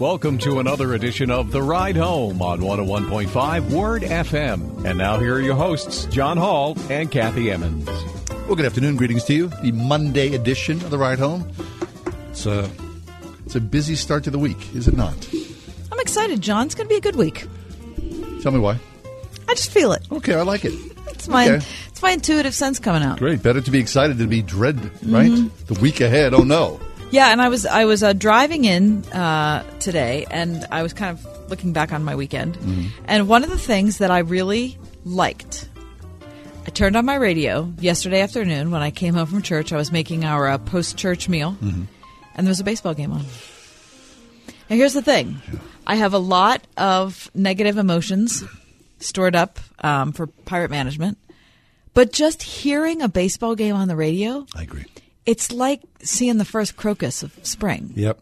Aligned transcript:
Welcome 0.00 0.38
to 0.38 0.60
another 0.60 0.94
edition 0.94 1.30
of 1.30 1.50
The 1.50 1.62
Ride 1.62 1.94
Home 1.96 2.40
on 2.40 2.60
101.5 2.60 3.70
Word 3.70 4.00
FM. 4.00 4.86
And 4.86 4.96
now 4.96 5.18
here 5.18 5.34
are 5.34 5.40
your 5.40 5.54
hosts, 5.54 6.06
John 6.06 6.38
Hall 6.38 6.74
and 6.88 7.10
Kathy 7.10 7.50
Emmons. 7.50 7.86
Well, 8.46 8.54
good 8.56 8.64
afternoon. 8.64 8.96
Greetings 8.96 9.24
to 9.24 9.34
you. 9.34 9.48
The 9.62 9.72
Monday 9.72 10.34
edition 10.34 10.76
of 10.82 10.90
The 10.90 10.96
Ride 10.96 11.18
Home. 11.18 11.46
It's 12.30 12.46
a, 12.46 12.70
it's 13.44 13.56
a 13.56 13.60
busy 13.60 13.94
start 13.94 14.24
to 14.24 14.30
the 14.30 14.38
week, 14.38 14.74
is 14.74 14.88
it 14.88 14.96
not? 14.96 15.14
I'm 15.92 16.00
excited, 16.00 16.40
John. 16.40 16.64
It's 16.64 16.74
going 16.74 16.88
to 16.88 16.92
be 16.92 16.96
a 16.96 17.02
good 17.02 17.16
week. 17.16 17.46
Tell 18.42 18.52
me 18.52 18.58
why. 18.58 18.78
I 19.48 19.54
just 19.54 19.70
feel 19.70 19.92
it. 19.92 20.06
Okay, 20.10 20.34
I 20.34 20.42
like 20.42 20.64
it. 20.64 20.72
It's 21.08 21.28
my 21.28 21.46
Okay. 21.46 21.66
it's 21.88 22.00
my 22.00 22.12
intuitive 22.12 22.54
sense 22.54 22.78
coming 22.78 23.02
out. 23.02 23.18
Great. 23.18 23.42
Better 23.42 23.60
to 23.60 23.70
be 23.70 23.78
excited 23.78 24.16
than 24.16 24.28
to 24.28 24.30
be 24.30 24.40
dread, 24.40 24.82
right? 25.06 25.30
Mm-hmm. 25.30 25.74
The 25.74 25.78
week 25.80 26.00
ahead. 26.00 26.32
Oh, 26.32 26.42
no. 26.42 26.80
Yeah, 27.10 27.32
and 27.32 27.42
I 27.42 27.48
was 27.48 27.66
I 27.66 27.86
was 27.86 28.02
uh, 28.02 28.12
driving 28.12 28.64
in 28.64 29.04
uh, 29.06 29.64
today, 29.80 30.26
and 30.30 30.64
I 30.70 30.82
was 30.82 30.92
kind 30.92 31.18
of 31.18 31.50
looking 31.50 31.72
back 31.72 31.92
on 31.92 32.04
my 32.04 32.14
weekend, 32.14 32.56
and 33.06 33.26
one 33.28 33.42
of 33.42 33.50
the 33.50 33.58
things 33.58 33.98
that 33.98 34.10
I 34.10 34.18
really 34.20 34.78
liked. 35.04 35.68
I 36.66 36.70
turned 36.70 36.94
on 36.94 37.04
my 37.06 37.14
radio 37.16 37.72
yesterday 37.80 38.20
afternoon 38.20 38.70
when 38.70 38.82
I 38.82 38.90
came 38.90 39.14
home 39.14 39.26
from 39.26 39.42
church. 39.42 39.72
I 39.72 39.76
was 39.76 39.90
making 39.90 40.24
our 40.24 40.46
uh, 40.46 40.58
post 40.58 40.96
church 40.96 41.28
meal, 41.28 41.56
and 41.60 42.46
there 42.46 42.50
was 42.50 42.60
a 42.60 42.64
baseball 42.64 42.94
game 42.94 43.12
on. 43.12 43.24
Now, 44.68 44.76
here's 44.76 44.92
the 44.92 45.02
thing 45.02 45.40
I 45.86 45.96
have 45.96 46.14
a 46.14 46.18
lot 46.18 46.62
of 46.76 47.28
negative 47.34 47.76
emotions 47.76 48.44
stored 49.00 49.34
up 49.34 49.58
um, 49.82 50.12
for 50.12 50.28
pirate 50.28 50.70
management, 50.70 51.18
but 51.92 52.12
just 52.12 52.42
hearing 52.42 53.02
a 53.02 53.08
baseball 53.08 53.56
game 53.56 53.74
on 53.74 53.88
the 53.88 53.96
radio, 53.96 54.46
I 54.54 54.62
agree. 54.62 54.84
It's 55.26 55.52
like 55.52 55.82
seeing 56.02 56.38
the 56.38 56.44
first 56.44 56.76
crocus 56.76 57.22
of 57.22 57.38
spring. 57.42 57.92
Yep. 57.94 58.20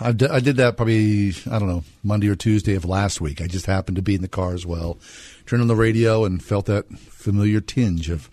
I 0.00 0.12
did, 0.12 0.56
that 0.56 0.76
probably, 0.76 1.34
I 1.50 1.58
don't 1.58 1.68
know, 1.68 1.84
Monday 2.02 2.28
or 2.28 2.34
Tuesday 2.34 2.74
of 2.74 2.86
last 2.86 3.20
week. 3.20 3.42
I 3.42 3.46
just 3.46 3.66
happened 3.66 3.96
to 3.96 4.02
be 4.02 4.14
in 4.14 4.22
the 4.22 4.28
car 4.28 4.54
as 4.54 4.64
well. 4.64 4.98
Turned 5.44 5.60
on 5.60 5.68
the 5.68 5.76
radio 5.76 6.24
and 6.24 6.42
felt 6.42 6.66
that 6.66 6.90
familiar 6.98 7.60
tinge 7.60 8.08
of, 8.08 8.30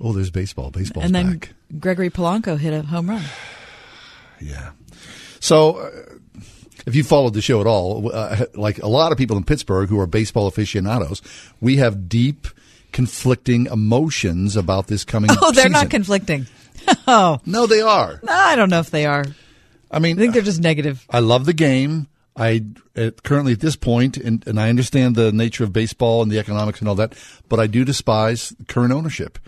oh, 0.00 0.12
there's 0.14 0.30
baseball. 0.30 0.70
Baseball's 0.70 1.04
and 1.04 1.14
then 1.14 1.38
back. 1.38 1.52
Gregory 1.78 2.08
Polanco 2.08 2.58
hit 2.58 2.72
a 2.72 2.82
home 2.82 3.10
run. 3.10 3.22
Yeah. 4.40 4.70
So, 5.40 5.76
uh, 5.76 5.90
if 6.86 6.94
you 6.94 7.04
followed 7.04 7.34
the 7.34 7.42
show 7.42 7.60
at 7.60 7.66
all, 7.66 8.10
uh, 8.12 8.46
like 8.54 8.78
a 8.78 8.88
lot 8.88 9.12
of 9.12 9.18
people 9.18 9.36
in 9.36 9.44
Pittsburgh 9.44 9.90
who 9.90 10.00
are 10.00 10.06
baseball 10.06 10.46
aficionados, 10.46 11.20
we 11.60 11.76
have 11.76 12.08
deep, 12.08 12.46
conflicting 12.92 13.66
emotions 13.66 14.56
about 14.56 14.86
this 14.86 15.04
coming. 15.04 15.30
Oh, 15.42 15.52
they're 15.52 15.68
not 15.68 15.90
conflicting. 15.90 16.46
oh, 17.06 17.40
no, 17.46 17.66
they 17.66 17.80
are. 17.80 18.20
I 18.28 18.56
don't 18.56 18.70
know 18.70 18.80
if 18.80 18.90
they 18.90 19.06
are. 19.06 19.24
I 19.90 19.98
mean, 19.98 20.16
I 20.16 20.20
think 20.20 20.34
they're 20.34 20.42
just 20.42 20.60
negative. 20.60 21.04
I 21.10 21.20
love 21.20 21.46
the 21.46 21.52
game. 21.52 22.06
I 22.36 22.64
at, 22.94 23.22
currently 23.22 23.52
at 23.52 23.60
this 23.60 23.76
point, 23.76 24.16
and, 24.16 24.46
and 24.46 24.58
I 24.60 24.70
understand 24.70 25.16
the 25.16 25.32
nature 25.32 25.64
of 25.64 25.72
baseball 25.72 26.22
and 26.22 26.30
the 26.30 26.38
economics 26.38 26.78
and 26.80 26.88
all 26.88 26.94
that, 26.96 27.14
but 27.48 27.58
I 27.58 27.66
do 27.66 27.84
despise 27.84 28.54
current 28.68 28.92
ownership. 28.92 29.38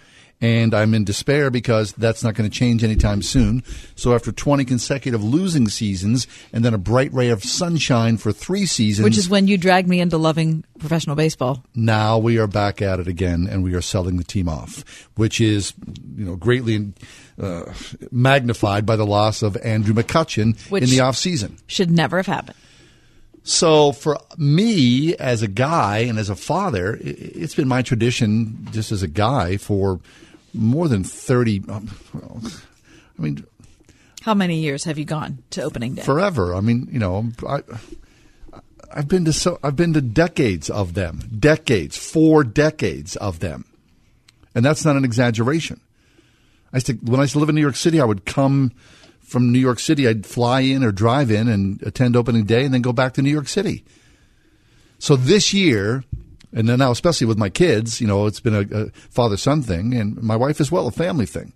And 0.42 0.75
I'm 0.75 0.92
in 0.92 1.04
despair 1.04 1.50
because 1.50 1.92
that's 1.92 2.25
not 2.25 2.34
going 2.34 2.50
to 2.50 2.54
change 2.54 2.82
anytime 2.82 3.22
soon. 3.22 3.62
So 3.94 4.12
after 4.12 4.32
20 4.32 4.64
consecutive 4.64 5.22
losing 5.22 5.69
seasons 5.69 6.26
and 6.53 6.64
then 6.64 6.75
a 6.75 6.78
bright 6.78 7.12
ray 7.14 7.28
of 7.28 7.44
sunshine 7.44 8.16
for 8.16 8.32
three 8.32 8.66
seasons, 8.66 9.04
Which 9.04 9.16
is 9.16 9.28
when 9.28 9.47
you 9.47 9.56
dragged 9.56 9.88
me 9.88 10.00
into 10.00 10.19
loving 10.19 10.64
professional 10.81 11.14
baseball. 11.14 11.62
now 11.76 12.19
we 12.19 12.38
are 12.38 12.48
back 12.48 12.82
at 12.82 12.98
it 12.98 13.06
again 13.06 13.47
and 13.48 13.62
we 13.62 13.72
are 13.75 13.81
selling 13.81 14.16
the 14.16 14.25
team 14.25 14.48
off, 14.48 14.82
which 15.14 15.41
is, 15.41 15.72
you 16.16 16.25
know, 16.25 16.34
greatly 16.34 16.92
uh, 17.41 17.72
magnified 18.10 18.84
by 18.84 18.97
the 18.97 19.06
loss 19.06 19.42
of 19.42 19.56
Andrew 19.58 19.94
McCutchen 19.94 20.58
Which- 20.70 20.82
in 20.82 20.91
the 20.91 20.98
offseason. 20.98 21.58
Should 21.69 21.91
never 21.92 22.16
have 22.16 22.26
happened. 22.26 22.56
So 23.44 23.92
for 23.92 24.19
me 24.38 25.16
as 25.16 25.42
a 25.42 25.48
guy 25.48 25.98
and 25.98 26.19
as 26.19 26.31
a 26.31 26.36
father, 26.36 26.98
it's 27.00 27.54
been 27.54 27.66
my 27.69 27.82
tradition 27.82 28.69
just 28.70 28.92
as 28.92 29.02
a 29.02 29.08
guy 29.08 29.56
for 29.56 29.98
more 30.54 30.88
than 30.88 31.04
30 31.04 31.62
um, 31.68 31.90
well, 32.14 32.40
I 33.18 33.22
mean 33.22 33.44
How 34.22 34.34
many 34.34 34.60
years 34.60 34.84
have 34.84 34.98
you 34.98 35.04
gone 35.04 35.38
to 35.50 35.62
opening 35.62 35.94
day? 35.94 36.02
forever. 36.02 36.54
I 36.54 36.60
mean, 36.60 36.88
you 36.90 36.98
know, 36.98 37.30
I 37.48 37.62
I've 38.94 39.08
been 39.08 39.24
to 39.24 39.32
so 39.32 39.58
I've 39.62 39.76
been 39.76 39.94
to 39.94 40.00
decades 40.02 40.68
of 40.70 40.94
them. 40.94 41.22
Decades, 41.38 41.96
four 41.96 42.44
decades 42.44 43.16
of 43.16 43.40
them. 43.40 43.64
And 44.54 44.64
that's 44.64 44.84
not 44.84 44.96
an 44.96 45.04
exaggeration. 45.04 45.80
I 46.72 46.76
used 46.76 46.86
to, 46.88 46.92
when 46.94 47.20
I 47.20 47.24
used 47.24 47.32
to 47.32 47.38
live 47.38 47.48
in 47.48 47.54
New 47.54 47.62
York 47.62 47.76
City, 47.76 48.00
I 48.00 48.04
would 48.04 48.24
come 48.26 48.72
from 49.20 49.50
New 49.50 49.58
York 49.58 49.78
City. 49.78 50.06
I'd 50.06 50.26
fly 50.26 50.60
in 50.60 50.84
or 50.84 50.92
drive 50.92 51.30
in 51.30 51.48
and 51.48 51.82
attend 51.82 52.16
opening 52.16 52.44
day 52.44 52.64
and 52.64 52.72
then 52.74 52.82
go 52.82 52.92
back 52.92 53.14
to 53.14 53.22
New 53.22 53.30
York 53.30 53.48
City. 53.48 53.82
So 54.98 55.16
this 55.16 55.52
year, 55.54 56.04
and 56.52 56.68
then 56.68 56.78
now 56.78 56.90
especially 56.90 57.26
with 57.26 57.38
my 57.38 57.48
kids, 57.48 58.00
you 58.00 58.06
know, 58.06 58.26
it's 58.26 58.40
been 58.40 58.54
a, 58.54 58.84
a 58.84 58.90
father 59.10 59.36
son 59.36 59.62
thing, 59.62 59.94
and 59.94 60.22
my 60.22 60.36
wife 60.36 60.60
as 60.60 60.70
well, 60.70 60.86
a 60.86 60.92
family 60.92 61.26
thing. 61.26 61.52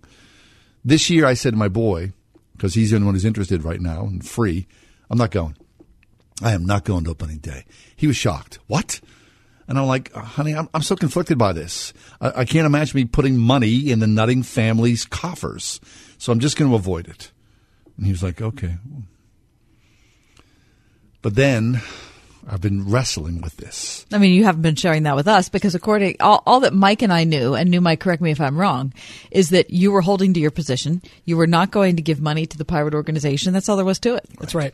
This 0.83 1.09
year, 1.09 1.25
I 1.25 1.33
said 1.33 1.51
to 1.51 1.57
my 1.57 1.67
boy, 1.67 2.13
because 2.53 2.73
he's 2.73 2.89
the 2.89 2.95
only 2.95 3.05
one 3.05 3.15
who's 3.15 3.25
interested 3.25 3.63
right 3.63 3.81
now 3.81 4.05
and 4.05 4.25
free, 4.25 4.67
I'm 5.09 5.17
not 5.17 5.31
going. 5.31 5.55
I 6.41 6.53
am 6.53 6.65
not 6.65 6.85
going 6.85 7.03
to 7.05 7.11
opening 7.11 7.37
day. 7.39 7.65
He 7.95 8.07
was 8.07 8.15
shocked. 8.15 8.59
What? 8.67 9.01
And 9.67 9.77
I'm 9.77 9.87
like, 9.87 10.13
honey, 10.13 10.55
I'm, 10.55 10.69
I'm 10.73 10.81
so 10.81 10.95
conflicted 10.95 11.37
by 11.37 11.51
this. 11.51 11.93
I, 12.21 12.41
I 12.41 12.45
can't 12.45 12.65
imagine 12.65 12.95
me 12.95 13.05
putting 13.05 13.37
money 13.37 13.91
in 13.91 13.99
the 13.99 14.07
Nutting 14.07 14.43
family's 14.43 15.05
coffers. 15.05 15.81
So 16.17 16.31
I'm 16.31 16.39
just 16.39 16.57
going 16.57 16.71
to 16.71 16.75
avoid 16.75 17.07
it. 17.07 17.31
And 17.97 18.05
he 18.05 18.11
was 18.11 18.23
like, 18.23 18.41
okay. 18.41 18.77
But 21.21 21.35
then 21.35 21.81
I've 22.47 22.61
been 22.61 22.89
wrestling 22.89 23.41
with 23.41 23.57
this. 23.57 24.05
I 24.11 24.17
mean, 24.17 24.33
you 24.33 24.43
haven't 24.43 24.61
been 24.61 24.75
sharing 24.75 25.03
that 25.03 25.15
with 25.15 25.27
us 25.27 25.49
because 25.49 25.75
according 25.75 26.17
all, 26.19 26.43
all 26.45 26.59
that 26.61 26.73
Mike 26.73 27.01
and 27.01 27.11
I 27.11 27.23
knew, 27.23 27.55
and 27.55 27.69
knew 27.69 27.81
Mike, 27.81 27.99
correct 27.99 28.21
me 28.21 28.31
if 28.31 28.41
I'm 28.41 28.57
wrong, 28.57 28.93
is 29.31 29.49
that 29.49 29.69
you 29.69 29.91
were 29.91 30.01
holding 30.01 30.33
to 30.33 30.39
your 30.39 30.51
position. 30.51 31.01
You 31.25 31.37
were 31.37 31.47
not 31.47 31.71
going 31.71 31.95
to 31.97 32.01
give 32.01 32.21
money 32.21 32.45
to 32.45 32.57
the 32.57 32.65
pirate 32.65 32.93
organization. 32.93 33.53
That's 33.53 33.67
all 33.69 33.75
there 33.75 33.85
was 33.85 33.99
to 33.99 34.15
it. 34.15 34.25
That's 34.39 34.55
right. 34.55 34.73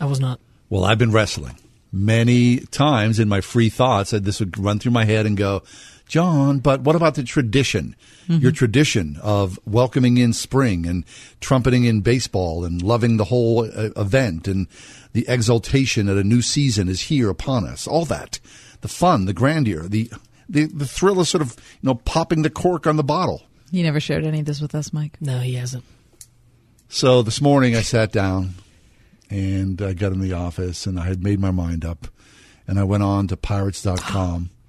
I 0.00 0.06
was 0.06 0.20
not. 0.20 0.40
Well, 0.68 0.84
I've 0.84 0.98
been 0.98 1.12
wrestling 1.12 1.56
many 1.92 2.60
times 2.60 3.18
in 3.18 3.28
my 3.28 3.40
free 3.40 3.68
thoughts. 3.68 4.10
That 4.10 4.24
this 4.24 4.40
would 4.40 4.56
run 4.58 4.78
through 4.78 4.92
my 4.92 5.04
head 5.04 5.26
and 5.26 5.36
go, 5.36 5.62
John, 6.10 6.58
but 6.58 6.80
what 6.80 6.96
about 6.96 7.14
the 7.14 7.22
tradition? 7.22 7.94
Your 8.26 8.50
tradition 8.50 9.16
of 9.22 9.60
welcoming 9.64 10.16
in 10.16 10.32
spring 10.32 10.84
and 10.84 11.04
trumpeting 11.40 11.84
in 11.84 12.00
baseball 12.00 12.64
and 12.64 12.82
loving 12.82 13.16
the 13.16 13.24
whole 13.24 13.64
uh, 13.64 13.90
event 13.96 14.48
and 14.48 14.66
the 15.12 15.24
exultation 15.28 16.06
that 16.06 16.16
a 16.16 16.24
new 16.24 16.42
season 16.42 16.88
is 16.88 17.02
here 17.02 17.30
upon 17.30 17.64
us. 17.64 17.86
All 17.86 18.04
that, 18.06 18.40
the 18.80 18.88
fun, 18.88 19.26
the 19.26 19.32
grandeur, 19.32 19.88
the 19.88 20.10
the, 20.48 20.66
the 20.66 20.86
thrill 20.86 21.20
of 21.20 21.28
sort 21.28 21.42
of 21.42 21.56
you 21.80 21.86
know 21.86 21.94
popping 21.94 22.42
the 22.42 22.50
cork 22.50 22.88
on 22.88 22.96
the 22.96 23.04
bottle. 23.04 23.42
You 23.70 23.84
never 23.84 24.00
shared 24.00 24.24
any 24.24 24.40
of 24.40 24.46
this 24.46 24.60
with 24.60 24.74
us, 24.74 24.92
Mike. 24.92 25.16
No, 25.20 25.38
he 25.38 25.54
hasn't. 25.54 25.84
So 26.88 27.22
this 27.22 27.40
morning 27.40 27.76
I 27.76 27.82
sat 27.82 28.10
down 28.10 28.54
and 29.28 29.80
I 29.80 29.92
got 29.92 30.12
in 30.12 30.20
the 30.20 30.32
office 30.32 30.86
and 30.86 30.98
I 30.98 31.04
had 31.04 31.22
made 31.22 31.38
my 31.38 31.52
mind 31.52 31.84
up 31.84 32.08
and 32.66 32.80
I 32.80 32.84
went 32.84 33.04
on 33.04 33.28
to 33.28 33.36
pirates.com 33.36 34.50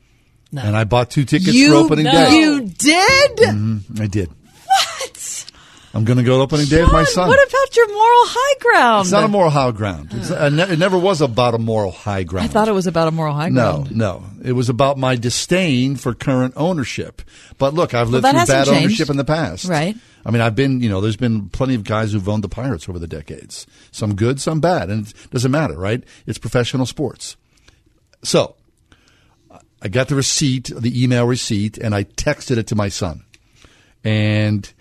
No. 0.51 0.61
and 0.63 0.75
I 0.75 0.83
bought 0.83 1.09
two 1.09 1.23
tickets 1.25 1.53
you, 1.53 1.69
for 1.71 1.75
opening 1.85 2.05
no. 2.05 2.11
day. 2.11 2.35
You 2.39 2.61
did? 2.61 3.37
Mhm, 3.37 4.01
I 4.01 4.07
did. 4.07 4.29
What? 4.65 5.45
I'm 5.93 6.05
going 6.05 6.17
to 6.17 6.23
go 6.23 6.37
to 6.37 6.43
opening 6.43 6.67
day 6.67 6.81
with 6.83 6.93
my 6.93 7.03
son. 7.03 7.27
What 7.27 7.45
about 7.47 7.75
your 7.75 7.87
moral 7.87 8.23
high 8.27 8.59
ground? 8.59 9.01
it's 9.01 9.11
not 9.11 9.23
a 9.25 9.27
moral 9.27 9.49
high 9.49 9.71
ground. 9.71 10.09
It's, 10.13 10.31
uh, 10.31 10.49
ne- 10.49 10.71
it 10.73 10.79
never 10.79 10.97
was 10.97 11.19
about 11.21 11.53
a 11.53 11.57
moral 11.57 11.91
high 11.91 12.23
ground. 12.23 12.45
I 12.45 12.47
thought 12.51 12.69
it 12.69 12.73
was 12.73 12.87
about 12.87 13.07
a 13.09 13.11
moral 13.11 13.33
high 13.33 13.49
ground. 13.49 13.91
no. 13.95 14.19
No. 14.19 14.23
It 14.43 14.53
was 14.53 14.69
about 14.69 14.97
my 14.97 15.15
disdain 15.17 15.97
for 15.97 16.13
current 16.13 16.53
ownership. 16.55 17.21
But 17.57 17.73
look, 17.73 17.93
I've 17.93 18.09
lived 18.09 18.23
that 18.23 18.31
through 18.47 18.53
bad 18.55 18.65
changed. 18.67 18.83
ownership 18.83 19.09
in 19.09 19.17
the 19.17 19.25
past. 19.25 19.65
Right. 19.65 19.95
I 20.25 20.31
mean, 20.31 20.41
I've 20.41 20.55
been, 20.55 20.81
you 20.81 20.89
know, 20.89 21.01
there's 21.01 21.17
been 21.17 21.49
plenty 21.49 21.75
of 21.75 21.83
guys 21.83 22.13
who've 22.13 22.27
owned 22.29 22.43
the 22.43 22.49
Pirates 22.49 22.87
over 22.87 22.97
the 22.99 23.07
decades. 23.07 23.67
Some 23.91 24.15
good, 24.15 24.39
some 24.39 24.59
bad. 24.61 24.89
And 24.89 25.07
it 25.07 25.13
doesn't 25.31 25.51
matter, 25.51 25.75
right? 25.75 26.03
It's 26.25 26.37
professional 26.37 26.85
sports. 26.85 27.35
So, 28.23 28.55
I 29.81 29.87
got 29.87 30.07
the 30.07 30.15
receipt, 30.15 30.71
the 30.75 31.03
email 31.03 31.25
receipt, 31.25 31.77
and 31.77 31.95
I 31.95 32.03
texted 32.03 32.57
it 32.57 32.67
to 32.67 32.75
my 32.75 32.89
son. 32.89 33.23
And 34.03 34.71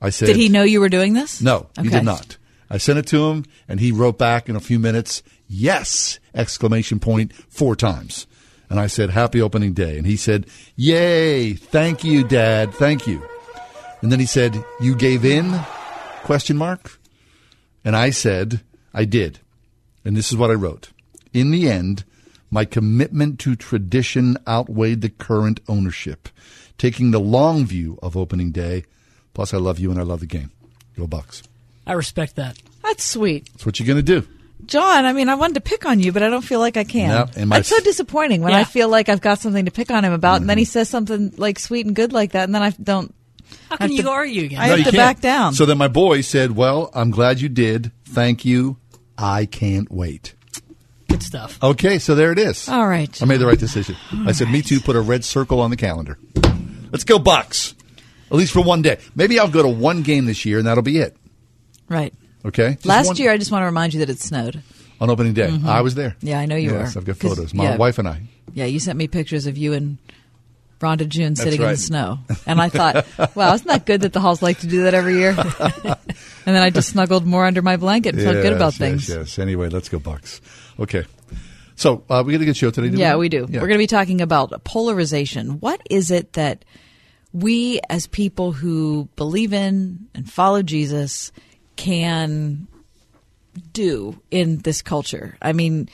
I 0.00 0.10
said, 0.10 0.26
Did 0.26 0.36
he 0.36 0.48
know 0.48 0.62
you 0.62 0.80
were 0.80 0.88
doing 0.88 1.12
this? 1.12 1.42
No, 1.42 1.66
he 1.80 1.88
did 1.88 2.04
not. 2.04 2.38
I 2.68 2.78
sent 2.78 2.98
it 2.98 3.06
to 3.08 3.30
him, 3.30 3.44
and 3.68 3.80
he 3.80 3.92
wrote 3.92 4.18
back 4.18 4.48
in 4.48 4.56
a 4.56 4.60
few 4.60 4.78
minutes, 4.78 5.22
"Yes!" 5.46 6.18
exclamation 6.34 6.98
point 6.98 7.32
four 7.48 7.76
times. 7.76 8.26
And 8.68 8.80
I 8.80 8.88
said, 8.88 9.10
"Happy 9.10 9.40
opening 9.40 9.72
day." 9.72 9.96
And 9.96 10.06
he 10.06 10.16
said, 10.16 10.46
"Yay! 10.74 11.54
Thank 11.54 12.02
you, 12.02 12.24
Dad. 12.24 12.74
Thank 12.74 13.06
you." 13.06 13.22
And 14.02 14.10
then 14.10 14.18
he 14.18 14.26
said, 14.26 14.64
"You 14.80 14.96
gave 14.96 15.24
in?" 15.24 15.60
Question 16.24 16.56
mark. 16.56 16.98
And 17.84 17.94
I 17.94 18.10
said, 18.10 18.62
"I 18.92 19.04
did." 19.04 19.38
And 20.04 20.16
this 20.16 20.32
is 20.32 20.36
what 20.36 20.50
I 20.50 20.54
wrote. 20.54 20.90
In 21.32 21.52
the 21.52 21.70
end, 21.70 22.04
my 22.56 22.64
commitment 22.64 23.38
to 23.40 23.54
tradition 23.54 24.38
outweighed 24.48 25.02
the 25.02 25.10
current 25.10 25.60
ownership, 25.68 26.30
taking 26.78 27.10
the 27.10 27.20
long 27.20 27.66
view 27.66 27.98
of 28.02 28.16
opening 28.16 28.50
day. 28.50 28.82
Plus, 29.34 29.52
I 29.52 29.58
love 29.58 29.78
you 29.78 29.90
and 29.90 30.00
I 30.00 30.04
love 30.04 30.20
the 30.20 30.26
game. 30.26 30.50
Go 30.96 31.06
Bucs. 31.06 31.42
I 31.86 31.92
respect 31.92 32.36
that. 32.36 32.56
That's 32.82 33.04
sweet. 33.04 33.50
That's 33.52 33.66
what 33.66 33.78
you're 33.78 33.86
going 33.86 34.02
to 34.04 34.20
do. 34.20 34.26
John, 34.64 35.04
I 35.04 35.12
mean, 35.12 35.28
I 35.28 35.34
wanted 35.34 35.54
to 35.56 35.60
pick 35.60 35.84
on 35.84 36.00
you, 36.00 36.12
but 36.12 36.22
I 36.22 36.30
don't 36.30 36.40
feel 36.40 36.60
like 36.60 36.78
I 36.78 36.84
can. 36.84 37.10
Yep, 37.10 37.30
and 37.36 37.50
my- 37.50 37.58
It's 37.58 37.68
so 37.68 37.78
disappointing 37.80 38.40
when 38.40 38.52
Yeah. 38.52 38.60
I 38.60 38.64
feel 38.64 38.88
like 38.88 39.10
I've 39.10 39.20
got 39.20 39.38
something 39.38 39.66
to 39.66 39.70
pick 39.70 39.90
on 39.90 40.02
him 40.02 40.14
about, 40.14 40.40
and 40.40 40.48
then 40.48 40.56
he 40.56 40.64
Mm-hmm. 40.64 40.70
says 40.70 40.88
something 40.88 41.34
like 41.36 41.58
sweet 41.58 41.84
and 41.84 41.94
good 41.94 42.14
like 42.14 42.32
that, 42.32 42.44
and 42.44 42.54
then 42.54 42.62
I 42.62 42.70
don't. 42.70 43.14
How 43.68 43.74
I 43.74 43.76
can 43.76 43.88
have 43.88 43.96
you 43.98 44.02
to- 44.04 44.10
argue 44.10 44.44
against 44.46 44.62
I 44.62 44.68
that? 44.70 44.78
have 44.78 44.86
to 44.86 44.92
can't. 44.92 44.96
back 44.96 45.20
down. 45.20 45.52
So 45.52 45.66
then 45.66 45.76
my 45.76 45.88
boy 45.88 46.22
said, 46.22 46.56
Well, 46.56 46.90
I'm 46.94 47.10
glad 47.10 47.42
you 47.42 47.50
did. 47.50 47.92
Thank 48.06 48.46
you. 48.46 48.78
I 49.18 49.44
can't 49.44 49.90
wait. 49.92 50.32
Good 51.08 51.22
stuff. 51.22 51.62
Okay, 51.62 51.98
so 51.98 52.14
there 52.14 52.32
it 52.32 52.38
is. 52.38 52.68
All 52.68 52.86
right. 52.86 53.22
I 53.22 53.26
made 53.26 53.38
the 53.38 53.46
right 53.46 53.58
decision. 53.58 53.96
I 54.26 54.32
said, 54.32 54.50
Me 54.50 54.62
too, 54.62 54.80
put 54.80 54.96
a 54.96 55.00
red 55.00 55.24
circle 55.24 55.60
on 55.60 55.70
the 55.70 55.76
calendar. 55.76 56.18
Let's 56.90 57.04
go 57.04 57.18
Bucs. 57.18 57.74
At 58.30 58.36
least 58.36 58.52
for 58.52 58.60
one 58.62 58.82
day. 58.82 58.98
Maybe 59.14 59.38
I'll 59.38 59.50
go 59.50 59.62
to 59.62 59.68
one 59.68 60.02
game 60.02 60.26
this 60.26 60.44
year 60.44 60.58
and 60.58 60.66
that'll 60.66 60.82
be 60.82 60.98
it. 60.98 61.16
Right. 61.88 62.12
Okay? 62.44 62.74
Just 62.74 62.86
Last 62.86 63.06
one- 63.08 63.16
year, 63.16 63.30
I 63.30 63.38
just 63.38 63.50
want 63.50 63.62
to 63.62 63.66
remind 63.66 63.94
you 63.94 64.00
that 64.00 64.10
it 64.10 64.20
snowed. 64.20 64.62
on 65.00 65.10
opening 65.10 65.32
day. 65.32 65.48
Mm-hmm. 65.48 65.68
I 65.68 65.80
was 65.82 65.94
there. 65.94 66.16
Yeah, 66.20 66.40
I 66.40 66.46
know 66.46 66.56
you 66.56 66.72
yes, 66.72 66.94
were. 66.94 67.00
I've 67.00 67.04
got 67.04 67.16
photos. 67.18 67.54
My 67.54 67.64
yeah. 67.64 67.76
wife 67.76 67.98
and 67.98 68.08
I. 68.08 68.22
Yeah, 68.52 68.64
you 68.64 68.80
sent 68.80 68.98
me 68.98 69.06
pictures 69.08 69.46
of 69.46 69.56
you 69.56 69.74
and 69.74 69.98
Rhonda 70.80 71.08
June 71.08 71.34
That's 71.34 71.42
sitting 71.42 71.62
in 71.62 71.68
the 71.68 71.76
snow, 71.76 72.18
and 72.46 72.60
I 72.60 72.68
thought, 72.68 73.06
wow, 73.36 73.54
isn't 73.54 73.66
that 73.66 73.86
good 73.86 74.02
that 74.02 74.12
the 74.12 74.20
halls 74.20 74.42
like 74.42 74.60
to 74.60 74.66
do 74.66 74.82
that 74.84 74.94
every 74.94 75.16
year? 75.16 75.30
and 75.38 75.96
then 76.44 76.62
I 76.62 76.70
just 76.70 76.90
snuggled 76.90 77.26
more 77.26 77.46
under 77.46 77.62
my 77.62 77.76
blanket 77.76 78.14
and 78.14 78.22
felt 78.22 78.36
good 78.36 78.52
about 78.52 78.72
Yes, 78.72 78.78
things. 78.78 79.08
Yes, 79.08 79.16
yes. 79.16 79.38
Anyway, 79.38 79.68
let's 79.68 79.88
go 79.88 79.98
Bucs. 79.98 80.40
Okay. 80.78 81.04
So 81.76 82.04
uh, 82.08 82.22
we 82.26 82.32
got 82.32 82.40
a 82.40 82.46
good 82.46 82.56
show 82.56 82.70
today. 82.70 82.96
Yeah, 82.96 83.16
we 83.16 83.28
do. 83.28 83.46
Yeah. 83.48 83.60
We're 83.60 83.68
going 83.68 83.78
to 83.78 83.82
be 83.82 83.86
talking 83.86 84.20
about 84.20 84.64
polarization. 84.64 85.60
What 85.60 85.80
is 85.90 86.10
it 86.10 86.32
that 86.34 86.64
we, 87.32 87.80
as 87.90 88.06
people 88.06 88.52
who 88.52 89.08
believe 89.16 89.52
in 89.52 90.08
and 90.14 90.30
follow 90.30 90.62
Jesus, 90.62 91.32
can 91.76 92.66
do 93.72 94.20
in 94.30 94.58
this 94.58 94.80
culture? 94.80 95.36
I 95.42 95.52
mean, 95.52 95.90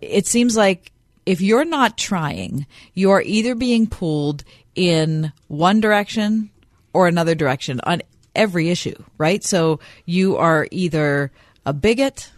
it 0.00 0.26
seems 0.26 0.56
like 0.56 0.90
if 1.26 1.40
you're 1.40 1.64
not 1.64 1.98
trying, 1.98 2.66
you're 2.94 3.20
either 3.20 3.54
being 3.54 3.86
pulled 3.86 4.42
in 4.74 5.32
one 5.48 5.80
direction 5.80 6.50
or 6.92 7.08
another 7.08 7.34
direction 7.34 7.80
on 7.84 8.00
every 8.34 8.70
issue, 8.70 8.94
right? 9.18 9.44
So 9.44 9.80
you 10.06 10.36
are 10.36 10.66
either 10.70 11.30
a 11.66 11.72
bigot 11.72 12.30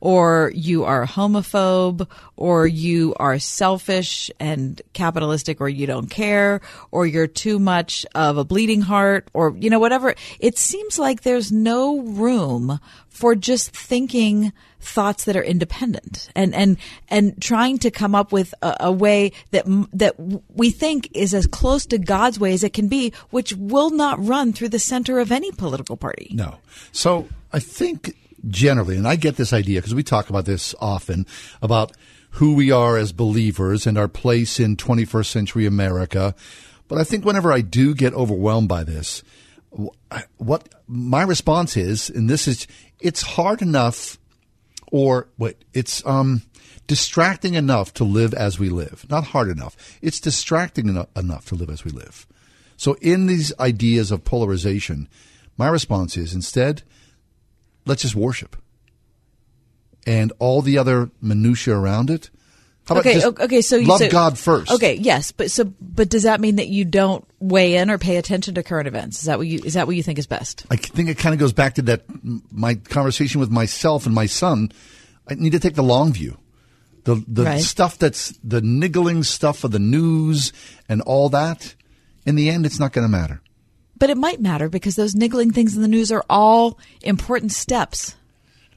or 0.00 0.52
you 0.54 0.84
are 0.84 1.06
homophobe, 1.06 2.06
or 2.36 2.66
you 2.66 3.14
are 3.18 3.38
selfish 3.38 4.30
and 4.38 4.80
capitalistic, 4.92 5.60
or 5.60 5.68
you 5.68 5.86
don't 5.86 6.08
care, 6.08 6.60
or 6.90 7.06
you're 7.06 7.26
too 7.26 7.58
much 7.58 8.04
of 8.14 8.36
a 8.36 8.44
bleeding 8.44 8.82
heart, 8.82 9.28
or, 9.32 9.56
you 9.58 9.70
know, 9.70 9.78
whatever. 9.78 10.14
It 10.38 10.58
seems 10.58 10.98
like 10.98 11.22
there's 11.22 11.50
no 11.50 12.00
room 12.00 12.78
for 13.08 13.34
just 13.34 13.70
thinking 13.74 14.52
thoughts 14.78 15.24
that 15.24 15.36
are 15.36 15.42
independent 15.42 16.28
and, 16.36 16.54
and, 16.54 16.76
and 17.08 17.40
trying 17.40 17.78
to 17.78 17.90
come 17.90 18.14
up 18.14 18.30
with 18.30 18.54
a, 18.62 18.76
a 18.80 18.92
way 18.92 19.32
that, 19.50 19.64
that 19.92 20.14
we 20.54 20.70
think 20.70 21.08
is 21.14 21.32
as 21.32 21.46
close 21.46 21.86
to 21.86 21.98
God's 21.98 22.38
way 22.38 22.52
as 22.52 22.62
it 22.62 22.74
can 22.74 22.88
be, 22.88 23.12
which 23.30 23.54
will 23.54 23.90
not 23.90 24.24
run 24.24 24.52
through 24.52 24.68
the 24.68 24.78
center 24.78 25.18
of 25.18 25.32
any 25.32 25.50
political 25.50 25.96
party. 25.96 26.30
No. 26.34 26.56
So 26.92 27.26
I 27.52 27.58
think 27.58 28.14
generally, 28.48 28.96
and 28.96 29.06
I 29.06 29.16
get 29.16 29.36
this 29.36 29.52
idea 29.52 29.80
because 29.80 29.94
we 29.94 30.02
talk 30.02 30.30
about 30.30 30.44
this 30.44 30.74
often 30.80 31.26
about 31.62 31.92
who 32.32 32.54
we 32.54 32.70
are 32.70 32.96
as 32.96 33.12
believers 33.12 33.86
and 33.86 33.96
our 33.96 34.08
place 34.08 34.60
in 34.60 34.76
21st 34.76 35.26
century 35.26 35.66
America. 35.66 36.34
But 36.88 36.98
I 36.98 37.04
think 37.04 37.24
whenever 37.24 37.52
I 37.52 37.62
do 37.62 37.94
get 37.94 38.12
overwhelmed 38.12 38.68
by 38.68 38.84
this, 38.84 39.22
what 40.36 40.68
my 40.86 41.22
response 41.22 41.76
is, 41.76 42.10
and 42.10 42.28
this 42.28 42.46
is, 42.46 42.66
it's 43.00 43.22
hard 43.22 43.62
enough 43.62 44.18
or 44.92 45.28
wait, 45.36 45.56
it's 45.72 46.04
um, 46.06 46.42
distracting 46.86 47.54
enough 47.54 47.92
to 47.94 48.04
live 48.04 48.32
as 48.34 48.58
we 48.58 48.68
live. 48.68 49.06
Not 49.08 49.24
hard 49.24 49.48
enough. 49.48 49.98
It's 50.00 50.20
distracting 50.20 50.88
eno- 50.88 51.08
enough 51.16 51.46
to 51.46 51.54
live 51.54 51.70
as 51.70 51.84
we 51.84 51.90
live. 51.90 52.26
So 52.76 52.94
in 53.00 53.26
these 53.26 53.52
ideas 53.58 54.10
of 54.10 54.24
polarization, 54.24 55.08
my 55.56 55.68
response 55.68 56.16
is 56.16 56.34
instead, 56.34 56.82
let's 57.86 58.02
just 58.02 58.14
worship. 58.14 58.56
And 60.06 60.32
all 60.38 60.62
the 60.62 60.78
other 60.78 61.10
minutia 61.20 61.74
around 61.74 62.10
it. 62.10 62.30
How 62.86 62.98
okay, 62.98 63.20
okay, 63.24 63.62
so 63.62 63.74
you 63.76 63.86
love 63.88 63.98
so- 63.98 64.10
God 64.10 64.38
first. 64.38 64.70
Okay, 64.70 64.94
yes, 64.94 65.32
but 65.32 65.50
so 65.50 65.64
but 65.80 66.08
does 66.08 66.22
that 66.22 66.40
mean 66.40 66.54
that 66.56 66.68
you 66.68 66.84
don't 66.84 67.24
weigh 67.40 67.74
in 67.76 67.90
or 67.90 67.98
pay 67.98 68.16
attention 68.16 68.54
to 68.54 68.62
current 68.62 68.86
events? 68.86 69.18
Is 69.18 69.24
that 69.24 69.38
what 69.38 69.48
you 69.48 69.60
is 69.64 69.74
that 69.74 69.88
what 69.88 69.96
you 69.96 70.04
think 70.04 70.20
is 70.20 70.28
best? 70.28 70.64
I 70.70 70.76
think 70.76 71.08
it 71.08 71.18
kind 71.18 71.32
of 71.32 71.40
goes 71.40 71.52
back 71.52 71.74
to 71.74 71.82
that 71.82 72.04
my 72.52 72.76
conversation 72.76 73.40
with 73.40 73.50
myself 73.50 74.06
and 74.06 74.14
my 74.14 74.26
son. 74.26 74.70
I 75.26 75.34
need 75.34 75.50
to 75.50 75.58
take 75.58 75.74
the 75.74 75.82
long 75.82 76.12
view. 76.12 76.38
The 77.02 77.24
the 77.26 77.42
Right. 77.44 77.60
stuff 77.60 77.98
that's 77.98 78.38
the 78.44 78.60
niggling 78.60 79.24
stuff 79.24 79.64
of 79.64 79.72
the 79.72 79.80
news 79.80 80.52
and 80.88 81.00
all 81.02 81.28
that. 81.30 81.74
In 82.24 82.36
the 82.36 82.48
end, 82.50 82.66
it's 82.66 82.78
not 82.78 82.92
going 82.92 83.04
to 83.04 83.08
matter. 83.10 83.40
But 83.98 84.10
it 84.10 84.16
might 84.16 84.40
matter 84.40 84.68
because 84.68 84.94
those 84.94 85.14
niggling 85.14 85.52
things 85.52 85.74
in 85.74 85.82
the 85.82 85.88
news 85.88 86.12
are 86.12 86.24
all 86.28 86.78
important 87.02 87.52
steps. 87.52 88.14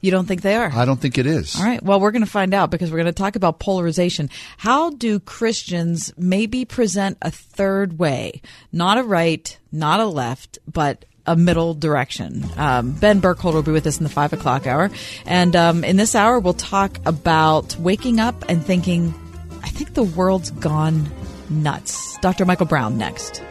You 0.00 0.10
don't 0.10 0.26
think 0.26 0.40
they 0.40 0.56
are? 0.56 0.70
I 0.72 0.86
don't 0.86 0.98
think 0.98 1.18
it 1.18 1.26
is. 1.26 1.56
All 1.56 1.64
right. 1.64 1.82
Well, 1.82 2.00
we're 2.00 2.10
going 2.10 2.24
to 2.24 2.30
find 2.30 2.54
out 2.54 2.70
because 2.70 2.90
we're 2.90 2.98
going 2.98 3.06
to 3.06 3.12
talk 3.12 3.36
about 3.36 3.58
polarization. 3.58 4.30
How 4.56 4.90
do 4.90 5.20
Christians 5.20 6.12
maybe 6.16 6.64
present 6.64 7.18
a 7.20 7.30
third 7.30 7.98
way? 7.98 8.40
Not 8.72 8.96
a 8.96 9.02
right, 9.02 9.58
not 9.70 10.00
a 10.00 10.06
left, 10.06 10.58
but 10.66 11.04
a 11.26 11.36
middle 11.36 11.74
direction. 11.74 12.46
Um, 12.56 12.92
ben 12.92 13.20
Burkholder 13.20 13.56
will 13.58 13.62
be 13.62 13.72
with 13.72 13.86
us 13.86 13.98
in 13.98 14.04
the 14.04 14.10
five 14.10 14.32
o'clock 14.32 14.66
hour. 14.66 14.90
And 15.26 15.54
um, 15.54 15.84
in 15.84 15.96
this 15.96 16.14
hour, 16.14 16.38
we'll 16.38 16.54
talk 16.54 16.98
about 17.04 17.76
waking 17.78 18.20
up 18.20 18.44
and 18.48 18.64
thinking, 18.64 19.14
I 19.62 19.68
think 19.68 19.92
the 19.92 20.02
world's 20.02 20.50
gone 20.50 21.10
nuts. 21.50 22.16
Dr. 22.18 22.46
Michael 22.46 22.66
Brown 22.66 22.96
next. 22.96 23.42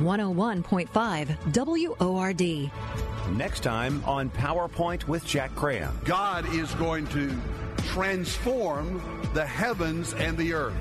One 0.00 0.18
hundred 0.18 0.30
one 0.30 0.62
point 0.62 0.88
five 0.88 1.28
WORD. 1.54 2.70
Next 3.32 3.60
time 3.60 4.02
on 4.06 4.30
PowerPoint 4.30 5.06
with 5.06 5.26
Jack 5.26 5.54
Graham. 5.54 6.00
God 6.04 6.50
is 6.54 6.72
going 6.74 7.06
to 7.08 7.38
transform 7.88 9.02
the 9.34 9.44
heavens 9.44 10.14
and 10.14 10.38
the 10.38 10.54
earth. 10.54 10.74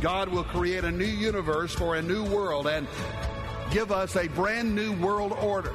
God 0.00 0.30
will 0.30 0.42
create 0.42 0.82
a 0.82 0.90
new 0.90 1.04
universe 1.04 1.72
for 1.72 1.94
a 1.94 2.02
new 2.02 2.24
world 2.24 2.66
and 2.66 2.88
give 3.70 3.92
us 3.92 4.16
a 4.16 4.26
brand 4.28 4.74
new 4.74 4.94
world 4.94 5.32
order. 5.40 5.74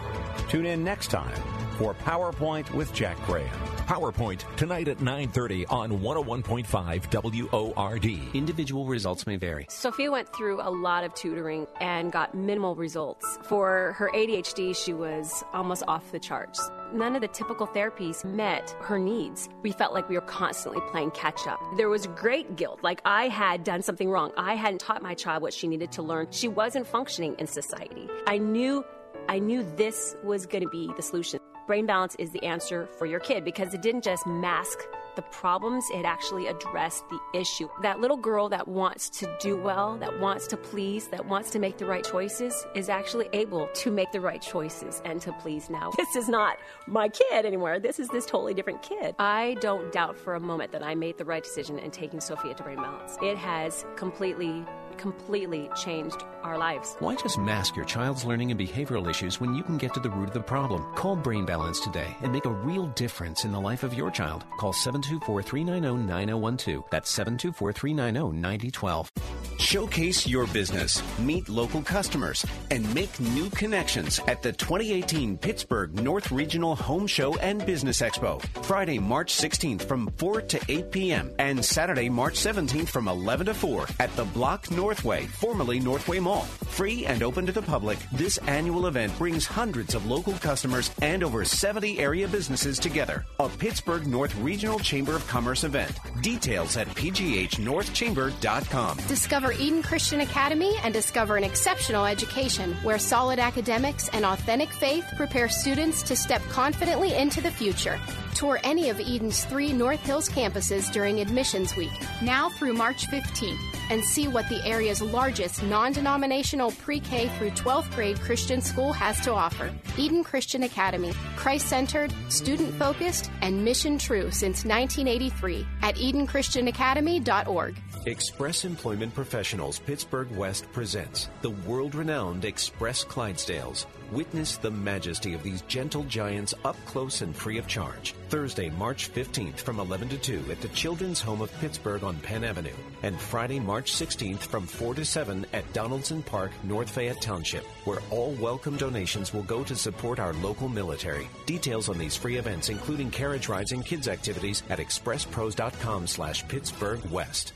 Tune 0.49 0.65
in 0.65 0.83
next 0.83 1.07
time 1.07 1.35
for 1.77 1.93
PowerPoint 1.93 2.69
with 2.73 2.93
Jack 2.93 3.17
Graham. 3.25 3.49
PowerPoint 3.83 4.43
tonight 4.55 4.87
at 4.87 4.99
9:30 4.99 5.65
on 5.69 5.91
101.5 6.01 7.75
WORD. 7.75 8.05
Individual 8.33 8.85
results 8.85 9.27
may 9.27 9.35
vary. 9.35 9.65
Sophia 9.69 10.11
went 10.11 10.33
through 10.35 10.61
a 10.61 10.69
lot 10.69 11.03
of 11.03 11.13
tutoring 11.13 11.67
and 11.81 12.11
got 12.11 12.33
minimal 12.33 12.75
results. 12.75 13.37
For 13.43 13.93
her 13.97 14.09
ADHD, 14.13 14.73
she 14.73 14.93
was 14.93 15.43
almost 15.53 15.83
off 15.87 16.11
the 16.11 16.19
charts. 16.19 16.71
None 16.93 17.15
of 17.15 17.21
the 17.21 17.27
typical 17.27 17.67
therapies 17.67 18.23
met 18.23 18.75
her 18.81 18.99
needs. 18.99 19.49
We 19.63 19.71
felt 19.71 19.93
like 19.93 20.09
we 20.09 20.15
were 20.15 20.21
constantly 20.21 20.81
playing 20.91 21.11
catch 21.11 21.47
up. 21.47 21.59
There 21.77 21.89
was 21.89 22.07
great 22.07 22.55
guilt, 22.55 22.79
like 22.83 23.01
I 23.05 23.27
had 23.27 23.63
done 23.63 23.81
something 23.81 24.09
wrong. 24.09 24.31
I 24.37 24.55
hadn't 24.55 24.79
taught 24.79 25.01
my 25.01 25.13
child 25.13 25.41
what 25.41 25.53
she 25.53 25.67
needed 25.67 25.91
to 25.93 26.01
learn. 26.01 26.27
She 26.31 26.47
wasn't 26.47 26.87
functioning 26.87 27.35
in 27.39 27.47
society. 27.47 28.07
I 28.27 28.37
knew 28.37 28.83
I 29.29 29.39
knew 29.39 29.63
this 29.77 30.15
was 30.23 30.45
going 30.45 30.63
to 30.63 30.69
be 30.69 30.91
the 30.95 31.01
solution. 31.01 31.39
Brain 31.65 31.85
Balance 31.85 32.15
is 32.19 32.31
the 32.31 32.43
answer 32.43 32.87
for 32.97 33.05
your 33.05 33.19
kid 33.19 33.45
because 33.45 33.73
it 33.73 33.81
didn't 33.81 34.03
just 34.03 34.27
mask 34.27 34.79
the 35.15 35.21
problems, 35.21 35.85
it 35.93 36.05
actually 36.05 36.47
addressed 36.47 37.07
the 37.09 37.19
issue. 37.33 37.69
That 37.81 37.99
little 37.99 38.17
girl 38.17 38.49
that 38.49 38.67
wants 38.67 39.09
to 39.11 39.37
do 39.39 39.55
well, 39.55 39.95
that 39.97 40.19
wants 40.19 40.47
to 40.47 40.57
please, 40.57 41.07
that 41.09 41.25
wants 41.25 41.51
to 41.51 41.59
make 41.59 41.77
the 41.77 41.85
right 41.85 42.03
choices 42.03 42.65
is 42.75 42.89
actually 42.89 43.29
able 43.33 43.67
to 43.75 43.91
make 43.91 44.11
the 44.11 44.19
right 44.19 44.41
choices 44.41 45.01
and 45.05 45.21
to 45.21 45.31
please 45.33 45.69
now. 45.69 45.91
This 46.03 46.25
is 46.25 46.27
not 46.29 46.57
my 46.85 47.07
kid 47.07 47.45
anymore. 47.45 47.79
This 47.79 47.97
is 47.99 48.09
this 48.09 48.25
totally 48.25 48.53
different 48.53 48.81
kid. 48.81 49.15
I 49.19 49.55
don't 49.61 49.91
doubt 49.91 50.17
for 50.17 50.35
a 50.35 50.39
moment 50.39 50.71
that 50.73 50.83
I 50.83 50.95
made 50.95 51.17
the 51.17 51.25
right 51.25 51.43
decision 51.43 51.79
in 51.79 51.91
taking 51.91 52.19
Sophia 52.19 52.53
to 52.53 52.63
Brain 52.63 52.77
Balance. 52.77 53.17
It 53.21 53.37
has 53.37 53.85
completely 53.95 54.65
completely 54.97 55.69
changed 55.75 56.23
our 56.43 56.57
lives. 56.57 56.95
Why 56.99 57.15
just 57.15 57.37
mask 57.37 57.75
your 57.75 57.85
child's 57.85 58.25
learning 58.25 58.51
and 58.51 58.59
behavioral 58.59 59.09
issues 59.09 59.39
when 59.39 59.55
you 59.55 59.63
can 59.63 59.77
get 59.77 59.93
to 59.93 59.99
the 59.99 60.09
root 60.09 60.27
of 60.27 60.33
the 60.33 60.41
problem? 60.41 60.83
Call 60.95 61.15
Brain 61.15 61.45
Balance 61.45 61.79
today 61.79 62.15
and 62.21 62.31
make 62.31 62.45
a 62.45 62.49
real 62.49 62.87
difference 62.87 63.45
in 63.45 63.51
the 63.51 63.59
life 63.59 63.83
of 63.83 63.93
your 63.93 64.11
child. 64.11 64.45
Call 64.57 64.73
724 64.73 65.41
390 65.41 66.05
9012. 66.05 66.85
That's 66.89 67.09
724 67.09 67.73
390 67.73 68.39
9012. 68.39 69.11
Showcase 69.59 70.27
your 70.27 70.47
business, 70.47 71.01
meet 71.19 71.47
local 71.47 71.81
customers, 71.81 72.45
and 72.71 72.93
make 72.93 73.19
new 73.19 73.49
connections 73.51 74.19
at 74.27 74.41
the 74.41 74.51
2018 74.51 75.37
Pittsburgh 75.37 75.93
North 75.93 76.31
Regional 76.31 76.75
Home 76.75 77.07
Show 77.07 77.35
and 77.37 77.65
Business 77.65 78.01
Expo. 78.01 78.41
Friday, 78.65 78.99
March 78.99 79.33
16th 79.33 79.83
from 79.83 80.11
4 80.17 80.41
to 80.41 80.61
8 80.67 80.91
p.m. 80.91 81.31
and 81.39 81.63
Saturday, 81.63 82.09
March 82.09 82.35
17th 82.35 82.89
from 82.89 83.07
11 83.07 83.45
to 83.45 83.53
4 83.53 83.87
at 83.99 84.13
the 84.15 84.25
Block 84.25 84.69
Northway, 84.83 85.25
formerly 85.27 85.79
Northway 85.79 86.19
Mall. 86.19 86.45
Free 86.73 87.05
and 87.05 87.23
open 87.23 87.45
to 87.45 87.53
the 87.53 87.61
public, 87.61 87.97
this 88.11 88.37
annual 88.39 88.87
event 88.87 89.17
brings 89.17 89.45
hundreds 89.45 89.95
of 89.95 90.07
local 90.07 90.33
customers 90.33 90.91
and 91.01 91.23
over 91.23 91.45
70 91.45 91.99
area 91.99 92.27
businesses 92.27 92.79
together. 92.79 93.23
A 93.39 93.47
Pittsburgh 93.47 94.05
North 94.05 94.35
Regional 94.39 94.79
Chamber 94.79 95.15
of 95.15 95.25
Commerce 95.25 95.63
event. 95.63 95.97
Details 96.21 96.75
at 96.75 96.89
pghnorthchamber.com. 96.89 98.97
Discover 99.07 99.53
Eden 99.53 99.83
Christian 99.83 100.19
Academy 100.19 100.75
and 100.83 100.93
discover 100.93 101.37
an 101.37 101.45
exceptional 101.45 102.05
education 102.05 102.73
where 102.83 102.99
solid 102.99 103.39
academics 103.39 104.09
and 104.09 104.25
authentic 104.25 104.69
faith 104.69 105.05
prepare 105.15 105.47
students 105.47 106.03
to 106.03 106.17
step 106.17 106.41
confidently 106.49 107.15
into 107.15 107.39
the 107.39 107.51
future. 107.51 107.97
Tour 108.33 108.59
any 108.65 108.89
of 108.89 108.99
Eden's 108.99 109.45
three 109.45 109.71
North 109.71 110.05
Hills 110.05 110.27
campuses 110.27 110.91
during 110.91 111.21
admissions 111.21 111.73
week, 111.77 111.93
now 112.21 112.49
through 112.49 112.73
March 112.73 113.07
15th, 113.07 113.61
and 113.89 114.03
see 114.03 114.27
what 114.27 114.49
the 114.49 114.61
area's 114.73 115.01
largest 115.01 115.61
non 115.63 115.91
denominational 115.93 116.71
pre 116.83 116.99
K 116.99 117.29
through 117.37 117.51
12th 117.51 117.93
grade 117.95 118.19
Christian 118.19 118.59
school 118.61 118.91
has 118.91 119.19
to 119.21 119.31
offer. 119.31 119.71
Eden 119.97 120.23
Christian 120.23 120.63
Academy, 120.63 121.13
Christ 121.35 121.67
centered, 121.67 122.11
student 122.29 122.73
focused, 122.75 123.29
and 123.41 123.63
mission 123.63 123.97
true 123.97 124.31
since 124.31 124.65
1983 124.65 125.65
at 125.83 125.95
EdenChristianAcademy.org. 125.95 127.79
Express 128.05 128.65
Employment 128.65 129.13
Professionals 129.13 129.79
Pittsburgh 129.79 130.29
West 130.31 130.65
presents 130.73 131.29
the 131.41 131.51
world 131.51 131.95
renowned 131.95 132.43
Express 132.43 133.05
Clydesdales. 133.05 133.85
Witness 134.13 134.57
the 134.57 134.69
majesty 134.69 135.33
of 135.33 135.41
these 135.41 135.63
gentle 135.63 136.03
giants 136.03 136.53
up 136.63 136.75
close 136.85 137.23
and 137.23 137.35
free 137.35 137.57
of 137.57 137.65
charge. 137.65 138.13
Thursday, 138.29 138.69
March 138.69 139.11
15th 139.11 139.57
from 139.57 139.79
11 139.79 140.09
to 140.09 140.17
2 140.19 140.51
at 140.51 140.61
the 140.61 140.67
Children's 140.67 141.19
Home 141.19 141.41
of 141.41 141.51
Pittsburgh 141.59 142.03
on 142.03 142.17
Penn 142.17 142.43
Avenue. 142.43 142.75
And 143.01 143.19
Friday, 143.19 143.59
March 143.59 143.91
16th 143.91 144.41
from 144.41 144.67
4 144.67 144.93
to 144.95 145.03
7 145.03 145.47
at 145.53 145.73
Donaldson 145.73 146.21
Park, 146.21 146.51
North 146.63 146.91
Fayette 146.91 147.21
Township, 147.21 147.63
where 147.85 148.01
all 148.11 148.33
welcome 148.33 148.77
donations 148.77 149.33
will 149.33 149.43
go 149.43 149.63
to 149.63 149.75
support 149.75 150.19
our 150.19 150.33
local 150.33 150.69
military. 150.69 151.27
Details 151.47 151.89
on 151.89 151.97
these 151.97 152.15
free 152.15 152.37
events, 152.37 152.69
including 152.69 153.09
carriage 153.09 153.49
rides 153.49 153.71
and 153.71 153.83
kids 153.83 154.07
activities 154.07 154.61
at 154.69 154.77
expresspros.com 154.77 156.05
slash 156.05 156.47
Pittsburgh 156.47 157.03
West. 157.09 157.53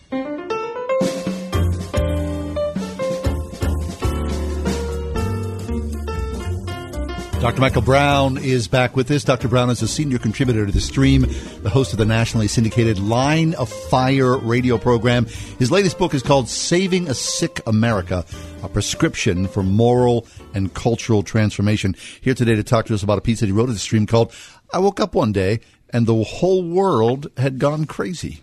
Dr. 7.40 7.62
Michael 7.62 7.84
Brown 7.84 8.40
is 8.40 8.68
back 8.68 8.96
with 8.96 9.12
us. 9.12 9.24
Dr. 9.24 9.48
Brown 9.48 9.70
is 9.70 9.84
a 9.84 9.88
senior 9.88 10.18
contributor 10.18 10.66
to 10.66 10.72
the 10.72 10.82
stream, 10.82 11.22
the 11.62 11.70
host 11.70 11.94
of 11.94 12.00
the 12.00 12.06
nationally 12.06 12.48
syndicated 12.48 12.98
Line 12.98 13.54
of 13.54 13.70
Fire 13.70 14.38
radio 14.40 14.80
program. 14.80 15.28
His 15.60 15.70
latest 15.70 16.00
book 16.00 16.16
is 16.16 16.24
called 16.24 16.50
Saving 16.50 17.08
a 17.08 17.14
Sick 17.14 17.62
America, 17.68 18.26
a 18.64 18.68
prescription 18.70 19.48
for 19.48 19.62
moral 19.62 20.26
and 20.56 20.74
cultural 20.74 21.22
transformation. 21.22 21.96
Here 22.22 22.34
today 22.34 22.56
to 22.56 22.64
talk 22.64 22.88
to 22.88 22.96
us 22.96 23.04
about 23.04 23.20
a 23.20 23.22
piece 23.22 23.40
that 23.42 23.46
he 23.46 23.52
wrote 23.52 23.70
at 23.70 23.74
the 23.74 23.80
stream 23.80 24.08
called 24.08 24.34
I 24.74 24.80
Woke 24.80 25.00
Up 25.00 25.14
One 25.14 25.32
Day 25.32 25.60
and 25.92 26.08
the 26.08 26.24
Whole 26.24 26.68
World 26.68 27.28
Had 27.38 27.60
Gone 27.60 27.86
Crazy. 27.86 28.42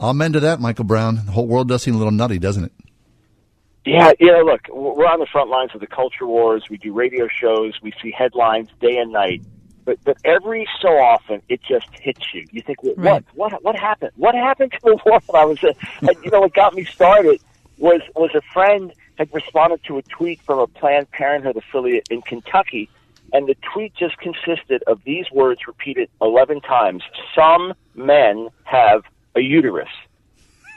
Amen 0.00 0.32
to 0.34 0.40
that, 0.40 0.60
Michael 0.60 0.84
Brown. 0.84 1.16
The 1.26 1.32
whole 1.32 1.48
world 1.48 1.68
does 1.68 1.82
seem 1.82 1.96
a 1.96 1.98
little 1.98 2.12
nutty, 2.12 2.38
doesn't 2.38 2.64
it? 2.64 2.72
Yeah, 3.84 4.12
you 4.20 4.26
know, 4.30 4.42
look, 4.42 4.68
we're 4.70 5.06
on 5.06 5.20
the 5.20 5.26
front 5.26 5.48
lines 5.48 5.70
of 5.74 5.80
the 5.80 5.86
culture 5.86 6.26
wars. 6.26 6.64
We 6.68 6.76
do 6.76 6.92
radio 6.92 7.28
shows. 7.28 7.74
We 7.82 7.92
see 8.02 8.10
headlines 8.10 8.68
day 8.80 8.98
and 8.98 9.12
night. 9.12 9.42
But 9.86 9.98
but 10.04 10.18
every 10.24 10.68
so 10.82 10.88
often, 10.88 11.40
it 11.48 11.62
just 11.62 11.86
hits 11.94 12.34
you. 12.34 12.46
You 12.52 12.60
think, 12.60 12.82
what 12.82 12.98
Right. 12.98 13.24
what 13.34 13.64
what 13.64 13.76
happened? 13.76 14.12
What 14.16 14.34
happened 14.34 14.72
to 14.72 14.78
the 14.82 14.98
world? 15.06 15.22
I 15.34 15.44
was, 15.46 15.62
uh, 15.64 15.72
you 16.22 16.30
know, 16.30 16.40
what 16.40 16.52
got 16.52 16.74
me 16.74 16.84
started 16.84 17.40
was 17.78 18.02
was 18.14 18.30
a 18.34 18.42
friend 18.52 18.92
had 19.16 19.32
responded 19.32 19.82
to 19.84 19.98
a 19.98 20.02
tweet 20.02 20.40
from 20.42 20.58
a 20.58 20.66
Planned 20.66 21.10
Parenthood 21.10 21.56
affiliate 21.56 22.06
in 22.10 22.20
Kentucky, 22.22 22.88
and 23.32 23.48
the 23.48 23.56
tweet 23.72 23.94
just 23.94 24.18
consisted 24.18 24.82
of 24.86 25.02
these 25.04 25.30
words 25.32 25.66
repeated 25.66 26.10
eleven 26.20 26.60
times: 26.60 27.02
"Some 27.34 27.72
men 27.94 28.50
have 28.64 29.02
a 29.34 29.40
uterus." 29.40 29.88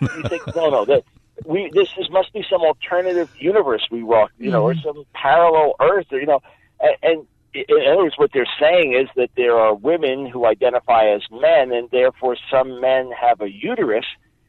you 0.01 0.23
think, 0.29 0.47
no, 0.55 0.69
no, 0.69 0.85
that 0.85 1.03
we 1.45 1.69
this 1.73 1.89
is 1.97 2.09
must 2.09 2.33
be 2.33 2.45
some 2.49 2.61
alternative 2.61 3.29
universe 3.37 3.87
we 3.91 4.03
walk, 4.03 4.31
you 4.37 4.51
know, 4.51 4.63
or 4.63 4.73
mm-hmm. 4.73 4.83
some 4.83 5.03
parallel 5.13 5.75
Earth, 5.79 6.07
or 6.11 6.19
you 6.19 6.25
know, 6.25 6.41
and, 6.79 6.95
and 7.03 7.27
in 7.53 7.65
other 7.91 8.03
words, 8.03 8.17
what 8.17 8.31
they're 8.33 8.47
saying 8.59 8.93
is 8.93 9.07
that 9.15 9.29
there 9.35 9.55
are 9.57 9.75
women 9.75 10.25
who 10.25 10.45
identify 10.45 11.07
as 11.07 11.21
men, 11.31 11.71
and 11.71 11.89
therefore 11.91 12.35
some 12.49 12.81
men 12.81 13.11
have 13.11 13.41
a 13.41 13.51
uterus. 13.51 14.05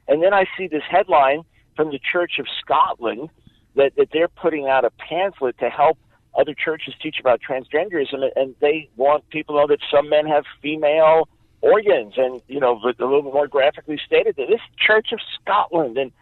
And 0.08 0.22
then 0.22 0.32
I 0.32 0.46
see 0.56 0.66
this 0.66 0.82
headline 0.88 1.42
from 1.76 1.90
the 1.90 1.98
Church 1.98 2.38
of 2.38 2.46
Scotland 2.60 3.28
that 3.76 3.94
that 3.96 4.08
they're 4.12 4.28
putting 4.28 4.68
out 4.68 4.84
a 4.84 4.90
pamphlet 4.90 5.58
to 5.58 5.68
help 5.68 5.98
other 6.36 6.54
churches 6.54 6.94
teach 7.00 7.20
about 7.20 7.40
transgenderism, 7.48 8.28
and 8.36 8.54
they 8.60 8.88
want 8.96 9.28
people 9.30 9.54
to 9.54 9.60
know 9.60 9.66
that 9.68 9.80
some 9.90 10.08
men 10.08 10.26
have 10.26 10.44
female 10.60 11.28
organs, 11.60 12.14
and 12.16 12.40
you 12.48 12.60
know, 12.60 12.80
a 12.82 12.86
little 12.86 13.22
bit 13.22 13.32
more 13.32 13.46
graphically 13.46 13.98
stated 14.04 14.36
that 14.36 14.48
this 14.48 14.60
Church 14.78 15.12
of 15.12 15.20
Scotland, 15.40 15.96
and 15.96 16.12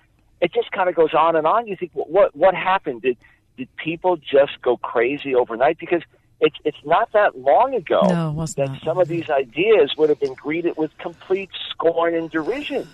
it 0.42 0.52
just 0.52 0.72
kind 0.72 0.88
of 0.88 0.94
goes 0.94 1.14
on 1.14 1.36
and 1.36 1.46
on. 1.46 1.66
You 1.66 1.76
think, 1.76 1.92
what 1.94 2.10
what, 2.10 2.36
what 2.36 2.54
happened? 2.54 3.02
Did 3.02 3.16
did 3.56 3.74
people 3.76 4.16
just 4.16 4.60
go 4.60 4.76
crazy 4.76 5.34
overnight? 5.34 5.78
Because 5.78 6.02
it's 6.40 6.56
it's 6.64 6.84
not 6.84 7.12
that 7.12 7.38
long 7.38 7.74
ago 7.74 8.00
No, 8.02 8.46
that 8.56 8.80
some 8.84 8.98
of 8.98 9.08
these 9.08 9.30
ideas 9.30 9.94
would 9.96 10.10
have 10.10 10.20
been 10.20 10.34
greeted 10.34 10.76
with 10.76 10.90
complete 10.98 11.50
scorn 11.70 12.14
and 12.14 12.28
derision. 12.30 12.88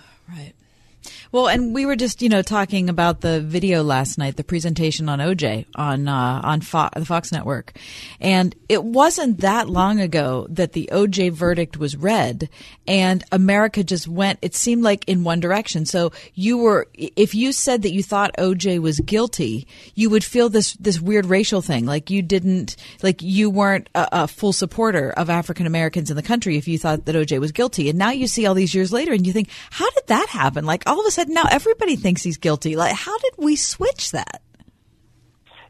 Well, 1.31 1.47
and 1.47 1.75
we 1.75 1.85
were 1.85 1.95
just, 1.95 2.23
you 2.23 2.29
know, 2.29 2.41
talking 2.41 2.89
about 2.89 3.21
the 3.21 3.39
video 3.39 3.83
last 3.83 4.17
night, 4.17 4.35
the 4.35 4.43
presentation 4.43 5.07
on 5.09 5.19
OJ 5.19 5.67
on 5.75 6.07
uh, 6.07 6.41
on 6.43 6.61
Fo- 6.61 6.89
the 6.95 7.05
Fox 7.05 7.31
network, 7.31 7.77
and 8.19 8.55
it 8.67 8.83
wasn't 8.83 9.41
that 9.41 9.69
long 9.69 9.99
ago 9.99 10.47
that 10.49 10.71
the 10.73 10.89
OJ 10.91 11.31
verdict 11.31 11.77
was 11.77 11.95
read, 11.95 12.49
and 12.87 13.23
America 13.31 13.83
just 13.83 14.07
went. 14.07 14.39
It 14.41 14.55
seemed 14.55 14.81
like 14.81 15.07
in 15.07 15.23
one 15.23 15.39
direction. 15.39 15.85
So 15.85 16.13
you 16.33 16.57
were, 16.57 16.87
if 16.95 17.35
you 17.35 17.51
said 17.51 17.83
that 17.83 17.93
you 17.93 18.01
thought 18.01 18.35
OJ 18.39 18.79
was 18.79 18.99
guilty, 18.99 19.67
you 19.93 20.09
would 20.09 20.23
feel 20.23 20.49
this 20.49 20.73
this 20.77 20.99
weird 20.99 21.27
racial 21.27 21.61
thing, 21.61 21.85
like 21.85 22.09
you 22.09 22.23
didn't, 22.23 22.75
like 23.03 23.21
you 23.21 23.51
weren't 23.51 23.87
a, 23.93 24.23
a 24.23 24.27
full 24.27 24.51
supporter 24.51 25.11
of 25.11 25.29
African 25.29 25.67
Americans 25.67 26.09
in 26.09 26.15
the 26.15 26.23
country 26.23 26.57
if 26.57 26.67
you 26.67 26.79
thought 26.79 27.05
that 27.05 27.13
OJ 27.13 27.39
was 27.39 27.51
guilty, 27.51 27.87
and 27.87 27.99
now 27.99 28.09
you 28.09 28.25
see 28.25 28.47
all 28.47 28.55
these 28.55 28.73
years 28.73 28.91
later, 28.91 29.13
and 29.13 29.27
you 29.27 29.33
think, 29.33 29.49
how 29.69 29.87
did 29.91 30.07
that 30.07 30.27
happen? 30.29 30.65
Like 30.65 30.81
all 30.87 30.99
of 30.99 31.05
a 31.05 31.11
sudden 31.11 31.18
now 31.27 31.43
everybody 31.51 31.95
thinks 31.95 32.23
he's 32.23 32.37
guilty. 32.37 32.75
Like 32.75 32.95
how 32.95 33.17
did 33.17 33.33
we 33.37 33.55
switch 33.55 34.11
that? 34.11 34.41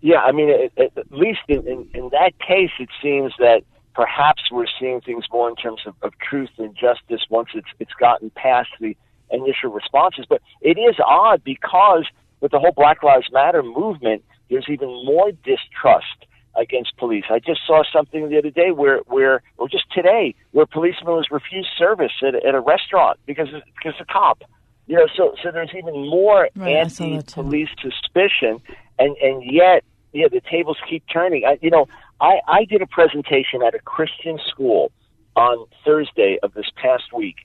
Yeah, 0.01 0.19
I 0.19 0.31
mean, 0.31 0.49
at, 0.77 0.97
at 0.97 1.11
least 1.11 1.39
in, 1.47 1.67
in, 1.67 1.89
in 1.93 2.09
that 2.09 2.31
case, 2.39 2.71
it 2.79 2.89
seems 3.01 3.33
that 3.39 3.63
perhaps 3.93 4.43
we're 4.51 4.65
seeing 4.79 5.01
things 5.01 5.25
more 5.31 5.49
in 5.49 5.55
terms 5.55 5.81
of, 5.85 5.93
of 6.01 6.13
truth 6.19 6.51
and 6.57 6.73
justice 6.75 7.21
once 7.29 7.49
it's 7.53 7.67
it's 7.79 7.91
gotten 7.99 8.29
past 8.29 8.69
the 8.79 8.95
initial 9.31 9.71
responses. 9.71 10.25
But 10.29 10.41
it 10.61 10.77
is 10.77 10.95
odd 11.05 11.43
because 11.43 12.05
with 12.39 12.51
the 12.51 12.59
whole 12.59 12.71
Black 12.71 13.03
Lives 13.03 13.27
Matter 13.31 13.61
movement, 13.61 14.23
there's 14.49 14.67
even 14.69 14.87
more 15.05 15.31
distrust 15.43 16.25
against 16.55 16.95
police. 16.97 17.25
I 17.29 17.39
just 17.39 17.61
saw 17.67 17.83
something 17.91 18.29
the 18.29 18.37
other 18.37 18.49
day 18.49 18.71
where, 18.71 18.99
where 18.99 19.41
or 19.57 19.67
just 19.67 19.91
today, 19.91 20.33
where 20.51 20.63
a 20.63 20.67
policeman 20.67 21.13
was 21.15 21.27
refused 21.29 21.69
service 21.77 22.11
at, 22.25 22.35
a- 22.35 22.47
at 22.47 22.55
a 22.55 22.59
restaurant 22.59 23.19
because 23.25 23.47
because 23.75 23.93
a 23.99 24.05
cop. 24.05 24.43
You 24.89 24.95
know, 24.95 25.07
so 25.15 25.35
so 25.43 25.51
there's 25.51 25.69
even 25.77 25.93
more 26.09 26.49
Right, 26.55 26.77
I 26.77 26.87
saw 26.87 27.03
that 27.03 27.27
too. 27.27 27.41
anti-police 27.41 27.69
suspicion, 27.79 28.59
and 28.97 29.15
and 29.17 29.43
yet, 29.43 29.83
yeah, 30.13 30.27
the 30.31 30.41
tables 30.41 30.77
keep 30.89 31.03
turning. 31.13 31.45
I, 31.45 31.59
you 31.61 31.69
know, 31.69 31.87
I, 32.19 32.39
I 32.47 32.65
did 32.65 32.81
a 32.81 32.87
presentation 32.87 33.61
at 33.61 33.75
a 33.75 33.79
Christian 33.79 34.39
school 34.49 34.91
on 35.35 35.67
Thursday 35.85 36.39
of 36.41 36.55
this 36.55 36.65
past 36.75 37.13
week. 37.13 37.35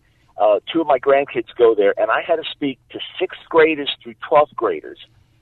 Uh, 0.40 0.60
two 0.72 0.80
of 0.80 0.86
my 0.86 0.98
grandkids 0.98 1.54
go 1.58 1.74
there, 1.74 1.92
and 1.98 2.10
I 2.10 2.22
had 2.26 2.36
to 2.36 2.44
speak 2.50 2.78
to 2.92 2.98
sixth 3.20 3.42
graders 3.50 3.90
through 4.02 4.14
12th 4.28 4.54
graders 4.56 4.98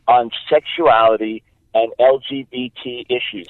on 0.09 0.33
sexuality 0.51 1.45
and 1.73 1.93
LGBT 2.01 3.07
issues. 3.09 3.49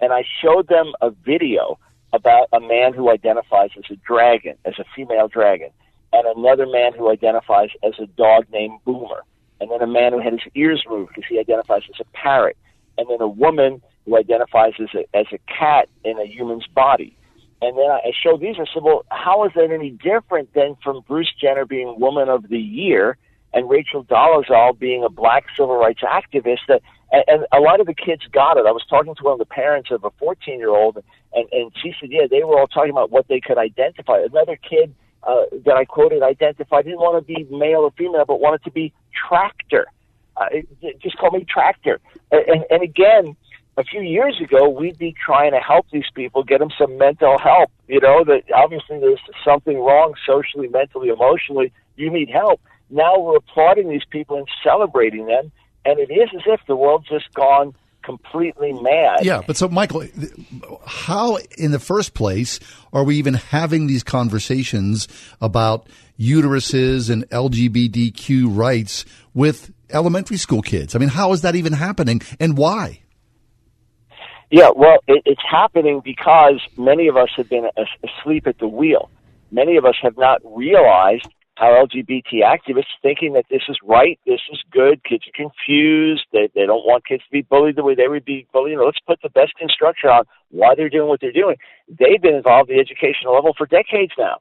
And 0.00 0.12
I 0.12 0.24
showed 0.42 0.66
them 0.66 0.92
a 1.00 1.10
video 1.10 1.78
about 2.12 2.48
a 2.52 2.58
man 2.58 2.92
who 2.94 3.10
identifies 3.10 3.70
as 3.78 3.84
a 3.90 3.96
dragon, 3.96 4.56
as 4.64 4.74
a 4.80 4.84
female 4.94 5.28
dragon, 5.28 5.70
and 6.12 6.26
another 6.36 6.66
man 6.66 6.92
who 6.92 7.10
identifies 7.10 7.70
as 7.82 7.94
a 7.98 8.06
dog 8.06 8.46
named 8.52 8.78
Boomer, 8.84 9.24
and 9.60 9.70
then 9.70 9.80
a 9.80 9.86
man 9.86 10.12
who 10.12 10.20
had 10.20 10.32
his 10.32 10.42
ears 10.54 10.84
moved 10.88 11.12
because 11.14 11.28
he 11.28 11.38
identifies 11.38 11.82
as 11.88 12.00
a 12.00 12.16
parrot, 12.16 12.56
and 12.98 13.08
then 13.08 13.20
a 13.20 13.28
woman 13.28 13.82
who 14.04 14.16
identifies 14.16 14.74
as 14.80 14.88
a, 14.94 15.16
as 15.16 15.26
a 15.32 15.38
cat 15.52 15.88
in 16.04 16.18
a 16.18 16.26
human's 16.26 16.66
body. 16.66 17.16
And 17.62 17.78
then 17.78 17.90
I 17.90 18.10
showed 18.20 18.40
these. 18.40 18.56
I 18.58 18.64
said, 18.74 18.82
well, 18.82 19.04
how 19.08 19.44
is 19.44 19.52
that 19.54 19.70
any 19.70 19.90
different 19.90 20.52
than 20.52 20.76
from 20.82 21.02
Bruce 21.06 21.32
Jenner 21.40 21.64
being 21.64 22.00
Woman 22.00 22.28
of 22.28 22.48
the 22.48 22.58
Year 22.58 23.16
and 23.54 23.70
Rachel 23.70 24.04
Dolezal 24.04 24.78
being 24.78 25.04
a 25.04 25.08
black 25.08 25.44
civil 25.56 25.76
rights 25.76 26.00
activist? 26.02 26.66
That 26.66 26.82
and, 27.12 27.22
and 27.28 27.46
a 27.52 27.60
lot 27.60 27.78
of 27.78 27.86
the 27.86 27.94
kids 27.94 28.22
got 28.32 28.56
it. 28.56 28.66
I 28.66 28.72
was 28.72 28.84
talking 28.90 29.14
to 29.14 29.22
one 29.22 29.34
of 29.34 29.38
the 29.38 29.44
parents 29.44 29.90
of 29.92 30.02
a 30.02 30.10
14 30.18 30.58
year 30.58 30.70
old, 30.70 30.98
and 31.32 31.46
and 31.52 31.70
she 31.80 31.94
said, 32.00 32.10
yeah, 32.10 32.26
they 32.28 32.42
were 32.42 32.58
all 32.58 32.66
talking 32.66 32.90
about 32.90 33.12
what 33.12 33.28
they 33.28 33.40
could 33.40 33.58
identify. 33.58 34.18
Another 34.20 34.56
kid 34.56 34.92
uh, 35.24 35.44
that 35.64 35.76
I 35.76 35.84
quoted 35.84 36.22
identified 36.22 36.84
didn't 36.84 36.98
want 36.98 37.24
to 37.24 37.34
be 37.34 37.44
male 37.54 37.80
or 37.80 37.90
female, 37.92 38.24
but 38.26 38.40
wanted 38.40 38.62
to 38.64 38.70
be 38.70 38.92
tractor. 39.28 39.86
Uh, 40.36 40.46
it, 40.50 41.00
just 41.00 41.16
call 41.18 41.30
me 41.30 41.44
tractor. 41.48 42.00
And, 42.30 42.64
and, 42.70 42.82
again, 42.82 43.36
a 43.76 43.84
few 43.84 44.00
years 44.00 44.40
ago, 44.40 44.68
we'd 44.68 44.98
be 44.98 45.14
trying 45.24 45.52
to 45.52 45.60
help 45.60 45.86
these 45.92 46.10
people, 46.14 46.42
get 46.42 46.58
them 46.58 46.70
some 46.78 46.98
mental 46.98 47.38
help. 47.38 47.70
You 47.86 48.00
know, 48.00 48.24
that 48.24 48.44
obviously 48.54 48.98
there's 48.98 49.20
something 49.44 49.78
wrong 49.78 50.14
socially, 50.26 50.68
mentally, 50.68 51.08
emotionally. 51.08 51.72
You 51.96 52.10
need 52.10 52.30
help. 52.30 52.60
Now 52.90 53.18
we're 53.18 53.36
applauding 53.36 53.88
these 53.88 54.04
people 54.10 54.36
and 54.36 54.46
celebrating 54.64 55.26
them, 55.26 55.52
and 55.84 55.98
it 55.98 56.10
is 56.10 56.28
as 56.34 56.42
if 56.46 56.60
the 56.66 56.76
world's 56.76 57.08
just 57.08 57.32
gone 57.34 57.74
completely 58.02 58.72
mad. 58.72 59.24
Yeah, 59.24 59.42
but 59.46 59.56
so 59.56 59.68
Michael, 59.68 60.04
how 60.86 61.38
in 61.56 61.70
the 61.70 61.78
first 61.78 62.14
place 62.14 62.60
are 62.92 63.04
we 63.04 63.16
even 63.16 63.34
having 63.34 63.86
these 63.86 64.02
conversations 64.02 65.08
about 65.40 65.88
uteruses 66.18 67.10
and 67.10 67.28
LGBTQ 67.30 68.56
rights 68.56 69.04
with 69.34 69.72
elementary 69.90 70.36
school 70.36 70.62
kids? 70.62 70.94
I 70.94 70.98
mean, 70.98 71.08
how 71.08 71.32
is 71.32 71.42
that 71.42 71.54
even 71.54 71.72
happening, 71.72 72.22
and 72.38 72.56
why? 72.56 73.00
Yeah, 74.50 74.68
well, 74.76 74.98
it, 75.08 75.22
it's 75.24 75.42
happening 75.48 76.02
because 76.04 76.60
many 76.76 77.08
of 77.08 77.16
us 77.16 77.30
have 77.36 77.48
been 77.48 77.68
asleep 78.04 78.46
at 78.46 78.58
the 78.58 78.68
wheel. 78.68 79.10
Many 79.50 79.76
of 79.76 79.84
us 79.84 79.94
have 80.02 80.18
not 80.18 80.40
realized 80.44 81.26
how 81.62 81.86
LGBT 81.86 82.42
activists 82.42 82.90
thinking 83.02 83.34
that 83.34 83.44
this 83.48 83.62
is 83.68 83.78
right, 83.84 84.18
this 84.26 84.40
is 84.50 84.58
good. 84.72 85.00
Kids 85.04 85.22
are 85.28 85.44
confused. 85.44 86.24
They, 86.32 86.50
they 86.56 86.66
don't 86.66 86.84
want 86.84 87.06
kids 87.06 87.22
to 87.22 87.30
be 87.30 87.42
bullied 87.42 87.76
the 87.76 87.84
way 87.84 87.94
they 87.94 88.08
would 88.08 88.24
be 88.24 88.48
bullied. 88.52 88.72
You 88.72 88.78
know, 88.78 88.86
let's 88.86 88.98
put 89.06 89.20
the 89.22 89.30
best 89.30 89.52
instruction 89.60 90.10
on 90.10 90.24
why 90.50 90.74
they're 90.74 90.88
doing 90.88 91.08
what 91.08 91.20
they're 91.20 91.30
doing. 91.30 91.54
They've 91.88 92.20
been 92.20 92.34
involved 92.34 92.68
at 92.68 92.74
the 92.74 92.80
educational 92.80 93.34
level 93.34 93.54
for 93.56 93.66
decades 93.66 94.10
now. 94.18 94.38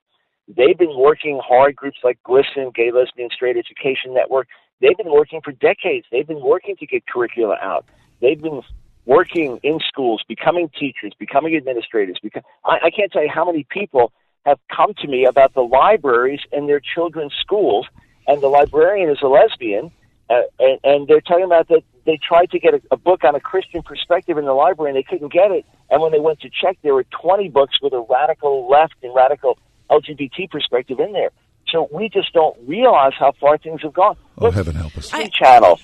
They've 0.48 0.78
been 0.78 0.98
working 0.98 1.40
hard. 1.48 1.76
Groups 1.76 2.00
like 2.04 2.18
GLSEN, 2.28 2.74
Gay 2.74 2.92
Lesbian 2.92 3.30
Straight 3.32 3.56
Education 3.56 4.16
Network, 4.16 4.48
they've 4.82 4.98
been 4.98 5.12
working 5.12 5.42
for 5.44 5.52
decades. 5.52 6.08
They've 6.12 6.28
been 6.28 6.42
working 6.42 6.76
to 6.78 6.88
get 6.88 7.06
curricula 7.06 7.56
out. 7.62 7.86
They've 8.20 8.42
been 8.42 8.64
working 9.06 9.60
in 9.62 9.80
schools, 9.88 10.24
becoming 10.28 10.72
teachers, 10.80 11.14
becoming 11.20 11.56
administrators. 11.56 12.18
Because 12.24 12.42
I, 12.66 12.78
I 12.86 12.90
can't 12.90 13.12
tell 13.12 13.22
you 13.22 13.30
how 13.32 13.46
many 13.46 13.68
people 13.70 14.12
have 14.46 14.60
come 14.76 14.94
to 14.96 15.08
me 15.08 15.26
about 15.26 15.54
the 15.54 15.62
libraries 15.62 16.40
in 16.52 16.68
their 16.68 16.80
children's 16.80 17.34
schools, 17.40 17.88
and 18.28 18.42
the 18.42 18.48
librarian 18.48 19.10
is 19.10 19.20
a 19.22 19.28
lesbian, 19.28 19.92
uh, 20.30 20.42
and, 20.60 20.80
and 20.84 21.08
they're 21.08 21.22
talking 21.22 21.46
about 21.46 21.68
that 21.68 21.84
they 22.06 22.18
tried 22.18 22.50
to 22.52 22.60
get 22.60 22.74
a, 22.74 22.82
a 22.92 22.98
book 22.98 23.24
on 23.24 23.36
a 23.36 23.40
Christian 23.40 23.84
perspective 23.84 24.38
in 24.38 24.46
the 24.46 24.54
library 24.54 24.90
and 24.90 24.98
they 24.98 25.04
couldn't 25.04 25.32
get 25.32 25.52
it. 25.52 25.66
And 25.92 26.02
when 26.02 26.12
they 26.12 26.20
went 26.20 26.40
to 26.40 26.50
check, 26.50 26.78
there 26.82 26.96
were 26.96 27.06
20 27.22 27.50
books 27.50 27.80
with 27.80 27.94
a 27.94 28.04
radical 28.10 28.68
left 28.68 28.96
and 29.04 29.14
radical 29.14 29.60
LGBT 29.92 30.50
perspective 30.50 31.00
in 31.00 31.12
there. 31.12 31.30
So 31.68 31.88
we 31.92 32.10
just 32.10 32.34
don't 32.34 32.58
realize 32.68 33.14
how 33.20 33.34
far 33.40 33.60
things 33.60 33.84
have 33.84 33.94
gone. 33.94 34.18
Oh, 34.40 34.46
Look, 34.46 34.56
heaven 34.56 34.76
help 34.76 34.98
us. 34.98 35.12
Channel 35.32 35.80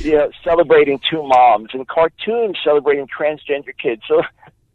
yeah, 0.00 0.28
celebrating 0.42 1.00
two 1.10 1.22
moms 1.22 1.70
and 1.72 1.86
cartoons 1.86 2.58
celebrating 2.64 3.06
transgender 3.06 3.76
kids. 3.76 4.02
So 4.08 4.22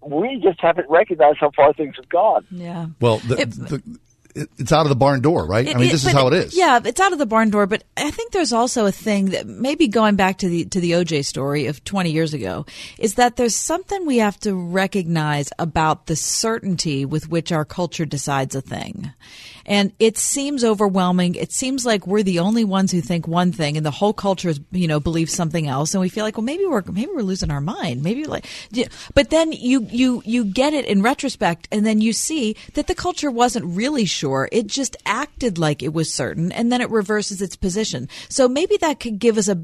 we 0.01 0.39
just 0.41 0.59
haven't 0.61 0.89
recognized 0.89 1.37
how 1.39 1.51
far 1.55 1.73
things 1.73 1.95
have 1.97 2.09
gone. 2.09 2.45
Yeah. 2.51 2.87
Well, 2.99 3.17
the, 3.19 3.41
it, 3.41 3.51
the, 3.51 3.99
it's 4.35 4.71
out 4.71 4.85
of 4.85 4.89
the 4.89 4.95
barn 4.95 5.21
door, 5.21 5.45
right? 5.45 5.67
It, 5.67 5.75
I 5.75 5.79
mean, 5.79 5.89
this 5.89 6.05
is 6.05 6.11
how 6.11 6.27
it 6.27 6.33
is. 6.33 6.55
Yeah, 6.55 6.79
it's 6.83 6.99
out 6.99 7.13
of 7.13 7.19
the 7.19 7.25
barn 7.25 7.49
door. 7.49 7.65
But 7.65 7.83
I 7.97 8.11
think 8.11 8.31
there's 8.31 8.53
also 8.53 8.85
a 8.85 8.91
thing 8.91 9.27
that 9.27 9.47
maybe 9.47 9.87
going 9.87 10.15
back 10.15 10.37
to 10.39 10.49
the 10.49 10.65
to 10.65 10.79
the 10.79 10.91
OJ 10.91 11.25
story 11.25 11.65
of 11.65 11.83
20 11.83 12.11
years 12.11 12.33
ago 12.33 12.65
is 12.97 13.15
that 13.15 13.35
there's 13.35 13.55
something 13.55 14.05
we 14.05 14.17
have 14.17 14.39
to 14.41 14.53
recognize 14.55 15.49
about 15.57 16.05
the 16.05 16.15
certainty 16.15 17.05
with 17.05 17.29
which 17.29 17.51
our 17.51 17.65
culture 17.65 18.05
decides 18.05 18.55
a 18.55 18.61
thing. 18.61 19.11
And 19.69 19.93
it 19.99 20.17
seems 20.17 20.63
overwhelming. 20.63 21.35
It 21.35 21.53
seems 21.53 21.85
like 21.85 22.07
we're 22.07 22.23
the 22.23 22.39
only 22.39 22.65
ones 22.65 22.91
who 22.91 23.01
think 23.01 23.27
one 23.27 23.51
thing, 23.51 23.77
and 23.77 23.85
the 23.85 23.91
whole 23.91 24.13
culture, 24.13 24.49
is, 24.49 24.59
you 24.71 24.87
know, 24.87 24.99
believes 24.99 25.31
something 25.31 25.67
else. 25.67 25.93
And 25.93 26.01
we 26.01 26.09
feel 26.09 26.25
like, 26.25 26.37
well, 26.37 26.43
maybe 26.43 26.65
we're 26.65 26.83
maybe 26.91 27.11
we're 27.13 27.21
losing 27.21 27.51
our 27.51 27.61
mind. 27.61 28.03
Maybe 28.03 28.25
like, 28.25 28.47
but 29.13 29.29
then 29.29 29.51
you 29.51 29.87
you 29.89 30.23
you 30.25 30.43
get 30.43 30.73
it 30.73 30.85
in 30.85 31.03
retrospect, 31.03 31.67
and 31.71 31.85
then 31.85 32.01
you 32.01 32.13
see 32.13 32.55
that 32.73 32.87
the 32.87 32.95
culture 32.95 33.29
wasn't 33.29 33.65
really 33.65 34.05
sure. 34.05 34.49
It 34.51 34.65
just 34.65 34.97
acted 35.05 35.59
like 35.59 35.83
it 35.83 35.93
was 35.93 36.11
certain, 36.11 36.51
and 36.51 36.71
then 36.71 36.81
it 36.81 36.89
reverses 36.89 37.41
its 37.41 37.55
position. 37.55 38.09
So 38.27 38.47
maybe 38.49 38.77
that 38.77 38.99
could 38.99 39.19
give 39.19 39.37
us 39.37 39.47
a 39.47 39.55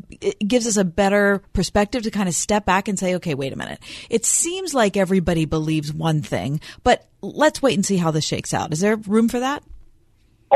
gives 0.45 0.67
us 0.67 0.77
a 0.77 0.85
better 0.85 1.41
perspective 1.53 2.03
to 2.03 2.11
kind 2.11 2.29
of 2.29 2.35
step 2.35 2.63
back 2.63 2.87
and 2.87 2.99
say, 2.99 3.15
okay, 3.15 3.33
wait 3.33 3.53
a 3.53 3.57
minute. 3.57 3.79
It 4.11 4.23
seems 4.23 4.75
like 4.75 4.97
everybody 4.97 5.45
believes 5.45 5.91
one 5.91 6.21
thing, 6.21 6.61
but 6.83 7.07
let's 7.21 7.61
wait 7.61 7.73
and 7.73 7.85
see 7.85 7.97
how 7.97 8.11
this 8.11 8.23
shakes 8.23 8.53
out. 8.53 8.71
Is 8.71 8.81
there 8.81 8.97
room 8.97 9.29
for 9.29 9.39
that? 9.39 9.63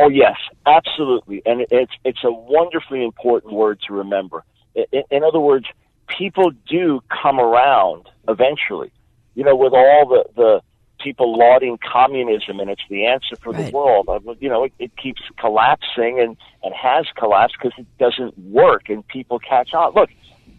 Oh 0.01 0.07
yes, 0.07 0.37
absolutely, 0.65 1.41
and 1.45 1.65
it's 1.71 1.91
it's 2.05 2.23
a 2.23 2.31
wonderfully 2.31 3.03
important 3.03 3.53
word 3.53 3.79
to 3.87 3.93
remember. 3.93 4.43
In, 4.75 5.03
in 5.11 5.23
other 5.23 5.39
words, 5.39 5.65
people 6.07 6.51
do 6.67 7.01
come 7.21 7.39
around 7.39 8.07
eventually. 8.27 8.91
You 9.35 9.43
know, 9.43 9.55
with 9.55 9.73
all 9.73 10.07
the 10.07 10.23
the 10.35 10.61
people 10.99 11.37
lauding 11.37 11.77
communism 11.77 12.59
and 12.59 12.69
it's 12.69 12.81
the 12.89 13.05
answer 13.05 13.35
for 13.37 13.51
right. 13.51 13.65
the 13.65 13.71
world. 13.71 14.07
Uh, 14.09 14.19
you 14.39 14.49
know, 14.49 14.65
it, 14.65 14.73
it 14.79 14.95
keeps 14.97 15.21
collapsing 15.37 16.19
and 16.19 16.37
and 16.63 16.73
has 16.73 17.05
collapsed 17.17 17.55
because 17.61 17.77
it 17.77 17.87
doesn't 17.97 18.37
work 18.37 18.89
and 18.89 19.05
people 19.07 19.39
catch 19.39 19.73
on. 19.73 19.93
Look, 19.93 20.09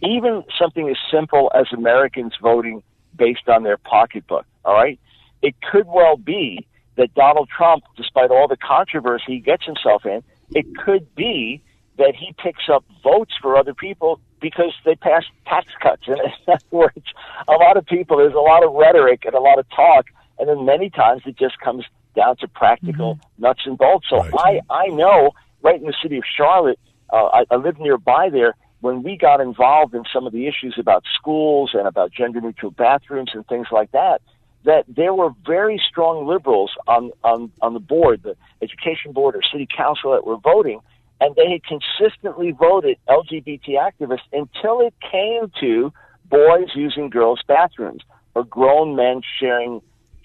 even 0.02 0.44
something 0.58 0.88
as 0.88 0.96
simple 1.10 1.50
as 1.54 1.66
Americans 1.72 2.34
voting 2.42 2.82
based 3.16 3.48
on 3.48 3.62
their 3.62 3.76
pocketbook. 3.78 4.44
All 4.64 4.74
right, 4.74 4.98
it 5.40 5.54
could 5.70 5.86
well 5.86 6.16
be 6.16 6.66
that 6.96 7.14
Donald 7.14 7.48
Trump, 7.54 7.84
despite 7.96 8.30
all 8.30 8.48
the 8.48 8.56
controversy 8.56 9.24
he 9.26 9.38
gets 9.38 9.64
himself 9.64 10.04
in, 10.04 10.22
it 10.54 10.66
could 10.76 11.14
be 11.14 11.62
that 11.98 12.14
he 12.16 12.34
picks 12.42 12.68
up 12.68 12.84
votes 13.02 13.32
for 13.40 13.56
other 13.56 13.74
people 13.74 14.20
because 14.40 14.72
they 14.84 14.94
pass 14.94 15.24
tax 15.46 15.66
cuts. 15.80 16.02
And 16.06 16.18
in 16.18 16.32
other 16.48 16.60
words, 16.70 17.06
a 17.46 17.52
lot 17.52 17.76
of 17.76 17.86
people, 17.86 18.16
there's 18.16 18.34
a 18.34 18.38
lot 18.38 18.64
of 18.64 18.72
rhetoric 18.72 19.24
and 19.24 19.34
a 19.34 19.40
lot 19.40 19.58
of 19.58 19.68
talk, 19.70 20.06
and 20.38 20.48
then 20.48 20.64
many 20.64 20.90
times 20.90 21.22
it 21.26 21.38
just 21.38 21.58
comes 21.60 21.84
down 22.16 22.36
to 22.38 22.48
practical 22.48 23.16
mm-hmm. 23.16 23.42
nuts 23.42 23.60
and 23.66 23.78
bolts. 23.78 24.06
So 24.08 24.16
right. 24.16 24.60
I, 24.70 24.74
I 24.74 24.86
know 24.88 25.32
right 25.62 25.80
in 25.80 25.86
the 25.86 25.94
city 26.02 26.16
of 26.16 26.24
Charlotte, 26.36 26.78
uh, 27.12 27.26
I, 27.26 27.44
I 27.50 27.56
live 27.56 27.78
nearby 27.78 28.30
there, 28.30 28.54
when 28.80 29.02
we 29.02 29.16
got 29.16 29.40
involved 29.40 29.94
in 29.94 30.04
some 30.12 30.26
of 30.26 30.32
the 30.32 30.46
issues 30.46 30.76
about 30.78 31.04
schools 31.14 31.72
and 31.74 31.86
about 31.86 32.12
gender 32.12 32.40
neutral 32.40 32.70
bathrooms 32.70 33.30
and 33.34 33.46
things 33.46 33.66
like 33.70 33.92
that, 33.92 34.22
that 34.64 34.84
there 34.88 35.14
were 35.14 35.30
very 35.46 35.80
strong 35.88 36.26
liberals 36.26 36.72
on, 36.86 37.10
on, 37.24 37.50
on 37.62 37.74
the 37.74 37.80
board, 37.80 38.22
the 38.22 38.36
education 38.62 39.12
board 39.12 39.34
or 39.34 39.40
city 39.50 39.66
council 39.74 40.12
that 40.12 40.26
were 40.26 40.36
voting, 40.36 40.80
and 41.20 41.34
they 41.36 41.50
had 41.50 41.62
consistently 41.64 42.52
voted 42.52 42.98
LGBT 43.08 43.70
activists 43.70 44.28
until 44.32 44.80
it 44.80 44.94
came 45.10 45.50
to 45.60 45.92
boys 46.28 46.68
using 46.74 47.10
girls' 47.10 47.40
bathrooms 47.46 48.02
or 48.34 48.44
grown 48.44 48.96
men 48.96 49.22
sharing 49.38 49.80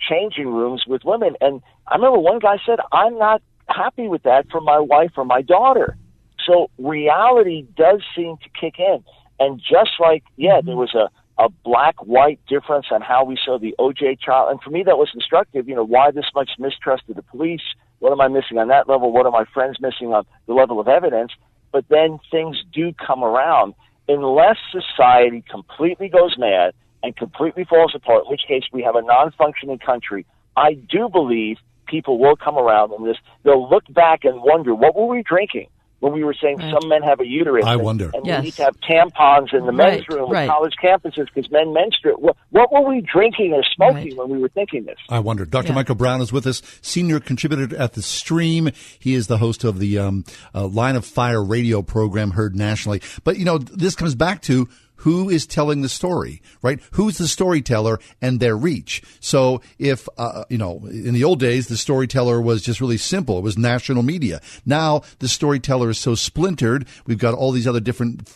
changing 0.09 0.47
rooms 0.47 0.83
with 0.87 1.03
women. 1.03 1.35
And 1.41 1.61
I 1.87 1.95
remember 1.95 2.19
one 2.19 2.39
guy 2.39 2.57
said, 2.65 2.79
I'm 2.91 3.17
not 3.17 3.41
happy 3.67 4.07
with 4.07 4.23
that 4.23 4.49
for 4.51 4.61
my 4.61 4.79
wife 4.79 5.11
or 5.17 5.25
my 5.25 5.41
daughter. 5.41 5.97
So 6.45 6.69
reality 6.77 7.65
does 7.75 8.01
seem 8.15 8.37
to 8.37 8.49
kick 8.59 8.75
in. 8.77 9.03
And 9.39 9.59
just 9.59 9.91
like, 9.99 10.23
yeah, 10.37 10.61
there 10.63 10.75
mm-hmm. 10.75 10.79
was 10.79 10.95
a, 10.95 11.09
a 11.37 11.49
black 11.63 11.95
white 12.05 12.39
difference 12.47 12.87
on 12.91 13.01
how 13.01 13.23
we 13.23 13.37
saw 13.43 13.59
the 13.59 13.75
OJ 13.79 14.19
trial. 14.19 14.47
And 14.49 14.61
for 14.61 14.69
me, 14.69 14.83
that 14.83 14.97
was 14.97 15.09
instructive. 15.13 15.67
You 15.67 15.75
know, 15.75 15.85
why 15.85 16.11
this 16.11 16.25
much 16.33 16.51
mistrust 16.57 17.03
of 17.09 17.15
the 17.15 17.21
police? 17.23 17.61
What 17.99 18.11
am 18.11 18.21
I 18.21 18.27
missing 18.27 18.57
on 18.57 18.69
that 18.69 18.87
level? 18.87 19.11
What 19.11 19.25
are 19.25 19.31
my 19.31 19.45
friends 19.53 19.77
missing 19.79 20.13
on 20.13 20.25
the 20.47 20.53
level 20.53 20.79
of 20.79 20.87
evidence? 20.87 21.31
But 21.71 21.85
then 21.89 22.19
things 22.31 22.63
do 22.73 22.93
come 22.93 23.23
around 23.23 23.73
unless 24.07 24.57
society 24.71 25.43
completely 25.49 26.09
goes 26.09 26.37
mad 26.37 26.73
and 27.03 27.15
completely 27.15 27.65
falls 27.65 27.93
apart, 27.95 28.23
in 28.25 28.31
which 28.31 28.43
case 28.47 28.63
we 28.71 28.81
have 28.83 28.95
a 28.95 29.01
non-functioning 29.01 29.79
country, 29.79 30.25
I 30.55 30.73
do 30.73 31.09
believe 31.09 31.57
people 31.87 32.17
will 32.17 32.35
come 32.35 32.57
around 32.57 32.91
on 32.91 33.05
this. 33.05 33.17
They'll 33.43 33.69
look 33.69 33.83
back 33.93 34.23
and 34.23 34.41
wonder, 34.41 34.73
what 34.73 34.95
were 34.95 35.05
we 35.05 35.21
drinking? 35.21 35.67
When 36.05 36.13
we 36.13 36.23
were 36.23 36.35
saying 36.39 36.59
some 36.59 36.87
men 36.87 37.01
have 37.01 37.19
a 37.19 37.25
uterus, 37.25 37.65
I 37.65 37.73
and- 37.73 37.81
wonder. 37.81 38.11
and 38.13 38.27
Yes. 38.27 38.41
we 38.41 38.45
need 38.45 38.53
to 38.53 38.63
have 38.65 38.79
tampons 38.81 39.55
in 39.55 39.65
the 39.65 39.71
men's 39.71 40.07
room 40.07 40.29
right. 40.29 40.43
at 40.43 40.49
college 40.49 40.73
campuses 40.81 41.25
because 41.33 41.49
men 41.49 41.73
menstruate. 41.73 42.19
What, 42.19 42.37
what 42.51 42.71
were 42.71 42.87
we 42.87 43.01
drinking 43.01 43.53
or 43.53 43.63
smoking 43.75 44.15
when 44.15 44.29
we 44.29 44.37
were 44.37 44.49
thinking 44.49 44.85
this? 44.85 44.97
I 45.09 45.17
wonder. 45.17 45.45
Dr. 45.45 45.73
Michael 45.73 45.95
Brown 45.95 46.21
is 46.21 46.31
with 46.31 46.45
us, 46.45 46.61
senior 46.83 47.19
contributor 47.19 47.75
at 47.75 47.93
the 47.93 48.03
Stream. 48.03 48.69
He 48.99 49.15
is 49.15 49.25
the 49.25 49.39
host 49.39 49.63
of 49.63 49.79
the 49.79 49.97
um, 49.97 50.25
uh, 50.53 50.67
Line 50.67 50.95
of 50.95 51.05
Fire 51.05 51.43
radio 51.43 51.81
program 51.81 52.31
heard 52.31 52.55
nationally. 52.55 53.01
But 53.23 53.39
you 53.39 53.45
know, 53.45 53.57
this 53.57 53.95
comes 53.95 54.13
back 54.13 54.43
to 54.43 54.69
who 54.97 55.29
is 55.29 55.45
telling 55.45 55.81
the 55.81 55.89
story, 55.89 56.41
right? 56.61 56.79
Who's 56.91 57.17
the 57.17 57.27
storyteller 57.27 57.99
and 58.21 58.39
their 58.39 58.55
reach? 58.55 59.01
So 59.19 59.61
if, 59.77 60.07
uh, 60.17 60.45
you 60.49 60.57
know, 60.57 60.81
in 60.85 61.13
the 61.13 61.23
old 61.23 61.39
days, 61.39 61.67
the 61.67 61.77
storyteller 61.77 62.41
was 62.41 62.61
just 62.61 62.81
really 62.81 62.97
simple. 62.97 63.37
It 63.37 63.43
was 63.43 63.57
national 63.57 64.03
media. 64.03 64.41
Now 64.65 65.01
the 65.19 65.27
storyteller 65.27 65.89
is 65.89 65.97
so 65.97 66.15
splintered. 66.15 66.87
We've 67.05 67.17
got 67.17 67.33
all 67.33 67.51
these 67.51 67.67
other 67.67 67.79
different 67.79 68.27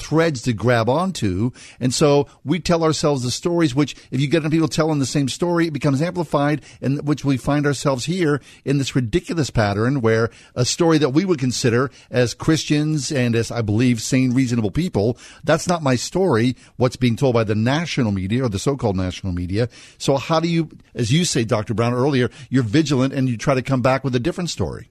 threads 0.00 0.42
to 0.42 0.52
grab 0.52 0.88
onto. 0.88 1.52
And 1.78 1.92
so 1.92 2.26
we 2.44 2.58
tell 2.58 2.82
ourselves 2.82 3.22
the 3.22 3.30
stories, 3.30 3.74
which 3.74 3.94
if 4.10 4.20
you 4.20 4.28
get 4.28 4.38
enough 4.38 4.52
people 4.52 4.68
telling 4.68 4.98
the 4.98 5.06
same 5.06 5.28
story, 5.28 5.66
it 5.66 5.72
becomes 5.72 6.02
amplified 6.02 6.62
and 6.80 7.06
which 7.06 7.24
we 7.24 7.36
find 7.36 7.66
ourselves 7.66 8.06
here 8.06 8.40
in 8.64 8.78
this 8.78 8.96
ridiculous 8.96 9.50
pattern 9.50 10.00
where 10.00 10.30
a 10.54 10.64
story 10.64 10.98
that 10.98 11.10
we 11.10 11.24
would 11.24 11.38
consider 11.38 11.90
as 12.10 12.34
Christians 12.34 13.12
and 13.12 13.36
as 13.36 13.50
I 13.50 13.62
believe 13.62 14.00
sane, 14.00 14.32
reasonable 14.32 14.70
people, 14.70 15.18
that's 15.44 15.68
not 15.68 15.82
my 15.82 15.96
story. 16.00 16.56
What's 16.76 16.96
being 16.96 17.16
told 17.16 17.34
by 17.34 17.44
the 17.44 17.54
national 17.54 18.12
media 18.12 18.44
or 18.44 18.48
the 18.48 18.58
so-called 18.58 18.96
national 18.96 19.32
media. 19.32 19.68
So 19.98 20.16
how 20.16 20.40
do 20.40 20.48
you, 20.48 20.70
as 20.94 21.12
you 21.12 21.24
say, 21.24 21.44
Dr. 21.44 21.74
Brown 21.74 21.94
earlier, 21.94 22.30
you're 22.48 22.62
vigilant 22.62 23.14
and 23.14 23.28
you 23.28 23.36
try 23.36 23.54
to 23.54 23.62
come 23.62 23.82
back 23.82 24.04
with 24.04 24.14
a 24.14 24.20
different 24.20 24.50
story? 24.50 24.90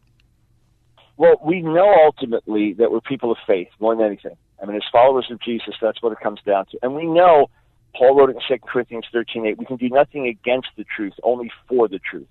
Well, 1.18 1.36
we 1.44 1.62
know 1.62 1.94
ultimately 2.06 2.74
that 2.74 2.92
we're 2.92 3.02
people 3.02 3.32
of 3.32 3.38
faith 3.46 3.68
more 3.80 3.96
than 3.96 4.06
anything. 4.06 4.38
I 4.62 4.66
mean, 4.66 4.78
as 4.78 4.84
followers 4.92 5.28
of 5.30 5.42
Jesus, 5.42 5.76
that's 5.82 6.02
what 6.02 6.12
it 6.14 6.20
comes 6.22 6.40
down 6.46 6.66
to. 6.68 6.80
And 6.82 6.96
we 6.96 7.06
know, 7.06 7.50
Paul 7.96 8.16
wrote 8.16 8.30
it 8.30 8.38
in 8.38 8.58
2 8.58 8.66
Corinthians 8.66 9.06
13.8, 9.14 9.58
we 9.58 9.66
can 9.66 9.78
do 9.78 9.90
nothing 9.90 10.28
against 10.28 10.70
the 10.78 10.86
truth, 10.96 11.14
only 11.24 11.52
for 11.68 11.88
the 11.88 12.00
truth. 12.00 12.28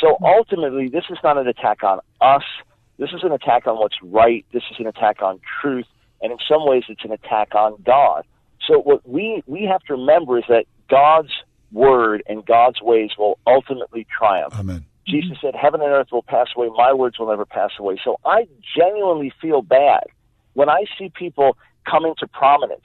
So 0.00 0.16
ultimately, 0.22 0.88
this 0.88 1.04
is 1.10 1.18
not 1.24 1.36
an 1.38 1.48
attack 1.48 1.82
on 1.82 1.98
us. 2.20 2.44
This 2.98 3.10
is 3.10 3.22
an 3.22 3.32
attack 3.32 3.66
on 3.66 3.76
what's 3.76 3.96
right. 4.02 4.44
This 4.52 4.62
is 4.70 4.76
an 4.78 4.86
attack 4.86 5.22
on 5.22 5.40
truth. 5.60 5.86
And 6.20 6.32
in 6.32 6.38
some 6.48 6.66
ways, 6.66 6.84
it's 6.88 7.04
an 7.04 7.12
attack 7.12 7.54
on 7.54 7.80
God. 7.84 8.24
So 8.66 8.78
what 8.80 9.08
we, 9.08 9.42
we 9.46 9.64
have 9.70 9.82
to 9.82 9.94
remember 9.94 10.38
is 10.38 10.44
that 10.48 10.64
God's 10.90 11.32
word 11.72 12.22
and 12.26 12.44
God's 12.44 12.80
ways 12.82 13.10
will 13.18 13.38
ultimately 13.46 14.06
triumph. 14.16 14.54
Amen. 14.58 14.84
Jesus 15.06 15.38
said, 15.40 15.54
Heaven 15.54 15.80
and 15.80 15.90
earth 15.90 16.08
will 16.12 16.22
pass 16.22 16.48
away, 16.56 16.68
my 16.76 16.92
words 16.92 17.18
will 17.18 17.28
never 17.28 17.46
pass 17.46 17.70
away. 17.78 17.98
So 18.04 18.16
I 18.24 18.46
genuinely 18.76 19.32
feel 19.40 19.62
bad 19.62 20.04
when 20.52 20.68
I 20.68 20.84
see 20.98 21.10
people 21.14 21.56
come 21.88 22.04
into 22.04 22.26
prominence 22.26 22.84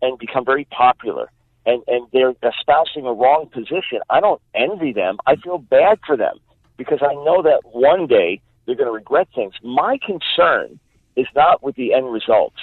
and 0.00 0.18
become 0.18 0.44
very 0.44 0.66
popular 0.66 1.30
and, 1.66 1.82
and 1.86 2.06
they're 2.12 2.34
espousing 2.42 3.06
a 3.06 3.12
wrong 3.12 3.48
position. 3.52 4.00
I 4.10 4.20
don't 4.20 4.40
envy 4.54 4.92
them. 4.92 5.16
I 5.26 5.36
feel 5.36 5.58
bad 5.58 5.98
for 6.06 6.16
them 6.16 6.38
because 6.76 7.00
I 7.02 7.14
know 7.14 7.42
that 7.42 7.60
one 7.64 8.06
day 8.06 8.40
they're 8.66 8.76
going 8.76 8.88
to 8.88 8.92
regret 8.92 9.28
things. 9.34 9.54
My 9.62 9.98
concern 10.04 10.78
is 11.16 11.26
not 11.34 11.62
with 11.62 11.76
the 11.76 11.94
end 11.94 12.12
results. 12.12 12.56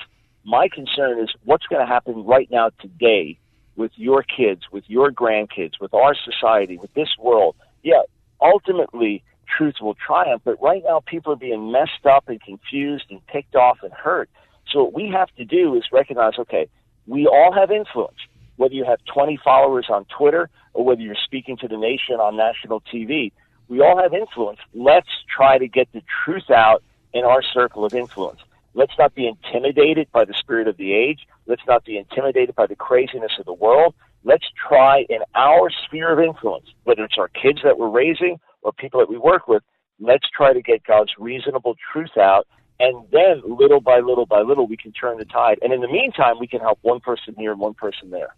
My 0.44 0.68
concern 0.68 1.20
is 1.20 1.30
what's 1.44 1.66
going 1.68 1.86
to 1.86 1.92
happen 1.92 2.26
right 2.26 2.50
now 2.52 2.72
today 2.80 3.38
with 3.76 3.92
your 3.96 4.24
kids, 4.24 4.64
with 4.72 4.84
your 4.88 5.12
grandkids, 5.12 5.74
with 5.80 5.94
our 5.94 6.16
society, 6.16 6.78
with 6.78 6.94
this 6.94 7.10
world. 7.20 7.56
Yeah, 7.84 8.02
ultimately 8.42 9.24
truth 9.58 9.76
will 9.82 9.96
triumph, 9.96 10.42
but 10.44 10.62
right 10.62 10.82
now 10.86 11.02
people 11.06 11.34
are 11.34 11.38
being 11.38 11.72
messed 11.72 12.06
up 12.10 12.28
and 12.28 12.42
confused 12.42 13.06
and 13.10 13.22
ticked 13.32 13.56
off 13.56 13.80
and 13.84 13.92
hurt. 13.94 14.30
So 14.72 14.84
what 14.84 14.94
we 14.94 15.10
have 15.10 15.30
to 15.38 15.46
do 15.46 15.76
is 15.76 15.84
recognize, 15.92 16.34
okay, 16.40 16.68
we 17.08 17.28
all 17.28 17.52
have 17.54 17.72
influence. 17.72 18.18
Whether 18.58 18.76
you 18.76 18.86
have 18.86 19.00
20 19.14 19.40
followers 19.44 19.88
on 19.90 20.06
Twitter 20.06 20.50
or 20.74 20.86
whether 20.86 21.02
you're 21.02 21.16
speaking 21.24 21.58
to 21.58 21.68
the 21.68 21.78
nation 21.78 22.16
on 22.16 22.38
national 22.38 22.82
TV, 22.82 23.32
we 23.68 23.82
all 23.82 24.02
have 24.02 24.14
influence. 24.14 24.60
Let's 24.74 25.10
try 25.36 25.58
to 25.58 25.68
get 25.68 25.88
the 25.94 26.04
truth 26.24 26.50
out 26.50 26.84
in 27.14 27.24
our 27.26 27.42
circle 27.42 27.86
of 27.86 27.94
influence. 27.94 28.40
Let's 28.74 28.94
not 28.98 29.14
be 29.16 29.28
intimidated 29.28 30.08
by 30.12 30.26
the 30.26 30.34
spirit 30.34 30.68
of 30.68 30.78
the 30.78 30.94
age. 30.94 31.28
Let's 31.46 31.62
not 31.68 31.84
be 31.84 31.98
intimidated 31.98 32.56
by 32.56 32.68
the 32.68 32.76
craziness 32.76 33.34
of 33.40 33.46
the 33.46 33.54
world. 33.54 33.96
Let's 34.24 34.46
try 34.68 35.06
in 35.10 35.20
our 35.36 35.70
sphere 35.86 36.14
of 36.14 36.20
influence, 36.20 36.68
whether 36.84 37.04
it's 37.04 37.18
our 37.18 37.28
kids 37.28 37.60
that 37.64 37.78
we're 37.78 37.90
raising 37.90 38.40
or 38.62 38.72
people 38.72 39.00
that 39.00 39.10
we 39.10 39.18
work 39.18 39.48
with, 39.48 39.64
let's 40.00 40.28
try 40.36 40.54
to 40.54 40.62
get 40.62 40.84
God's 40.84 41.12
reasonable 41.18 41.76
truth 41.92 42.18
out. 42.18 42.48
And 42.80 43.06
then 43.12 43.42
little 43.46 43.80
by 43.80 44.00
little 44.00 44.26
by 44.26 44.42
little, 44.42 44.66
we 44.68 44.78
can 44.78 44.92
turn 44.92 45.18
the 45.18 45.26
tide. 45.26 45.60
And 45.62 45.72
in 45.72 45.82
the 45.82 45.88
meantime, 45.88 46.40
we 46.40 46.48
can 46.48 46.62
help 46.62 46.80
one 46.82 47.00
person 47.00 47.36
here 47.38 47.52
and 47.52 47.60
one 47.60 47.76
person 47.76 48.10
there. 48.10 48.36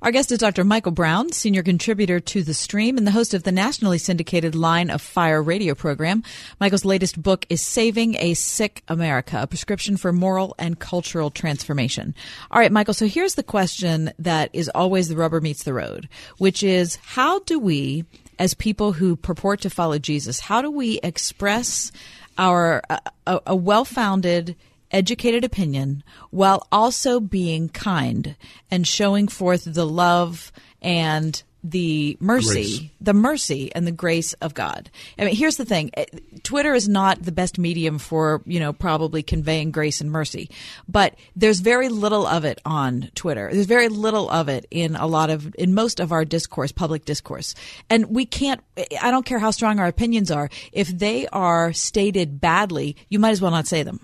Our 0.00 0.12
guest 0.12 0.30
is 0.30 0.38
Dr. 0.38 0.62
Michael 0.62 0.92
Brown, 0.92 1.32
senior 1.32 1.64
contributor 1.64 2.20
to 2.20 2.44
The 2.44 2.54
Stream 2.54 2.98
and 2.98 3.04
the 3.06 3.10
host 3.10 3.34
of 3.34 3.42
the 3.42 3.50
nationally 3.50 3.98
syndicated 3.98 4.54
Line 4.54 4.90
of 4.90 5.02
Fire 5.02 5.42
radio 5.42 5.74
program. 5.74 6.22
Michael's 6.60 6.84
latest 6.84 7.20
book 7.20 7.44
is 7.48 7.60
Saving 7.62 8.14
a 8.14 8.34
Sick 8.34 8.84
America, 8.86 9.42
a 9.42 9.48
prescription 9.48 9.96
for 9.96 10.12
moral 10.12 10.54
and 10.56 10.78
cultural 10.78 11.32
transformation. 11.32 12.14
All 12.52 12.60
right, 12.60 12.70
Michael, 12.70 12.94
so 12.94 13.08
here's 13.08 13.34
the 13.34 13.42
question 13.42 14.12
that 14.20 14.50
is 14.52 14.70
always 14.72 15.08
the 15.08 15.16
rubber 15.16 15.40
meets 15.40 15.64
the 15.64 15.74
road, 15.74 16.08
which 16.38 16.62
is 16.62 16.94
how 17.02 17.40
do 17.40 17.58
we, 17.58 18.04
as 18.38 18.54
people 18.54 18.92
who 18.92 19.16
purport 19.16 19.62
to 19.62 19.70
follow 19.70 19.98
Jesus, 19.98 20.38
how 20.38 20.62
do 20.62 20.70
we 20.70 21.00
express 21.02 21.90
our 22.38 22.82
uh, 22.88 23.00
a, 23.26 23.40
a 23.48 23.56
well-founded 23.56 24.54
educated 24.90 25.44
opinion 25.44 26.02
while 26.30 26.66
also 26.72 27.20
being 27.20 27.68
kind 27.68 28.36
and 28.70 28.86
showing 28.86 29.28
forth 29.28 29.64
the 29.64 29.86
love 29.86 30.52
and 30.80 31.42
the 31.64 32.16
mercy, 32.20 32.78
Grace. 32.78 32.90
the 33.00 33.12
mercy 33.12 33.72
and 33.74 33.84
the 33.84 33.92
grace 33.92 34.32
of 34.34 34.54
God. 34.54 34.90
I 35.18 35.24
mean, 35.24 35.34
here's 35.34 35.56
the 35.56 35.64
thing. 35.64 35.90
eh, 35.94 36.04
Twitter 36.44 36.72
is 36.72 36.88
not 36.88 37.22
the 37.22 37.32
best 37.32 37.58
medium 37.58 37.98
for, 37.98 38.42
you 38.46 38.60
know, 38.60 38.72
probably 38.72 39.24
conveying 39.24 39.72
grace 39.72 40.00
and 40.00 40.10
mercy, 40.10 40.50
but 40.88 41.16
there's 41.34 41.58
very 41.58 41.88
little 41.88 42.26
of 42.28 42.44
it 42.44 42.60
on 42.64 43.10
Twitter. 43.16 43.50
There's 43.52 43.66
very 43.66 43.88
little 43.88 44.30
of 44.30 44.48
it 44.48 44.66
in 44.70 44.94
a 44.94 45.06
lot 45.08 45.30
of, 45.30 45.52
in 45.56 45.74
most 45.74 45.98
of 45.98 46.12
our 46.12 46.24
discourse, 46.24 46.70
public 46.70 47.04
discourse. 47.04 47.56
And 47.90 48.06
we 48.06 48.24
can't, 48.24 48.60
I 49.02 49.10
don't 49.10 49.26
care 49.26 49.40
how 49.40 49.50
strong 49.50 49.80
our 49.80 49.88
opinions 49.88 50.30
are. 50.30 50.48
If 50.72 50.88
they 50.88 51.26
are 51.28 51.72
stated 51.72 52.40
badly, 52.40 52.96
you 53.08 53.18
might 53.18 53.30
as 53.30 53.42
well 53.42 53.50
not 53.50 53.66
say 53.66 53.82
them. 53.82 54.00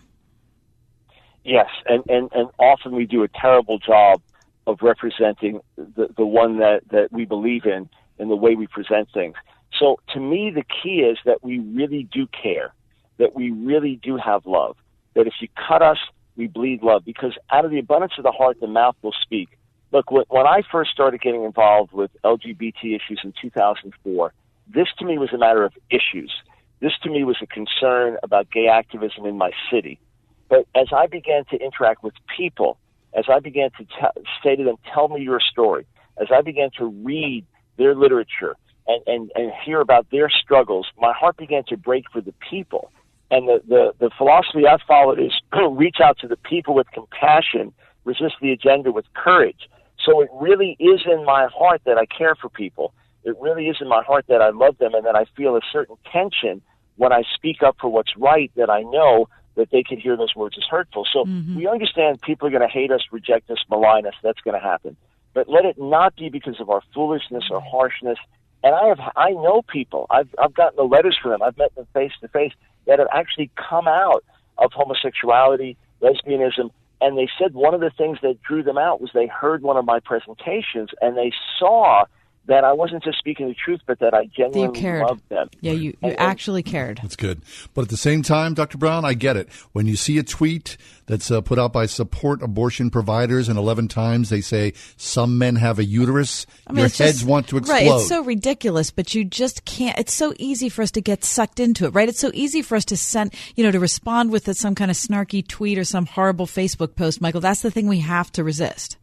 Yes, 1.45 1.69
and, 1.87 2.03
and, 2.09 2.31
and 2.33 2.49
often 2.59 2.93
we 2.93 3.07
do 3.07 3.23
a 3.23 3.29
terrible 3.29 3.79
job 3.79 4.23
of 4.67 4.79
representing 4.81 5.61
the, 5.77 6.09
the 6.17 6.25
one 6.25 6.59
that, 6.59 6.81
that 6.91 7.13
we 7.13 7.27
believe 7.27 7.67
in 7.67 7.89
and 8.19 8.31
the 8.31 8.37
way 8.37 8.55
we 8.55 8.67
present 8.67 9.09
things. 9.13 9.35
So 9.79 10.01
to 10.15 10.21
me, 10.21 10.51
the 10.51 10.65
key 10.65 11.01
is 11.01 11.19
that 11.27 11.45
we 11.45 11.59
really 11.59 12.09
do 12.11 12.27
care, 12.29 12.73
that 13.19 13.35
we 13.35 13.51
really 13.51 14.01
do 14.03 14.17
have 14.17 14.47
love, 14.47 14.77
that 15.15 15.27
if 15.27 15.35
you 15.41 15.49
cut 15.69 15.83
us, 15.83 15.99
we 16.37 16.47
bleed 16.47 16.83
love, 16.83 17.05
because 17.05 17.37
out 17.51 17.65
of 17.65 17.71
the 17.71 17.79
abundance 17.79 18.15
of 18.17 18.25
the 18.25 18.33
heart, 18.33 18.59
the 18.61 18.67
mouth 18.67 18.97
will 19.03 19.15
speak. 19.23 19.51
Look, 19.93 20.11
when 20.11 20.47
I 20.47 20.63
first 20.73 20.91
started 20.91 21.21
getting 21.21 21.45
involved 21.45 21.93
with 21.93 22.11
LGBT 22.25 22.97
issues 22.97 23.21
in 23.23 23.33
2004, 23.41 24.33
this 24.67 24.89
to 24.99 25.05
me 25.05 25.19
was 25.19 25.33
a 25.33 25.39
matter 25.39 25.65
of 25.65 25.73
issues. 25.91 26.33
This 26.81 26.93
to 27.03 27.11
me 27.11 27.23
was 27.23 27.37
a 27.43 27.47
concern 27.47 28.17
about 28.23 28.51
gay 28.51 28.67
activism 28.67 29.27
in 29.27 29.39
my 29.39 29.53
city. 29.71 30.01
But 30.49 30.67
as 30.75 30.89
I 30.95 31.07
began 31.07 31.45
to 31.47 31.57
interact 31.57 32.03
with 32.03 32.15
people, 32.37 32.79
as 33.15 33.25
I 33.29 33.41
began 33.41 33.71
to 33.79 33.85
t- 33.85 34.23
say 34.43 34.57
to 34.57 34.65
them, 34.65 34.77
tell 34.93 35.09
me 35.09 35.23
your 35.23 35.41
story, 35.41 35.87
as 36.21 36.29
I 36.35 36.43
began 36.43 36.71
to 36.79 36.87
read 36.87 37.45
their 37.77 37.95
literature 37.95 38.57
and, 38.87 39.03
and, 39.07 39.31
and 39.35 39.53
hear 39.65 39.81
about 39.81 40.07
their 40.11 40.29
struggles, 40.29 40.87
my 40.99 41.13
heart 41.13 41.37
began 41.37 41.65
to 41.69 41.77
break 41.77 42.05
for 42.13 42.21
the 42.21 42.35
people. 42.51 42.91
And 43.31 43.49
the, 43.49 43.63
the, 43.67 43.93
the 43.99 44.11
philosophy 44.17 44.67
I 44.67 44.77
followed 44.87 45.19
is 45.19 45.33
reach 45.73 45.97
out 46.03 46.19
to 46.19 46.29
the 46.29 46.37
people 46.37 46.75
with 46.75 46.87
compassion, 46.93 47.73
resist 48.05 48.35
the 48.41 48.53
agenda 48.53 48.93
with 48.93 49.07
courage. 49.15 49.69
So 50.05 50.21
it 50.21 50.29
really 50.35 50.77
is 50.79 51.01
in 51.11 51.25
my 51.25 51.49
heart 51.57 51.83
that 51.87 51.97
I 51.97 52.07
care 52.07 52.35
for 52.35 52.49
people. 52.49 52.93
It 53.25 53.37
really 53.41 53.69
is 53.69 53.77
in 53.81 53.89
my 53.89 54.03
heart 54.03 54.27
that 54.29 54.43
I 54.43 54.51
love 54.51 54.77
them 54.79 54.95
and 54.95 55.07
that 55.07 55.17
I 55.17 55.25
feel 55.37 55.57
a 55.57 55.61
certain 55.73 55.97
tension 56.13 56.61
when 56.97 57.13
I 57.13 57.23
speak 57.35 57.63
up 57.63 57.77
for 57.81 57.89
what's 57.89 58.17
right 58.17 58.53
that 58.57 58.71
I 58.71 58.83
know 58.83 59.29
that 59.57 59.71
they 59.71 59.83
could 59.83 59.99
hear 59.99 60.17
those 60.17 60.35
words 60.35 60.57
as 60.59 60.65
hurtful. 60.69 61.07
So 61.13 61.25
mm-hmm. 61.25 61.57
we 61.57 61.69
understand 61.69 62.21
people 62.23 62.49
are 62.49 62.51
going 62.51 62.63
to 62.63 62.69
hate 62.69 62.91
us, 62.91 63.03
reject 63.13 63.51
us, 63.51 63.59
malign 63.71 64.07
us. 64.07 64.15
That's 64.23 64.41
going 64.41 64.61
to 64.61 64.65
happen. 64.65 64.97
But 65.33 65.49
let 65.49 65.65
it 65.65 65.77
not 65.79 66.17
be 66.17 66.29
because 66.29 66.61
of 66.61 66.71
our 66.71 66.83
foolishness 66.95 67.45
or 67.51 67.61
harshness. 67.61 68.19
And 68.63 68.75
I 68.75 68.89
have, 68.89 69.01
I 69.17 69.31
know 69.31 69.63
people. 69.63 70.07
I've, 70.11 70.29
I've 70.39 70.55
gotten 70.55 70.77
the 70.77 70.83
letters 70.85 71.19
from 71.21 71.33
them. 71.33 71.43
I've 71.43 71.59
met 71.59 71.75
them 71.75 71.87
face 71.93 72.13
to 72.21 72.29
face 72.29 72.53
that 72.87 72.99
have 72.99 73.09
actually 73.13 73.51
come 73.57 73.89
out 73.89 74.25
of 74.59 74.73
homosexuality, 74.73 75.77
lesbianism, 76.01 76.71
and 77.01 77.19
they 77.19 77.29
said 77.39 77.55
one 77.55 77.75
of 77.75 77.81
the 77.81 77.91
things 77.91 78.19
that 78.23 78.41
drew 78.43 78.63
them 78.63 78.79
out 78.79 79.01
was 79.01 79.11
they 79.13 79.27
heard 79.27 79.63
one 79.63 79.77
of 79.77 79.85
my 79.85 80.01
presentations 80.01 80.91
and 81.03 81.17
they 81.17 81.33
saw 81.59 82.05
that 82.47 82.63
I 82.63 82.73
wasn't 82.75 83.03
just 83.03 83.19
speaking 83.19 83.49
the 83.49 83.55
truth, 83.55 83.81
but 83.87 83.99
that 84.01 84.13
I 84.13 84.27
genuinely 84.27 84.79
cared. 84.79 85.03
loved 85.03 85.27
them. 85.31 85.49
Yeah, 85.63 85.73
you, 85.73 85.83
you 85.83 85.97
And- 86.03 86.13
and- 86.13 86.21
actually 86.21 86.63
cared. 86.63 86.99
That's 87.03 87.17
good. 87.17 87.41
But 87.73 87.83
at 87.83 87.89
the 87.89 87.97
same 87.97 88.23
time, 88.23 88.53
Dr. 88.55 88.77
Brown, 88.77 89.05
I 89.05 89.15
get 89.15 89.37
it. 89.37 89.49
When 89.73 89.87
you 89.87 89.97
see 89.97 90.19
a 90.19 90.23
tweet 90.23 90.77
that's 91.07 91.31
uh, 91.31 91.41
put 91.41 91.59
out 91.59 91.73
by 91.73 91.87
support 91.87 92.43
abortion 92.43 92.91
providers, 92.91 93.49
and 93.49 93.59
11 93.59 93.89
times 93.89 94.29
they 94.29 94.41
say 94.43 94.73
some 94.97 95.39
men 95.39 95.57
have 95.57 95.79
a 95.79 95.85
uterus, 95.85 96.47
I 96.67 96.73
mean, 96.73 96.81
your 96.81 96.89
heads 96.89 96.99
just- 96.99 97.25
want 97.25 97.49
to 97.49 97.57
explode. 97.57 97.75
Right, 97.75 97.87
it's 97.87 98.09
so 98.09 98.23
ridiculous, 98.23 98.91
but 98.91 99.15
you 99.15 99.25
just 99.25 99.65
can't. 99.65 99.99
It's 99.99 100.13
so 100.15 100.35
easy 100.39 100.69
for 100.69 100.83
us 100.83 100.91
to 100.93 101.01
get 101.01 101.25
sucked 101.25 101.61
into 101.61 101.87
it, 101.87 101.91
right? 101.91 102.09
It's 102.09 102.21
so 102.21 102.31
easy 102.35 102.61
for 102.63 102.77
us 102.77 102.85
to 102.87 102.97
send, 102.97 103.33
you 103.57 103.65
know, 103.65 103.71
to 103.71 103.81
respond 103.81 104.31
with 104.31 104.55
some 104.57 104.75
kind 104.75 104.91
of 104.91 104.97
snarky 104.99 105.47
tweet 105.47 105.79
or 105.79 105.85
some 105.85 106.05
horrible 106.07 106.47
Facebook 106.47 106.95
post, 106.97 107.21
Michael. 107.23 107.41
That's 107.41 107.63
the 107.63 107.71
thing 107.71 107.87
we 107.87 108.01
have 108.01 108.31
to 108.33 108.45
resist. 108.45 108.97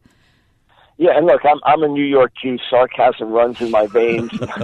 Yeah, 1.02 1.16
and 1.16 1.26
look, 1.26 1.44
I'm 1.44 1.58
I'm 1.64 1.82
a 1.82 1.88
New 1.88 2.04
York 2.04 2.32
Jew. 2.40 2.58
Sarcasm 2.70 3.32
runs 3.32 3.60
in 3.60 3.72
my 3.72 3.88
veins. 3.88 4.30
but 4.38 4.54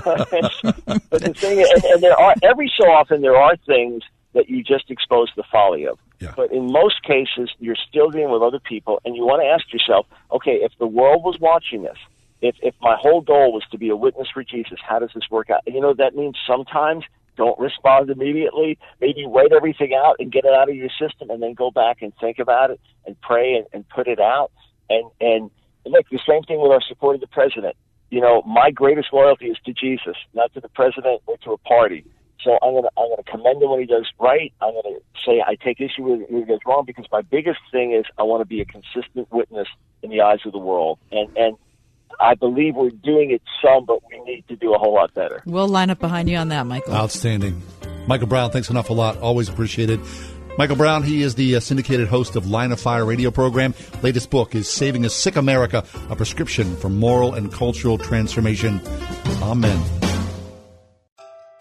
the 1.11 1.35
thing, 1.37 1.59
is, 1.59 1.69
and, 1.69 1.85
and 1.85 2.01
there 2.01 2.17
are 2.17 2.33
every 2.45 2.73
so 2.81 2.89
often 2.89 3.23
there 3.23 3.37
are 3.37 3.57
things 3.67 4.05
that 4.35 4.49
you 4.49 4.63
just 4.63 4.89
expose 4.89 5.33
the 5.35 5.43
folly 5.51 5.85
of. 5.89 5.99
But 6.37 6.53
in 6.53 6.71
most 6.71 7.03
cases, 7.03 7.51
you're 7.59 7.75
still 7.89 8.11
dealing 8.11 8.31
with 8.31 8.43
other 8.43 8.61
people, 8.61 9.01
and 9.05 9.17
you 9.17 9.25
want 9.25 9.43
to 9.43 9.49
ask 9.49 9.73
yourself, 9.73 10.07
okay, 10.31 10.61
if 10.63 10.71
the 10.79 10.87
world 10.87 11.25
was 11.25 11.41
watching 11.41 11.83
this, 11.83 11.99
if 12.41 12.55
if 12.63 12.77
my 12.81 12.97
whole 12.97 13.21
goal 13.21 13.53
was 13.53 13.65
to 13.73 13.79
be 13.79 13.89
a 13.89 13.97
witness 13.97 14.29
for 14.33 14.45
Jesus, 14.45 14.79
how 14.81 15.01
does 15.01 15.11
this 15.17 15.25
work 15.33 15.51
out? 15.51 15.63
And 15.67 15.75
you 15.75 15.81
know 15.81 15.93
that 15.95 16.15
means 16.15 16.37
sometimes 16.47 17.03
don't 17.37 17.59
respond 17.59 18.11
immediately. 18.11 18.79
Maybe 19.01 19.27
wait 19.27 19.51
everything 19.51 19.93
out 19.93 20.17
and 20.21 20.31
get 20.31 20.45
it 20.45 20.53
out 20.53 20.71
of 20.71 20.77
your 20.77 20.91
system, 21.01 21.31
and 21.31 21.43
then 21.43 21.55
go 21.55 21.73
back 21.73 22.01
and 22.01 22.13
think 22.21 22.39
about 22.39 22.71
it 22.71 22.81
and 23.07 23.21
pray 23.21 23.55
and, 23.55 23.67
and 23.73 23.89
put 23.89 24.07
it 24.07 24.21
out. 24.21 24.53
And 24.89 25.11
and 25.21 25.51
look, 25.91 26.09
the 26.11 26.21
same 26.29 26.43
thing 26.43 26.61
with 26.61 26.73
our 26.73 26.83
support 26.83 27.15
of 27.17 27.21
the 27.21 27.27
president. 27.29 27.77
You 28.11 28.21
know, 28.21 28.43
my 28.47 28.71
greatest 28.71 29.09
loyalty 29.13 29.47
is 29.47 29.59
to 29.67 29.73
Jesus, 29.73 30.17
not 30.35 30.53
to 30.55 30.61
the 30.61 30.69
president 30.71 31.23
or 31.27 31.37
to 31.39 31.53
a 31.53 31.59
party. 31.59 32.05
So 32.43 32.57
I'm 32.63 32.75
gonna 32.75 32.89
I'm 32.97 33.11
gonna 33.11 33.23
commend 33.25 33.63
him 33.63 33.71
when 33.71 33.81
he 33.81 33.87
does 33.87 34.09
right. 34.19 34.53
I'm 34.61 34.73
gonna 34.73 34.99
say 35.27 35.43
I 35.45 35.57
take 35.57 35.81
issue 35.81 36.03
with 36.03 36.21
when 36.31 36.43
he 36.43 36.45
does 36.45 36.61
wrong 36.67 36.85
because 36.87 37.07
my 37.11 37.23
biggest 37.23 37.59
thing 37.73 37.93
is 37.93 38.05
I 38.17 38.23
want 38.23 38.41
to 38.43 38.47
be 38.47 38.61
a 38.61 38.65
consistent 38.65 39.31
witness 39.33 39.67
in 40.03 40.11
the 40.11 40.21
eyes 40.21 40.39
of 40.47 40.53
the 40.53 40.59
world. 40.59 40.99
And 41.11 41.37
and 41.37 41.57
I 42.21 42.35
believe 42.35 42.75
we're 42.77 42.91
doing 42.91 43.33
it 43.33 43.43
some, 43.63 43.85
but 43.85 44.01
we 44.09 44.21
need 44.25 44.47
to 44.49 44.57
do 44.57 44.75
a 44.75 44.79
whole 44.79 44.95
lot 44.95 45.13
better. 45.15 45.43
We'll 45.45 45.69
line 45.69 45.91
up 45.91 45.99
behind 45.99 46.29
you 46.29 46.37
on 46.37 46.49
that, 46.49 46.65
Michael. 46.67 46.95
Outstanding. 46.95 47.63
Michael 48.07 48.27
Brown, 48.27 48.51
thanks 48.51 48.71
an 48.71 48.77
awful 48.77 48.97
lot. 48.97 49.19
Always 49.19 49.49
appreciated. 49.49 50.01
Michael 50.59 50.75
Brown, 50.75 51.05
he 51.05 51.23
is 51.23 51.37
the 51.37 51.55
uh, 51.55 51.61
syndicated 51.61 52.09
host 52.09 52.35
of 52.35 52.51
Line 52.51 52.73
of 52.73 52.81
Fire 52.81 53.05
radio 53.05 53.31
program. 53.31 53.75
Latest 54.03 54.29
book 54.29 54.57
is 54.57 54.69
Saving 54.69 55.05
a 55.05 55.09
Sick 55.09 55.37
America, 55.37 55.85
a 56.11 56.17
prescription 56.17 56.75
for 56.79 56.89
moral 56.89 57.35
and 57.35 57.53
cultural 57.53 57.97
transformation. 57.97 58.81
Amen. 59.41 59.81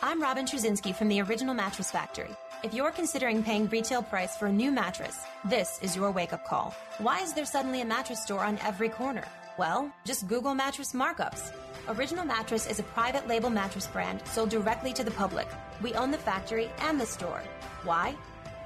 I'm 0.01 0.19
Robin 0.19 0.47
Trzcinski 0.47 0.95
from 0.95 1.09
the 1.09 1.21
Original 1.21 1.53
Mattress 1.53 1.91
Factory. 1.91 2.31
If 2.63 2.73
you're 2.73 2.89
considering 2.89 3.43
paying 3.43 3.69
retail 3.69 4.01
price 4.01 4.35
for 4.35 4.47
a 4.47 4.51
new 4.51 4.71
mattress, 4.71 5.15
this 5.45 5.77
is 5.83 5.95
your 5.95 6.09
wake 6.09 6.33
up 6.33 6.47
call. 6.47 6.73
Why 6.97 7.21
is 7.21 7.33
there 7.33 7.45
suddenly 7.45 7.81
a 7.81 7.85
mattress 7.85 8.23
store 8.23 8.43
on 8.43 8.57
every 8.65 8.89
corner? 8.89 9.25
Well, 9.59 9.93
just 10.05 10.27
Google 10.27 10.55
mattress 10.55 10.93
markups. 10.93 11.51
Original 11.87 12.25
Mattress 12.25 12.67
is 12.67 12.79
a 12.79 12.83
private 12.83 13.27
label 13.27 13.49
mattress 13.49 13.87
brand 13.87 14.21
sold 14.27 14.49
directly 14.49 14.91
to 14.93 15.03
the 15.03 15.11
public. 15.11 15.47
We 15.81 15.93
own 15.93 16.11
the 16.11 16.17
factory 16.17 16.69
and 16.79 16.99
the 16.99 17.05
store. 17.05 17.41
Why? 17.83 18.15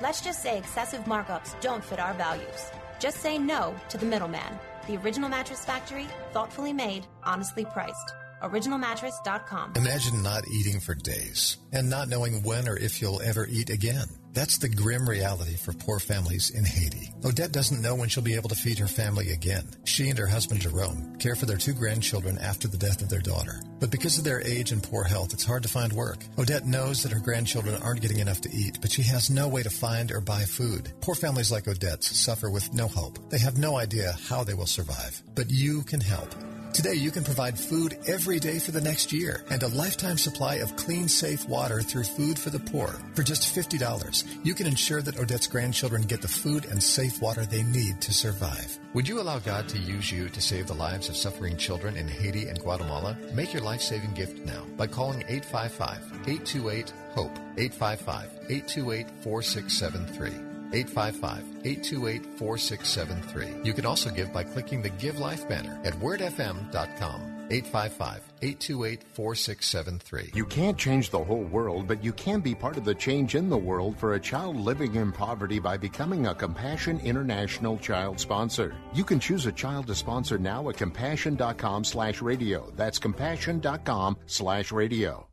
Let's 0.01 0.19
just 0.19 0.41
say 0.41 0.57
excessive 0.57 1.01
markups 1.01 1.59
don't 1.61 1.83
fit 1.83 1.99
our 1.99 2.15
values. 2.15 2.71
Just 2.99 3.17
say 3.17 3.37
no 3.37 3.75
to 3.89 3.99
the 3.99 4.05
middleman. 4.05 4.57
The 4.87 4.97
Original 4.97 5.29
Mattress 5.29 5.63
Factory, 5.63 6.07
thoughtfully 6.33 6.73
made, 6.73 7.05
honestly 7.23 7.65
priced. 7.65 8.11
OriginalMattress.com. 8.41 9.73
Imagine 9.75 10.23
not 10.23 10.47
eating 10.47 10.79
for 10.79 10.95
days 10.95 11.57
and 11.71 11.87
not 11.87 12.09
knowing 12.09 12.41
when 12.41 12.67
or 12.67 12.75
if 12.75 12.99
you'll 12.99 13.21
ever 13.21 13.45
eat 13.45 13.69
again. 13.69 14.07
That's 14.33 14.57
the 14.57 14.69
grim 14.69 15.09
reality 15.09 15.55
for 15.55 15.73
poor 15.73 15.99
families 15.99 16.51
in 16.51 16.63
Haiti. 16.63 17.11
Odette 17.25 17.51
doesn't 17.51 17.81
know 17.81 17.95
when 17.95 18.07
she'll 18.07 18.23
be 18.23 18.35
able 18.35 18.49
to 18.49 18.55
feed 18.55 18.79
her 18.79 18.87
family 18.87 19.31
again. 19.31 19.67
She 19.83 20.09
and 20.09 20.17
her 20.17 20.27
husband 20.27 20.61
Jerome 20.61 21.17
care 21.17 21.35
for 21.35 21.45
their 21.45 21.57
two 21.57 21.73
grandchildren 21.73 22.37
after 22.37 22.67
the 22.67 22.77
death 22.77 23.01
of 23.01 23.09
their 23.09 23.19
daughter. 23.19 23.61
But 23.79 23.91
because 23.91 24.17
of 24.17 24.23
their 24.23 24.41
age 24.41 24.71
and 24.71 24.81
poor 24.81 25.03
health, 25.03 25.33
it's 25.33 25.43
hard 25.43 25.63
to 25.63 25.69
find 25.69 25.91
work. 25.91 26.19
Odette 26.37 26.65
knows 26.65 27.03
that 27.03 27.11
her 27.11 27.19
grandchildren 27.19 27.81
aren't 27.81 28.01
getting 28.01 28.19
enough 28.19 28.41
to 28.41 28.51
eat, 28.51 28.77
but 28.79 28.91
she 28.91 29.01
has 29.03 29.29
no 29.29 29.47
way 29.47 29.63
to 29.63 29.69
find 29.69 30.11
or 30.11 30.21
buy 30.21 30.43
food. 30.43 30.93
Poor 31.01 31.15
families 31.15 31.51
like 31.51 31.67
Odette's 31.67 32.17
suffer 32.17 32.49
with 32.49 32.73
no 32.73 32.87
hope. 32.87 33.19
They 33.29 33.39
have 33.39 33.57
no 33.57 33.77
idea 33.77 34.15
how 34.29 34.43
they 34.43 34.53
will 34.53 34.65
survive. 34.65 35.21
But 35.35 35.49
you 35.49 35.83
can 35.83 35.99
help. 35.99 36.33
Today, 36.73 36.93
you 36.93 37.11
can 37.11 37.25
provide 37.25 37.59
food 37.59 37.97
every 38.07 38.39
day 38.39 38.57
for 38.57 38.71
the 38.71 38.79
next 38.79 39.11
year 39.11 39.43
and 39.49 39.61
a 39.61 39.67
lifetime 39.67 40.17
supply 40.17 40.55
of 40.55 40.77
clean, 40.77 41.09
safe 41.09 41.47
water 41.49 41.81
through 41.81 42.05
Food 42.05 42.39
for 42.39 42.49
the 42.49 42.59
Poor. 42.59 42.97
For 43.13 43.23
just 43.23 43.53
$50, 43.53 44.45
you 44.45 44.53
can 44.53 44.67
ensure 44.67 45.01
that 45.01 45.19
Odette's 45.19 45.47
grandchildren 45.47 46.03
get 46.03 46.21
the 46.21 46.29
food 46.29 46.63
and 46.63 46.81
safe 46.81 47.21
water 47.21 47.45
they 47.45 47.63
need 47.63 47.99
to 48.01 48.13
survive. 48.13 48.79
Would 48.93 49.05
you 49.05 49.19
allow 49.19 49.39
God 49.39 49.67
to 49.67 49.77
use 49.77 50.11
you 50.11 50.29
to 50.29 50.41
save 50.41 50.67
the 50.67 50.73
lives 50.73 51.09
of 51.09 51.17
suffering 51.17 51.57
children 51.57 51.97
in 51.97 52.07
Haiti 52.07 52.47
and 52.47 52.57
Guatemala? 52.57 53.17
Make 53.33 53.53
your 53.53 53.63
life 53.63 53.81
saving 53.81 54.13
gift 54.13 54.45
now 54.45 54.63
by 54.77 54.87
calling 54.87 55.25
855 55.27 55.97
828 56.25 56.93
HOPE, 57.15 57.37
855 57.57 58.29
828 58.49 59.07
4673. 59.23 61.50
855-828-4673. 61.63 63.65
You 63.65 63.73
can 63.73 63.85
also 63.85 64.09
give 64.09 64.33
by 64.33 64.43
clicking 64.43 64.81
the 64.81 64.89
Give 64.89 65.19
Life 65.19 65.47
banner 65.47 65.79
at 65.83 65.93
wordfm.com. 65.95 67.31
855-828-4673. 67.51 70.35
You 70.35 70.45
can't 70.45 70.77
change 70.77 71.09
the 71.09 71.23
whole 71.23 71.43
world, 71.43 71.87
but 71.87 72.03
you 72.03 72.11
can 72.13 72.39
be 72.39 72.53
part 72.55 72.77
of 72.77 72.85
the 72.85 72.95
change 72.95 73.35
in 73.35 73.49
the 73.49 73.57
world 73.57 73.97
for 73.97 74.13
a 74.13 74.19
child 74.19 74.55
living 74.55 74.95
in 74.95 75.11
poverty 75.11 75.59
by 75.59 75.75
becoming 75.77 76.27
a 76.27 76.35
Compassion 76.35 76.99
International 77.01 77.77
child 77.77 78.17
sponsor. 78.19 78.75
You 78.93 79.03
can 79.03 79.19
choose 79.19 79.47
a 79.47 79.51
child 79.51 79.87
to 79.87 79.95
sponsor 79.95 80.37
now 80.37 80.69
at 80.69 80.77
compassion.com 80.77 81.83
slash 81.83 82.21
radio. 82.21 82.71
That's 82.75 82.99
compassion.com 82.99 84.17
slash 84.27 84.71
radio. 84.71 85.27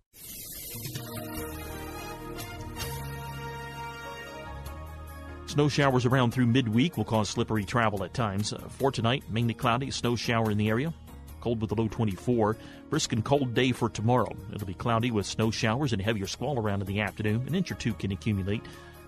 Snow 5.49 5.67
showers 5.67 6.05
around 6.05 6.33
through 6.33 6.47
midweek 6.47 6.99
will 6.99 7.07
cause 7.07 7.31
slippery 7.31 7.65
travel 7.65 8.05
at 8.05 8.13
times. 8.13 8.53
Uh, 8.53 8.59
for 8.69 8.93
tonight, 8.93 9.25
mainly 9.31 9.55
cloudy, 9.55 9.91
snow 9.91 10.15
shower 10.15 10.51
in 10.51 10.59
the 10.59 10.69
area. 10.69 10.93
Cold 11.41 11.63
with 11.63 11.73
a 11.73 11.75
low 11.75 11.89
24. 11.89 12.55
Brisk 12.91 13.15
and 13.15 13.25
cold 13.25 13.55
day 13.55 13.73
for 13.73 13.89
tomorrow. 13.89 14.31
It'll 14.53 14.67
be 14.67 14.75
cloudy 14.75 15.11
with 15.11 15.25
snow 15.25 15.51
showers 15.51 15.95
and 15.95 16.03
heavier 16.03 16.27
squall 16.27 16.61
around 16.61 16.83
in 16.83 16.87
the 16.87 17.01
afternoon. 17.01 17.47
An 17.47 17.55
inch 17.55 17.73
or 17.73 17.77
two 17.77 17.95
can 17.95 18.13
accumulate. 18.13 18.63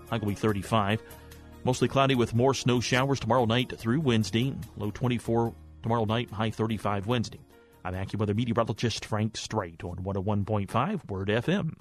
High 0.09 0.17
will 0.17 0.29
be 0.29 0.35
35. 0.35 1.03
Mostly 1.63 1.87
cloudy 1.87 2.15
with 2.15 2.33
more 2.33 2.55
snow 2.55 2.79
showers 2.79 3.19
tomorrow 3.19 3.45
night 3.45 3.77
through 3.77 4.01
Wednesday. 4.01 4.55
Low 4.77 4.89
24 4.89 5.53
tomorrow 5.83 6.05
night, 6.05 6.31
high 6.31 6.49
35 6.49 7.05
Wednesday. 7.05 7.39
I'm 7.85 7.93
AccuWeather 7.93 8.35
meteorologist 8.35 9.05
Frank 9.05 9.37
Strait 9.37 9.83
on 9.83 9.97
101.5 9.97 11.07
Word 11.07 11.27
FM. 11.27 11.75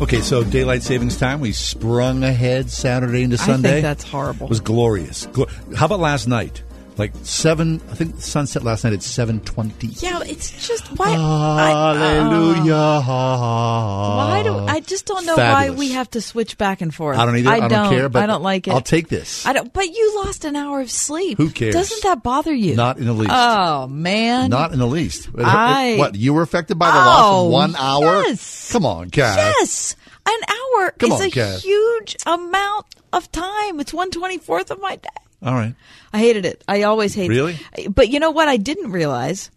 Okay, 0.00 0.20
so 0.20 0.42
daylight 0.44 0.82
savings 0.82 1.16
time. 1.16 1.40
We 1.40 1.52
sprung 1.52 2.24
ahead 2.24 2.68
Saturday 2.70 3.22
into 3.22 3.36
I 3.40 3.46
Sunday. 3.46 3.68
think 3.74 3.82
that's 3.84 4.04
horrible. 4.04 4.46
It 4.46 4.50
was 4.50 4.60
glorious. 4.60 5.26
Glo- 5.26 5.46
How 5.76 5.86
about 5.86 6.00
last 6.00 6.26
night? 6.26 6.62
Like 6.96 7.12
seven. 7.24 7.80
I 7.90 7.94
think 7.96 8.20
sunset 8.20 8.62
last 8.62 8.84
night 8.84 8.92
at 8.92 9.02
seven 9.02 9.40
twenty. 9.40 9.88
Yeah, 9.88 10.20
it's 10.24 10.66
just 10.68 10.86
why. 10.96 11.08
I- 11.08 11.94
Hallelujah. 11.96 12.74
Uh, 12.74 14.16
why 14.16 14.42
do 14.44 14.54
I 14.56 14.78
just 14.78 15.04
don't 15.04 15.26
know 15.26 15.34
Fabulous. 15.34 15.76
why 15.76 15.78
we 15.78 15.92
have 15.92 16.08
to 16.10 16.20
switch 16.20 16.56
back 16.56 16.80
and 16.82 16.94
forth? 16.94 17.18
I 17.18 17.26
don't 17.26 17.36
either. 17.36 17.50
I 17.50 17.66
don't 17.66 17.90
care, 17.90 18.08
but 18.08 18.22
I 18.22 18.26
don't 18.26 18.42
like 18.44 18.68
it. 18.68 18.72
I'll 18.72 18.80
take 18.80 19.08
this. 19.08 19.44
I 19.44 19.52
don't. 19.52 19.72
But 19.72 19.86
you 19.88 20.22
lost 20.24 20.44
an 20.44 20.54
hour 20.54 20.80
of 20.80 20.90
sleep. 20.90 21.36
Who 21.38 21.50
cares? 21.50 21.74
Doesn't 21.74 22.02
that 22.04 22.22
bother 22.22 22.54
you? 22.54 22.76
Not 22.76 22.98
in 22.98 23.06
the 23.06 23.12
least. 23.12 23.32
Oh 23.34 23.88
man. 23.88 24.50
Not 24.50 24.72
in 24.72 24.78
the 24.78 24.86
least. 24.86 25.28
I- 25.36 25.96
what 25.98 26.14
you 26.14 26.32
were 26.32 26.42
affected 26.42 26.78
by 26.78 26.92
the 26.92 26.96
loss 26.98 27.18
Oh, 27.22 27.46
of 27.46 27.52
one 27.52 27.74
hour? 27.76 28.22
yes. 28.22 28.70
Come 28.72 28.86
on, 28.86 29.10
Cass. 29.10 29.36
Yes, 29.36 29.96
an 30.28 30.38
hour 30.48 30.92
Come 30.98 31.10
is 31.12 31.20
on, 31.36 31.42
a 31.42 31.58
huge 31.58 32.16
amount 32.24 32.86
of 33.12 33.30
time. 33.32 33.80
It's 33.80 33.92
one 33.92 34.12
twenty 34.12 34.38
fourth 34.38 34.70
of 34.70 34.80
my 34.80 34.94
day. 34.96 35.08
All 35.44 35.54
right. 35.54 35.74
I 36.12 36.18
hated 36.18 36.44
it. 36.46 36.64
I 36.66 36.82
always 36.82 37.14
hated 37.14 37.30
Really? 37.34 37.58
it. 37.76 37.94
But 37.94 38.08
you 38.08 38.18
know 38.18 38.30
what? 38.30 38.48
I 38.48 38.56
didn't 38.56 38.90
realize 38.92 39.50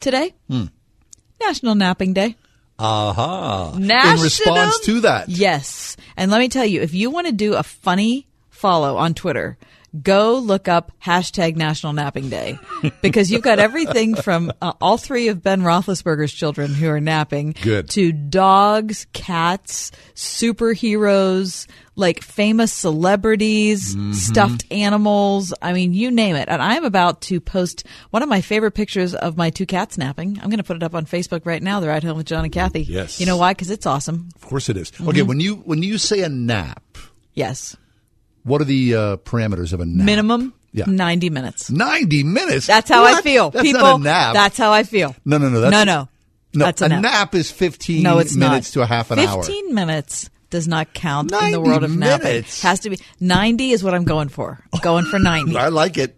today, 0.00 0.34
Hmm. 0.48 0.64
National 1.40 1.74
Napping 1.74 2.12
Day. 2.12 2.36
Aha. 2.78 3.76
National, 3.78 4.16
In 4.16 4.22
response 4.22 4.80
to 4.86 5.00
that. 5.02 5.28
Yes. 5.28 5.96
And 6.16 6.30
let 6.30 6.38
me 6.40 6.48
tell 6.48 6.64
you, 6.64 6.80
if 6.80 6.94
you 6.94 7.10
want 7.10 7.26
to 7.26 7.32
do 7.32 7.54
a 7.54 7.62
funny 7.62 8.26
follow 8.48 8.96
on 8.96 9.12
Twitter, 9.14 9.58
go 10.02 10.38
look 10.38 10.66
up 10.68 10.92
hashtag 11.04 11.56
National 11.56 11.92
Napping 11.92 12.30
Day 12.30 12.58
because 13.02 13.30
you've 13.30 13.42
got 13.42 13.58
everything 13.58 14.14
from 14.14 14.50
uh, 14.62 14.72
all 14.80 14.96
three 14.96 15.28
of 15.28 15.42
Ben 15.42 15.60
Roethlisberger's 15.62 16.32
children 16.32 16.72
who 16.72 16.88
are 16.88 17.00
napping 17.00 17.54
Good. 17.60 17.90
to 17.90 18.12
dogs, 18.12 19.06
cats, 19.12 19.92
superheroes, 20.14 21.66
like 22.00 22.22
famous 22.22 22.72
celebrities, 22.72 23.94
Mm-hmm. 23.94 24.12
stuffed 24.12 24.64
animals. 24.70 25.54
I 25.62 25.72
mean, 25.72 25.94
you 25.94 26.10
name 26.10 26.34
it. 26.36 26.48
And 26.48 26.60
I'm 26.60 26.84
about 26.84 27.20
to 27.22 27.40
post 27.40 27.84
one 28.10 28.22
of 28.22 28.28
my 28.28 28.40
favorite 28.40 28.72
pictures 28.72 29.14
of 29.14 29.36
my 29.36 29.50
two 29.50 29.66
cats 29.66 29.96
napping. 29.98 30.38
I'm 30.42 30.48
going 30.50 30.58
to 30.58 30.64
put 30.64 30.76
it 30.76 30.82
up 30.82 30.94
on 30.94 31.06
Facebook 31.06 31.46
right 31.46 31.62
now. 31.62 31.80
The 31.80 31.88
Ride 31.88 32.02
Home 32.04 32.16
with 32.16 32.26
John 32.26 32.44
and 32.44 32.52
Kathy. 32.52 32.82
Yes. 32.82 33.20
You 33.20 33.26
know 33.26 33.36
why? 33.36 33.52
Because 33.52 33.70
it's 33.70 33.86
awesome. 33.86 34.28
Of 34.34 34.42
course 34.42 34.68
it 34.68 34.76
is. 34.76 34.90
Okay, 35.00 35.20
Mhm. 35.20 35.26
when 35.28 35.40
you 35.40 35.54
when 35.64 35.82
you 35.82 35.98
say 35.98 36.20
a 36.22 36.28
nap, 36.28 36.82
Yes. 37.34 37.76
what 38.42 38.60
are 38.60 38.64
the 38.64 38.94
uh, 38.94 39.16
parameters 39.18 39.72
of 39.72 39.80
a 39.80 39.86
nap? 39.86 40.04
Minimum 40.06 40.54
Yeah. 40.72 40.84
90 40.86 41.30
minutes. 41.30 41.70
90 41.70 42.22
minutes? 42.24 42.66
That's 42.66 42.88
how 42.90 43.04
I 43.04 43.20
feel. 43.22 43.50
That's 43.50 43.62
People, 43.64 43.80
not 43.80 44.00
a 44.00 44.02
nap. 44.04 44.32
that's 44.34 44.56
how 44.58 44.72
I 44.72 44.82
feel. 44.84 45.14
no, 45.24 45.38
no, 45.38 45.48
no. 45.48 45.60
That's, 45.60 45.72
no, 45.72 45.84
no. 45.84 46.08
No, 46.52 46.64
That's 46.64 46.82
a 46.82 46.86
a 46.86 46.88
nap. 47.00 47.34
is 47.36 47.50
15 47.50 48.02
No, 48.02 48.18
it's 48.18 48.34
minutes 48.34 48.74
not. 48.74 48.80
to 48.80 48.84
a 48.84 48.86
half 48.86 49.10
an 49.12 49.20
hour. 49.20 49.42
15 49.44 49.72
minutes 49.74 50.30
does 50.50 50.66
not 50.68 50.92
count 50.92 51.32
in 51.32 51.52
the 51.52 51.60
world 51.60 51.84
of 51.84 51.96
napping. 51.96 52.24
minutes. 52.26 52.62
Has 52.62 52.80
to 52.80 52.90
be 52.90 52.98
90 53.20 53.70
is 53.70 53.82
what 53.84 53.94
I'm 53.94 54.04
going 54.04 54.28
for. 54.28 54.62
I'm 54.72 54.80
going 54.80 55.04
for 55.06 55.18
90. 55.18 55.56
I 55.56 55.68
like 55.68 55.96
it. 55.96 56.16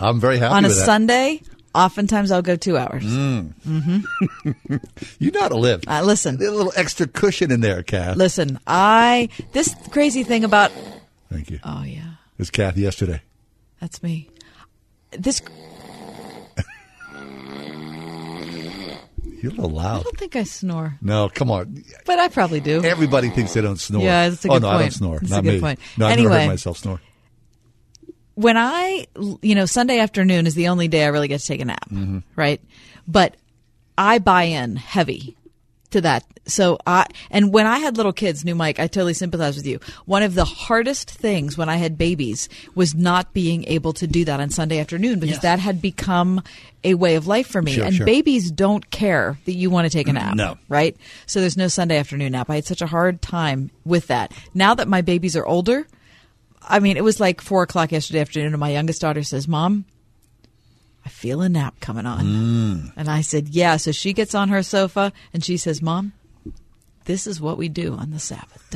I'm 0.00 0.20
very 0.20 0.38
happy 0.38 0.54
On 0.54 0.64
a. 0.64 0.70
Sunday, 0.70 1.42
oftentimes 1.74 2.30
I'll 2.30 2.42
go 2.42 2.56
2 2.56 2.76
hours. 2.76 3.04
Mm. 3.04 3.52
Mhm. 3.66 4.80
You 5.18 5.30
know 5.30 5.40
how 5.40 5.48
to 5.48 5.56
live. 5.56 5.82
Uh, 5.86 6.02
listen. 6.02 6.36
A 6.36 6.38
little 6.38 6.72
extra 6.76 7.06
cushion 7.06 7.50
in 7.50 7.60
there, 7.60 7.82
Kath. 7.82 8.16
Listen, 8.16 8.58
I 8.66 9.28
this 9.52 9.74
crazy 9.90 10.22
thing 10.24 10.44
about 10.44 10.70
Thank 11.30 11.50
you. 11.50 11.58
Oh 11.64 11.82
yeah. 11.84 12.00
It 12.00 12.38
was 12.38 12.50
Kath 12.50 12.76
yesterday. 12.76 13.22
That's 13.80 14.02
me. 14.02 14.28
This 15.12 15.40
You're 19.44 19.52
a 19.52 19.56
little 19.56 19.70
loud. 19.76 20.00
I 20.00 20.02
don't 20.04 20.18
think 20.18 20.36
I 20.36 20.44
snore, 20.44 20.96
No, 21.02 21.28
come 21.28 21.50
on. 21.50 21.84
but 22.06 22.18
I 22.18 22.28
probably 22.28 22.60
do. 22.60 22.82
Everybody 22.82 23.28
thinks 23.28 23.52
they 23.52 23.60
don't 23.60 23.76
snore. 23.78 24.02
Yeah, 24.02 24.30
that's 24.30 24.42
a 24.46 24.48
oh, 24.48 24.54
good 24.54 24.62
no, 24.62 24.68
I 24.70 24.78
don't 24.82 24.90
snore. 24.90 25.18
That's 25.18 25.30
a 25.30 25.34
Not 25.34 25.44
good 25.44 25.54
me. 25.54 25.60
point. 25.60 25.78
No, 25.98 26.06
I've 26.06 26.16
never 26.16 26.28
Anyway. 26.30 26.40
heard 26.44 26.48
myself 26.48 26.78
snore. 26.78 27.00
when 28.36 28.56
I, 28.56 29.06
you 29.42 29.54
know, 29.54 29.66
Sunday 29.66 29.98
afternoon 29.98 30.46
is 30.46 30.54
the 30.54 30.68
only 30.68 30.88
day 30.88 31.04
I 31.04 31.08
really 31.08 31.28
get 31.28 31.40
to 31.40 31.46
take 31.46 31.60
a 31.60 31.64
nap, 31.66 31.88
Mm-hmm. 31.90 32.18
right? 32.36 32.60
But 33.06 33.36
I 33.98 34.18
buy 34.18 34.44
in 34.44 34.76
heavy 34.76 35.36
to 35.94 36.02
that. 36.02 36.24
So 36.46 36.78
I, 36.86 37.06
and 37.30 37.52
when 37.52 37.66
I 37.66 37.78
had 37.78 37.96
little 37.96 38.12
kids, 38.12 38.44
new 38.44 38.54
Mike, 38.54 38.78
I 38.78 38.86
totally 38.86 39.14
sympathize 39.14 39.56
with 39.56 39.66
you. 39.66 39.80
One 40.04 40.22
of 40.22 40.34
the 40.34 40.44
hardest 40.44 41.10
things 41.10 41.56
when 41.56 41.68
I 41.68 41.76
had 41.76 41.96
babies 41.96 42.48
was 42.74 42.94
not 42.94 43.32
being 43.32 43.64
able 43.64 43.92
to 43.94 44.06
do 44.06 44.24
that 44.26 44.40
on 44.40 44.50
Sunday 44.50 44.78
afternoon 44.78 45.18
because 45.20 45.36
Yes. 45.36 45.42
that 45.42 45.58
had 45.58 45.80
become 45.80 46.42
a 46.84 46.94
way 46.94 47.14
of 47.14 47.26
life 47.26 47.46
for 47.46 47.62
me. 47.62 47.72
Sure, 47.72 47.84
and 47.86 47.94
sure. 47.94 48.04
babies 48.06 48.50
don't 48.50 48.90
care 48.90 49.38
that 49.46 49.54
you 49.54 49.70
want 49.70 49.86
to 49.86 49.90
take 49.90 50.06
a 50.06 50.12
nap. 50.12 50.34
No. 50.34 50.58
Right? 50.68 50.96
So 51.26 51.40
there's 51.40 51.56
no 51.56 51.68
Sunday 51.68 51.96
afternoon 51.96 52.32
nap. 52.32 52.50
I 52.50 52.56
had 52.56 52.66
such 52.66 52.82
a 52.82 52.86
hard 52.86 53.22
time 53.22 53.70
with 53.86 54.08
that. 54.08 54.32
Now 54.52 54.74
that 54.74 54.86
my 54.86 55.00
babies 55.00 55.34
are 55.36 55.46
older, 55.46 55.86
I 56.62 56.80
mean, 56.80 56.96
it 56.98 57.04
was 57.04 57.20
like 57.20 57.40
four 57.40 57.62
o'clock 57.62 57.90
yesterday 57.92 58.20
afternoon, 58.20 58.52
and 58.52 58.60
my 58.60 58.70
youngest 58.70 59.00
daughter 59.00 59.22
says, 59.22 59.48
"Mom, 59.48 59.86
I 61.04 61.08
feel 61.08 61.40
a 61.42 61.48
nap 61.48 61.80
coming 61.80 62.06
on." 62.06 62.24
Mm. 62.24 62.92
And 62.96 63.08
I 63.08 63.20
said, 63.20 63.48
"Yeah." 63.48 63.76
So 63.76 63.92
she 63.92 64.12
gets 64.12 64.34
on 64.34 64.48
her 64.48 64.62
sofa 64.62 65.12
and 65.32 65.44
she 65.44 65.56
says, 65.56 65.80
"Mom, 65.82 66.12
this 67.04 67.26
is 67.26 67.40
what 67.40 67.58
we 67.58 67.68
do 67.68 67.94
on 67.94 68.10
the 68.10 68.18
Sabbath." 68.18 68.74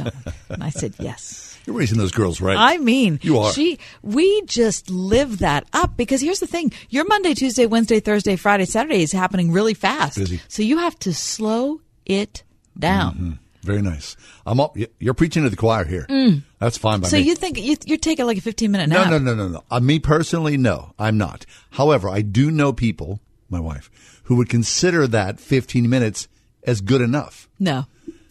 And 0.51 0.63
I 0.63 0.71
said, 0.71 0.95
"Yes." 0.99 1.45
You're 1.67 1.77
raising 1.77 1.99
those 1.99 2.13
girls 2.13 2.41
right. 2.41 2.57
I 2.57 2.79
mean, 2.79 3.21
You 3.23 3.39
are. 3.41 3.53
She, 3.53 3.79
we 4.03 4.41
just 4.47 4.89
live 4.89 5.41
that 5.41 5.67
up 5.75 5.99
because 5.99 6.21
here's 6.23 6.41
the 6.41 6.47
thing: 6.47 6.73
your 6.89 7.05
Monday, 7.07 7.35
Tuesday, 7.35 7.67
Wednesday, 7.67 8.01
Thursday, 8.01 8.37
Friday, 8.37 8.65
Saturday 8.65 9.03
is 9.03 9.13
happening 9.13 9.53
really 9.53 9.75
fast. 9.75 10.19
So 10.49 10.63
you 10.63 10.79
have 10.79 10.99
to 11.01 11.13
slow 11.13 11.81
it 12.07 12.43
down. 12.79 13.15
Mhm. 13.15 13.39
Very 13.63 13.83
nice. 13.83 14.17
I'm 14.47 14.61
up. 14.61 14.77
You're 14.99 15.15
preaching 15.15 15.43
to 15.43 15.51
the 15.51 15.57
choir 15.57 15.85
here. 15.85 16.07
Mm. 16.09 16.43
That's 16.59 16.79
fine 16.79 17.01
by 17.01 17.09
So 17.09 17.17
me. 17.17 17.23
So 17.23 17.29
you 17.29 17.35
think 17.35 17.59
you, 17.59 17.77
you're 17.87 17.99
taking 17.99 18.27
like 18.27 18.39
a 18.39 18.41
15 18.41 18.71
minute 18.71 18.89
nap? 18.89 19.11
no, 19.11 19.19
no, 19.19 19.35
no, 19.35 19.49
no. 19.49 19.65
Uh, 19.71 19.81
me 19.81 19.99
personally, 19.99 20.57
no, 20.57 20.93
I'm 20.99 21.19
not. 21.19 21.45
However, 21.71 22.09
I 22.09 22.23
do 22.23 22.51
know 22.51 22.73
people, 22.73 23.21
my 23.51 23.61
wife, 23.61 23.91
who 24.25 24.37
would 24.37 24.49
consider 24.49 25.07
that 25.09 25.41
15 25.41 25.89
minutes 25.89 26.29
as 26.63 26.81
good 26.81 27.01
enough. 27.01 27.49
No, 27.59 27.87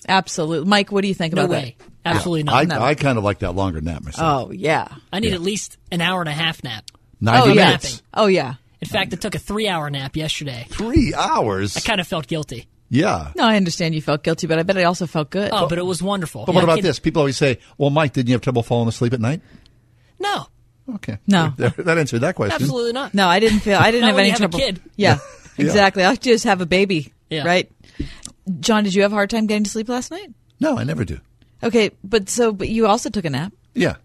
absolutely. 0.08 0.70
Mike, 0.70 0.92
what 0.92 1.02
do 1.02 1.08
you 1.08 1.14
think 1.14 1.34
No 1.34 1.44
about 1.44 1.52
way. 1.52 1.76
that? 1.78 2.16
Absolutely 2.16 2.52
I, 2.52 2.64
not. 2.64 2.82
I 2.82 2.96
kind 2.96 3.18
of 3.18 3.24
like 3.24 3.40
that 3.40 3.54
longer 3.54 3.82
nap 3.82 4.04
myself. 4.04 4.50
Oh 4.50 4.52
yeah. 4.54 4.88
I 5.12 5.20
need 5.20 5.34
at 5.34 5.42
least 5.42 5.78
an 5.92 6.00
hour 6.02 6.22
and 6.22 6.30
a 6.30 6.34
half 6.34 6.64
nap. 6.64 6.86
90 7.20 7.50
oh, 7.50 7.54
yeah. 7.54 7.78
Oh 8.14 8.28
yeah. 8.28 8.54
In 8.80 8.88
fact, 8.88 9.12
I 9.14 9.18
took 9.18 9.36
a 9.36 9.40
three 9.40 9.68
hour 9.68 9.90
nap 9.90 10.16
yesterday. 10.16 10.68
Three 10.70 11.14
hours? 11.14 11.76
I 11.76 11.82
kind 11.82 12.00
of 12.00 12.08
felt 12.08 12.28
guilty. 12.28 12.68
Yeah. 12.90 13.32
No, 13.36 13.44
I 13.44 13.58
understand 13.58 13.96
you 13.96 14.02
felt 14.02 14.24
guilty, 14.24 14.48
but 14.48 14.60
I 14.60 14.64
bet 14.64 14.78
I 14.78 14.84
also 14.86 15.08
felt 15.08 15.30
good. 15.30 15.50
Oh, 15.52 15.68
but 15.68 15.78
it 15.78 15.86
was 15.86 16.02
wonderful. 16.02 16.46
But 16.46 16.54
Yeah, 16.54 16.56
what 16.56 16.64
about 16.64 16.82
this? 16.82 17.00
People 17.00 17.22
always 17.22 17.38
say, 17.38 17.60
well, 17.78 17.90
Mike, 17.90 18.14
didn't 18.14 18.30
you 18.30 18.34
have 18.36 18.42
trouble 18.42 18.64
falling 18.64 18.88
asleep 18.88 19.14
at 19.14 19.20
night? 19.20 19.42
No. 20.20 20.48
Okay. 20.96 21.18
No. 21.28 21.54
That, 21.58 21.76
that 21.78 21.98
answered 21.98 22.20
that 22.22 22.36
question. 22.36 22.56
Absolutely 22.62 22.94
not. 22.94 23.14
No, 23.14 23.28
I 23.28 23.40
didn't 23.40 23.60
feel. 23.60 23.78
I 23.78 23.92
didn't 23.92 24.02
Not 24.02 24.08
have 24.08 24.16
when 24.16 24.24
any 24.24 24.30
you 24.30 24.34
have 24.34 24.42
a 24.42 24.58
trouble. 24.58 24.60
kid. 24.60 24.82
Yeah, 24.96 25.18
Yeah. 25.58 25.66
exactly. 25.66 26.04
I 26.06 26.16
just 26.16 26.46
have 26.46 26.62
a 26.62 26.66
baby. 26.66 27.14
Yeah. 27.30 27.44
Right. 27.46 27.70
John, 28.62 28.86
did 28.86 28.94
you 28.96 29.02
have 29.02 29.12
a 29.12 29.16
hard 29.16 29.30
time 29.30 29.48
getting 29.48 29.66
to 29.66 29.70
sleep 29.70 29.90
last 29.90 30.12
night? 30.12 30.30
No, 30.62 30.78
I 30.78 30.86
never 30.86 31.04
do. 31.04 31.20
Okay, 31.62 31.92
but 32.06 32.30
so, 32.30 32.54
but 32.54 32.70
you 32.70 32.88
also 32.88 33.10
took 33.10 33.26
a 33.26 33.30
nap. 33.30 33.52
Yeah. 33.74 33.96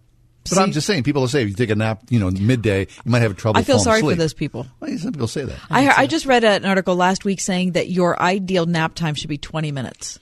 But 0.44 0.57
See- 0.57 0.61
I'm 0.61 0.72
just 0.72 0.87
saying, 0.87 1.05
people 1.05 1.22
will 1.22 1.28
say 1.28 1.42
if 1.42 1.48
you 1.48 1.55
take 1.55 1.70
a 1.70 1.74
nap, 1.76 2.02
you 2.11 2.18
know, 2.18 2.31
midday, 2.31 2.81
you 3.05 3.11
might 3.11 3.22
have 3.22 3.37
trouble 3.37 3.59
I 3.61 3.62
feel 3.62 3.78
sorry 3.78 4.00
asleep. 4.00 4.16
for 4.16 4.22
those 4.22 4.35
people. 4.35 4.66
Well, 4.81 4.96
some 4.98 5.12
people 5.12 5.28
say 5.28 5.44
that. 5.44 5.57
I, 5.70 5.88
I 5.88 6.07
just 6.07 6.26
read 6.26 6.42
an 6.44 6.64
article 6.64 6.96
last 6.96 7.24
week 7.24 7.40
saying 7.40 7.72
that 7.72 7.90
your 7.90 8.20
ideal 8.20 8.66
nap 8.66 8.94
time 8.94 9.14
should 9.14 9.28
be 9.28 9.38
20 9.38 9.70
minutes. 9.70 10.18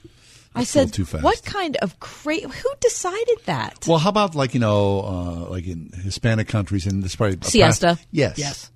I 0.55 0.61
That's 0.61 0.75
a 0.75 0.79
little 0.81 0.89
said, 0.89 0.95
too 0.95 1.05
fast. 1.05 1.23
what 1.25 1.43
kind 1.45 1.77
of 1.77 2.01
crazy? 2.01 2.43
Who 2.43 2.69
decided 2.81 3.39
that? 3.47 3.87
Well, 3.87 3.99
how 3.99 4.09
about 4.11 4.35
like 4.35 4.53
you 4.53 4.59
know, 4.61 5.01
uh, 5.01 5.51
like 5.51 5.67
in 5.67 5.91
Hispanic 6.03 6.49
countries, 6.49 6.87
and 6.87 7.03
this 7.05 7.15
probably 7.15 7.39
Siesta. 7.43 7.87
past- 7.87 8.07
yes, 8.11 8.37
Yes. 8.39 8.71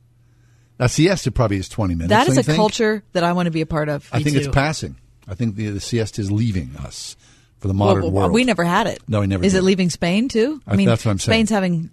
Now 0.78 0.86
siesta 0.86 1.30
probably 1.32 1.56
is 1.58 1.68
twenty 1.68 1.94
minutes. 1.94 2.10
that 2.10 2.26
don't 2.26 2.30
is 2.30 2.36
you 2.36 2.40
a 2.40 2.42
think? 2.44 2.56
culture 2.56 3.02
that 3.12 3.22
I 3.24 3.32
want 3.32 3.46
to 3.46 3.50
be 3.50 3.60
a 3.60 3.66
part 3.66 3.88
of. 3.88 4.08
I 4.12 4.22
think 4.22 4.36
it's 4.36 4.48
passing. 4.48 4.96
I 5.28 5.34
think 5.34 5.56
the, 5.56 5.68
the 5.70 5.80
siesta 5.80 6.20
is 6.20 6.30
leaving 6.32 6.76
us 6.76 7.16
for 7.64 7.68
the 7.68 7.74
Well, 7.74 7.88
modern 7.88 8.02
well, 8.02 8.12
world. 8.12 8.32
We 8.32 8.44
never 8.44 8.62
had 8.62 8.86
it. 8.86 8.98
No, 9.08 9.20
we 9.20 9.26
never 9.26 9.42
Is 9.42 9.52
did. 9.54 9.60
it 9.60 9.62
leaving 9.62 9.88
Spain 9.88 10.28
too? 10.28 10.60
I- 10.66 10.76
mean 10.76 10.86
that's 10.86 11.02
what 11.02 11.12
I'm 11.12 11.18
saying. 11.18 11.32
Spain's 11.34 11.48
having 11.50 11.88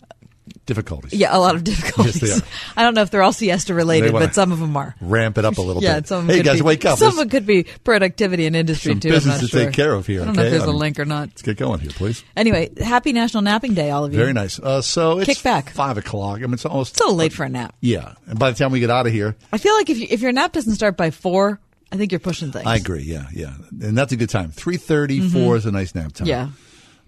difficulties. 0.66 1.14
yeah 1.14 1.36
a 1.36 1.40
lot 1.40 1.56
of 1.56 1.64
difficulties. 1.64 2.22
Yes. 2.22 2.42
I 2.78 2.84
don't 2.84 2.94
know 2.94 3.02
if 3.04 3.10
they're 3.10 3.22
all 3.24 3.32
siesta 3.32 3.74
related, 3.74 4.12
but 4.12 4.34
some 4.36 4.52
of 4.52 4.60
them 4.60 4.76
are. 4.76 4.96
Ramp 5.00 5.38
it 5.38 5.46
up 5.46 5.58
a 5.58 5.62
little 5.62 5.82
yeah, 5.84 5.96
bit. 6.02 6.08
some 6.10 6.20
of 6.20 6.28
them 6.28 6.34
hey 6.36 6.40
could 6.42 6.46
guys, 6.46 6.58
be, 6.58 6.62
wake 6.64 6.84
up! 6.86 7.00
Some 7.00 7.18
of 7.18 7.26
it 7.26 7.32
could 7.32 7.46
be 7.46 7.64
productivity 7.86 8.46
and 8.48 8.56
industry 8.56 8.92
some 8.92 9.00
too. 9.00 9.12
Business 9.12 9.40
to 9.40 9.48
sure. 9.48 9.66
take 9.66 9.74
care 9.74 9.94
of 9.94 10.08
here. 10.08 10.22
I 10.24 10.26
don't 10.26 10.36
know 10.36 10.42
if 10.42 10.48
okay? 10.48 10.58
there's 10.58 10.68
a 10.68 10.72
Um, 10.72 10.76
link 10.78 11.00
or 11.00 11.06
not. 11.06 11.30
Let's 11.30 11.42
get 11.42 11.56
going 11.58 11.80
here, 11.80 11.92
please. 11.92 12.24
Anyway, 12.36 12.70
happy 12.84 13.14
National 13.14 13.44
Napping 13.44 13.74
Day, 13.76 13.92
all 13.92 14.04
of 14.04 14.12
you. 14.12 14.20
Very 14.20 14.34
nice. 14.34 14.60
Uh, 14.60 14.82
so 14.82 15.20
it's 15.20 15.28
Kick 15.28 15.42
back. 15.44 15.70
five 15.70 15.98
o'clock. 15.98 16.40
I 16.40 16.42
mean, 16.42 16.54
it's 16.54 16.66
almost 16.66 16.92
It's 16.96 17.00
a 17.02 17.04
little 17.06 17.16
late 17.18 17.32
for 17.34 17.46
a 17.46 17.50
nap. 17.50 17.74
yeah. 17.80 18.14
And 18.28 18.38
by 18.38 18.52
the 18.52 18.58
time 18.58 18.72
we 18.74 18.82
get 18.82 18.90
out 18.90 19.08
of 19.08 19.14
here, 19.14 19.36
I 19.54 19.58
feel 19.58 19.74
like 19.76 19.90
if 19.90 19.98
you, 20.00 20.08
if 20.10 20.22
your 20.22 20.34
nap 20.34 20.52
doesn't 20.52 20.76
start 20.76 20.98
by 20.98 21.12
four, 21.12 21.60
I 21.92 21.98
think 21.98 22.12
you're 22.12 22.20
pushing 22.20 22.52
things. 22.52 22.66
I 22.66 22.78
agree. 22.78 23.04
Yeah, 23.04 23.28
yeah, 23.34 23.54
and 23.82 23.98
that's 23.98 24.12
a 24.14 24.16
good 24.16 24.30
time. 24.30 24.52
Three 24.52 24.78
four 24.78 25.56
is 25.58 25.66
a 25.66 25.72
nice 25.72 25.94
nap 25.94 26.14
time. 26.14 26.28
Mm-hmm. 26.28 26.28
Yeah. 26.28 26.50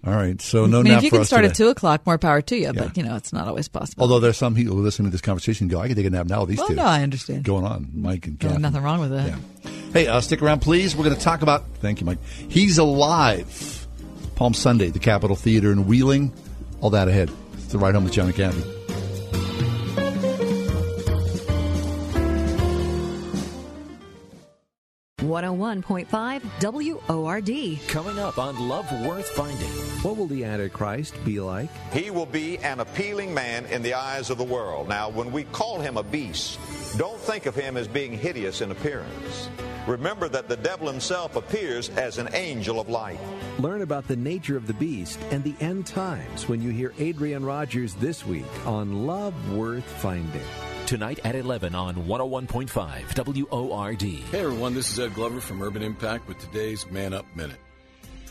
All 0.06 0.12
right. 0.14 0.38
So 0.42 0.66
no 0.66 0.80
I 0.80 0.82
mean, 0.82 0.92
if 0.92 1.02
you 1.02 1.10
can 1.10 1.24
start 1.24 1.44
today. 1.44 1.50
at 1.52 1.56
two 1.56 1.68
o'clock, 1.68 2.04
more 2.04 2.18
power 2.18 2.42
to 2.42 2.56
you. 2.56 2.64
Yeah. 2.64 2.72
But 2.72 2.96
you 2.96 3.02
know, 3.02 3.16
it's 3.16 3.32
not 3.32 3.48
always 3.48 3.68
possible. 3.68 4.02
Although 4.02 4.20
there's 4.20 4.36
some 4.36 4.54
people 4.54 4.76
who 4.76 4.82
listen 4.82 5.06
to 5.06 5.10
this 5.10 5.22
conversation 5.22 5.64
and 5.64 5.70
go, 5.70 5.80
I 5.80 5.86
can 5.86 5.96
take 5.96 6.04
a 6.04 6.10
nap 6.10 6.26
now 6.26 6.44
these 6.44 6.58
Well, 6.58 6.68
two. 6.68 6.74
no, 6.74 6.84
I 6.84 7.02
understand. 7.02 7.44
Going 7.44 7.64
on, 7.64 7.88
Mike 7.94 8.26
and 8.26 8.38
Kathy. 8.38 8.58
nothing 8.60 8.82
wrong 8.82 9.00
with 9.00 9.10
that. 9.12 9.28
Yeah. 9.28 9.70
Hey, 9.94 10.06
uh, 10.06 10.20
stick 10.20 10.42
around, 10.42 10.60
please. 10.60 10.94
We're 10.94 11.04
going 11.04 11.16
to 11.16 11.22
talk 11.22 11.40
about. 11.40 11.64
Thank 11.80 12.00
you, 12.00 12.06
Mike. 12.06 12.18
He's 12.50 12.76
alive. 12.76 13.86
Palm 14.34 14.52
Sunday, 14.52 14.90
the 14.90 14.98
Capitol 14.98 15.36
Theater 15.36 15.72
in 15.72 15.86
Wheeling. 15.86 16.32
All 16.80 16.90
that 16.90 17.08
ahead. 17.08 17.30
It's 17.54 17.68
the 17.68 17.78
ride 17.78 17.94
home 17.94 18.04
with 18.04 18.12
John 18.12 18.26
and 18.26 18.34
Kathy. 18.34 18.83
One 25.34 25.42
hundred 25.42 25.58
one 25.58 25.82
point 25.82 26.08
five 26.08 26.44
WORD. 26.62 27.80
Coming 27.88 28.20
up 28.20 28.38
on 28.38 28.68
Love 28.68 28.88
Worth 29.04 29.30
Finding. 29.30 29.66
What 30.02 30.16
will 30.16 30.28
the 30.28 30.44
Antichrist 30.44 31.12
be 31.24 31.40
like? 31.40 31.70
He 31.92 32.12
will 32.12 32.24
be 32.24 32.58
an 32.58 32.78
appealing 32.78 33.34
man 33.34 33.66
in 33.66 33.82
the 33.82 33.94
eyes 33.94 34.30
of 34.30 34.38
the 34.38 34.44
world. 34.44 34.88
Now, 34.88 35.08
when 35.08 35.32
we 35.32 35.42
call 35.42 35.80
him 35.80 35.96
a 35.96 36.04
beast, 36.04 36.60
don't 36.96 37.18
think 37.18 37.46
of 37.46 37.56
him 37.56 37.76
as 37.76 37.88
being 37.88 38.16
hideous 38.16 38.60
in 38.60 38.70
appearance. 38.70 39.48
Remember 39.88 40.28
that 40.28 40.48
the 40.48 40.56
devil 40.56 40.86
himself 40.86 41.34
appears 41.34 41.88
as 41.88 42.18
an 42.18 42.28
angel 42.32 42.78
of 42.78 42.88
light. 42.88 43.18
Learn 43.58 43.82
about 43.82 44.06
the 44.06 44.14
nature 44.14 44.56
of 44.56 44.68
the 44.68 44.74
beast 44.74 45.18
and 45.32 45.42
the 45.42 45.56
end 45.58 45.84
times 45.84 46.48
when 46.48 46.62
you 46.62 46.70
hear 46.70 46.94
Adrian 47.00 47.44
Rogers 47.44 47.94
this 47.94 48.24
week 48.24 48.44
on 48.66 49.04
Love 49.04 49.34
Worth 49.52 49.82
Finding. 50.00 50.46
Tonight 50.86 51.20
at 51.24 51.34
11 51.34 51.74
on 51.74 51.94
101.5 51.94 53.50
WORD. 53.50 54.02
Hey 54.02 54.40
everyone, 54.40 54.74
this 54.74 54.92
is 54.92 55.00
Ed 55.00 55.14
Glover 55.14 55.40
from 55.40 55.62
Urban 55.62 55.82
Impact 55.82 56.28
with 56.28 56.38
today's 56.38 56.86
Man 56.90 57.14
Up 57.14 57.24
Minute. 57.34 57.56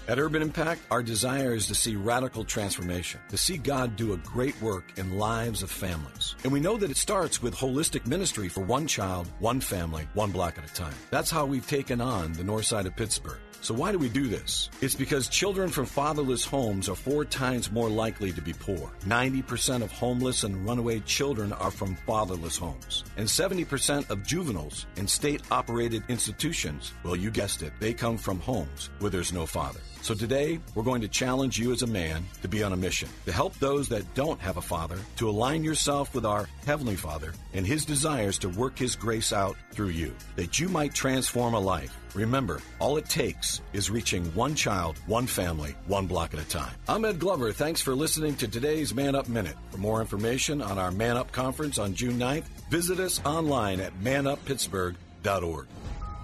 At 0.08 0.20
Urban 0.20 0.43
Impact, 0.43 0.82
our 0.91 1.01
desire 1.01 1.56
is 1.56 1.66
to 1.68 1.76
see 1.76 1.95
radical 1.95 2.43
transformation, 2.43 3.22
to 3.30 3.38
see 3.38 3.58
God 3.58 3.95
do 3.95 4.14
a 4.14 4.18
great 4.18 4.62
work 4.62 4.84
in 4.97 5.18
lives 5.18 5.64
of 5.64 5.72
families. 5.72 6.36
And 6.43 6.54
we 6.54 6.60
know 6.60 6.78
that 6.78 6.91
it 6.91 6.97
starts 6.97 7.41
with 7.41 7.56
holistic 7.56 8.06
ministry 8.06 8.49
for 8.49 8.62
one 8.62 8.86
child, 8.86 9.28
one 9.39 9.60
family, 9.60 10.08
one 10.14 10.32
block 10.32 10.60
at 10.60 10.70
a 10.70 10.74
time. 10.74 10.93
That's 11.10 11.32
how 11.32 11.45
we've 11.45 11.68
taken 11.68 12.01
on 12.01 12.34
the 12.34 12.43
north 12.43 12.66
side 12.66 12.86
of 12.86 12.95
Pittsburgh. 12.95 13.39
So 13.64 13.74
why 13.74 13.93
do 13.93 13.97
we 13.97 14.09
do 14.09 14.28
this? 14.28 14.70
It's 14.82 14.93
because 14.93 15.30
children 15.30 15.70
from 15.70 15.86
fatherless 15.86 16.43
homes 16.43 16.89
are 16.89 16.95
four 16.95 17.24
times 17.24 17.72
more 17.72 17.88
likely 17.88 18.34
to 18.34 18.41
be 18.41 18.51
poor. 18.51 18.91
90% 19.05 19.82
of 19.82 19.89
homeless 19.89 20.43
and 20.43 20.66
runaway 20.66 20.99
children 20.99 21.53
are 21.53 21.72
from 21.72 21.95
fatherless 22.05 22.57
homes. 22.57 23.05
And 23.16 23.26
70% 23.26 24.09
of 24.09 24.28
juveniles 24.28 24.86
in 24.97 25.07
state 25.07 25.43
operated 25.49 26.03
institutions, 26.09 26.91
well, 27.05 27.16
you 27.16 27.32
guessed 27.32 27.61
it, 27.61 27.72
they 27.80 27.93
come 27.93 28.18
from 28.18 28.41
homes 28.41 28.89
where 28.99 29.09
there's 29.09 29.32
no 29.32 29.45
father. 29.45 29.80
So 30.04 30.14
today, 30.14 30.60
we're 30.76 30.84
going 30.84 30.99
to 30.99 31.08
challenge 31.08 31.58
you 31.58 31.72
as 31.72 31.82
a 31.82 31.88
man 31.88 32.26
to 32.41 32.49
be 32.49 32.62
on 32.62 32.74
a 32.74 32.76
mission, 32.76 33.08
to 33.26 33.32
help 33.32 33.58
those 33.60 33.88
that 33.88 34.14
don't 34.16 34.39
have 34.41 34.58
a 34.58 34.62
father, 34.62 34.97
to 35.16 35.30
align 35.30 35.64
yourself 35.64 36.14
with 36.14 36.26
our 36.26 36.49
Heavenly 36.66 36.97
Father 36.97 37.32
and 37.54 37.66
His 37.66 37.86
desires 37.86 38.38
to 38.39 38.49
work 38.49 38.78
His 38.78 38.97
grace 38.97 39.32
out 39.32 39.56
through 39.72 39.91
you, 39.91 40.14
that 40.36 40.60
you 40.60 40.68
might 40.68 40.93
transform 40.93 41.54
a 41.54 41.60
life. 41.60 41.97
Remember, 42.16 42.60
all 42.80 42.97
it 42.97 43.08
takes 43.08 43.62
is 43.72 43.89
reaching 43.89 44.26
one 44.36 44.56
child, 44.56 44.97
one 45.08 45.26
family, 45.26 45.74
one 45.88 46.06
block 46.06 46.34
at 46.34 46.41
a 46.41 46.49
time. 46.49 46.74
I'm 46.89 47.06
Ed 47.06 47.18
Glover. 47.18 47.54
Thanks 47.54 47.80
for 47.80 47.95
listening 47.95 48.36
to 48.36 48.47
today's 48.49 48.93
Man 48.93 49.16
Up 49.16 49.30
Minute. 49.30 49.56
For 49.72 49.78
more 49.78 50.01
information 50.01 50.62
on 50.62 50.78
our 50.78 50.91
Man 50.91 51.16
Up 51.16 51.32
Conference 51.32 51.80
on 51.80 51.93
June 51.93 52.20
9th, 52.20 52.43
visit 52.70 52.99
us 52.99 53.22
online 53.24 53.80
at 53.80 53.97
manuppittsburgh.org. 54.01 55.68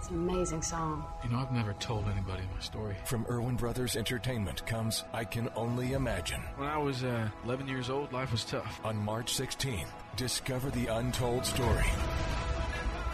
It's 0.10 0.16
an 0.16 0.28
amazing 0.28 0.64
song. 0.64 1.06
You 1.24 1.30
know, 1.30 1.38
I've 1.38 1.52
never 1.52 1.74
told 1.74 2.06
anybody 2.06 2.42
my 2.52 2.60
story. 2.62 2.96
From 3.06 3.28
Erwin 3.30 3.56
Brothers 3.56 3.96
Entertainment 3.96 4.66
comes 4.66 5.04
I 5.14 5.24
Can 5.24 5.50
Only 5.56 5.94
Imagine. 5.94 6.42
When 6.58 6.68
I 6.68 6.80
was 6.80 7.04
uh, 7.04 7.30
11 7.46 7.68
years 7.68 7.92
old, 7.92 8.12
life 8.12 8.32
was 8.32 8.44
tough. 8.44 8.82
On 8.84 8.98
March 8.98 9.38
16th, 9.38 9.90
discover 10.16 10.72
the 10.72 10.88
untold 10.88 11.46
story 11.46 11.86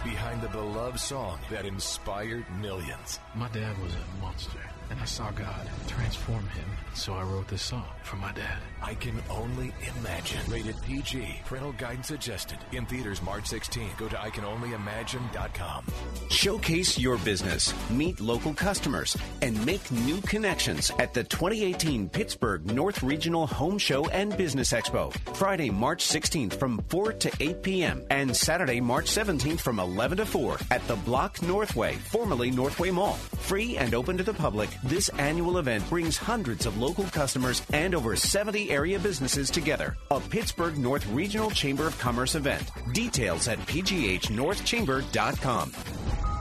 behind 0.06 0.42
the 0.42 0.48
beloved 0.48 0.98
song 0.98 1.38
that 1.52 1.66
inspired 1.66 2.46
millions. 2.62 3.20
My 3.34 3.50
dad 3.50 3.78
was 3.80 3.92
a 3.94 4.22
monster, 4.22 4.62
and 4.90 5.00
I 5.00 5.06
saw 5.06 5.32
God 5.32 5.70
transform 5.88 6.48
him, 6.48 6.66
so 6.94 7.14
I 7.14 7.24
wrote 7.24 7.48
this 7.48 7.62
song 7.62 7.86
for 8.04 8.16
my 8.18 8.32
dad. 8.34 8.60
I 8.82 8.94
can 8.94 9.22
only 9.32 9.74
imagine. 9.98 10.40
Rated 10.48 10.80
PG. 10.84 11.42
Parental 11.46 11.72
guidance 11.74 12.08
suggested. 12.08 12.60
In 12.72 12.86
theaters 12.86 13.22
March 13.24 13.46
16th. 13.46 13.98
Go 13.98 14.08
to 14.08 14.16
ICanOnlyImagine.com. 14.16 15.86
Showcase 16.30 17.00
your 17.00 17.18
business, 17.18 17.74
meet 17.90 18.20
local 18.20 18.54
customers, 18.54 19.18
and 19.42 19.66
make 19.66 19.90
new 19.92 20.22
connections 20.22 20.92
at 21.00 21.16
the 21.16 21.24
2018 21.24 22.10
Pittsburgh 22.10 22.66
North 22.66 23.02
Regional 23.02 23.48
Home 23.48 23.80
Show 23.80 24.08
and 24.10 24.38
Business 24.38 24.72
Expo. 24.72 25.12
Friday, 25.36 25.72
March 25.72 26.06
16th 26.06 26.54
from 26.54 26.84
4 26.90 27.14
to 27.14 27.32
8 27.40 27.64
p.m. 27.64 28.06
and 28.12 28.36
Saturday, 28.36 28.80
March 28.80 29.06
17th 29.06 29.62
from 29.62 29.80
11 29.80 30.18
to 30.20 30.26
4 30.26 30.60
at 30.70 30.88
the 30.88 30.96
Block 30.98 31.42
Northway, 31.42 31.96
formerly 31.96 32.52
Northway 32.52 32.92
Mall. 32.92 33.14
Free 33.14 33.78
and 33.78 33.96
open 33.96 34.18
to 34.18 34.24
the 34.24 34.34
public, 34.34 34.70
this 34.84 35.10
annual 35.10 35.58
event 35.58 35.88
brings 35.90 36.18
hundreds 36.18 36.66
of 36.66 36.78
local 36.78 37.04
customers 37.06 37.62
and 37.74 37.96
over 37.96 38.16
70 38.16 38.70
area 38.72 39.00
businesses 39.00 39.50
together. 39.50 39.98
A 40.12 40.20
Pittsburgh 40.20 40.78
North 40.78 41.08
Regional 41.08 41.50
Chamber 41.52 41.88
of 41.88 41.98
Commerce 42.00 42.36
event. 42.36 42.70
Details 42.94 43.48
at 43.48 43.60
pghnorthchamber.com. 43.60 45.72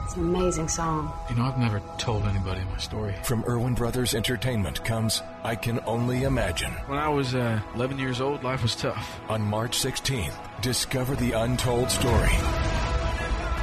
It's 0.05 0.15
an 0.15 0.35
amazing 0.35 0.67
song. 0.67 1.11
You 1.29 1.35
know, 1.35 1.45
I've 1.45 1.57
never 1.57 1.81
told 1.97 2.23
anybody 2.25 2.61
my 2.65 2.77
story. 2.77 3.15
From 3.23 3.43
Erwin 3.47 3.73
Brothers 3.73 4.13
Entertainment 4.13 4.85
comes 4.85 5.23
I 5.43 5.55
Can 5.55 5.79
Only 5.85 6.23
Imagine. 6.23 6.71
When 6.87 6.99
I 6.99 7.09
was 7.09 7.33
uh, 7.33 7.59
11 7.73 7.97
years 7.97 8.21
old, 8.21 8.43
life 8.43 8.61
was 8.61 8.75
tough. 8.75 9.19
On 9.29 9.41
March 9.41 9.79
16th, 9.79 10.61
discover 10.61 11.15
the 11.15 11.31
untold 11.31 11.89
story 11.89 12.29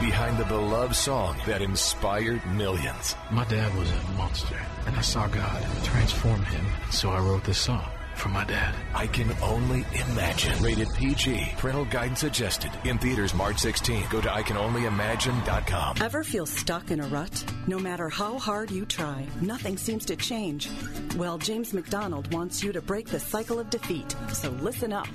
behind 0.03 0.37
the 0.37 0.45
beloved 0.47 0.97
song 0.97 1.37
that 1.47 1.63
inspired 1.63 2.45
millions. 2.47 3.15
My 3.31 3.45
dad 3.45 3.73
was 3.77 3.89
a 3.89 4.03
monster, 4.19 4.59
and 4.87 4.97
I 4.97 5.01
saw 5.01 5.29
God 5.29 5.63
transform 5.85 6.43
him, 6.43 6.67
so 6.91 7.11
I 7.11 7.21
wrote 7.21 7.45
this 7.45 7.59
song 7.59 7.89
for 8.17 8.29
my 8.29 8.45
dad. 8.45 8.75
I 8.95 9.07
can 9.07 9.31
only 9.41 9.85
imagine. 10.11 10.61
Rated 10.63 10.89
PG. 10.97 11.55
Parental 11.57 11.85
guidance 11.85 12.21
suggested. 12.21 12.71
In 12.85 12.99
theaters 12.99 13.33
March 13.33 13.57
16th. 13.57 14.11
Go 14.11 14.21
to 14.21 14.29
ICanOnlyImagine.com. 14.29 15.97
Ever 16.01 16.25
feel 16.25 16.47
stuck 16.47 16.91
in 16.91 17.01
a 17.01 17.07
rut? 17.07 17.45
No 17.67 17.79
matter 17.79 18.09
how 18.09 18.39
hard 18.39 18.71
you 18.71 18.85
try, 18.85 19.27
nothing 19.41 19.77
seems 19.77 20.05
to 20.07 20.17
change. 20.17 20.69
Well, 21.17 21.39
James 21.39 21.73
MacDonald 21.73 22.33
wants 22.33 22.63
you 22.63 22.73
to 22.73 22.83
break 22.83 23.07
the 23.07 23.21
cycle 23.21 23.59
of 23.59 23.71
defeat. 23.71 24.15
So 24.33 24.51
listen 24.51 24.93
up. 24.93 25.09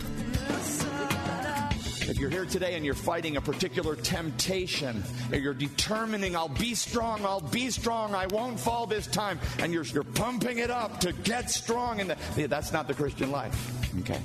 If 2.08 2.20
you're 2.20 2.30
here 2.30 2.46
today 2.46 2.76
and 2.76 2.86
you're 2.86 2.94
fighting 2.94 3.36
a 3.36 3.42
particular 3.42 3.96
temptation, 3.98 5.04
and 5.34 5.44
you're 5.44 5.54
determining, 5.54 6.38
I'll 6.38 6.48
be 6.48 6.74
strong, 6.74 7.26
I'll 7.26 7.42
be 7.42 7.70
strong, 7.70 8.16
I 8.16 8.28
won't 8.28 8.58
fall 8.58 8.88
this 8.88 9.08
time, 9.08 9.42
and 9.60 9.74
you're, 9.74 9.84
you're 9.84 10.04
pumping 10.04 10.60
it 10.60 10.70
up 10.70 11.02
to 11.02 11.12
get 11.12 11.50
strong, 11.50 12.00
and 12.00 12.16
that's 12.36 12.72
not 12.72 12.88
the 12.88 12.94
Christian 12.94 13.30
life. 13.30 14.00
Okay? 14.00 14.22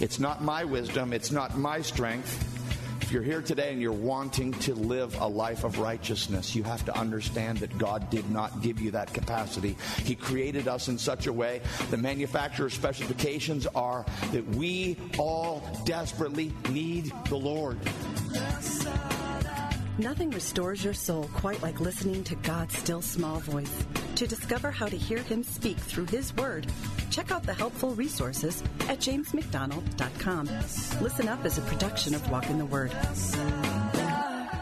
It's 0.00 0.18
not 0.18 0.42
my 0.42 0.64
wisdom, 0.64 1.12
it's 1.12 1.30
not 1.30 1.56
my 1.56 1.82
strength. 1.82 2.59
If 3.10 3.14
you're 3.14 3.24
here 3.24 3.42
today 3.42 3.72
and 3.72 3.82
you're 3.82 3.90
wanting 3.90 4.52
to 4.52 4.72
live 4.72 5.20
a 5.20 5.26
life 5.26 5.64
of 5.64 5.80
righteousness, 5.80 6.54
you 6.54 6.62
have 6.62 6.84
to 6.84 6.96
understand 6.96 7.58
that 7.58 7.76
God 7.76 8.08
did 8.08 8.30
not 8.30 8.62
give 8.62 8.80
you 8.80 8.92
that 8.92 9.12
capacity. 9.12 9.76
He 10.04 10.14
created 10.14 10.68
us 10.68 10.86
in 10.86 10.96
such 10.96 11.26
a 11.26 11.32
way. 11.32 11.60
The 11.90 11.96
manufacturer's 11.96 12.72
specifications 12.72 13.66
are 13.74 14.06
that 14.30 14.46
we 14.50 14.96
all 15.18 15.60
desperately 15.84 16.52
need 16.68 17.12
the 17.28 17.34
Lord. 17.34 17.78
Nothing 19.98 20.30
restores 20.30 20.84
your 20.84 20.94
soul 20.94 21.28
quite 21.34 21.60
like 21.62 21.80
listening 21.80 22.22
to 22.22 22.36
God's 22.36 22.78
still 22.78 23.02
small 23.02 23.40
voice. 23.40 23.84
To 24.14 24.28
discover 24.28 24.70
how 24.70 24.86
to 24.86 24.96
hear 24.96 25.18
Him 25.18 25.42
speak 25.42 25.78
through 25.78 26.06
His 26.06 26.32
Word, 26.36 26.68
check 27.10 27.30
out 27.30 27.42
the 27.42 27.54
helpful 27.54 27.94
resources 27.94 28.62
at 28.88 28.98
jamesmcdonald.com. 28.98 30.46
Listen 31.02 31.28
Up 31.28 31.44
is 31.44 31.58
a 31.58 31.62
production 31.62 32.14
of 32.14 32.30
Walk 32.30 32.48
in 32.48 32.58
the 32.58 32.66
Word. 32.66 32.92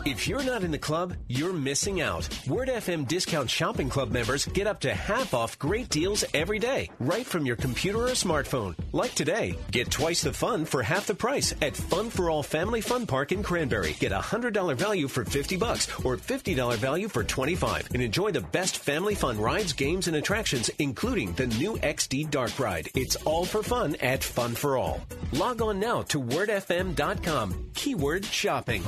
If 0.09 0.27
you're 0.27 0.43
not 0.43 0.65
in 0.65 0.71
the 0.71 0.79
club, 0.79 1.13
you're 1.27 1.53
missing 1.53 2.01
out. 2.01 2.27
Word 2.49 2.69
FM 2.69 3.07
Discount 3.07 3.51
Shopping 3.51 3.91
Club 3.91 4.11
members 4.11 4.47
get 4.47 4.67
up 4.67 4.81
to 4.81 4.95
half 4.95 5.35
off 5.35 5.59
great 5.59 5.91
deals 5.91 6.25
every 6.33 6.59
day, 6.59 6.89
right 6.99 7.27
from 7.27 7.45
your 7.45 7.57
computer 7.57 7.99
or 7.99 8.13
smartphone. 8.13 8.75
Like 8.93 9.15
today, 9.15 9.59
get 9.71 9.91
twice 9.91 10.23
the 10.23 10.33
fun 10.33 10.65
for 10.65 10.83
half 10.83 11.07
the 11.07 11.15
price 11.15 11.55
at 11.61 11.77
Fun 11.77 12.09
for 12.09 12.31
All 12.31 12.43
Family 12.43 12.81
Fun 12.81 13.05
Park 13.05 13.33
in 13.33 13.43
Cranberry. 13.43 13.97
Get 14.01 14.13
a 14.13 14.19
$100 14.19 14.77
value 14.77 15.09
for 15.09 15.27
50 15.27 15.59
bucks 15.59 15.87
or 16.03 16.17
$50 16.17 16.79
value 16.79 17.09
for 17.09 17.23
25 17.23 17.89
and 17.93 18.03
enjoy 18.03 18.31
the 18.31 18.41
best 18.41 18.79
family 18.79 19.15
fun 19.15 19.37
rides, 19.39 19.75
games, 19.75 20.09
and 20.09 20.17
attractions, 20.17 20.71
including 20.79 21.35
the 21.35 21.49
new 21.49 21.77
XD 21.77 22.31
Dark 22.31 22.59
Ride. 22.59 22.89
It's 22.95 23.17
all 23.27 23.45
for 23.45 23.63
fun 23.63 23.95
at 23.97 24.25
Fun 24.25 24.55
for 24.55 24.79
All. 24.79 25.03
Log 25.33 25.61
on 25.61 25.79
now 25.79 26.01
to 26.05 26.19
wordfm.com. 26.19 27.73
Keyword 27.75 28.25
shopping. 28.25 28.83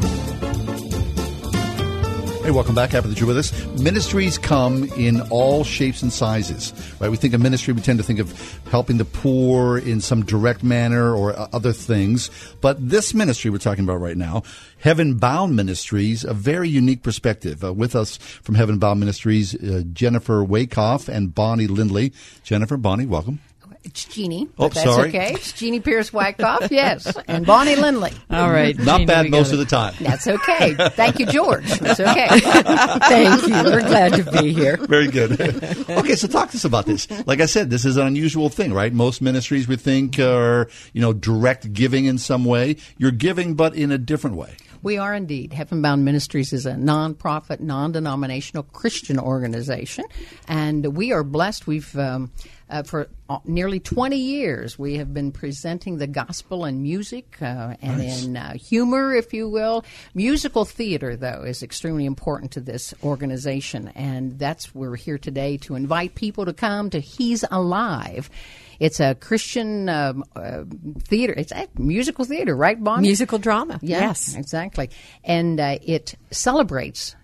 Hey, 2.42 2.52
welcome 2.52 2.74
back. 2.74 2.90
Happy 2.90 3.08
that 3.08 3.20
you're 3.20 3.26
with 3.26 3.36
us. 3.36 3.66
Ministries 3.78 4.38
come 4.38 4.84
in 4.96 5.20
all 5.28 5.62
shapes 5.62 6.00
and 6.00 6.10
sizes, 6.10 6.72
right? 6.98 7.10
We 7.10 7.18
think 7.18 7.34
of 7.34 7.40
ministry, 7.42 7.74
we 7.74 7.82
tend 7.82 7.98
to 7.98 8.02
think 8.02 8.18
of 8.18 8.58
helping 8.70 8.96
the 8.96 9.04
poor 9.04 9.76
in 9.76 10.00
some 10.00 10.24
direct 10.24 10.62
manner 10.62 11.14
or 11.14 11.36
other 11.54 11.74
things. 11.74 12.30
But 12.62 12.88
this 12.88 13.12
ministry 13.12 13.50
we're 13.50 13.58
talking 13.58 13.84
about 13.84 14.00
right 14.00 14.16
now, 14.16 14.42
Heaven 14.78 15.18
Bound 15.18 15.54
Ministries, 15.54 16.24
a 16.24 16.32
very 16.32 16.70
unique 16.70 17.02
perspective. 17.02 17.62
Uh, 17.62 17.74
with 17.74 17.94
us 17.94 18.16
from 18.16 18.54
Heaven 18.54 18.78
Bound 18.78 19.00
Ministries, 19.00 19.54
uh, 19.54 19.82
Jennifer 19.92 20.42
Waychoff 20.42 21.10
and 21.10 21.34
Bonnie 21.34 21.66
Lindley. 21.66 22.14
Jennifer, 22.42 22.78
Bonnie, 22.78 23.04
welcome. 23.04 23.40
It's 23.82 24.04
Jeannie. 24.04 24.48
Oh, 24.58 24.68
that's 24.68 24.82
sorry. 24.82 25.08
okay. 25.08 25.32
It's 25.32 25.52
Jeannie 25.52 25.80
Pierce 25.80 26.10
Waychoff, 26.10 26.70
yes. 26.70 27.16
And 27.28 27.46
Bonnie 27.46 27.76
Lindley. 27.76 28.12
All 28.30 28.50
right. 28.50 28.76
Not 28.78 28.98
Jeannie, 28.98 29.06
bad 29.06 29.30
most 29.30 29.52
of 29.52 29.58
the 29.58 29.64
time. 29.64 29.94
That's 30.00 30.26
okay. 30.26 30.74
Thank 30.90 31.18
you, 31.18 31.26
George. 31.26 31.66
That's 31.78 32.00
okay. 32.00 32.28
Thank 32.28 33.42
you. 33.46 33.54
We're 33.54 33.80
glad 33.80 34.12
to 34.14 34.30
be 34.42 34.52
here. 34.52 34.76
Very 34.76 35.08
good. 35.08 35.40
okay, 35.90 36.14
so 36.14 36.28
talk 36.28 36.50
to 36.50 36.56
us 36.56 36.64
about 36.64 36.86
this. 36.86 37.08
Like 37.26 37.40
I 37.40 37.46
said, 37.46 37.70
this 37.70 37.84
is 37.84 37.96
an 37.96 38.06
unusual 38.06 38.50
thing, 38.50 38.72
right? 38.74 38.92
Most 38.92 39.22
ministries 39.22 39.66
we 39.66 39.76
think 39.76 40.18
are, 40.18 40.68
you 40.92 41.00
know, 41.00 41.12
direct 41.12 41.72
giving 41.72 42.04
in 42.04 42.18
some 42.18 42.44
way. 42.44 42.76
You're 42.98 43.12
giving, 43.12 43.54
but 43.54 43.74
in 43.74 43.92
a 43.92 43.98
different 43.98 44.36
way. 44.36 44.56
We 44.82 44.96
are 44.96 45.14
indeed. 45.14 45.52
Heaven 45.52 45.82
Bound 45.82 46.04
Ministries 46.04 46.52
is 46.52 46.64
a 46.64 46.72
nonprofit, 46.72 47.60
non 47.60 47.92
denominational 47.92 48.62
Christian 48.62 49.18
organization. 49.18 50.04
And 50.48 50.96
we 50.96 51.12
are 51.12 51.22
blessed. 51.24 51.66
We've. 51.66 51.96
Um, 51.98 52.30
Uh, 52.70 52.84
for 52.84 53.08
nearly 53.44 53.80
20 53.80 54.16
years, 54.16 54.78
we 54.78 54.98
have 54.98 55.12
been 55.12 55.32
presenting 55.32 55.98
the 55.98 56.06
gospel 56.06 56.64
in 56.64 56.80
music 56.80 57.36
uh, 57.42 57.74
and 57.82 57.98
Nice. 57.98 58.24
in 58.24 58.36
uh, 58.36 58.52
humor, 58.54 59.12
if 59.12 59.34
you 59.34 59.48
will. 59.48 59.84
Musical 60.14 60.64
theater, 60.64 61.16
though, 61.16 61.42
is 61.42 61.64
extremely 61.64 62.06
important 62.06 62.52
to 62.52 62.60
this 62.60 62.94
organization, 63.02 63.88
and 63.96 64.38
that's 64.38 64.72
we're 64.72 64.94
here 64.94 65.18
today 65.18 65.56
to 65.56 65.74
invite 65.74 66.14
people 66.14 66.44
to 66.44 66.52
come 66.52 66.90
to 66.90 67.00
He's 67.00 67.44
Alive. 67.50 68.30
It's 68.80 68.98
a 68.98 69.14
Christian 69.14 69.88
um, 69.88 70.24
uh, 70.34 70.64
theater. 71.02 71.34
It's 71.36 71.52
a 71.52 71.68
musical 71.76 72.24
theater, 72.24 72.56
right, 72.56 72.82
Bonnie? 72.82 73.02
Musical 73.02 73.38
drama, 73.38 73.78
Yeah, 73.82 74.00
yes. 74.00 74.34
exactly. 74.34 74.90
And 75.22 75.60
uh, 75.60 75.78
it 75.82 76.14
celebrates 76.30 77.14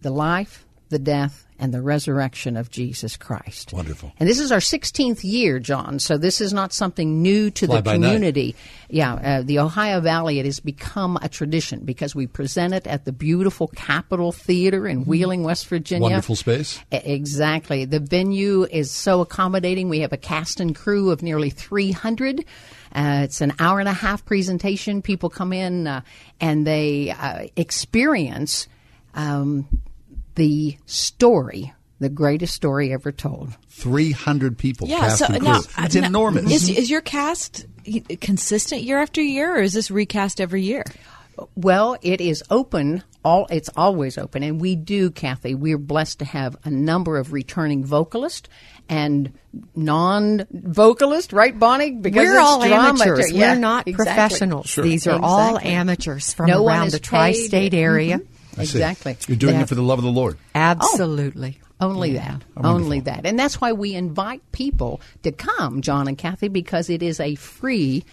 the 0.00 0.10
life, 0.10 0.64
the 0.90 1.00
death, 1.00 1.44
and 1.62 1.72
the 1.72 1.80
resurrection 1.80 2.56
of 2.56 2.72
Jesus 2.72 3.16
Christ. 3.16 3.72
Wonderful. 3.72 4.12
And 4.18 4.28
this 4.28 4.40
is 4.40 4.50
our 4.50 4.58
16th 4.58 5.22
year, 5.22 5.60
John. 5.60 6.00
So 6.00 6.18
this 6.18 6.40
is 6.40 6.52
not 6.52 6.72
something 6.72 7.22
new 7.22 7.52
to 7.52 7.66
Fly 7.66 7.76
the 7.76 7.82
by 7.82 7.96
night. 7.96 8.08
community. 8.08 8.56
Yeah, 8.90 9.14
uh, 9.14 9.42
the 9.42 9.60
Ohio 9.60 10.00
Valley, 10.00 10.40
it 10.40 10.44
has 10.44 10.58
become 10.58 11.16
a 11.22 11.28
tradition 11.28 11.84
because 11.84 12.16
we 12.16 12.26
present 12.26 12.74
it 12.74 12.88
at 12.88 13.04
the 13.04 13.12
beautiful 13.12 13.68
Capitol 13.68 14.32
Theater 14.32 14.88
in 14.88 15.04
Wheeling, 15.04 15.44
West 15.44 15.68
Virginia. 15.68 16.02
Wonderful 16.02 16.34
space. 16.34 16.80
Exactly. 16.90 17.84
The 17.84 18.00
venue 18.00 18.64
is 18.64 18.90
so 18.90 19.20
accommodating. 19.20 19.88
We 19.88 20.00
have 20.00 20.12
a 20.12 20.16
cast 20.16 20.58
and 20.58 20.74
crew 20.74 21.12
of 21.12 21.22
nearly 21.22 21.50
300. 21.50 22.40
Uh, 22.92 23.20
it's 23.22 23.40
an 23.40 23.52
hour 23.60 23.78
and 23.78 23.88
a 23.88 23.92
half 23.92 24.24
presentation. 24.24 25.00
People 25.00 25.30
come 25.30 25.52
in 25.52 25.86
uh, 25.86 26.00
and 26.40 26.66
they 26.66 27.10
uh, 27.10 27.46
experience 27.54 28.66
um, 29.14 29.68
the 30.34 30.76
story, 30.86 31.72
the 32.00 32.08
greatest 32.08 32.54
story 32.54 32.92
ever 32.92 33.12
told. 33.12 33.56
300 33.68 34.56
people. 34.58 34.88
Yeah, 34.88 35.00
cast 35.00 35.18
so 35.18 35.26
and 35.26 35.42
now. 35.42 35.60
It's 35.78 35.94
now, 35.94 36.06
enormous. 36.06 36.50
Is, 36.50 36.68
is 36.68 36.90
your 36.90 37.00
cast 37.00 37.66
consistent 38.20 38.82
year 38.82 39.00
after 39.00 39.20
year, 39.22 39.56
or 39.56 39.60
is 39.60 39.72
this 39.72 39.90
recast 39.90 40.40
every 40.40 40.62
year? 40.62 40.84
Well, 41.56 41.96
it 42.02 42.20
is 42.20 42.42
open. 42.50 43.02
All 43.24 43.46
it's 43.50 43.70
always 43.76 44.18
open, 44.18 44.42
and 44.42 44.60
we 44.60 44.74
do, 44.76 45.10
Kathy. 45.10 45.54
We're 45.54 45.78
blessed 45.78 46.18
to 46.20 46.24
have 46.24 46.56
a 46.64 46.70
number 46.70 47.18
of 47.18 47.32
returning 47.32 47.84
vocalists 47.84 48.48
and 48.88 49.32
non-vocalists, 49.76 51.32
right, 51.32 51.56
Bonnie? 51.58 51.92
Because 51.92 52.26
We're 52.26 52.38
all 52.38 52.58
drama. 52.66 53.00
amateurs. 53.04 53.30
Yeah, 53.30 53.54
We're 53.54 53.60
not 53.60 53.86
exactly. 53.88 54.04
professionals. 54.12 54.74
These 54.74 55.06
are 55.06 55.20
all 55.22 55.58
amateurs 55.58 56.32
from 56.32 56.46
No 56.46 56.66
around 56.66 56.90
the 56.90 56.98
tri-state 56.98 57.72
paid. 57.72 57.74
area. 57.74 58.18
Mhm. 58.18 58.26
I 58.58 58.64
see. 58.64 58.78
Exactly. 58.78 59.16
You're 59.28 59.36
doing 59.36 59.54
Yeah. 59.56 59.62
it 59.62 59.68
for 59.68 59.74
the 59.74 59.82
love 59.82 59.98
of 59.98 60.04
the 60.04 60.10
Lord. 60.12 60.36
Absolutely. 60.54 61.58
Oh. 61.60 61.88
Only 61.88 62.12
Yeah. 62.12 62.32
that. 62.32 62.42
Oh, 62.58 62.74
Only 62.74 63.00
that. 63.00 63.26
And 63.26 63.36
that's 63.36 63.60
why 63.60 63.72
we 63.72 63.94
invite 63.94 64.40
people 64.52 65.00
to 65.24 65.32
come, 65.32 65.80
John 65.82 66.06
and 66.06 66.16
Kathy, 66.16 66.46
because 66.48 66.88
it 66.88 67.02
is 67.02 67.18
a 67.18 67.34
free 67.34 68.04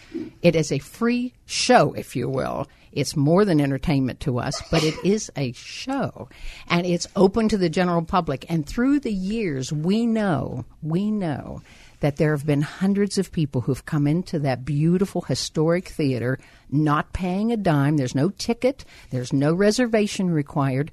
it 0.41 0.55
is 0.55 0.71
a 0.71 0.79
free 0.79 1.33
show, 1.45 1.93
if 1.93 2.15
you 2.15 2.27
will. 2.29 2.67
It's 2.91 3.15
more 3.15 3.45
than 3.45 3.61
entertainment 3.61 4.19
to 4.21 4.39
us, 4.39 4.59
but 4.71 4.83
it 4.83 4.95
is 5.03 5.29
a 5.37 5.51
show. 5.51 6.27
And 6.67 6.87
it's 6.87 7.05
open 7.15 7.47
to 7.49 7.57
the 7.57 7.69
general 7.69 8.01
public. 8.01 8.45
And 8.49 8.65
through 8.65 9.01
the 9.01 9.13
years 9.13 9.71
we 9.71 10.07
know, 10.07 10.65
we 10.81 11.11
know 11.11 11.61
that 11.99 12.17
there 12.17 12.35
have 12.35 12.45
been 12.45 12.61
hundreds 12.61 13.17
of 13.17 13.31
people 13.31 13.61
who've 13.61 13.85
come 13.85 14.07
into 14.07 14.39
that 14.39 14.65
beautiful 14.65 15.21
historic 15.21 15.87
theater 15.87 16.39
not 16.71 17.13
paying 17.13 17.51
a 17.51 17.57
dime. 17.57 17.97
There's 17.97 18.15
no 18.15 18.29
ticket, 18.29 18.85
there's 19.09 19.33
no 19.33 19.53
reservation 19.53 20.29
required. 20.29 20.91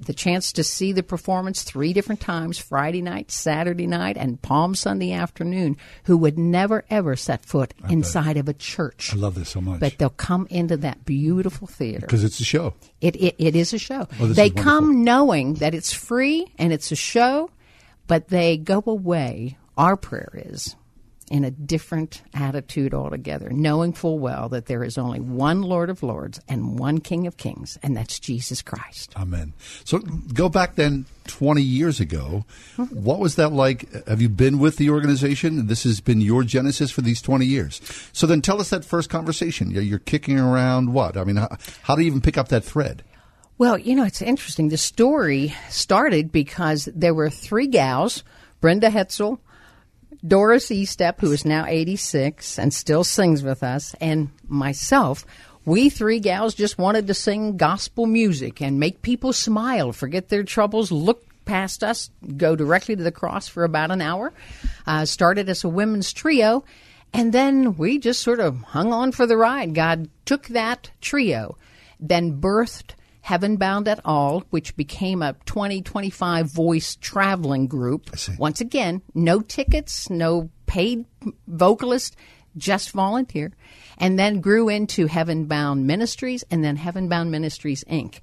The 0.00 0.14
chance 0.14 0.52
to 0.52 0.64
see 0.64 0.92
the 0.92 1.02
performance 1.02 1.62
three 1.62 1.92
different 1.92 2.20
times 2.20 2.58
Friday 2.58 3.02
night, 3.02 3.30
Saturday 3.30 3.86
night, 3.86 4.16
and 4.16 4.40
Palm 4.40 4.74
Sunday 4.74 5.12
afternoon, 5.12 5.76
who 6.04 6.16
would 6.16 6.38
never 6.38 6.84
ever 6.88 7.14
set 7.14 7.44
foot 7.44 7.74
inside 7.90 8.38
of 8.38 8.48
a 8.48 8.54
church. 8.54 9.12
I 9.12 9.16
love 9.16 9.34
this 9.34 9.50
so 9.50 9.60
much. 9.60 9.80
But 9.80 9.98
they'll 9.98 10.08
come 10.08 10.46
into 10.50 10.78
that 10.78 11.04
beautiful 11.04 11.66
theater. 11.66 12.06
Because 12.06 12.24
it's 12.24 12.40
a 12.40 12.44
show. 12.44 12.74
It, 13.00 13.16
it, 13.16 13.36
it 13.38 13.54
is 13.54 13.74
a 13.74 13.78
show. 13.78 14.08
Oh, 14.18 14.26
they 14.26 14.48
come 14.48 15.04
knowing 15.04 15.54
that 15.54 15.74
it's 15.74 15.92
free 15.92 16.46
and 16.58 16.72
it's 16.72 16.90
a 16.90 16.96
show, 16.96 17.50
but 18.06 18.28
they 18.28 18.56
go 18.56 18.82
away. 18.86 19.58
Our 19.76 19.96
prayer 19.96 20.30
is 20.34 20.74
in 21.30 21.44
a 21.44 21.50
different 21.50 22.22
attitude 22.34 22.94
altogether, 22.94 23.50
knowing 23.50 23.92
full 23.92 24.18
well 24.18 24.48
that 24.48 24.66
there 24.66 24.84
is 24.84 24.96
only 24.96 25.18
one 25.18 25.62
Lord 25.62 25.90
of 25.90 26.02
Lords 26.02 26.40
and 26.48 26.78
one 26.78 26.98
King 26.98 27.26
of 27.26 27.36
Kings, 27.36 27.76
and 27.82 27.96
that's 27.96 28.20
Jesus 28.20 28.62
Christ. 28.62 29.12
Amen. 29.16 29.52
So 29.84 29.98
go 29.98 30.48
back 30.48 30.76
then 30.76 31.04
20 31.26 31.62
years 31.62 31.98
ago. 31.98 32.44
What 32.90 33.18
was 33.18 33.34
that 33.36 33.52
like? 33.52 34.06
Have 34.06 34.22
you 34.22 34.28
been 34.28 34.58
with 34.58 34.76
the 34.76 34.90
organization? 34.90 35.66
This 35.66 35.82
has 35.82 36.00
been 36.00 36.20
your 36.20 36.44
genesis 36.44 36.90
for 36.90 37.00
these 37.00 37.20
20 37.20 37.44
years. 37.44 37.80
So 38.12 38.26
then 38.26 38.40
tell 38.40 38.60
us 38.60 38.70
that 38.70 38.84
first 38.84 39.10
conversation. 39.10 39.70
You're, 39.70 39.98
kicking 39.98 40.38
around 40.38 40.92
what? 40.92 41.16
I 41.16 41.24
mean, 41.24 41.36
how, 41.36 41.56
how 41.82 41.96
do 41.96 42.02
you 42.02 42.06
even 42.06 42.20
pick 42.20 42.38
up 42.38 42.48
that 42.48 42.62
thread? 42.62 43.02
Well, 43.58 43.76
you 43.76 43.96
know, 43.96 44.04
it's 44.04 44.22
interesting. 44.22 44.68
The 44.68 44.76
story 44.76 45.54
started 45.68 46.30
because 46.30 46.88
there 46.94 47.14
were 47.14 47.30
three 47.30 47.66
gals 47.66 48.22
Brenda 48.60 48.90
Hetzel, 48.90 49.38
Doris 50.26 50.70
Estep, 50.70 51.20
who 51.20 51.32
is 51.32 51.44
now 51.44 51.66
86 51.66 52.58
and 52.58 52.72
still 52.72 53.04
sings 53.04 53.42
with 53.42 53.62
us, 53.62 53.94
and 54.00 54.30
myself. 54.48 55.24
We 55.64 55.90
three 55.90 56.20
gals 56.20 56.54
just 56.54 56.78
wanted 56.78 57.06
to 57.08 57.14
sing 57.14 57.56
gospel 57.56 58.06
music 58.06 58.60
and 58.60 58.80
make 58.80 59.02
people 59.02 59.32
smile, 59.32 59.92
forget 59.92 60.28
their 60.28 60.44
troubles, 60.44 60.92
look 60.92 61.24
past 61.44 61.82
us, 61.82 62.10
go 62.36 62.56
directly 62.56 62.96
to 62.96 63.02
the 63.02 63.12
cross 63.12 63.48
for 63.48 63.64
about 63.64 63.90
an 63.90 64.00
hour. 64.00 64.32
Uh, 64.86 65.04
started 65.04 65.48
as 65.48 65.64
a 65.64 65.68
women's 65.68 66.12
trio, 66.12 66.64
and 67.12 67.32
then 67.32 67.76
we 67.76 67.98
just 67.98 68.20
sort 68.20 68.40
of 68.40 68.60
hung 68.62 68.92
on 68.92 69.12
for 69.12 69.26
the 69.26 69.36
ride. 69.36 69.74
God 69.74 70.08
took 70.24 70.48
that 70.48 70.90
trio, 71.00 71.56
then 71.98 72.40
birthed 72.40 72.95
Heaven 73.26 73.56
Bound 73.56 73.88
at 73.88 73.98
All, 74.04 74.44
which 74.50 74.76
became 74.76 75.20
a 75.20 75.32
20, 75.46 75.82
25 75.82 76.46
voice 76.46 76.94
traveling 76.94 77.66
group. 77.66 78.08
Once 78.38 78.60
again, 78.60 79.02
no 79.14 79.40
tickets, 79.40 80.08
no 80.08 80.48
paid 80.66 81.06
vocalist, 81.48 82.14
just 82.56 82.92
volunteer. 82.92 83.50
And 83.98 84.16
then 84.16 84.40
grew 84.40 84.68
into 84.68 85.08
Heaven 85.08 85.46
Bound 85.46 85.88
Ministries 85.88 86.44
and 86.52 86.62
then 86.62 86.76
Heaven 86.76 87.08
Bound 87.08 87.32
Ministries 87.32 87.82
Inc. 87.90 88.20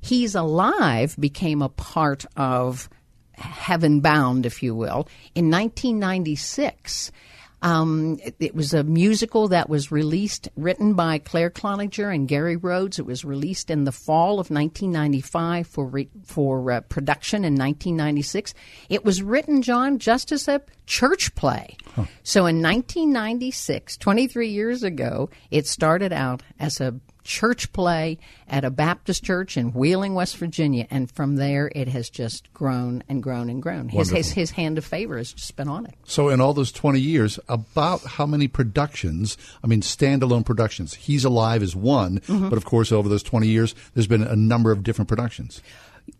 He's 0.00 0.36
Alive 0.36 1.16
became 1.18 1.60
a 1.60 1.68
part 1.68 2.24
of 2.36 2.88
Heaven 3.32 4.00
Bound, 4.00 4.46
if 4.46 4.62
you 4.62 4.76
will, 4.76 5.08
in 5.34 5.50
1996. 5.50 7.10
Um, 7.62 8.18
it, 8.22 8.36
it 8.38 8.54
was 8.54 8.74
a 8.74 8.84
musical 8.84 9.48
that 9.48 9.68
was 9.68 9.90
released, 9.90 10.48
written 10.56 10.94
by 10.94 11.18
Claire 11.18 11.50
Cloninger 11.50 12.14
and 12.14 12.28
Gary 12.28 12.56
Rhodes. 12.56 12.98
It 12.98 13.06
was 13.06 13.24
released 13.24 13.70
in 13.70 13.84
the 13.84 13.92
fall 13.92 14.34
of 14.34 14.50
1995 14.50 15.66
for 15.66 15.86
re, 15.86 16.08
for 16.24 16.70
uh, 16.70 16.80
production 16.82 17.38
in 17.44 17.54
1996. 17.54 18.54
It 18.88 19.04
was 19.04 19.22
written, 19.22 19.62
John, 19.62 19.98
just 19.98 20.32
as 20.32 20.48
a 20.48 20.60
church 20.86 21.34
play. 21.34 21.76
So 22.22 22.40
in 22.46 22.62
1996, 22.62 23.96
23 23.96 24.48
years 24.48 24.82
ago, 24.82 25.30
it 25.50 25.66
started 25.66 26.12
out 26.12 26.42
as 26.60 26.80
a 26.80 26.94
church 27.26 27.72
play 27.72 28.18
at 28.48 28.64
a 28.64 28.70
Baptist 28.70 29.24
church 29.24 29.56
in 29.56 29.72
Wheeling, 29.72 30.14
West 30.14 30.36
Virginia, 30.36 30.86
and 30.90 31.10
from 31.10 31.36
there 31.36 31.70
it 31.74 31.88
has 31.88 32.08
just 32.08 32.52
grown 32.54 33.02
and 33.08 33.22
grown 33.22 33.50
and 33.50 33.60
grown. 33.60 33.88
His, 33.88 34.08
his 34.10 34.32
his 34.32 34.50
hand 34.52 34.78
of 34.78 34.84
favor 34.84 35.16
has 35.18 35.32
just 35.32 35.54
been 35.56 35.68
on 35.68 35.86
it. 35.86 35.94
So 36.04 36.28
in 36.28 36.40
all 36.40 36.54
those 36.54 36.72
20 36.72 37.00
years, 37.00 37.38
about 37.48 38.02
how 38.02 38.24
many 38.26 38.48
productions, 38.48 39.36
I 39.62 39.66
mean, 39.66 39.80
standalone 39.82 40.44
productions? 40.46 40.94
He's 40.94 41.24
Alive 41.24 41.62
is 41.62 41.74
one, 41.74 42.20
Mhm. 42.20 42.48
but 42.48 42.56
of 42.56 42.64
course, 42.64 42.92
over 42.92 43.08
those 43.08 43.22
20 43.22 43.48
years, 43.48 43.74
there's 43.94 44.06
been 44.06 44.22
a 44.22 44.36
number 44.36 44.70
of 44.70 44.82
different 44.82 45.08
productions. 45.08 45.60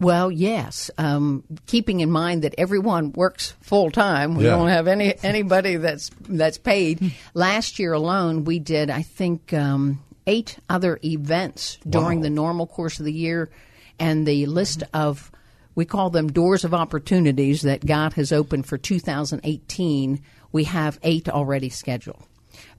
Well, 0.00 0.32
yes. 0.32 0.90
Um, 0.98 1.44
keeping 1.66 2.00
in 2.00 2.10
mind 2.10 2.42
that 2.42 2.56
everyone 2.58 3.12
works 3.12 3.54
full 3.60 3.92
time, 3.92 4.34
we 4.34 4.42
Yeah. 4.44 4.50
don't 4.50 4.66
have 4.66 4.88
any 4.88 5.14
anybody 5.22 5.76
that's 5.76 6.10
that's 6.28 6.58
paid. 6.58 7.12
Last 7.34 7.78
year 7.78 7.92
alone, 7.92 8.44
we 8.44 8.58
did 8.58 8.90
I 8.90 9.02
think 9.02 9.52
um, 9.52 10.00
eight 10.26 10.58
other 10.68 10.98
events 11.04 11.78
during 11.88 12.18
Wow. 12.18 12.22
the 12.24 12.30
normal 12.30 12.66
course 12.66 12.98
of 12.98 13.04
the 13.04 13.12
year, 13.12 13.48
and 13.98 14.26
the 14.26 14.46
list 14.46 14.82
of 14.92 15.30
we 15.74 15.84
call 15.84 16.08
them 16.08 16.32
doors 16.32 16.64
of 16.64 16.72
opportunities 16.72 17.60
that 17.62 17.84
God 17.84 18.14
has 18.14 18.32
opened 18.32 18.66
for 18.66 18.78
2018. 18.78 20.20
We 20.52 20.64
have 20.64 20.98
eight 21.02 21.28
already 21.28 21.68
scheduled. 21.68 22.24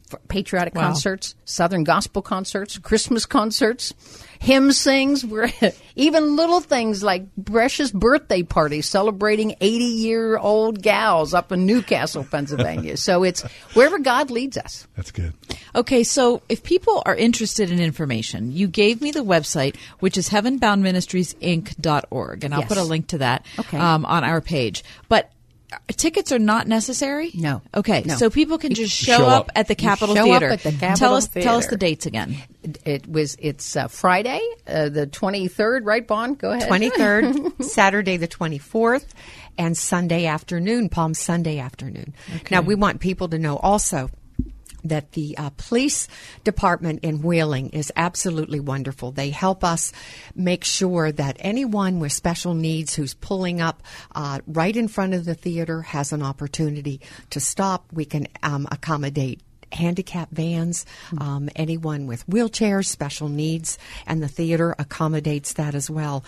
For 0.08 0.20
patriotic 0.30 0.74
Wow. 0.74 0.84
concerts, 0.84 1.36
Southern 1.44 1.84
gospel 1.84 2.22
concerts, 2.22 2.78
Christmas 2.78 3.26
concerts, 3.26 3.94
hymn 4.40 4.72
sings, 4.72 5.26
we're, 5.26 5.52
even 5.98 6.38
little 6.38 6.62
things 6.62 7.04
like 7.04 7.26
precious 7.44 7.92
birthday 7.92 8.42
parties 8.42 8.86
celebrating 8.88 9.56
80 9.60 9.84
year 9.84 10.38
old 10.38 10.82
gals 10.82 11.34
up 11.34 11.52
in 11.52 11.66
Newcastle, 11.66 12.24
Pennsylvania. 12.24 12.96
so 13.08 13.24
it's 13.24 13.42
wherever 13.74 14.00
God 14.00 14.32
leads 14.32 14.58
us. 14.58 14.88
That's 14.96 15.12
good. 15.12 15.34
Okay, 15.76 16.06
so 16.06 16.42
if 16.48 16.64
people 16.64 17.04
are 17.06 17.16
interested 17.16 17.70
in 17.70 17.82
information, 17.82 18.54
you 18.54 18.70
gave 18.70 19.02
me 19.02 19.12
the 19.12 19.26
website, 19.26 19.76
which 20.00 20.18
is 20.18 20.30
heavenboundministriesinc.org, 20.30 22.44
and 22.44 22.54
I'll 22.54 22.62
Yes. 22.62 22.68
put 22.70 22.78
a 22.78 22.84
link 22.84 23.08
to 23.08 23.18
that 23.20 23.46
Okay. 23.60 23.78
um, 23.78 24.06
on 24.06 24.24
our 24.24 24.42
page. 24.42 24.84
But 25.10 25.32
tickets 25.90 26.32
are 26.32 26.40
not 26.40 26.68
necessary. 26.68 27.32
No. 27.34 27.62
Okay, 27.76 28.04
No. 28.06 28.16
so 28.16 28.30
people 28.30 28.58
can 28.58 28.74
just 28.74 28.94
show 28.96 29.18
show, 29.18 29.26
up, 29.26 29.46
up. 29.48 29.52
at 29.56 29.68
the 29.68 29.74
You 29.74 29.78
Capitol 29.88 30.16
show 30.16 30.22
up 30.32 30.40
Theater. 30.40 30.50
at 30.54 30.60
the 30.64 30.72
Capitol 30.72 30.96
tell 30.98 31.16
us, 31.16 31.28
tell 31.28 31.58
us 31.58 31.68
the 31.68 31.78
dates 31.78 32.06
again. 32.06 32.38
It, 32.64 32.80
it 32.86 33.08
was. 33.10 33.36
It's 33.40 33.76
uh, 33.76 33.88
Friday, 33.88 34.40
uh, 34.68 34.90
the 34.90 35.08
twenty 35.08 35.48
third. 35.48 35.86
Right, 35.86 36.06
Bond. 36.06 36.38
Go 36.38 36.52
ahead. 36.52 36.70
23rd, 36.70 37.64
Saturday 37.64 38.18
the 38.18 38.28
24th, 38.28 39.06
and 39.58 39.78
Sunday 39.78 40.26
afternoon, 40.26 40.90
Palm 40.90 41.14
Sunday 41.14 41.60
afternoon. 41.60 42.14
Now, 42.52 42.62
we 42.62 42.76
want 42.76 43.00
people 43.00 43.28
to 43.30 43.40
know 43.40 43.58
also 43.58 44.10
that 44.84 45.14
the 45.14 45.38
uh, 45.38 45.50
police 45.58 46.08
department 46.44 47.00
in 47.04 47.22
Wheeling 47.22 47.70
is 47.70 47.92
absolutely 47.96 48.60
wonderful. 48.60 49.12
They 49.12 49.30
help 49.30 49.64
us 49.64 49.92
make 50.36 50.64
sure 50.64 51.12
that 51.12 51.38
anyone 51.40 52.00
with 52.00 52.12
special 52.12 52.54
needs 52.54 52.96
who's 52.96 53.14
pulling 53.14 53.62
up 53.62 53.84
uh, 54.16 54.40
right 54.48 54.76
in 54.76 54.88
front 54.88 55.14
of 55.14 55.26
the 55.26 55.36
theater 55.36 55.82
has 55.82 56.14
an 56.14 56.24
opportunity 56.24 57.02
to 57.32 57.40
stop. 57.40 57.86
We 57.92 58.06
can 58.06 58.28
um, 58.44 58.68
accommodate 58.72 59.42
handicap 59.72 60.30
vans, 60.32 60.86
um, 61.18 61.50
anyone 61.56 62.08
with 62.08 62.26
wheelchairs, 62.28 62.86
special 62.86 63.30
needs, 63.30 63.78
and 64.06 64.24
the 64.24 64.28
theater 64.28 64.76
accommodates 64.80 65.54
that 65.54 65.76
as 65.76 65.90
well. 65.90 66.24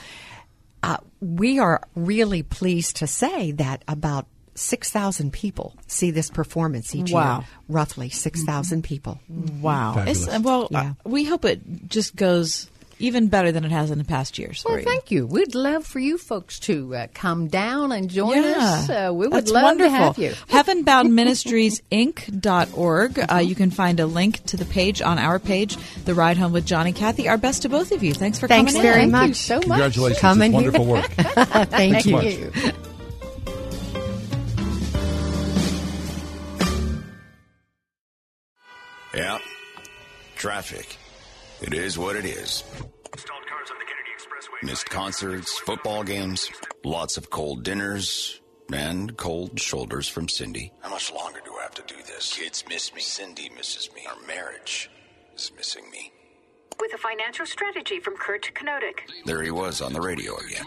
Uh, 0.82 0.98
we 1.20 1.60
are 1.60 1.82
really 1.96 2.44
pleased 2.44 2.98
to 2.98 3.08
say 3.08 3.52
that 3.52 3.84
about 3.88 4.28
6,000 4.60 5.32
people 5.34 5.76
see 5.88 6.12
this 6.12 6.30
performance 6.30 6.94
each 6.96 7.12
Wow. 7.12 7.40
year. 7.40 7.48
Roughly 7.68 8.10
6,000 8.10 8.84
people. 8.84 9.20
Wow. 9.62 10.04
It's, 10.08 10.28
well, 10.40 10.68
uh, 10.74 10.94
we 11.06 11.24
hope 11.24 11.46
it 11.46 11.62
just 11.88 12.16
goes 12.16 12.70
even 13.02 13.28
better 13.30 13.50
than 13.54 13.64
it 13.64 13.72
has 13.72 13.92
in 13.92 13.98
the 13.98 14.04
past 14.04 14.38
years. 14.38 14.62
Well, 14.68 14.78
you. 14.78 14.84
thank 14.84 15.10
you. 15.10 15.26
We'd 15.26 15.56
love 15.56 15.86
for 15.86 16.00
you 16.00 16.18
folks 16.18 16.60
to 16.62 16.94
uh, 16.94 17.08
come 17.14 17.48
down 17.48 17.94
and 17.94 18.10
join 18.10 18.44
Yeah. 18.44 18.58
us. 18.58 18.90
Uh, 18.90 19.12
we 19.14 19.26
would 19.28 19.32
That's 19.32 19.52
love 19.52 19.64
wonderful. 19.64 19.94
to 19.94 19.98
have 20.04 20.18
you. 20.18 20.32
Heavenboundministriesinc.org. 20.50 23.32
Uh, 23.32 23.36
you 23.38 23.56
can 23.56 23.72
find 23.72 24.02
a 24.02 24.06
link 24.06 24.44
to 24.48 24.58
the 24.58 24.66
page 24.66 25.02
on 25.02 25.18
our 25.18 25.40
page, 25.40 25.78
The 26.04 26.14
Ride 26.14 26.36
Home 26.38 26.52
with 26.52 26.66
John 26.66 26.88
and 26.88 26.96
Kathy. 26.96 27.30
Our 27.30 27.38
best 27.38 27.62
to 27.62 27.70
both 27.70 27.94
of 27.94 28.04
you. 28.04 28.14
Thanks 28.14 28.38
for 28.38 28.50
Thanks 28.50 28.74
coming 28.74 28.86
very 28.86 29.04
in. 29.04 29.12
much. 29.12 29.20
Thank 29.22 29.30
you 29.30 29.34
so 29.36 29.56
much. 29.56 29.64
Congratulations. 29.96 30.20
Come 30.20 30.42
it's 30.42 30.46
in 30.48 30.52
here. 30.52 30.62
wonderful 30.72 30.86
work. 30.86 31.10
Thank 31.70 32.04
Thank 32.04 32.06
you. 32.06 32.20
you. 32.22 32.52
Yeah. 39.14 39.40
Traffic. 40.36 40.98
It 41.62 41.74
is 41.74 41.98
what 41.98 42.16
it 42.16 42.26
is. 42.26 42.64
Missed 44.64 44.90
concerts, 44.90 45.58
football 45.60 46.04
games, 46.04 46.50
lots 46.84 47.18
of 47.18 47.30
cold 47.30 47.64
dinners, 47.64 48.42
and 48.72 49.16
cold 49.18 49.60
shoulders 49.60 50.08
from 50.08 50.28
Cindy. 50.28 50.72
How 50.82 50.90
much 50.90 51.12
longer 51.12 51.40
do 51.44 51.56
I 51.58 51.64
have 51.64 51.76
to 51.76 51.84
do 51.88 51.96
this? 52.06 52.36
Kids 52.36 52.64
miss 52.68 52.94
me. 52.94 53.02
Cindy 53.02 53.50
misses 53.50 53.90
me. 53.96 54.06
Our 54.08 54.28
marriage 54.28 54.90
is 55.36 55.52
missing 55.56 55.90
me. 55.92 56.12
With 56.80 56.94
a 56.94 56.98
financial 56.98 57.46
strategy 57.46 58.00
from 58.00 58.16
Kurt 58.16 58.52
Kanodik. 58.54 59.02
There 59.26 59.42
he 59.44 59.52
was 59.52 59.82
on 59.82 59.92
the 59.92 60.02
radio 60.02 60.38
again. 60.38 60.66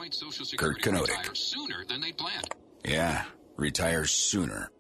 Kurt 0.59 0.83
Kanodik. 0.83 1.37
sooner 1.37 1.85
than 1.89 2.01
they 2.01 2.13
planned. 2.13 2.49
Yeah, 2.85 3.25
retire 3.57 4.05
sooner. 4.05 4.71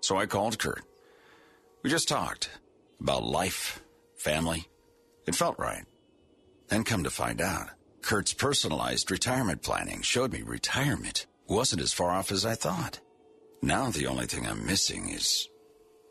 So 0.00 0.16
I 0.16 0.26
called 0.26 0.58
Kurt. 0.58 0.82
We 1.82 1.90
just 1.90 2.08
talked 2.08 2.50
about 3.00 3.24
life, 3.24 3.82
family. 4.16 4.66
It 5.26 5.34
felt 5.34 5.58
right. 5.58 5.84
Then 6.68 6.84
come 6.84 7.04
to 7.04 7.10
find 7.10 7.40
out, 7.40 7.68
Kurt's 8.02 8.34
personalized 8.34 9.10
retirement 9.10 9.62
planning 9.62 10.02
showed 10.02 10.32
me 10.32 10.42
retirement 10.42 11.26
wasn't 11.48 11.82
as 11.82 11.92
far 11.92 12.10
off 12.10 12.32
as 12.32 12.44
I 12.44 12.54
thought. 12.54 13.00
Now 13.62 13.90
the 13.90 14.06
only 14.06 14.26
thing 14.26 14.46
I'm 14.46 14.66
missing 14.66 15.10
is 15.10 15.48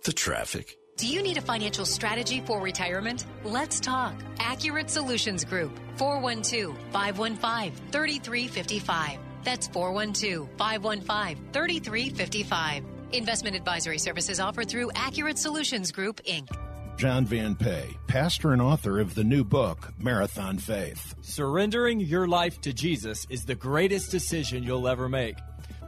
the 0.04 0.14
traffic. 0.14 0.78
Do 0.98 1.08
you 1.08 1.22
need 1.22 1.38
a 1.38 1.42
financial 1.42 1.86
strategy 1.86 2.42
for 2.46 2.62
retirement? 2.62 3.26
Let's 3.44 3.80
talk. 3.80 4.14
Accurate 4.40 4.90
Solutions 4.90 5.44
Group, 5.44 5.78
412 5.98 6.78
515 6.92 7.92
3355. 7.92 9.20
That's 9.44 9.68
412 9.68 10.48
515 10.58 11.52
3355. 11.52 12.84
Investment 13.12 13.56
advisory 13.56 13.98
services 13.98 14.40
offered 14.40 14.70
through 14.70 14.92
Accurate 14.96 15.38
Solutions 15.38 15.92
Group, 15.92 16.22
Inc. 16.24 16.48
John 16.98 17.26
Van 17.26 17.56
Epp, 17.56 17.98
pastor 18.08 18.54
and 18.54 18.62
author 18.62 19.02
of 19.02 19.16
the 19.16 19.24
new 19.24 19.44
book, 19.44 19.94
Marathon 20.00 20.58
Faith. 20.58 21.14
Surrendering 21.22 22.00
your 22.00 22.26
life 22.26 22.62
to 22.62 22.72
Jesus 22.72 23.28
is 23.30 23.44
the 23.44 23.54
greatest 23.54 24.12
decision 24.12 24.64
you'll 24.64 24.88
ever 24.88 25.10
make. 25.10 25.36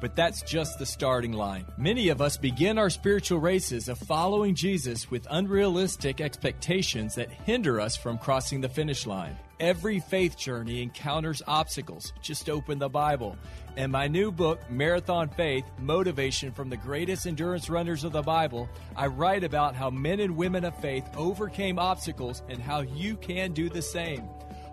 But 0.01 0.17
that's 0.17 0.41
just 0.41 0.77
the 0.77 0.85
starting 0.85 1.31
line. 1.31 1.65
Many 1.77 2.09
of 2.09 2.21
us 2.21 2.35
begin 2.35 2.77
our 2.77 2.89
spiritual 2.89 3.39
races 3.39 3.87
of 3.87 3.97
following 3.99 4.53
Jesus 4.53 5.09
with 5.09 5.25
unrealistic 5.29 6.19
expectations 6.19 7.15
that 7.15 7.31
hinder 7.31 7.79
us 7.79 7.95
from 7.95 8.17
crossing 8.17 8.59
the 8.59 8.69
finish 8.69 9.07
line. 9.07 9.37
Every 9.61 10.01
faith 10.01 10.37
journey 10.37 10.83
encounters 10.83 11.41
obstacles. 11.47 12.11
Just 12.21 12.49
open 12.49 12.79
the 12.79 12.89
Bible. 12.89 13.37
In 13.77 13.91
my 13.91 14.07
new 14.07 14.31
book, 14.31 14.59
Marathon 14.71 15.29
Faith 15.29 15.63
Motivation 15.77 16.51
from 16.51 16.67
the 16.67 16.77
Greatest 16.77 17.27
Endurance 17.27 17.69
Runners 17.69 18.03
of 18.03 18.11
the 18.11 18.23
Bible, 18.23 18.67
I 18.95 19.05
write 19.05 19.43
about 19.43 19.75
how 19.75 19.91
men 19.91 20.19
and 20.19 20.35
women 20.35 20.65
of 20.65 20.75
faith 20.77 21.07
overcame 21.15 21.77
obstacles 21.77 22.41
and 22.49 22.59
how 22.59 22.81
you 22.81 23.15
can 23.17 23.51
do 23.51 23.69
the 23.69 23.83
same. 23.83 24.27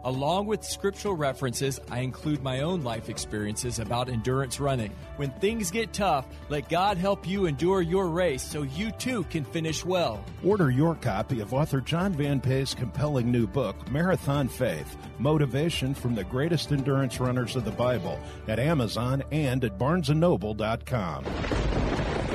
Along 0.05 0.47
with 0.47 0.63
scriptural 0.63 1.17
references, 1.17 1.81
I 1.91 2.01
include 2.01 2.43
my 2.43 2.61
own 2.61 2.83
life 2.83 3.09
experiences 3.09 3.79
about 3.79 4.11
endurance 4.11 4.61
running. 4.61 4.93
When 5.17 5.31
things 5.31 5.71
get 5.71 5.95
tough, 5.95 6.27
let 6.51 6.69
God 6.69 6.99
help 6.99 7.27
you 7.27 7.47
endure 7.47 7.81
your 7.81 8.09
race 8.09 8.43
so 8.43 8.63
you 8.63 8.91
too 8.91 9.25
can 9.25 9.45
finish 9.45 9.83
well. 9.83 10.23
Order 10.45 10.71
your 10.71 10.95
copy 10.97 11.41
of 11.41 11.55
author 11.55 11.81
John 11.81 12.13
Van 12.13 12.43
Epp's 12.45 12.75
compelling 12.75 13.33
new 13.33 13.47
book, 13.47 13.91
Marathon 13.91 14.47
Faith 14.47 14.97
Motivation 15.19 15.95
from 15.95 16.15
the 16.15 16.25
Greatest 16.25 16.71
Endurance 16.71 17.19
Runners 17.19 17.57
of 17.57 17.65
the 17.65 17.71
Bible, 17.71 18.21
at 18.47 18.59
Amazon 18.59 19.23
and 19.33 19.65
at 19.65 19.79
barnesandnoble.com. 19.79 21.25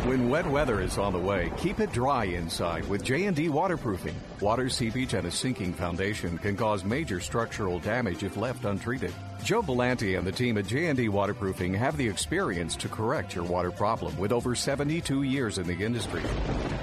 When 0.10 0.28
wet 0.28 0.47
weather 0.47 0.82
is 0.82 0.97
on 0.97 1.14
the 1.14 1.20
way, 1.20 1.51
keep 1.55 1.80
it 1.80 1.91
dry 1.91 2.24
inside 2.24 2.84
with 2.89 3.03
J&D 3.03 3.49
waterproofing. 3.49 4.16
Water 4.41 4.68
seepage 4.68 5.14
and 5.14 5.28
a 5.28 5.32
sinking 5.32 5.72
foundation 5.72 6.39
can 6.39 6.57
cause 6.57 6.84
major 6.84 7.20
structural 7.20 7.78
damage 7.78 8.24
if 8.24 8.36
left 8.36 8.66
untreated. 8.66 9.14
Joe 9.43 9.62
Belanti 9.62 10.18
and 10.18 10.26
the 10.26 10.32
team 10.32 10.57
at 10.57 10.66
J&D 10.66 11.10
Waterproofing 11.10 11.76
have 11.76 11.95
the 11.95 12.07
experience 12.07 12.76
to 12.78 12.89
correct 12.89 13.36
your 13.36 13.43
water 13.43 13.70
problem 13.70 14.18
with 14.18 14.32
over 14.32 14.55
72 14.55 15.22
years 15.22 15.60
in 15.60 15.68
the 15.68 15.86
industry. 15.86 16.24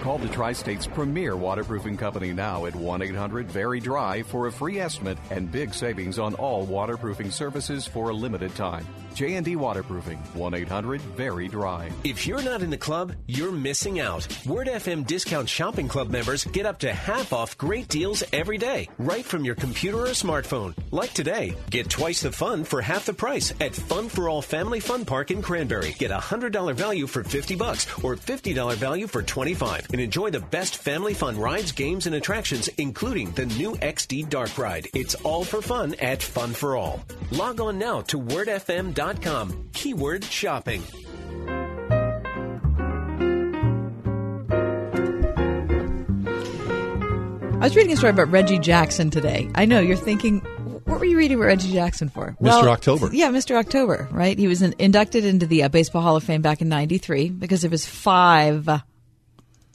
Call 0.02 0.18
the 0.18 0.28
Tri-State's 0.28 0.86
premier 0.86 1.36
waterproofing 1.36 1.96
company 1.96 2.32
now 2.32 2.66
at 2.66 2.74
1-800-VERY-DRY 2.74 4.22
for 4.22 4.46
a 4.46 4.52
free 4.52 4.78
estimate 4.78 5.18
and 5.30 5.50
big 5.50 5.74
savings 5.74 6.20
on 6.20 6.34
all 6.34 6.64
waterproofing 6.64 7.32
services 7.32 7.88
for 7.88 8.10
a 8.10 8.14
limited 8.14 8.54
time. 8.54 8.86
J&D 9.16 9.56
Waterproofing, 9.56 10.18
1-800-VERY-DRY. 10.34 11.90
If 12.04 12.26
you're 12.26 12.42
not 12.42 12.60
in 12.60 12.68
the 12.68 12.76
club, 12.76 13.14
you're 13.26 13.50
missing 13.50 13.98
out. 13.98 14.28
Word 14.44 14.66
FM 14.66 15.06
Discount 15.06 15.48
Shopping 15.48 15.88
Club 15.88 16.10
members 16.10 16.44
get 16.44 16.66
up 16.66 16.78
to 16.80 16.92
half 16.92 17.32
off 17.32 17.56
great 17.56 17.88
deals 17.88 18.22
every 18.34 18.58
day, 18.58 18.90
right 18.98 19.24
from 19.24 19.42
your 19.42 19.54
computer 19.54 20.00
or 20.00 20.08
smartphone. 20.08 20.74
Like 20.90 21.14
today, 21.14 21.56
get 21.70 21.88
twice 21.88 22.20
the 22.20 22.30
fun 22.30 22.62
for 22.62 22.82
half 22.82 23.06
the 23.06 23.14
price 23.14 23.54
at 23.58 23.74
Fun 23.74 24.10
for 24.10 24.28
All 24.28 24.42
Family 24.42 24.80
Fun 24.80 25.06
Park 25.06 25.30
in 25.30 25.40
Cranberry. 25.40 25.94
Get 25.98 26.10
a 26.10 26.18
$100 26.18 26.74
value 26.74 27.06
for 27.06 27.24
50 27.24 27.54
bucks 27.54 27.86
or 28.04 28.16
$50 28.16 28.74
value 28.74 29.06
for 29.06 29.22
25 29.22 29.86
and 29.92 30.00
enjoy 30.02 30.28
the 30.28 30.40
best 30.40 30.76
family 30.76 31.14
fun 31.14 31.38
rides, 31.38 31.72
games, 31.72 32.06
and 32.06 32.16
attractions, 32.16 32.68
including 32.76 33.30
the 33.30 33.46
new 33.46 33.76
XD 33.76 34.28
Dark 34.28 34.58
Ride. 34.58 34.88
It's 34.92 35.14
all 35.14 35.42
for 35.42 35.62
fun 35.62 35.94
at 35.94 36.22
Fun 36.22 36.52
for 36.52 36.76
All. 36.76 37.02
Log 37.30 37.62
on 37.62 37.78
now 37.78 38.02
to 38.02 38.20
wordfm.com. 38.20 39.05
Keyword 39.72 40.24
shopping. 40.24 40.82
I 47.54 47.58
was 47.60 47.76
reading 47.76 47.92
a 47.92 47.96
story 47.96 48.10
about 48.10 48.30
Reggie 48.32 48.58
Jackson 48.58 49.10
today. 49.10 49.48
I 49.54 49.64
know 49.64 49.78
you're 49.78 49.96
thinking, 49.96 50.40
what 50.40 50.98
were 50.98 51.04
you 51.04 51.16
reading 51.16 51.36
about 51.36 51.46
Reggie 51.46 51.72
Jackson 51.72 52.08
for? 52.08 52.36
Mr. 52.40 52.66
October. 52.66 53.10
Yeah, 53.12 53.30
Mr. 53.30 53.54
October, 53.56 54.08
right? 54.10 54.36
He 54.36 54.48
was 54.48 54.60
in, 54.60 54.74
inducted 54.80 55.24
into 55.24 55.46
the 55.46 55.62
uh, 55.62 55.68
Baseball 55.68 56.02
Hall 56.02 56.16
of 56.16 56.24
Fame 56.24 56.42
back 56.42 56.60
in 56.60 56.68
'93 56.68 57.30
because 57.30 57.62
of 57.62 57.70
his 57.70 57.86
five, 57.86 58.68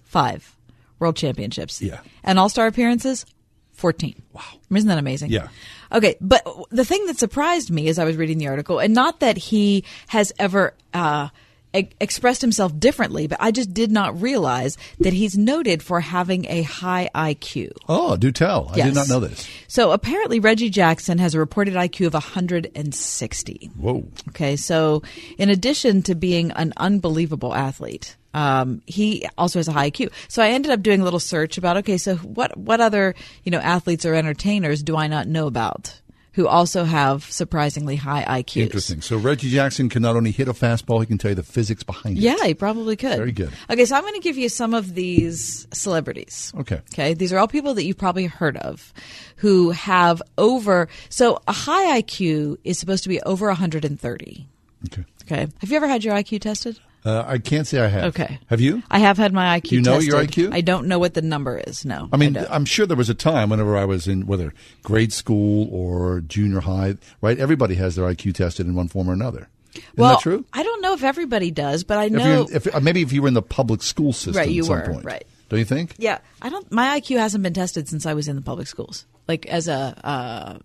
five 0.03 0.57
World 0.99 1.15
Championships. 1.15 1.81
Yeah. 1.81 2.01
and 2.23 2.37
All 2.37 2.49
Star 2.49 2.67
appearances, 2.67 3.25
fourteen. 3.71 4.21
Wow, 4.33 4.43
isn't 4.69 4.89
that 4.89 4.97
amazing? 4.99 5.31
Yeah. 5.31 5.47
Okay, 5.91 6.15
but 6.21 6.45
the 6.69 6.85
thing 6.85 7.05
that 7.07 7.17
surprised 7.17 7.69
me 7.69 7.87
as 7.89 7.99
I 7.99 8.05
was 8.05 8.15
reading 8.15 8.37
the 8.37 8.47
article, 8.47 8.79
and 8.79 8.93
not 8.93 9.19
that 9.19 9.37
he 9.37 9.83
has 10.07 10.31
ever 10.39 10.73
uh, 10.93 11.29
e- 11.75 11.89
expressed 11.99 12.41
himself 12.41 12.77
differently, 12.79 13.27
but 13.27 13.37
I 13.41 13.51
just 13.51 13.73
did 13.73 13.91
not 13.91 14.21
realize 14.21 14.77
that 14.99 15.13
he's 15.13 15.37
noted 15.37 15.83
for 15.83 15.99
having 15.99 16.45
a 16.45 16.61
high 16.61 17.09
IQ. 17.13 17.71
Oh, 17.89 18.15
do 18.15 18.31
tell. 18.31 18.69
I 18.71 18.75
did 18.81 18.95
not 18.95 19.09
know 19.09 19.19
this. 19.19 19.47
So 19.67 19.91
apparently, 19.91 20.39
Reggie 20.39 20.69
Jackson 20.69 21.17
has 21.17 21.33
a 21.33 21.39
reported 21.39 21.73
IQ 21.73 22.07
of 22.07 22.13
160. 22.13 23.71
Whoa. 23.77 24.05
Okay, 24.29 24.55
so 24.55 25.03
in 25.37 25.49
addition 25.49 26.01
to 26.03 26.15
being 26.15 26.51
an 26.51 26.73
unbelievable 26.77 27.53
athlete, 27.53 28.15
um, 28.33 28.81
he 28.85 29.27
also 29.37 29.59
has 29.59 29.67
a 29.67 29.71
high 29.71 29.91
IQ. 29.91 30.11
So 30.27 30.41
I 30.41 30.49
ended 30.49 30.71
up 30.71 30.81
doing 30.81 31.01
a 31.01 31.03
little 31.03 31.19
search 31.19 31.57
about 31.57 31.77
okay, 31.77 31.97
so 31.97 32.15
what 32.17 32.55
what 32.57 32.81
other 32.81 33.15
you 33.43 33.51
know 33.51 33.59
athletes 33.59 34.05
or 34.05 34.13
entertainers 34.13 34.83
do 34.83 34.95
I 34.95 35.07
not 35.07 35.27
know 35.27 35.47
about 35.47 36.01
who 36.33 36.47
also 36.47 36.85
have 36.85 37.23
surprisingly 37.25 37.97
high 37.97 38.23
IQs? 38.23 38.61
Interesting. 38.61 39.01
So 39.01 39.17
Reggie 39.17 39.49
Jackson 39.49 39.89
can 39.89 40.01
not 40.01 40.15
only 40.15 40.31
hit 40.31 40.47
a 40.47 40.53
fastball, 40.53 41.01
he 41.01 41.05
can 41.05 41.17
tell 41.17 41.31
you 41.31 41.35
the 41.35 41.43
physics 41.43 41.83
behind 41.83 42.17
it. 42.17 42.21
Yeah, 42.21 42.45
he 42.45 42.53
probably 42.53 42.95
could. 42.95 43.17
Very 43.17 43.31
good. 43.33 43.51
Okay, 43.69 43.85
so 43.85 43.95
I'm 43.95 44.03
going 44.03 44.13
to 44.13 44.21
give 44.21 44.37
you 44.37 44.47
some 44.47 44.73
of 44.73 44.95
these 44.95 45.67
celebrities. 45.73 46.53
Okay. 46.57 46.81
Okay, 46.93 47.13
these 47.13 47.33
are 47.33 47.39
all 47.39 47.47
people 47.47 47.73
that 47.73 47.83
you've 47.83 47.97
probably 47.97 48.25
heard 48.25 48.57
of 48.57 48.93
who 49.37 49.71
have 49.71 50.21
over. 50.37 50.87
So 51.09 51.41
a 51.47 51.53
high 51.53 52.01
IQ 52.01 52.57
is 52.63 52.79
supposed 52.79 53.03
to 53.03 53.09
be 53.09 53.21
over 53.23 53.47
130. 53.47 54.47
Okay. 54.87 55.05
Okay. 55.23 55.47
Have 55.59 55.69
you 55.69 55.75
ever 55.75 55.87
had 55.87 56.03
your 56.03 56.15
IQ 56.15 56.41
tested? 56.41 56.79
Uh, 57.03 57.23
I 57.25 57.39
can't 57.39 57.65
say 57.65 57.79
I 57.79 57.87
have. 57.87 58.03
Okay. 58.15 58.39
Have 58.47 58.61
you? 58.61 58.83
I 58.91 58.99
have 58.99 59.17
had 59.17 59.33
my 59.33 59.59
IQ 59.59 59.71
You 59.71 59.81
know 59.81 59.99
tested. 59.99 60.07
your 60.37 60.49
IQ? 60.49 60.53
I 60.53 60.61
don't 60.61 60.87
know 60.87 60.99
what 60.99 61.15
the 61.15 61.21
number 61.23 61.57
is. 61.65 61.83
No. 61.83 62.07
I 62.13 62.17
mean, 62.17 62.33
don't. 62.33 62.47
I'm 62.51 62.65
sure 62.65 62.85
there 62.85 62.97
was 62.97 63.09
a 63.09 63.15
time 63.15 63.49
whenever 63.49 63.75
I 63.75 63.85
was 63.85 64.07
in 64.07 64.27
whether 64.27 64.53
grade 64.83 65.11
school 65.11 65.67
or 65.71 66.21
junior 66.21 66.59
high, 66.59 66.97
right? 67.21 67.39
Everybody 67.39 67.75
has 67.75 67.95
their 67.95 68.05
IQ 68.05 68.35
tested 68.35 68.67
in 68.67 68.75
one 68.75 68.87
form 68.87 69.09
or 69.09 69.13
another. 69.13 69.49
Isn't 69.73 69.85
well, 69.97 70.11
that 70.15 70.21
true? 70.21 70.45
I 70.53 70.63
don't 70.63 70.81
know 70.81 70.93
if 70.93 71.03
everybody 71.03 71.49
does, 71.49 71.83
but 71.83 71.97
I 71.97 72.09
know. 72.09 72.45
you're, 72.47 72.55
if, 72.57 72.75
uh, 72.75 72.79
maybe 72.81 73.01
if 73.01 73.13
you 73.13 73.21
were 73.21 73.29
in 73.29 73.33
the 73.33 73.41
public 73.41 73.81
school 73.81 74.11
system 74.13 74.35
Right, 74.35 74.49
you 74.49 74.61
at 74.63 74.65
some 74.67 74.75
were, 74.79 74.85
point. 74.93 75.05
right. 75.05 75.25
Don't 75.49 75.59
you 75.59 75.65
think? 75.65 75.95
yeah, 75.97 76.19
I 76.41 76.49
don't. 76.49 76.71
My 76.71 76.99
IQ 76.99 77.17
hasn't 77.17 77.41
been 77.43 77.53
tested 77.53 77.87
since 77.89 78.05
I 78.05 78.13
was 78.13 78.27
in 78.27 78.35
the 78.35 78.41
public 78.41 78.67
schools. 78.67 79.05
Like 79.27 79.47
as 79.47 79.67
a. 79.67 79.95
Uh, 80.03 80.59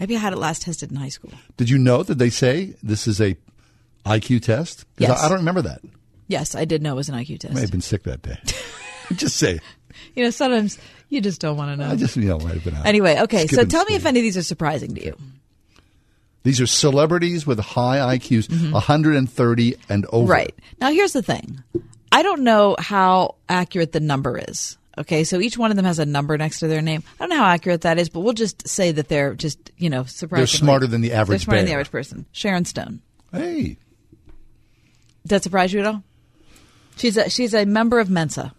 maybe 0.00 0.16
I 0.16 0.18
had 0.18 0.32
it 0.32 0.38
last 0.38 0.62
tested 0.62 0.90
in 0.90 0.96
high 0.96 1.08
school. 1.08 1.32
Did 1.56 1.68
you 1.70 1.78
know 1.78 2.02
that 2.02 2.16
they 2.18 2.30
say 2.30 2.74
this 2.82 3.06
is 3.06 3.20
a 3.20 3.36
IQ 4.04 4.42
test? 4.42 4.84
Yes. 4.98 5.22
I, 5.22 5.26
I 5.26 5.28
don't 5.28 5.38
remember 5.38 5.62
that. 5.62 5.80
Yes, 6.28 6.54
I 6.54 6.64
did 6.64 6.82
know 6.82 6.92
it 6.92 6.96
was 6.96 7.08
an 7.08 7.14
IQ 7.14 7.40
test. 7.40 7.52
I 7.52 7.54
may 7.54 7.60
have 7.62 7.70
been 7.70 7.80
sick 7.80 8.02
that 8.04 8.22
day. 8.22 8.38
just 9.14 9.36
say. 9.36 9.58
You 10.14 10.24
know, 10.24 10.30
sometimes 10.30 10.78
you 11.08 11.20
just 11.20 11.40
don't 11.40 11.56
want 11.56 11.70
to 11.70 11.76
know. 11.76 11.90
I 11.90 11.96
just, 11.96 12.16
you 12.16 12.24
know, 12.24 12.38
might 12.38 12.54
have 12.54 12.64
been 12.64 12.74
out. 12.74 12.86
Anyway, 12.86 13.18
okay. 13.22 13.46
So 13.46 13.64
tell 13.64 13.84
me 13.86 13.94
if 13.94 14.04
any 14.04 14.20
of 14.20 14.22
these 14.22 14.36
are 14.36 14.42
surprising 14.42 14.94
to 14.94 15.04
you. 15.04 15.16
These 16.42 16.60
are 16.60 16.66
celebrities 16.66 17.46
with 17.46 17.58
high 17.58 18.16
IQs, 18.16 18.72
130 18.72 19.76
and 19.88 20.06
over. 20.06 20.22
Mm-hmm. 20.22 20.30
Right. 20.30 20.54
Now, 20.80 20.90
here's 20.90 21.12
the 21.12 21.22
thing 21.22 21.62
I 22.12 22.22
don't 22.22 22.42
know 22.42 22.76
how 22.78 23.36
accurate 23.48 23.92
the 23.92 24.00
number 24.00 24.38
is. 24.38 24.76
Okay, 24.96 25.22
so 25.22 25.40
each 25.40 25.56
one 25.56 25.70
of 25.70 25.76
them 25.76 25.84
has 25.84 26.00
a 26.00 26.06
number 26.06 26.36
next 26.36 26.58
to 26.60 26.66
their 26.66 26.82
name. 26.82 27.04
I 27.20 27.22
don't 27.22 27.30
know 27.30 27.36
how 27.36 27.50
accurate 27.50 27.82
that 27.82 27.98
is, 27.98 28.08
but 28.08 28.20
we'll 28.20 28.32
just 28.32 28.66
say 28.66 28.90
that 28.90 29.08
they're 29.08 29.34
just, 29.34 29.70
you 29.76 29.90
know, 29.90 30.04
surprisingly. 30.04 30.46
smarter 30.46 30.86
than 30.88 31.02
the 31.02 31.12
average 31.12 31.40
They're 31.40 31.44
smarter 31.44 31.60
than 31.60 31.66
the 31.66 31.72
average 31.72 31.92
person. 31.92 32.26
Sharon 32.32 32.64
Stone. 32.64 33.00
Hey. 33.32 33.78
Does 35.28 35.36
that 35.36 35.42
surprise 35.44 35.72
you 35.72 35.80
at 35.80 35.86
all? 35.86 36.02
She's 36.96 37.16
a, 37.16 37.28
she's 37.30 37.54
a 37.54 37.64
member 37.64 38.00
of 38.00 38.10
Mensa. 38.10 38.54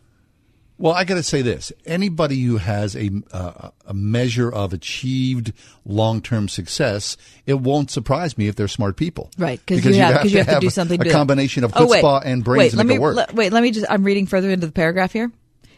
Well, 0.77 0.93
I 0.93 1.03
got 1.03 1.15
to 1.15 1.23
say 1.23 1.41
this: 1.41 1.73
anybody 1.85 2.39
who 2.41 2.55
has 2.55 2.95
a 2.95 3.09
uh, 3.33 3.71
a 3.85 3.93
measure 3.93 4.49
of 4.49 4.71
achieved 4.71 5.51
long 5.83 6.21
term 6.21 6.47
success, 6.47 7.17
it 7.45 7.55
won't 7.55 7.91
surprise 7.91 8.37
me 8.37 8.47
if 8.47 8.55
they're 8.55 8.69
smart 8.69 8.95
people, 8.95 9.29
Right, 9.37 9.59
Because 9.65 9.85
you 9.85 9.95
have, 9.95 10.13
have, 10.13 10.21
cause 10.21 10.31
you 10.31 10.37
have 10.37 10.47
to, 10.55 10.59
do 10.61 10.67
a- 10.67 10.71
something. 10.71 11.01
A 11.01 11.03
to 11.03 11.09
combination 11.09 11.65
of 11.65 11.73
Oh, 11.75 11.85
wait. 11.85 12.01
and 12.25 12.45
brains 12.45 12.59
wait, 12.59 12.69
to 12.71 12.77
let 12.77 12.85
make 12.85 12.89
me, 12.91 12.95
it 12.95 13.01
work. 13.01 13.15
le- 13.17 13.27
wait, 13.33 13.51
let 13.51 13.61
me 13.61 13.71
just. 13.71 13.87
I'm 13.89 14.05
reading 14.05 14.25
further 14.25 14.49
into 14.49 14.67
the 14.67 14.71
paragraph 14.71 15.11
here. 15.11 15.31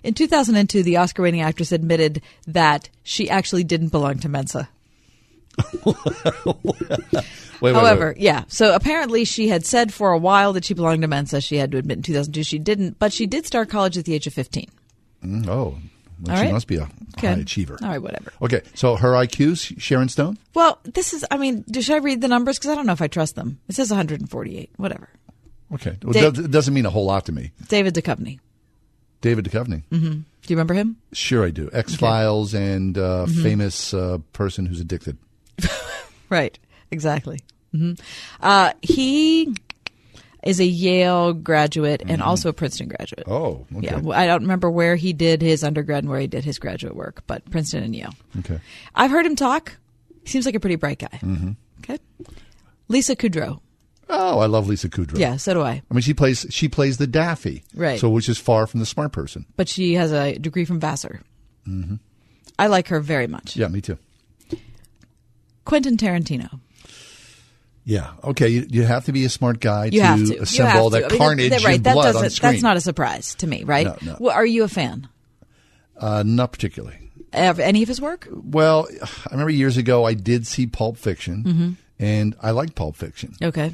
In 0.03 0.13
2002, 0.13 0.83
the 0.83 0.97
Oscar-winning 0.97 1.41
actress 1.41 1.71
admitted 1.71 2.21
that 2.47 2.89
she 3.01 3.27
actually 3.29 3.63
didn't 3.63 3.89
belong 3.89 4.19
to 4.19 4.29
Mensa. 4.29 4.69
Wait, 7.61 7.73
wait, 7.73 7.75
However, 7.75 8.07
wait. 8.15 8.17
yeah. 8.23 8.43
So 8.47 8.73
apparently, 8.73 9.23
she 9.23 9.47
had 9.47 9.65
said 9.65 9.93
for 9.93 10.11
a 10.11 10.17
while 10.17 10.53
that 10.53 10.65
she 10.65 10.73
belonged 10.73 11.03
to 11.03 11.07
Mensa. 11.07 11.41
She 11.41 11.57
had 11.57 11.71
to 11.71 11.77
admit 11.77 11.97
in 11.97 12.03
2002 12.03 12.43
she 12.43 12.57
didn't, 12.57 12.97
but 12.97 13.13
she 13.13 13.27
did 13.27 13.45
start 13.45 13.69
college 13.69 13.97
at 13.97 14.05
the 14.05 14.13
age 14.15 14.25
of 14.25 14.33
15. 14.33 14.67
Mm, 15.23 15.47
oh, 15.47 15.77
well, 16.21 16.35
she 16.37 16.43
right. 16.43 16.51
must 16.51 16.65
be 16.67 16.77
a 16.77 16.89
Okay. 17.17 17.27
high 17.27 17.33
achiever. 17.33 17.77
All 17.83 17.89
right, 17.89 18.01
whatever. 18.01 18.33
Okay, 18.41 18.61
so 18.73 18.95
her 18.95 19.11
IQ's 19.11 19.61
Sharon 19.77 20.09
Stone. 20.09 20.39
Well, 20.55 20.79
this 20.85 21.13
is. 21.13 21.23
I 21.29 21.37
mean, 21.37 21.63
do- 21.69 21.81
should 21.83 21.95
I 21.95 21.99
read 21.99 22.21
the 22.21 22.27
numbers? 22.27 22.57
Because 22.57 22.71
I 22.71 22.75
don't 22.75 22.87
know 22.87 22.93
if 22.93 23.01
I 23.01 23.07
trust 23.07 23.35
them. 23.35 23.59
It 23.67 23.75
says 23.75 23.91
148. 23.91 24.71
Whatever. 24.77 25.09
Okay, 25.73 25.97
well, 26.03 26.13
Da- 26.13 26.29
that- 26.31 26.45
it 26.45 26.51
doesn't 26.51 26.73
mean 26.73 26.87
a 26.87 26.89
whole 26.89 27.05
lot 27.05 27.25
to 27.27 27.31
me. 27.31 27.51
David 27.67 27.93
Duchovny. 27.93 28.39
David 29.21 29.45
Duchovny. 29.45 29.83
hmm 29.89 29.99
Do 29.99 30.17
you 30.47 30.55
remember 30.55 30.73
him? 30.73 30.97
Sure, 31.13 31.45
I 31.45 31.51
do. 31.51 31.69
X 31.71 31.93
Files 31.95 32.55
and 32.55 32.97
uh, 32.97 33.27
Mhm. 33.29 33.43
famous 33.43 33.93
uh, 33.93 34.17
person 34.33 34.65
who's 34.65 34.79
addicted. 34.81 35.17
Right. 36.29 36.57
Exactly. 36.91 37.39
hmm 37.73 37.93
Uh, 38.39 38.71
he 38.81 39.53
is 40.43 40.59
a 40.59 40.65
Yale 40.65 41.33
graduate 41.33 42.01
and 42.07 42.21
also 42.21 42.49
a 42.49 42.53
Princeton 42.53 42.87
graduate. 42.87 43.25
Mm-hmm. 43.27 43.31
Oh, 43.33 43.65
okay. 43.77 43.87
Yeah, 44.01 44.09
I 44.17 44.25
don't 44.27 44.41
remember 44.41 44.71
where 44.71 44.95
he 44.95 45.13
did 45.13 45.41
his 45.41 45.63
undergrad 45.63 46.03
and 46.03 46.09
where 46.09 46.19
he 46.19 46.27
did 46.27 46.43
his 46.45 46.57
graduate 46.57 46.95
work, 46.95 47.23
but 47.27 47.49
Princeton 47.51 47.83
and 47.83 47.95
Yale. 47.95 48.13
Okay. 48.39 48.59
I've 48.95 49.11
heard 49.11 49.25
him 49.25 49.35
talk. 49.35 49.77
He 50.23 50.29
seems 50.29 50.45
like 50.45 50.55
a 50.55 50.59
pretty 50.59 50.77
bright 50.77 50.99
guy. 50.99 51.17
hmm 51.19 51.51
Okay. 51.79 51.97
Lisa 52.87 53.15
Kudrow. 53.15 53.59
Oh, 54.09 54.39
I 54.39 54.45
love 54.47 54.67
Lisa 54.67 54.89
Kudrow. 54.89 55.17
Yeah, 55.19 55.37
so 55.37 55.53
do 55.53 55.61
I. 55.61 55.81
I 55.89 55.93
mean, 55.93 56.01
she 56.01 56.13
plays 56.13 56.45
she 56.49 56.67
plays 56.67 56.97
the 56.97 57.07
Daffy, 57.07 57.63
Right. 57.75 57.99
So, 57.99 58.09
which 58.09 58.27
is 58.29 58.37
far 58.37 58.67
from 58.67 58.79
the 58.81 58.85
smart 58.85 59.11
person. 59.13 59.45
But 59.55 59.69
she 59.69 59.93
has 59.93 60.11
a 60.11 60.37
degree 60.37 60.65
from 60.65 60.79
Vassar. 60.79 61.21
hmm 61.65 61.95
I 62.59 62.67
like 62.67 62.89
her 62.89 62.99
very 62.99 63.27
much. 63.27 63.55
Yeah, 63.55 63.67
me 63.69 63.81
too. 63.81 63.97
Quentin 65.65 65.97
Tarantino. 65.97 66.59
Yeah. 67.83 68.11
Okay. 68.23 68.47
You, 68.49 68.65
you 68.69 68.83
have 68.83 69.05
to 69.05 69.11
be 69.11 69.25
a 69.25 69.29
smart 69.29 69.59
guy 69.59 69.85
You 69.85 70.01
to 70.01 70.25
to 70.35 70.41
assemble 70.43 70.81
all 70.83 70.89
that 70.91 71.05
I 71.05 71.07
mean, 71.09 71.17
carnage 71.17 71.49
that, 71.51 71.63
right, 71.63 71.75
and 71.75 71.83
that 71.85 71.93
blood 71.93 72.15
on 72.15 72.29
screen. 72.29 72.51
That's 72.53 72.63
not 72.63 72.77
a 72.77 72.81
surprise 72.81 73.35
to 73.35 73.47
me, 73.47 73.63
right? 73.63 73.87
No, 73.87 73.97
no. 74.03 74.17
Well, 74.19 74.35
are 74.35 74.45
you 74.45 74.63
a 74.63 74.67
fan 74.67 75.07
uh, 75.97 76.23
not 76.25 76.51
particularly. 76.51 76.97
of 77.33 77.59
any 77.59 77.81
of 77.81 77.87
his 77.87 77.99
work? 77.99 78.27
Well, 78.31 78.87
I 79.01 79.31
remember 79.31 79.51
years 79.51 79.77
ago 79.77 80.05
I 80.05 80.13
did 80.13 80.45
see 80.45 80.67
Pulp 80.67 80.97
Fiction, 80.97 81.43
Mhm. 81.43 81.75
and 81.99 82.35
I 82.41 82.51
like 82.51 82.75
Pulp 82.75 82.95
Fiction. 82.95 83.33
Okay. 83.41 83.73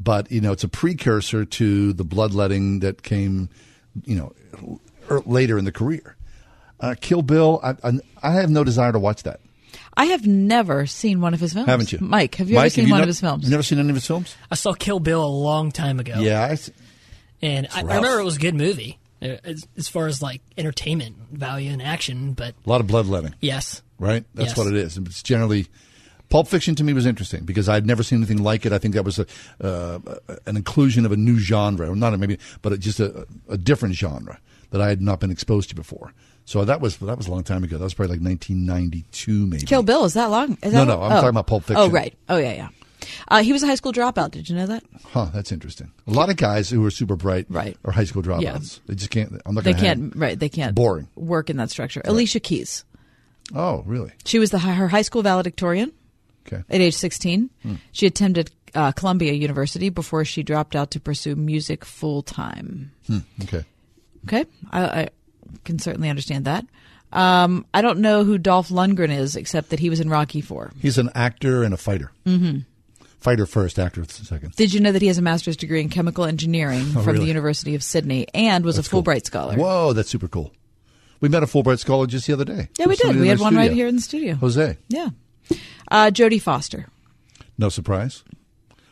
But 0.00 0.32
you 0.32 0.40
know, 0.40 0.52
it's 0.52 0.64
a 0.64 0.68
precursor 0.68 1.44
to 1.44 1.92
the 1.92 2.04
bloodletting 2.04 2.80
that 2.80 3.02
came, 3.02 3.50
you 4.04 4.16
know, 4.16 4.32
er, 5.10 5.20
later 5.26 5.58
in 5.58 5.64
the 5.66 5.72
career. 5.72 6.16
Uh, 6.80 6.94
Kill 7.00 7.22
Bill. 7.22 7.60
I, 7.62 7.76
I, 7.84 7.92
I 8.22 8.30
have 8.32 8.50
no 8.50 8.64
desire 8.64 8.90
to 8.92 8.98
watch 8.98 9.22
that. 9.24 9.40
I 9.96 10.06
have 10.06 10.26
never 10.26 10.86
seen 10.86 11.20
one 11.20 11.34
of 11.34 11.40
his 11.40 11.52
films. 11.52 11.66
Haven't 11.68 11.92
you, 11.92 11.98
Mike? 12.00 12.36
Have 12.36 12.48
you 12.48 12.56
ever 12.58 12.70
seen 12.70 12.86
you 12.86 12.92
one 12.92 12.98
no- 13.00 13.02
of 13.04 13.08
his 13.08 13.20
films? 13.20 13.44
You've 13.44 13.50
never 13.50 13.62
seen 13.62 13.78
any 13.78 13.88
of 13.90 13.94
his 13.94 14.06
films? 14.06 14.34
I 14.50 14.54
saw 14.54 14.72
Kill 14.72 15.00
Bill 15.00 15.24
a 15.24 15.26
long 15.26 15.70
time 15.70 16.00
ago. 16.00 16.14
Yeah, 16.18 16.40
I, 16.42 16.56
and 17.42 17.68
I, 17.74 17.80
I 17.80 17.82
remember 17.82 18.18
it 18.20 18.24
was 18.24 18.36
a 18.36 18.40
good 18.40 18.54
movie 18.54 18.98
uh, 19.20 19.36
as, 19.44 19.66
as 19.76 19.88
far 19.88 20.06
as 20.06 20.22
like 20.22 20.40
entertainment 20.56 21.16
value 21.30 21.70
and 21.70 21.82
action. 21.82 22.32
But 22.32 22.54
a 22.64 22.68
lot 22.70 22.80
of 22.80 22.86
bloodletting. 22.86 23.34
yes, 23.40 23.82
right? 23.98 24.24
That's 24.34 24.50
Yes. 24.50 24.56
what 24.56 24.66
it 24.68 24.74
is. 24.74 24.96
It's 24.96 25.22
generally 25.22 25.66
Pulp 26.30 26.48
Fiction 26.48 26.74
to 26.76 26.84
me 26.84 26.94
was 26.94 27.04
interesting 27.04 27.44
because 27.44 27.68
I'd 27.68 27.84
never 27.86 28.02
seen 28.02 28.18
anything 28.18 28.42
like 28.42 28.64
it. 28.64 28.72
I 28.72 28.78
think 28.78 28.94
that 28.94 29.04
was 29.04 29.18
a, 29.18 29.26
uh, 29.60 29.98
an 30.46 30.56
inclusion 30.56 31.04
of 31.04 31.12
a 31.12 31.16
new 31.16 31.38
genre, 31.38 31.90
or 31.90 31.94
not 31.96 32.14
a 32.14 32.18
maybe, 32.18 32.38
but 32.62 32.72
a, 32.72 32.78
just 32.78 32.98
a, 33.00 33.26
a 33.50 33.58
different 33.58 33.94
genre 33.94 34.38
that 34.70 34.80
I 34.80 34.88
had 34.88 35.02
not 35.02 35.20
been 35.20 35.30
exposed 35.30 35.68
to 35.68 35.74
before. 35.74 36.14
So 36.44 36.64
that 36.64 36.80
was 36.80 36.96
that 36.98 37.16
was 37.16 37.26
a 37.28 37.30
long 37.30 37.44
time 37.44 37.62
ago. 37.64 37.78
That 37.78 37.84
was 37.84 37.94
probably 37.94 38.16
like 38.16 38.24
1992, 38.24 39.46
maybe. 39.46 39.64
Kill 39.64 39.82
Bill 39.82 40.04
is 40.04 40.14
that 40.14 40.26
long? 40.30 40.58
Is 40.62 40.72
No, 40.72 40.80
that 40.80 40.86
no, 40.86 40.98
long? 40.98 41.04
I'm 41.12 41.12
Oh. 41.12 41.20
talking 41.20 41.28
about 41.30 41.46
Pulp 41.46 41.64
Fiction. 41.64 41.76
Oh, 41.84 41.88
right. 41.90 42.14
Oh, 42.28 42.36
yeah, 42.36 42.52
yeah. 42.52 42.68
Uh, 43.28 43.42
he 43.42 43.52
was 43.52 43.62
a 43.62 43.66
high 43.66 43.74
school 43.74 43.92
dropout. 43.92 44.30
Did 44.32 44.48
you 44.48 44.54
know 44.56 44.66
that? 44.66 44.84
Huh, 45.06 45.26
that's 45.34 45.50
interesting. 45.52 45.90
A 46.06 46.10
lot 46.12 46.30
of 46.30 46.36
guys 46.36 46.70
who 46.70 46.84
are 46.86 46.90
super 46.90 47.16
bright 47.16 47.46
Right. 47.48 47.76
are 47.84 47.92
high 47.92 48.04
school 48.04 48.22
dropouts. 48.22 48.42
Yeah. 48.42 48.58
They 48.86 48.94
just 48.94 49.10
can't. 49.10 49.40
I'm 49.44 49.54
not 49.54 49.64
They 49.64 49.74
can't. 49.74 50.14
Right. 50.16 50.38
They 50.38 50.48
can't. 50.48 50.74
Boring. 50.74 51.08
Work 51.16 51.50
in 51.50 51.56
that 51.56 51.70
structure. 51.70 52.00
Alicia 52.04 52.40
Keys. 52.40 52.84
Oh, 53.54 53.82
really? 53.86 54.12
She 54.24 54.38
was 54.38 54.50
the 54.50 54.58
her 54.60 54.88
high 54.88 55.02
school 55.02 55.22
valedictorian. 55.22 55.92
Okay. 56.46 56.62
At 56.68 56.80
age 56.80 56.94
16, 56.94 57.50
Hmm. 57.62 57.74
she 57.92 58.06
attended 58.06 58.50
uh, 58.74 58.90
Columbia 58.92 59.32
University 59.32 59.90
before 59.90 60.24
she 60.24 60.42
dropped 60.42 60.74
out 60.74 60.90
to 60.92 61.00
pursue 61.00 61.34
music 61.36 61.84
full 61.84 62.22
time. 62.22 62.90
Hmm, 63.06 63.18
okay. 63.42 63.64
Okay, 64.26 64.44
I, 64.70 64.84
I 65.02 65.08
can 65.64 65.78
certainly 65.78 66.08
understand 66.08 66.44
that. 66.44 66.66
Um, 67.12 67.66
I 67.74 67.82
don't 67.82 67.98
know 67.98 68.24
who 68.24 68.38
Dolph 68.38 68.70
Lundgren 68.70 69.10
is, 69.16 69.36
except 69.36 69.68
that 69.70 69.80
he 69.80 69.90
was 69.90 70.00
in 70.00 70.08
Rocky 70.08 70.40
Four. 70.40 70.72
He's 70.80 70.96
an 70.98 71.10
actor 71.14 71.62
and 71.62 71.74
a 71.74 71.76
fighter. 71.76 72.10
hmm 72.24 72.58
Fighter 73.20 73.46
first, 73.46 73.78
actor 73.78 74.04
second. 74.08 74.56
Did 74.56 74.74
you 74.74 74.80
know 74.80 74.90
that 74.90 75.00
he 75.00 75.06
has 75.06 75.16
a 75.18 75.22
master's 75.22 75.56
degree 75.56 75.80
in 75.80 75.88
chemical 75.90 76.24
engineering 76.24 76.82
Oh, 76.88 77.02
from 77.02 77.06
really? 77.06 77.18
the 77.20 77.26
University 77.26 77.76
of 77.76 77.82
Sydney 77.84 78.26
and 78.34 78.64
was 78.64 78.74
That's 78.76 78.88
a 78.88 78.90
cool. 78.90 79.04
Fulbright 79.04 79.24
scholar? 79.26 79.54
Whoa, 79.54 79.92
that's 79.92 80.08
super 80.10 80.26
cool. 80.26 80.52
We 81.20 81.28
met 81.28 81.44
a 81.44 81.46
Fulbright 81.46 81.78
scholar 81.78 82.08
just 82.08 82.26
the 82.26 82.32
other 82.32 82.44
day. 82.44 82.68
Yeah, 82.80 82.86
we 82.86 82.96
did. 82.96 83.14
We 83.14 83.28
had 83.28 83.38
one 83.38 83.54
right 83.54 83.70
here 83.70 83.86
in 83.86 83.94
the 83.94 84.02
studio. 84.02 84.34
Jose. 84.34 84.76
Yeah. 84.88 85.10
Uh, 85.88 86.10
Jodie 86.12 86.42
Foster. 86.42 86.88
No 87.58 87.68
surprise. 87.68 88.24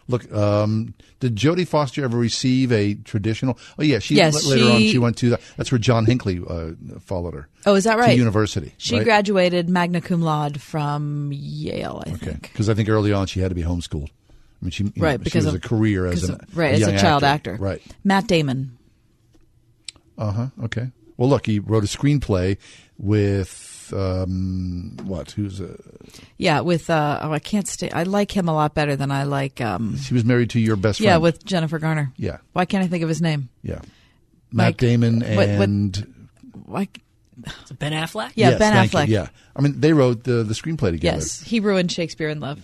Look, 0.07 0.33
um, 0.33 0.95
did 1.21 1.37
Jodie 1.37 1.67
Foster 1.69 2.03
ever 2.05 2.19
receive 2.19 2.73
a 2.73 2.95
traditional? 2.95 3.59
Oh 3.79 3.83
yeah, 3.83 3.99
she 4.01 4.17
Yes, 4.17 4.45
later 4.47 4.65
on 4.71 4.79
she- 4.81 4.91
she 4.93 4.99
went 4.99 5.17
to 5.19 5.37
that's 5.57 5.71
where 5.71 5.79
John 5.79 6.05
Hinckley 6.07 6.41
uh, 6.47 6.71
folled 7.01 7.33
her. 7.35 7.49
Oh, 7.67 7.75
is 7.75 7.85
that 7.85 7.95
To 7.95 8.01
right? 8.01 8.17
university. 8.19 8.75
She 8.79 8.97
right? 8.97 9.05
graduated 9.05 9.69
magna 9.69 10.01
cum 10.01 10.23
laude 10.23 10.61
from 10.61 11.31
Yale, 11.33 12.03
I 12.07 12.11
think. 12.11 12.43
because 12.43 12.69
I 12.69 12.75
think 12.75 12.89
early 12.89 13.13
on 13.13 13.27
she 13.27 13.41
had 13.41 13.51
to 13.51 13.55
be 13.55 13.63
homeschooled. 13.63 14.09
I 14.09 14.65
mean, 14.65 14.71
she 14.73 14.85
you 14.85 14.93
know, 14.97 15.03
Right, 15.05 15.21
she 15.21 15.25
because 15.25 15.45
was 15.47 15.55
of 15.55 15.65
a 15.65 15.67
career 15.69 16.07
as 16.07 16.29
an, 16.29 16.39
right 16.55 16.75
as 16.75 16.87
a 16.87 16.99
child 16.99 17.23
actor. 17.25 17.57
Right. 17.61 17.81
Matt 18.05 18.27
Damon. 18.27 18.77
Uh 20.19 20.33
huh. 20.33 20.47
Okay. 20.65 20.91
Well, 21.17 21.29
look, 21.29 21.47
he 21.47 21.59
wrote 21.59 21.85
a 21.85 21.87
screenplay 21.87 22.57
with 22.99 23.49
um, 23.93 24.97
what? 25.05 25.31
Who's 25.33 25.61
uh, 25.61 25.77
Yeah, 26.37 26.61
with 26.61 26.89
uh, 26.91 27.21
oh, 27.23 27.33
I 27.33 27.39
can't 27.39 27.67
stay. 27.69 27.91
I 27.91 28.03
like 28.05 28.31
him 28.37 28.49
a 28.49 28.55
lot 28.55 28.75
better 28.75 28.97
than 28.97 29.11
I 29.11 29.25
like. 29.25 29.61
Um, 29.61 29.97
she 29.97 30.15
was 30.15 30.25
married 30.25 30.51
to 30.51 30.61
your 30.61 30.77
best 30.77 30.99
friend. 30.99 31.07
yeah, 31.11 31.17
with 31.19 31.45
Jennifer 31.45 31.79
Garner. 31.79 32.13
Yeah. 32.17 32.39
Why 32.53 32.65
can't 32.65 32.85
I 32.85 32.87
think 32.87 33.03
of 33.03 33.09
his 33.09 33.21
name? 33.23 33.49
yeah, 33.63 33.81
Matt 34.53 34.67
Like, 34.69 34.77
Damon 34.79 35.21
what- 35.21 35.37
what- 35.37 35.69
and 35.69 36.29
Like, 36.67 37.01
Ben 37.79 37.93
Affleck? 37.93 38.33
yeah, 38.35 38.51
Yes, 38.51 38.59
Ben 38.59 38.73
thank 38.73 38.93
you. 38.93 38.99
Affleck. 38.99 39.09
Yeah, 39.09 39.29
I 39.57 39.63
mean 39.63 39.81
they 39.81 39.93
wrote 39.93 40.25
the 40.25 40.43
the 40.43 40.55
screenplay 40.55 40.91
together. 40.91 41.17
Yes, 41.19 41.41
he 41.43 41.61
ruined 41.61 41.91
Shakespeare 41.91 42.29
in 42.29 42.41
Love. 42.41 42.63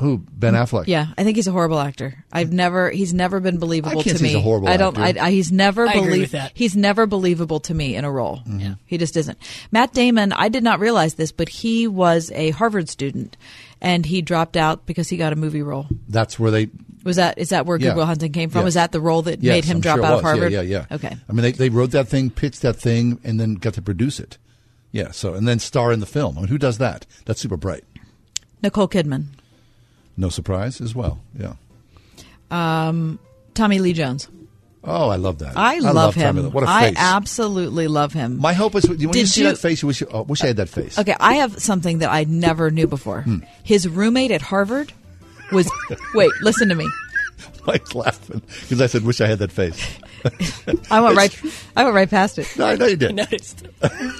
Who? 0.00 0.18
Ben 0.18 0.54
Affleck. 0.54 0.86
Yeah, 0.86 1.08
I 1.18 1.24
think 1.24 1.36
he's 1.36 1.48
a 1.48 1.52
horrible 1.52 1.78
actor. 1.80 2.24
I've 2.32 2.52
never. 2.52 2.88
He's 2.90 3.12
never 3.12 3.40
been 3.40 3.58
believable 3.58 3.98
I 3.98 4.02
can't 4.04 4.16
to 4.16 4.18
say 4.18 4.22
me. 4.22 4.28
he's 4.28 4.36
a 4.38 4.40
horrible 4.40 4.68
I 4.68 4.76
don't. 4.76 4.96
actor. 4.96 5.20
I, 5.20 5.26
I, 5.26 5.30
he's 5.32 5.50
never 5.50 5.88
I 5.88 5.92
agree 5.92 6.02
believe. 6.04 6.20
with 6.20 6.30
that. 6.32 6.52
He's 6.54 6.76
never 6.76 7.06
believable 7.06 7.58
to 7.60 7.74
me 7.74 7.96
in 7.96 8.04
a 8.04 8.10
role. 8.10 8.36
Mm-hmm. 8.38 8.60
Yeah. 8.60 8.74
He 8.86 8.96
just 8.98 9.16
isn't. 9.16 9.38
Matt 9.72 9.92
Damon. 9.94 10.32
I 10.32 10.48
did 10.50 10.62
not 10.62 10.78
realize 10.78 11.14
this, 11.14 11.32
but 11.32 11.48
he 11.48 11.88
was 11.88 12.30
a 12.34 12.50
Harvard 12.50 12.88
student, 12.88 13.36
and 13.80 14.06
he 14.06 14.22
dropped 14.22 14.56
out 14.56 14.86
because 14.86 15.08
he 15.08 15.16
got 15.16 15.32
a 15.32 15.36
movie 15.36 15.62
role. 15.62 15.86
That's 16.08 16.38
where 16.38 16.50
they. 16.52 16.70
Was 17.04 17.16
that 17.16 17.38
is 17.38 17.48
that 17.48 17.66
where 17.66 17.76
Yeah. 17.78 17.88
Goodwill 17.88 18.06
Hunting 18.06 18.32
came 18.32 18.50
from? 18.50 18.60
Yes. 18.60 18.64
Was 18.66 18.74
that 18.74 18.92
the 18.92 19.00
role 19.00 19.22
that 19.22 19.42
Yes, 19.42 19.52
made 19.52 19.64
him 19.64 19.76
I'm 19.78 19.80
drop 19.80 19.96
sure 19.96 20.04
out 20.04 20.14
of. 20.14 20.22
Harvard? 20.22 20.52
Yeah, 20.52 20.60
yeah, 20.60 20.84
yeah. 20.90 20.96
Okay. 20.96 21.16
I 21.28 21.32
mean, 21.32 21.42
they 21.42 21.52
they 21.52 21.68
wrote 21.70 21.90
that 21.90 22.06
thing, 22.08 22.30
pitched 22.30 22.62
that 22.62 22.76
thing, 22.76 23.18
and 23.24 23.40
then 23.40 23.54
got 23.54 23.74
to 23.74 23.82
produce 23.82 24.20
it. 24.20 24.38
Yeah. 24.92 25.10
So 25.10 25.34
and 25.34 25.48
then 25.48 25.58
star 25.58 25.90
in 25.92 25.98
the 26.00 26.06
film. 26.06 26.38
I 26.38 26.42
mean, 26.42 26.48
who 26.48 26.58
does 26.58 26.78
that? 26.78 27.04
That's 27.24 27.40
super 27.40 27.56
bright. 27.56 27.82
Nicole 28.62 28.88
Kidman. 28.88 29.26
No 30.18 30.28
surprise 30.28 30.80
as 30.82 30.94
well. 30.94 31.20
Yeah. 31.38 31.54
Um, 32.50 33.18
Tommy 33.54 33.78
Lee 33.78 33.92
Jones. 33.94 34.28
Oh, 34.84 35.08
I 35.08 35.16
love 35.16 35.38
that. 35.40 35.56
I, 35.56 35.78
love, 35.80 36.14
him. 36.14 36.36
Tommy 36.36 36.48
What 36.50 36.64
a 36.64 36.68
I 36.68 36.88
face. 36.88 36.98
I 36.98 37.16
absolutely 37.16 37.88
love 37.88 38.12
him. 38.12 38.38
My 38.38 38.52
hope 38.52 38.74
is 38.74 38.88
when 38.88 38.98
you 39.00 39.26
see 39.26 39.42
you- 39.42 39.48
that 39.48 39.58
face, 39.58 39.82
you 39.82 39.88
wish 39.88 40.00
you, 40.00 40.08
oh, 40.10 40.22
wish 40.22 40.42
I 40.42 40.48
had 40.48 40.56
that 40.56 40.68
face. 40.68 40.98
Okay, 40.98 41.14
I 41.20 41.34
have 41.34 41.58
something 41.62 41.98
that 41.98 42.10
I 42.10 42.24
never 42.24 42.70
knew 42.70 42.86
before. 42.86 43.22
Hmm. 43.22 43.38
His 43.62 43.88
roommate 43.88 44.30
at 44.30 44.42
Harvard 44.42 44.92
was. 45.52 45.70
wait, 46.14 46.30
listen 46.42 46.68
to 46.68 46.74
me. 46.74 46.88
Mike's 47.66 47.94
laughing 47.94 48.40
because 48.62 48.80
I 48.80 48.86
said, 48.86 49.04
"Wish 49.04 49.20
I 49.20 49.26
had 49.26 49.40
that 49.40 49.52
face." 49.52 49.78
I 50.90 51.00
went 51.00 51.16
right. 51.16 51.42
I 51.76 51.84
went 51.84 51.94
right 51.94 52.08
past 52.10 52.38
it. 52.38 52.48
No, 52.56 52.66
I 52.66 52.76
know 52.76 52.86
you 52.86 52.96
did. 52.96 53.14
Noticed. 53.16 53.66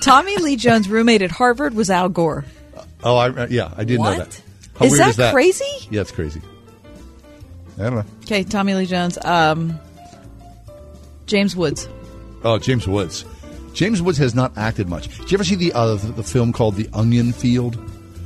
Tommy 0.02 0.36
Lee 0.36 0.56
Jones' 0.56 0.88
roommate 0.88 1.22
at 1.22 1.30
Harvard 1.30 1.74
was 1.74 1.88
Al 1.88 2.08
Gore. 2.08 2.44
Oh, 3.02 3.16
I, 3.16 3.46
yeah, 3.46 3.72
I 3.76 3.84
did 3.84 3.98
know 3.98 4.10
What? 4.10 4.18
that. 4.30 4.42
How 4.78 4.84
Is 4.84 4.92
weird 4.92 5.00
that 5.02 5.08
is 5.10 5.16
that 5.16 5.32
crazy? 5.34 5.64
Yeah, 5.90 6.02
it's 6.02 6.12
crazy. 6.12 6.40
I 7.78 7.82
don't 7.82 7.94
know. 7.94 8.04
Okay, 8.22 8.44
Tommy 8.44 8.74
Lee 8.74 8.86
Jones. 8.86 9.18
Um, 9.24 9.78
James 11.26 11.56
Woods. 11.56 11.88
Oh, 12.44 12.58
James 12.58 12.86
Woods. 12.86 13.24
James 13.72 14.00
Woods 14.02 14.18
has 14.18 14.34
not 14.34 14.56
acted 14.56 14.88
much. 14.88 15.08
Did 15.18 15.30
you 15.30 15.36
ever 15.36 15.44
see 15.44 15.54
the 15.56 15.72
uh, 15.72 15.94
the, 15.96 16.12
the 16.12 16.22
film 16.22 16.52
called 16.52 16.76
The 16.76 16.88
Onion 16.92 17.32
Field? 17.32 17.76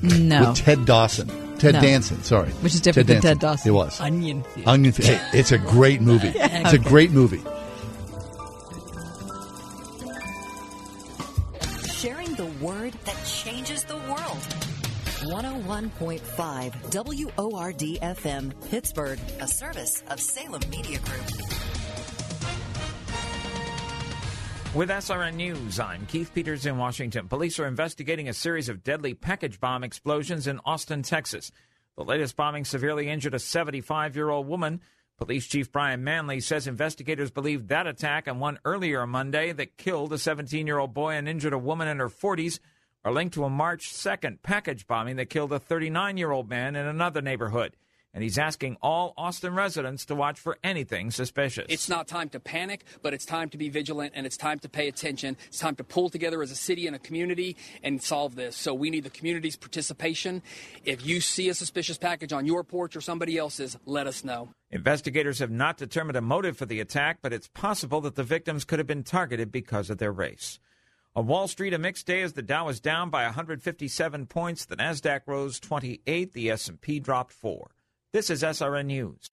No. 0.03 0.49
With 0.51 0.59
Ted 0.59 0.85
Dawson. 0.85 1.29
Ted 1.59 1.75
No. 1.75 1.81
Danson, 1.81 2.23
sorry. 2.23 2.51
Which 2.51 2.75
is 2.75 2.81
different 2.81 3.09
than 3.09 3.21
Ted 3.23 3.39
Dawson. 3.39 3.69
It 3.71 3.73
was. 3.73 4.01
Onion 4.01 4.43
Field. 4.43 4.69
Onion 4.69 4.93
Field. 4.93 5.09
Hey, 5.09 5.39
it's 5.39 5.53
a 5.53 5.59
great 5.59 6.01
movie. 6.01 6.33
It's 6.37 6.73
a 6.73 6.79
great 6.79 7.11
movie. 7.13 7.41
Sharing 11.93 12.35
the 12.35 12.47
word 12.61 12.93
that 13.05 13.25
changes 13.25 13.85
the 13.85 13.97
world. 13.97 14.52
101.5 15.33 17.39
WORD 17.39 17.79
FM, 17.79 18.53
Pittsburgh, 18.69 19.19
a 19.41 19.49
service 19.49 20.03
of 20.11 20.21
Salem 20.21 20.61
Media 20.69 20.99
Group. 20.99 21.25
With 24.75 24.91
SRN 24.91 25.37
News, 25.37 25.81
I'm 25.81 26.05
Keith 26.05 26.35
Peters 26.35 26.67
in 26.67 26.77
Washington. 26.77 27.29
Police 27.29 27.59
are 27.59 27.67
investigating 27.67 28.29
a 28.29 28.35
series 28.35 28.69
of 28.69 28.85
deadly 28.85 29.15
package 29.15 29.59
bomb 29.59 29.85
explosions 29.85 30.47
in 30.47 30.61
Austin, 30.67 31.03
Texas. 31.03 31.51
The 31.97 32.05
latest 32.05 32.37
bombing 32.37 32.67
severely 32.67 33.09
injured 33.09 33.33
a 33.33 33.39
75 33.39 34.15
year 34.15 34.29
old 34.29 34.47
woman. 34.47 34.83
Police 35.17 35.47
Chief 35.47 35.73
Brian 35.73 36.05
Manley 36.05 36.41
says 36.41 36.67
investigators 36.67 37.31
believe 37.31 37.69
that 37.69 37.87
attack 37.87 38.27
and 38.27 38.39
one 38.39 38.59
earlier 38.67 39.07
Monday 39.07 39.53
that 39.53 39.79
killed 39.79 40.13
a 40.13 40.19
17 40.19 40.67
year 40.67 40.79
old 40.79 40.93
boy 40.93 41.15
and 41.15 41.27
injured 41.27 41.55
a 41.55 41.59
woman 41.59 41.89
in 41.89 42.01
her 42.01 42.11
40s 42.11 42.59
are 43.05 43.13
linked 43.13 43.35
to 43.35 43.45
a 43.45 43.51
March 43.51 43.93
2nd 43.93 44.43
package 44.43 44.87
bombing 44.87 45.17
that 45.17 45.31
killed 45.31 45.53
a 45.53 45.59
39 45.59 46.17
year 46.17 46.31
old 46.31 46.49
man 46.49 46.77
in 46.77 46.87
another 46.87 47.21
neighborhood. 47.21 47.77
And 48.15 48.23
he's 48.23 48.37
asking 48.37 48.77
all 48.83 49.15
Austin 49.17 49.55
residents 49.55 50.05
to 50.07 50.15
watch 50.15 50.39
for 50.39 50.59
anything 50.63 51.11
suspicious. 51.11 51.65
It's 51.71 51.89
not 51.89 52.07
time 52.07 52.29
to 52.31 52.41
panic, 52.41 52.85
but 53.01 53.15
it's 53.15 53.25
time 53.25 53.49
to 53.49 53.57
be 53.57 53.71
vigilant 53.71 54.13
and 54.15 54.27
it's 54.27 54.37
time 54.37 54.59
to 54.61 54.69
pay 54.69 54.87
attention. 54.87 55.39
It's 55.47 55.59
time 55.59 55.77
to 55.77 55.85
pull 55.85 56.11
together 56.11 56.43
as 56.43 56.51
a 56.51 56.55
city 56.55 56.87
and 56.87 56.95
a 56.95 56.99
community 56.99 57.57
and 57.83 58.03
solve 58.03 58.35
this. 58.35 58.55
So 58.55 58.75
we 58.75 58.91
need 58.91 59.05
the 59.05 59.11
community's 59.11 59.57
participation. 59.57 60.43
If 60.85 61.07
you 61.07 61.23
see 61.23 61.49
a 61.49 61.55
suspicious 61.55 61.97
package 61.97 62.35
on 62.35 62.45
your 62.45 62.63
porch 62.65 62.97
or 62.97 63.01
somebody 63.01 63.39
else's, 63.39 63.79
let 63.87 64.07
us 64.07 64.25
know. 64.25 64.51
Investigators 64.71 65.39
have 65.39 65.51
not 65.51 65.79
determined 65.79 66.17
a 66.17 66.23
motive 66.23 66.59
for 66.59 66.67
the 66.67 66.81
attack, 66.81 67.21
but 67.23 67.33
it's 67.33 67.49
possible 67.49 68.03
that 68.03 68.15
the 68.15 68.25
victims 68.25 68.67
could 68.67 68.79
have 68.79 68.87
been 68.87 69.05
targeted 69.05 69.51
because 69.51 69.89
of 69.89 69.97
their 69.97 70.13
race. 70.13 70.59
On 71.15 71.27
Wall 71.27 71.47
Street, 71.47 71.75
a 71.75 71.79
mixed 71.79 72.07
day 72.07 72.23
as 72.23 72.33
the 72.33 72.41
Dow 72.41 72.69
is 72.69 72.81
down 72.81 73.11
by 73.11 73.25
157 73.25 74.27
points, 74.29 74.65
the 74.65 74.77
Nasdaq 74.77 75.21
rose 75.27 75.61
28, 75.61 76.33
the 76.33 76.51
S&P 76.51 77.01
dropped 77.01 77.33
4. 77.33 77.71
This 78.15 78.31
is 78.31 78.43
SRN 78.43 78.87
News. 78.87 79.31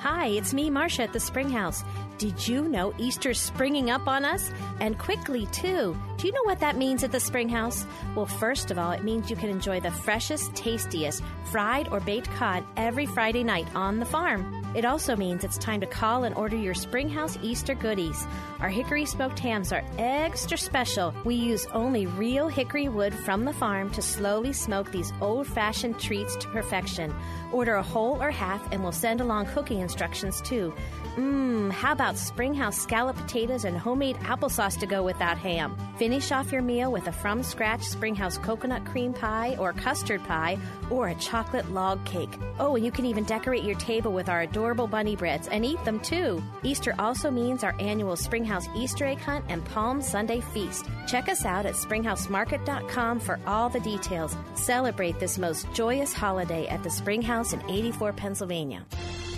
Hi, 0.00 0.26
it's 0.26 0.52
me, 0.52 0.70
Marcia 0.70 1.04
at 1.04 1.12
the 1.12 1.20
Springhouse. 1.20 1.84
Did 2.18 2.46
you 2.46 2.68
know 2.68 2.92
Easter's 2.98 3.40
springing 3.40 3.90
up 3.90 4.06
on 4.06 4.24
us? 4.24 4.50
And 4.80 4.98
quickly, 4.98 5.46
too. 5.46 5.96
Do 6.18 6.26
you 6.26 6.32
know 6.32 6.42
what 6.44 6.60
that 6.60 6.76
means 6.76 7.02
at 7.02 7.12
the 7.12 7.20
Springhouse? 7.20 7.86
Well, 8.14 8.26
first 8.26 8.70
of 8.70 8.78
all, 8.78 8.92
it 8.92 9.04
means 9.04 9.30
you 9.30 9.36
can 9.36 9.48
enjoy 9.48 9.80
the 9.80 9.90
freshest, 9.90 10.54
tastiest 10.54 11.22
fried 11.50 11.88
or 11.88 12.00
baked 12.00 12.30
cod 12.30 12.64
every 12.76 13.06
Friday 13.06 13.44
night 13.44 13.66
on 13.74 13.98
the 13.98 14.06
farm. 14.06 14.64
It 14.74 14.84
also 14.84 15.14
means 15.16 15.44
it's 15.44 15.58
time 15.58 15.80
to 15.80 15.86
call 15.86 16.24
and 16.24 16.34
order 16.34 16.56
your 16.56 16.74
Springhouse 16.74 17.38
Easter 17.42 17.74
goodies. 17.74 18.26
Our 18.60 18.70
hickory 18.70 19.04
smoked 19.04 19.38
hams 19.38 19.70
are 19.72 19.84
extra 19.98 20.56
special. 20.56 21.12
We 21.24 21.34
use 21.34 21.66
only 21.74 22.06
real 22.06 22.48
hickory 22.48 22.88
wood 22.88 23.12
from 23.12 23.44
the 23.44 23.52
farm 23.52 23.90
to 23.90 24.00
slowly 24.00 24.52
smoke 24.52 24.90
these 24.90 25.12
old 25.20 25.46
fashioned 25.46 26.00
treats 26.00 26.36
to 26.36 26.48
perfection. 26.48 27.14
Order 27.52 27.74
a 27.74 27.82
whole 27.82 28.20
or 28.20 28.30
half, 28.30 28.72
and 28.72 28.82
we'll 28.82 28.92
send 28.92 29.20
along 29.20 29.46
cooking 29.46 29.80
instructions 29.80 30.40
too. 30.40 30.74
Mmm, 31.16 31.70
how 31.70 31.92
about 31.92 32.16
Springhouse 32.16 32.80
scallop 32.80 33.16
potatoes 33.16 33.66
and 33.66 33.76
homemade 33.76 34.16
applesauce 34.20 34.78
to 34.78 34.86
go 34.86 35.02
with 35.02 35.18
that 35.18 35.36
ham? 35.36 35.76
Finish 35.98 36.32
off 36.32 36.50
your 36.50 36.62
meal 36.62 36.90
with 36.90 37.06
a 37.06 37.12
from 37.12 37.42
scratch 37.42 37.82
Springhouse 37.82 38.38
coconut 38.38 38.86
cream 38.86 39.12
pie 39.12 39.54
or 39.58 39.74
custard 39.74 40.24
pie 40.24 40.56
or 40.88 41.08
a 41.08 41.14
chocolate 41.16 41.70
log 41.70 42.02
cake. 42.06 42.38
Oh, 42.58 42.76
and 42.76 42.84
you 42.84 42.90
can 42.90 43.04
even 43.04 43.24
decorate 43.24 43.62
your 43.62 43.74
table 43.74 44.14
with 44.14 44.30
our 44.30 44.40
adorable 44.40 44.86
bunny 44.86 45.14
breads 45.14 45.48
and 45.48 45.66
eat 45.66 45.84
them 45.84 46.00
too. 46.00 46.42
Easter 46.62 46.94
also 46.98 47.30
means 47.30 47.62
our 47.62 47.74
annual 47.78 48.16
Springhouse 48.16 48.66
Easter 48.74 49.04
egg 49.04 49.18
hunt 49.18 49.44
and 49.50 49.62
Palm 49.66 50.00
Sunday 50.00 50.40
feast. 50.40 50.86
Check 51.06 51.28
us 51.28 51.44
out 51.44 51.66
at 51.66 51.74
springhousemarket.com 51.74 53.20
for 53.20 53.38
all 53.46 53.68
the 53.68 53.80
details. 53.80 54.34
Celebrate 54.54 55.20
this 55.20 55.36
most 55.36 55.70
joyous 55.74 56.14
holiday 56.14 56.66
at 56.68 56.82
the 56.82 56.90
Springhouse 56.90 57.52
in 57.52 57.60
84, 57.70 58.14
Pennsylvania. 58.14 58.86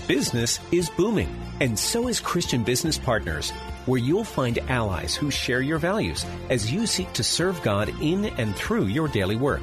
Business 0.07 0.61
is 0.71 0.91
booming, 0.91 1.35
and 1.61 1.79
so 1.79 2.09
is 2.09 2.21
Christian 2.21 2.63
Business 2.63 2.99
Partners, 2.99 3.53
where 3.87 3.99
you'll 3.99 4.23
find 4.23 4.59
allies 4.69 5.15
who 5.15 5.31
share 5.31 5.63
your 5.63 5.79
values 5.79 6.27
as 6.51 6.71
you 6.71 6.87
seek 6.87 7.11
to 7.15 7.23
serve 7.25 7.63
God 7.63 7.89
in 8.03 8.27
and 8.27 8.55
through 8.55 8.85
your 8.89 9.09
daily 9.09 9.37
work. 9.37 9.63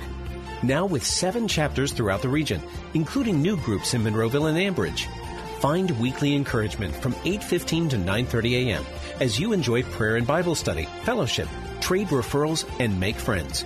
Now 0.64 0.88
with 0.88 1.06
seven 1.06 1.48
chapters 1.48 1.92
throughout 1.92 2.24
the 2.24 2.30
region, 2.30 2.60
including 2.96 3.39
new 3.39 3.56
groups 3.56 3.94
in 3.94 4.02
Monroeville 4.02 4.50
and 4.50 4.58
Ambridge. 4.58 5.06
Find 5.60 5.92
weekly 6.00 6.34
encouragement 6.34 6.96
from 6.96 7.14
8:15 7.24 7.89
to 7.92 7.98
9:30 7.98 8.66
a.m. 8.66 8.84
as 9.20 9.39
you 9.39 9.54
enjoy 9.54 9.84
prayer 9.84 10.16
and 10.16 10.26
Bible 10.26 10.56
study, 10.56 10.88
fellowship, 11.04 11.50
trade 11.82 12.08
referrals, 12.08 12.66
and 12.80 13.00
make 13.00 13.18
friends. 13.18 13.64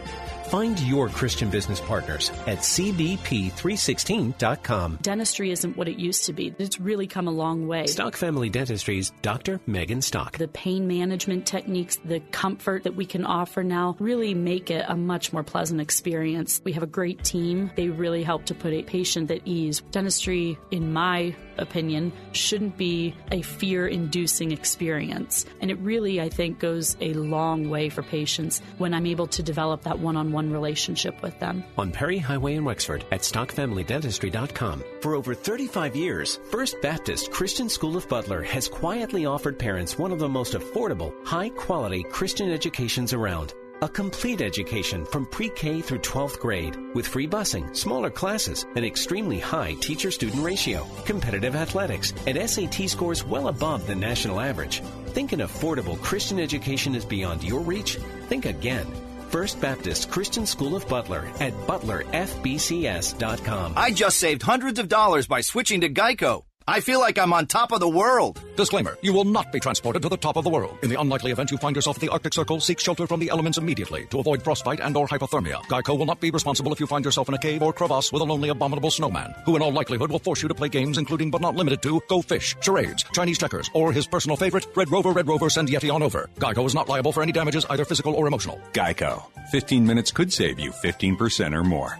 Find 0.49 0.79
your 0.81 1.07
Christian 1.09 1.49
business 1.49 1.81
partners 1.81 2.29
at 2.45 2.59
cbp316.com. 2.59 4.99
Dentistry 5.01 5.49
isn't 5.49 5.75
what 5.75 5.87
it 5.87 5.97
used 5.97 6.25
to 6.25 6.33
be. 6.33 6.53
It's 6.59 6.79
really 6.79 7.07
come 7.07 7.27
a 7.27 7.31
long 7.31 7.65
way. 7.65 7.87
Stock 7.87 8.15
Family 8.15 8.51
Dentistry's 8.51 9.11
Dr. 9.23 9.59
Megan 9.65 10.03
Stock. 10.03 10.37
The 10.37 10.47
pain 10.47 10.87
management 10.87 11.47
techniques, 11.47 11.97
the 12.05 12.19
comfort 12.31 12.83
that 12.83 12.95
we 12.95 13.07
can 13.07 13.25
offer 13.25 13.63
now 13.63 13.95
really 13.97 14.35
make 14.35 14.69
it 14.69 14.85
a 14.87 14.95
much 14.95 15.33
more 15.33 15.41
pleasant 15.41 15.81
experience. 15.81 16.61
We 16.63 16.73
have 16.73 16.83
a 16.83 16.87
great 16.87 17.23
team. 17.23 17.71
They 17.75 17.89
really 17.89 18.21
help 18.21 18.45
to 18.45 18.53
put 18.53 18.71
a 18.71 18.83
patient 18.83 19.31
at 19.31 19.41
ease. 19.45 19.81
Dentistry, 19.89 20.59
in 20.69 20.93
my 20.93 21.35
opinion, 21.57 22.13
shouldn't 22.33 22.77
be 22.77 23.15
a 23.31 23.41
fear 23.41 23.87
inducing 23.87 24.51
experience. 24.51 25.47
And 25.59 25.71
it 25.71 25.79
really, 25.79 26.21
I 26.21 26.29
think, 26.29 26.59
goes 26.59 26.95
a 27.01 27.13
long 27.13 27.71
way 27.71 27.89
for 27.89 28.03
patients 28.03 28.61
when 28.77 28.93
I'm 28.93 29.07
able 29.07 29.25
to 29.27 29.41
develop 29.41 29.83
that 29.83 29.99
one 29.99 30.17
on 30.17 30.33
one 30.33 30.34
relationship 30.51 31.21
with 31.21 31.39
them. 31.39 31.63
On 31.77 31.91
Perry 31.91 32.17
Highway 32.17 32.55
in 32.55 32.63
Wexford 32.63 33.05
at 33.11 33.21
stockfamilydentistry.com. 33.21 34.83
For 35.01 35.15
over 35.15 35.33
35 35.33 35.95
years, 35.95 36.39
First 36.49 36.81
Baptist 36.81 37.31
Christian 37.31 37.69
School 37.69 37.97
of 37.97 38.07
Butler 38.09 38.41
has 38.43 38.67
quietly 38.67 39.25
offered 39.25 39.57
parents 39.57 39.97
one 39.97 40.11
of 40.11 40.19
the 40.19 40.29
most 40.29 40.53
affordable, 40.53 41.13
high 41.25 41.49
quality 41.49 42.03
Christian 42.03 42.51
educations 42.51 43.13
around. 43.13 43.53
A 43.81 43.89
complete 43.89 44.41
education 44.41 45.05
from 45.05 45.25
pre 45.25 45.49
K 45.49 45.81
through 45.81 45.99
12th 45.99 46.39
grade 46.39 46.75
with 46.93 47.05
free 47.05 47.27
busing, 47.27 47.75
smaller 47.75 48.09
classes, 48.09 48.65
an 48.75 48.85
extremely 48.85 49.37
high 49.37 49.73
teacher 49.81 50.11
student 50.11 50.41
ratio, 50.41 50.87
competitive 51.05 51.55
athletics, 51.55 52.13
and 52.25 52.49
SAT 52.49 52.89
scores 52.89 53.25
well 53.25 53.49
above 53.49 53.85
the 53.85 53.95
national 53.95 54.39
average. 54.39 54.81
Think 55.07 55.33
an 55.33 55.41
affordable 55.41 56.01
Christian 56.01 56.39
education 56.39 56.95
is 56.95 57.03
beyond 57.05 57.43
your 57.43 57.59
reach? 57.59 57.97
Think 58.27 58.45
again. 58.45 58.87
First 59.35 59.59
Baptist 59.59 60.09
Christian 60.11 60.45
School 60.45 60.77
of 60.77 60.87
Butler 60.87 61.27
at 61.41 61.51
butlerfbcs.com. 61.67 63.73
I 63.75 63.91
just 63.91 64.17
saved 64.17 64.41
hundreds 64.41 64.79
of 64.79 64.87
dollars 64.87 65.27
by 65.27 65.41
switching 65.41 65.81
to 65.81 65.89
Geico. 65.89 66.45
I 66.67 66.79
feel 66.79 66.99
like 66.99 67.19
I'm 67.19 67.31
on 67.31 67.45
top 67.45 67.71
of 67.71 67.79
the 67.79 67.87
world. 67.87 68.41
Disclaimer 68.55 68.97
You 69.03 69.13
will 69.13 69.23
not 69.23 69.51
be 69.51 69.59
transported 69.59 70.01
to 70.01 70.09
the 70.09 70.17
top 70.17 70.35
of 70.35 70.43
the 70.43 70.49
world. 70.49 70.79
In 70.81 70.89
the 70.89 70.99
unlikely 70.99 71.31
event 71.31 71.51
you 71.51 71.57
find 71.57 71.75
yourself 71.75 71.97
at 71.97 72.01
the 72.01 72.09
Arctic 72.09 72.33
Circle, 72.33 72.59
seek 72.59 72.79
shelter 72.79 73.05
from 73.05 73.19
the 73.19 73.29
elements 73.29 73.59
immediately 73.59 74.07
to 74.07 74.19
avoid 74.19 74.41
frostbite 74.41 74.79
and 74.79 74.97
or 74.97 75.07
hypothermia. 75.07 75.61
Geico 75.65 75.95
will 75.95 76.07
not 76.07 76.19
be 76.19 76.31
responsible 76.31 76.73
if 76.73 76.79
you 76.79 76.87
find 76.87 77.05
yourself 77.05 77.27
in 77.29 77.35
a 77.35 77.37
cave 77.37 77.61
or 77.61 77.71
crevasse 77.71 78.11
with 78.11 78.23
a 78.23 78.25
lonely, 78.25 78.49
abominable 78.49 78.89
snowman, 78.89 79.35
who 79.45 79.55
in 79.55 79.61
all 79.61 79.71
likelihood 79.71 80.09
will 80.09 80.17
force 80.17 80.41
you 80.41 80.47
to 80.47 80.55
play 80.55 80.67
games 80.69 80.97
including 80.97 81.29
but 81.29 81.41
not 81.41 81.55
limited 81.55 81.83
to 81.83 82.01
Go 82.09 82.23
Fish, 82.23 82.55
Charades, 82.61 83.03
Chinese 83.13 83.37
checkers, 83.37 83.69
or 83.75 83.91
his 83.91 84.07
personal 84.07 84.35
favorite, 84.35 84.65
Red 84.75 84.89
Rover, 84.89 85.11
Red 85.11 85.27
Rover, 85.27 85.51
send 85.51 85.69
Yeti 85.69 85.93
on 85.93 86.01
over. 86.01 86.29
Geico 86.39 86.65
is 86.65 86.73
not 86.73 86.89
liable 86.89 87.11
for 87.11 87.21
any 87.21 87.31
damages, 87.31 87.63
either 87.69 87.85
physical 87.85 88.15
or 88.15 88.25
emotional. 88.25 88.59
Geico. 88.73 89.23
15 89.51 89.85
minutes 89.85 90.11
could 90.11 90.33
save 90.33 90.59
you 90.59 90.71
15% 90.71 91.53
or 91.53 91.63
more. 91.63 91.99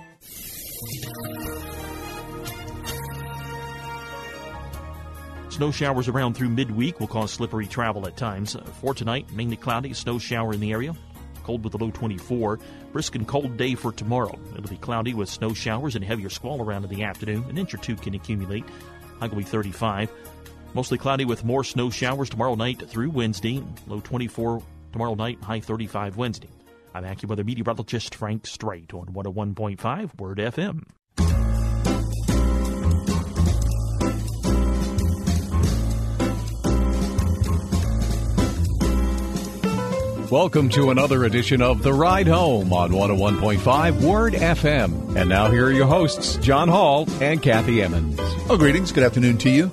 Snow 5.56 5.72
showers 5.72 6.10
around 6.10 6.34
through 6.34 6.50
midweek 6.50 7.00
will 7.00 7.08
cause 7.08 7.32
slippery 7.32 7.66
travel 7.66 8.06
at 8.08 8.18
times. 8.18 8.58
For 8.82 8.94
tonight, 8.94 9.32
mainly 9.32 9.56
cloudy, 9.56 9.94
snow 9.94 10.20
shower 10.20 10.52
in 10.52 10.60
the 10.60 10.74
area. 10.74 10.94
Cold 11.46 11.64
with 11.64 11.74
a 11.76 11.78
low 11.78 11.92
24. 11.92 12.60
Brisk 12.92 13.16
and 13.16 13.26
cold 13.26 13.56
day 13.56 13.74
for 13.74 13.94
tomorrow. 13.94 14.38
It'll 14.52 14.70
be 14.70 14.76
cloudy 14.76 15.14
with 15.14 15.30
snow 15.30 15.54
showers 15.54 15.96
and 15.96 16.04
heavier 16.04 16.30
squall 16.30 16.62
around 16.62 16.84
in 16.84 16.90
the 16.90 17.04
afternoon. 17.04 17.46
An 17.50 17.58
inch 17.58 17.74
or 17.74 17.78
two 17.78 17.96
can 17.96 18.16
accumulate. 18.16 18.66
High 19.22 19.28
will 19.28 19.38
be 19.38 19.44
35. 19.44 20.12
Mostly 20.74 20.98
cloudy 20.98 21.24
with 21.24 21.46
more 21.46 21.64
snow 21.64 21.90
showers 21.90 22.30
tomorrow 22.30 22.56
night 22.56 22.90
through 22.90 23.12
Wednesday. 23.12 23.64
Low 23.88 24.02
24 24.02 24.62
tomorrow 24.92 25.16
night, 25.16 25.42
high 25.42 25.62
35 25.62 26.18
Wednesday. 26.18 26.50
I'm 26.94 27.06
AccuWeather 27.06 27.46
meteorologist 27.46 28.16
Frank 28.16 28.46
Strait 28.46 28.94
on 28.94 29.06
101.5 29.06 30.20
Word 30.20 30.40
FM. 30.40 30.84
Welcome 40.32 40.70
to 40.70 40.90
another 40.90 41.24
edition 41.26 41.62
of 41.62 41.84
The 41.84 41.94
Ride 41.94 42.28
Home 42.28 42.74
on 42.74 42.90
101.5 42.90 44.02
Word 44.02 44.34
FM. 44.34 45.16
And 45.16 45.30
now 45.30 45.52
here 45.52 45.68
are 45.68 45.72
your 45.72 45.86
hosts, 45.86 46.38
John 46.38 46.68
Hall 46.68 47.08
and 47.22 47.44
Kathy 47.44 47.84
Emmons. 47.84 48.18
Oh, 48.50 48.58
greetings. 48.58 48.92
Good 48.92 49.04
afternoon 49.04 49.38
to 49.40 49.52
you. 49.52 49.72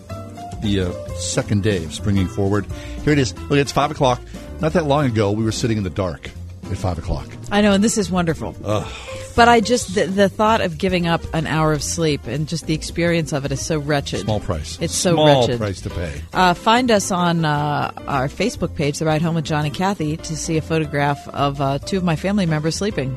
The 0.60 0.88
uh, 0.88 1.08
second 1.14 1.62
day 1.62 1.82
of 1.82 1.94
springing 1.94 2.28
forward. 2.28 2.66
Here 3.02 3.14
it 3.14 3.18
is. 3.18 3.34
Look, 3.48 3.58
it's 3.58 3.72
5 3.72 3.92
o'clock. 3.92 4.20
Not 4.60 4.74
that 4.74 4.84
long 4.84 5.06
ago, 5.06 5.32
we 5.32 5.42
were 5.42 5.52
sitting 5.52 5.78
in 5.78 5.84
the 5.84 5.90
dark 5.90 6.30
at 6.70 6.76
5 6.76 6.98
o'clock. 6.98 7.28
I 7.50 7.62
know, 7.62 7.72
and 7.72 7.82
this 7.82 7.96
is 7.96 8.10
wonderful. 8.10 8.54
Ugh. 8.62 8.92
But 9.34 9.48
I 9.48 9.60
just 9.60 9.94
the, 9.94 10.06
the 10.06 10.28
thought 10.28 10.60
of 10.60 10.78
giving 10.78 11.06
up 11.06 11.22
an 11.34 11.46
hour 11.46 11.72
of 11.72 11.82
sleep 11.82 12.26
and 12.26 12.46
just 12.46 12.66
the 12.66 12.74
experience 12.74 13.32
of 13.32 13.44
it 13.44 13.52
is 13.52 13.60
so 13.60 13.78
wretched. 13.78 14.20
Small 14.20 14.40
price. 14.40 14.78
It's 14.80 14.94
so 14.94 15.14
Small 15.14 15.40
wretched. 15.40 15.58
price 15.58 15.80
to 15.82 15.90
pay. 15.90 16.20
Uh, 16.32 16.54
find 16.54 16.90
us 16.90 17.10
on 17.10 17.44
uh, 17.44 17.92
our 18.06 18.28
Facebook 18.28 18.74
page, 18.74 18.98
The 18.98 19.06
Ride 19.06 19.22
Home 19.22 19.34
with 19.34 19.44
John 19.44 19.64
and 19.64 19.74
Kathy, 19.74 20.16
to 20.18 20.36
see 20.36 20.56
a 20.58 20.62
photograph 20.62 21.26
of 21.28 21.60
uh, 21.60 21.78
two 21.78 21.96
of 21.96 22.04
my 22.04 22.16
family 22.16 22.46
members 22.46 22.76
sleeping. 22.76 23.16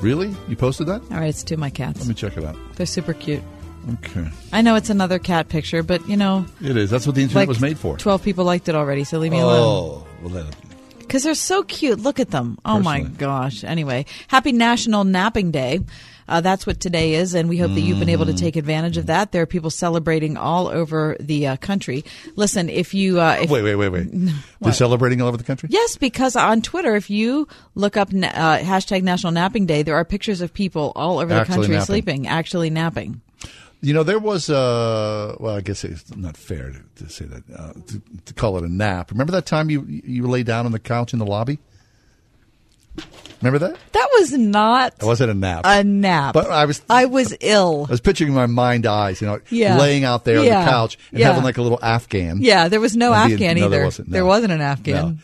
Really? 0.00 0.34
You 0.48 0.56
posted 0.56 0.86
that? 0.88 1.02
All 1.10 1.18
right, 1.18 1.28
it's 1.28 1.44
two 1.44 1.54
of 1.54 1.60
my 1.60 1.70
cats. 1.70 2.00
Let 2.00 2.08
me 2.08 2.14
check 2.14 2.36
it 2.36 2.44
out. 2.44 2.56
They're 2.76 2.86
super 2.86 3.12
cute. 3.12 3.42
Okay. 3.94 4.28
I 4.52 4.62
know 4.62 4.76
it's 4.76 4.90
another 4.90 5.18
cat 5.18 5.48
picture, 5.48 5.82
but 5.82 6.08
you 6.08 6.16
know, 6.16 6.46
It 6.60 6.76
is. 6.76 6.88
That's 6.90 7.04
what 7.06 7.14
the 7.16 7.22
internet 7.22 7.42
like 7.42 7.48
was 7.48 7.60
made 7.60 7.78
for. 7.78 7.96
Twelve 7.98 8.22
people 8.22 8.44
liked 8.44 8.68
it 8.68 8.74
already, 8.76 9.02
so 9.04 9.18
leave 9.18 9.32
me 9.32 9.40
alone. 9.40 9.58
Oh, 9.60 10.06
well, 10.22 10.28
then. 10.30 10.46
Because 11.12 11.24
they're 11.24 11.34
so 11.34 11.62
cute. 11.62 12.00
Look 12.00 12.20
at 12.20 12.30
them. 12.30 12.56
Oh 12.64 12.80
my 12.80 13.02
gosh. 13.02 13.64
Anyway, 13.64 14.06
happy 14.28 14.50
National 14.50 15.04
Napping 15.04 15.50
Day. 15.50 15.80
Uh, 16.26 16.40
that's 16.40 16.66
what 16.66 16.80
today 16.80 17.12
is, 17.12 17.34
and 17.34 17.50
we 17.50 17.58
hope 17.58 17.74
that 17.74 17.82
you've 17.82 17.98
been 17.98 18.08
able 18.08 18.24
to 18.24 18.32
take 18.32 18.56
advantage 18.56 18.96
of 18.96 19.08
that. 19.08 19.30
There 19.30 19.42
are 19.42 19.46
people 19.46 19.68
celebrating 19.68 20.38
all 20.38 20.68
over 20.68 21.18
the 21.20 21.48
uh, 21.48 21.56
country. 21.58 22.06
Listen, 22.34 22.70
if 22.70 22.94
you 22.94 23.20
uh, 23.20 23.40
if, 23.42 23.50
wait, 23.50 23.60
wait, 23.60 23.74
wait, 23.74 23.90
wait. 23.90 24.08
They're 24.62 24.72
celebrating 24.72 25.20
all 25.20 25.28
over 25.28 25.36
the 25.36 25.44
country? 25.44 25.68
Yes, 25.70 25.96
because 25.96 26.34
on 26.34 26.62
Twitter, 26.62 26.96
if 26.96 27.10
you 27.10 27.46
look 27.74 27.98
up 27.98 28.10
na- 28.10 28.28
uh, 28.28 28.58
hashtag 28.60 29.02
National 29.02 29.34
Napping 29.34 29.66
Day, 29.66 29.82
there 29.82 29.96
are 29.96 30.06
pictures 30.06 30.40
of 30.40 30.54
people 30.54 30.92
all 30.96 31.18
over 31.18 31.28
the 31.28 31.40
Actually 31.40 31.56
country 31.56 31.74
napping. 31.74 31.84
sleeping, 31.84 32.26
actually 32.26 32.70
napping. 32.70 33.20
You 33.84 33.92
know, 33.94 34.04
there 34.04 34.20
was, 34.20 34.48
uh, 34.48 35.34
well, 35.40 35.56
I 35.56 35.60
guess 35.60 35.82
it's 35.84 36.14
not 36.16 36.36
fair 36.36 36.70
to, 36.70 37.04
to 37.04 37.10
say 37.10 37.24
that, 37.24 37.42
uh, 37.54 37.72
to, 37.72 38.02
to 38.26 38.34
call 38.34 38.56
it 38.56 38.62
a 38.64 38.68
nap. 38.72 39.10
Remember 39.10 39.32
that 39.32 39.44
time 39.44 39.70
you, 39.70 39.84
you 39.88 40.26
lay 40.28 40.44
down 40.44 40.66
on 40.66 40.72
the 40.72 40.78
couch 40.78 41.12
in 41.12 41.18
the 41.18 41.26
lobby? 41.26 41.58
Remember 43.40 43.58
that? 43.58 43.76
That 43.92 44.08
was 44.12 44.32
not 44.34 44.94
It 45.00 45.04
wasn't 45.04 45.30
a 45.30 45.34
nap. 45.34 45.62
a 45.64 45.82
nap. 45.82 46.34
But 46.34 46.48
I 46.50 46.66
was 46.66 46.80
I 46.88 47.06
was 47.06 47.34
ill. 47.40 47.86
I 47.88 47.90
was 47.92 48.00
picturing 48.00 48.34
my 48.34 48.46
mind 48.46 48.86
eyes, 48.86 49.20
you 49.20 49.26
know, 49.26 49.40
Yeah. 49.50 49.78
laying 49.78 50.04
out 50.04 50.24
there 50.24 50.38
on 50.38 50.44
the 50.44 50.50
couch 50.50 50.96
and 51.10 51.18
Yeah. 51.18 51.28
having 51.28 51.42
like 51.42 51.58
a 51.58 51.62
little 51.62 51.80
Afghan. 51.82 52.38
Yeah, 52.42 52.68
there 52.68 52.80
was 52.80 52.96
no 52.96 53.12
And 53.12 53.32
Afghan 53.32 53.56
no, 53.56 53.62
either. 53.66 53.76
There 53.76 53.84
wasn't, 53.86 54.08
no. 54.08 54.12
There 54.12 54.24
wasn't 54.26 54.52
an 54.52 54.60
Afghan. 54.60 54.94
No. 54.94 55.16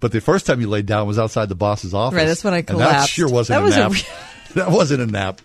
But 0.00 0.12
the 0.12 0.20
first 0.22 0.46
time 0.46 0.60
you 0.62 0.68
laid 0.68 0.86
down 0.86 1.06
was 1.06 1.18
outside 1.18 1.48
the 1.50 1.54
boss's 1.54 1.92
office. 1.92 2.16
Right, 2.16 2.26
that's 2.26 2.44
when 2.44 2.54
I 2.54 2.58
And 2.58 2.66
that 2.68 2.72
collapsed. 2.74 3.10
sure 3.10 3.28
wasn't 3.28 3.56
That 3.56 3.60
a 3.60 3.64
was 3.64 3.76
a 3.76 3.80
nap. 3.80 3.92
re- 3.92 4.54
that 4.62 4.70
wasn't 4.70 5.02
a 5.02 5.06
nap. 5.06 5.42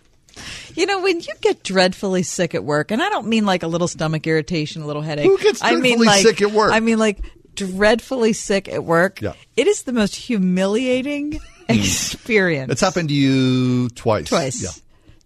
You 0.75 0.85
know, 0.85 1.01
when 1.01 1.19
you 1.19 1.33
get 1.41 1.63
dreadfully 1.63 2.23
sick 2.23 2.55
at 2.55 2.63
work, 2.63 2.91
and 2.91 3.01
I 3.01 3.09
don't 3.09 3.27
mean 3.27 3.45
like 3.45 3.63
a 3.63 3.67
little 3.67 3.87
stomach 3.87 4.25
irritation, 4.27 4.81
a 4.81 4.87
little 4.87 5.01
headache. 5.01 5.25
Who 5.25 5.37
gets 5.37 5.63
I 5.63 5.71
mean 5.71 5.81
dreadfully 5.81 6.07
like, 6.07 6.25
sick 6.25 6.41
at 6.41 6.51
work? 6.51 6.71
I 6.73 6.79
mean 6.79 6.99
like 6.99 7.19
dreadfully 7.55 8.33
sick 8.33 8.67
at 8.69 8.83
work. 8.83 9.21
Yeah. 9.21 9.33
It 9.57 9.67
is 9.67 9.83
the 9.83 9.93
most 9.93 10.15
humiliating 10.15 11.33
mm. 11.33 11.41
experience. 11.69 12.71
It's 12.71 12.81
happened 12.81 13.09
to 13.09 13.15
you 13.15 13.89
twice. 13.89 14.29
Twice. 14.29 14.63
Yeah. 14.63 14.69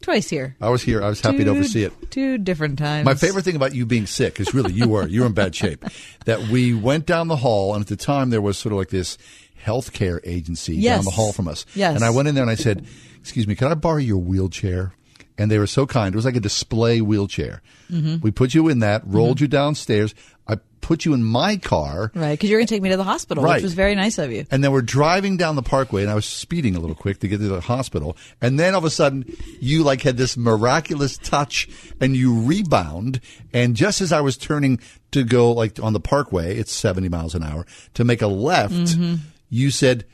Twice 0.01 0.29
here. 0.29 0.55
I 0.61 0.69
was 0.69 0.83
here. 0.83 1.01
I 1.01 1.09
was 1.09 1.19
happy 1.19 1.43
to 1.43 1.49
oversee 1.49 1.83
it. 1.83 2.11
Two 2.11 2.37
different 2.37 2.77
times. 2.77 3.05
My 3.05 3.15
favorite 3.15 3.43
thing 3.43 3.55
about 3.55 3.73
you 3.73 3.87
being 3.87 4.05
sick 4.05 4.39
is 4.39 4.53
really 4.53 4.71
you 4.71 4.87
were 4.87 5.07
you 5.07 5.21
were 5.21 5.25
in 5.25 5.33
bad 5.33 5.55
shape. 5.55 5.83
That 6.25 6.47
we 6.49 6.75
went 6.75 7.07
down 7.07 7.27
the 7.27 7.37
hall, 7.37 7.73
and 7.73 7.81
at 7.81 7.87
the 7.87 7.95
time 7.95 8.29
there 8.29 8.41
was 8.41 8.57
sort 8.57 8.71
of 8.73 8.77
like 8.77 8.89
this 8.89 9.17
healthcare 9.63 10.19
agency 10.23 10.75
Yes. 10.75 10.97
down 10.97 11.05
the 11.05 11.11
hall 11.11 11.33
from 11.33 11.47
us. 11.47 11.65
Yes. 11.73 11.95
And 11.95 12.05
I 12.05 12.11
went 12.11 12.27
in 12.27 12.35
there 12.35 12.43
and 12.43 12.51
I 12.51 12.55
said, 12.55 12.85
"Excuse 13.19 13.47
me, 13.47 13.55
can 13.55 13.67
I 13.67 13.73
borrow 13.73 13.97
your 13.97 14.17
wheelchair?" 14.17 14.93
And 15.37 15.51
they 15.51 15.59
were 15.59 15.67
so 15.67 15.85
kind. 15.85 16.13
It 16.13 16.15
was 16.15 16.25
like 16.25 16.35
a 16.37 16.39
display 16.39 17.01
wheelchair. 17.01 17.61
Mhm. 17.91 18.21
We 18.21 18.31
put 18.31 18.53
you 18.53 18.69
in 18.69 18.79
that, 18.79 19.03
rolled 19.05 19.37
Mhm. 19.37 19.41
you 19.41 19.47
downstairs. 19.47 20.15
I 20.47 20.57
put 20.79 21.03
you 21.03 21.13
in 21.13 21.23
my 21.23 21.57
car. 21.57 22.11
Right, 22.15 22.31
because 22.33 22.49
you're 22.49 22.59
going 22.59 22.67
to 22.67 22.73
take 22.73 22.81
me 22.83 22.89
to 22.89 22.97
the 22.97 23.03
hospital, 23.03 23.43
Right. 23.43 23.55
which 23.55 23.63
was 23.63 23.73
very 23.73 23.95
nice 23.95 24.17
of 24.19 24.31
you. 24.31 24.45
And 24.51 24.63
then 24.63 24.71
we're 24.71 24.81
driving 24.83 25.35
down 25.35 25.55
the 25.55 25.63
parkway, 25.63 26.03
and 26.03 26.11
I 26.11 26.15
was 26.15 26.25
speeding 26.25 26.75
a 26.75 26.79
little 26.79 26.95
quick 26.95 27.19
to 27.21 27.27
get 27.27 27.39
to 27.39 27.47
the 27.47 27.59
hospital. 27.59 28.15
And 28.41 28.57
then 28.59 28.75
all 28.75 28.77
of 28.77 28.85
a 28.85 28.89
sudden, 28.91 29.25
you 29.59 29.83
like 29.83 30.03
had 30.03 30.15
this 30.17 30.37
miraculous 30.37 31.17
touch, 31.17 31.67
and 31.99 32.15
you 32.15 32.39
rebound. 32.39 33.19
And 33.51 33.75
just 33.75 33.99
as 33.99 34.11
I 34.13 34.21
was 34.21 34.37
turning 34.37 34.79
to 35.11 35.23
go 35.23 35.51
like 35.51 35.79
on 35.81 35.93
the 35.93 35.99
parkway, 35.99 36.55
it's 36.57 36.71
seventy 36.71 37.09
miles 37.09 37.33
an 37.35 37.43
hour 37.43 37.65
to 37.95 38.03
make 38.05 38.21
a 38.21 38.27
left, 38.27 38.73
Mhm. 38.73 39.19
you 39.49 39.71
said, 39.71 40.05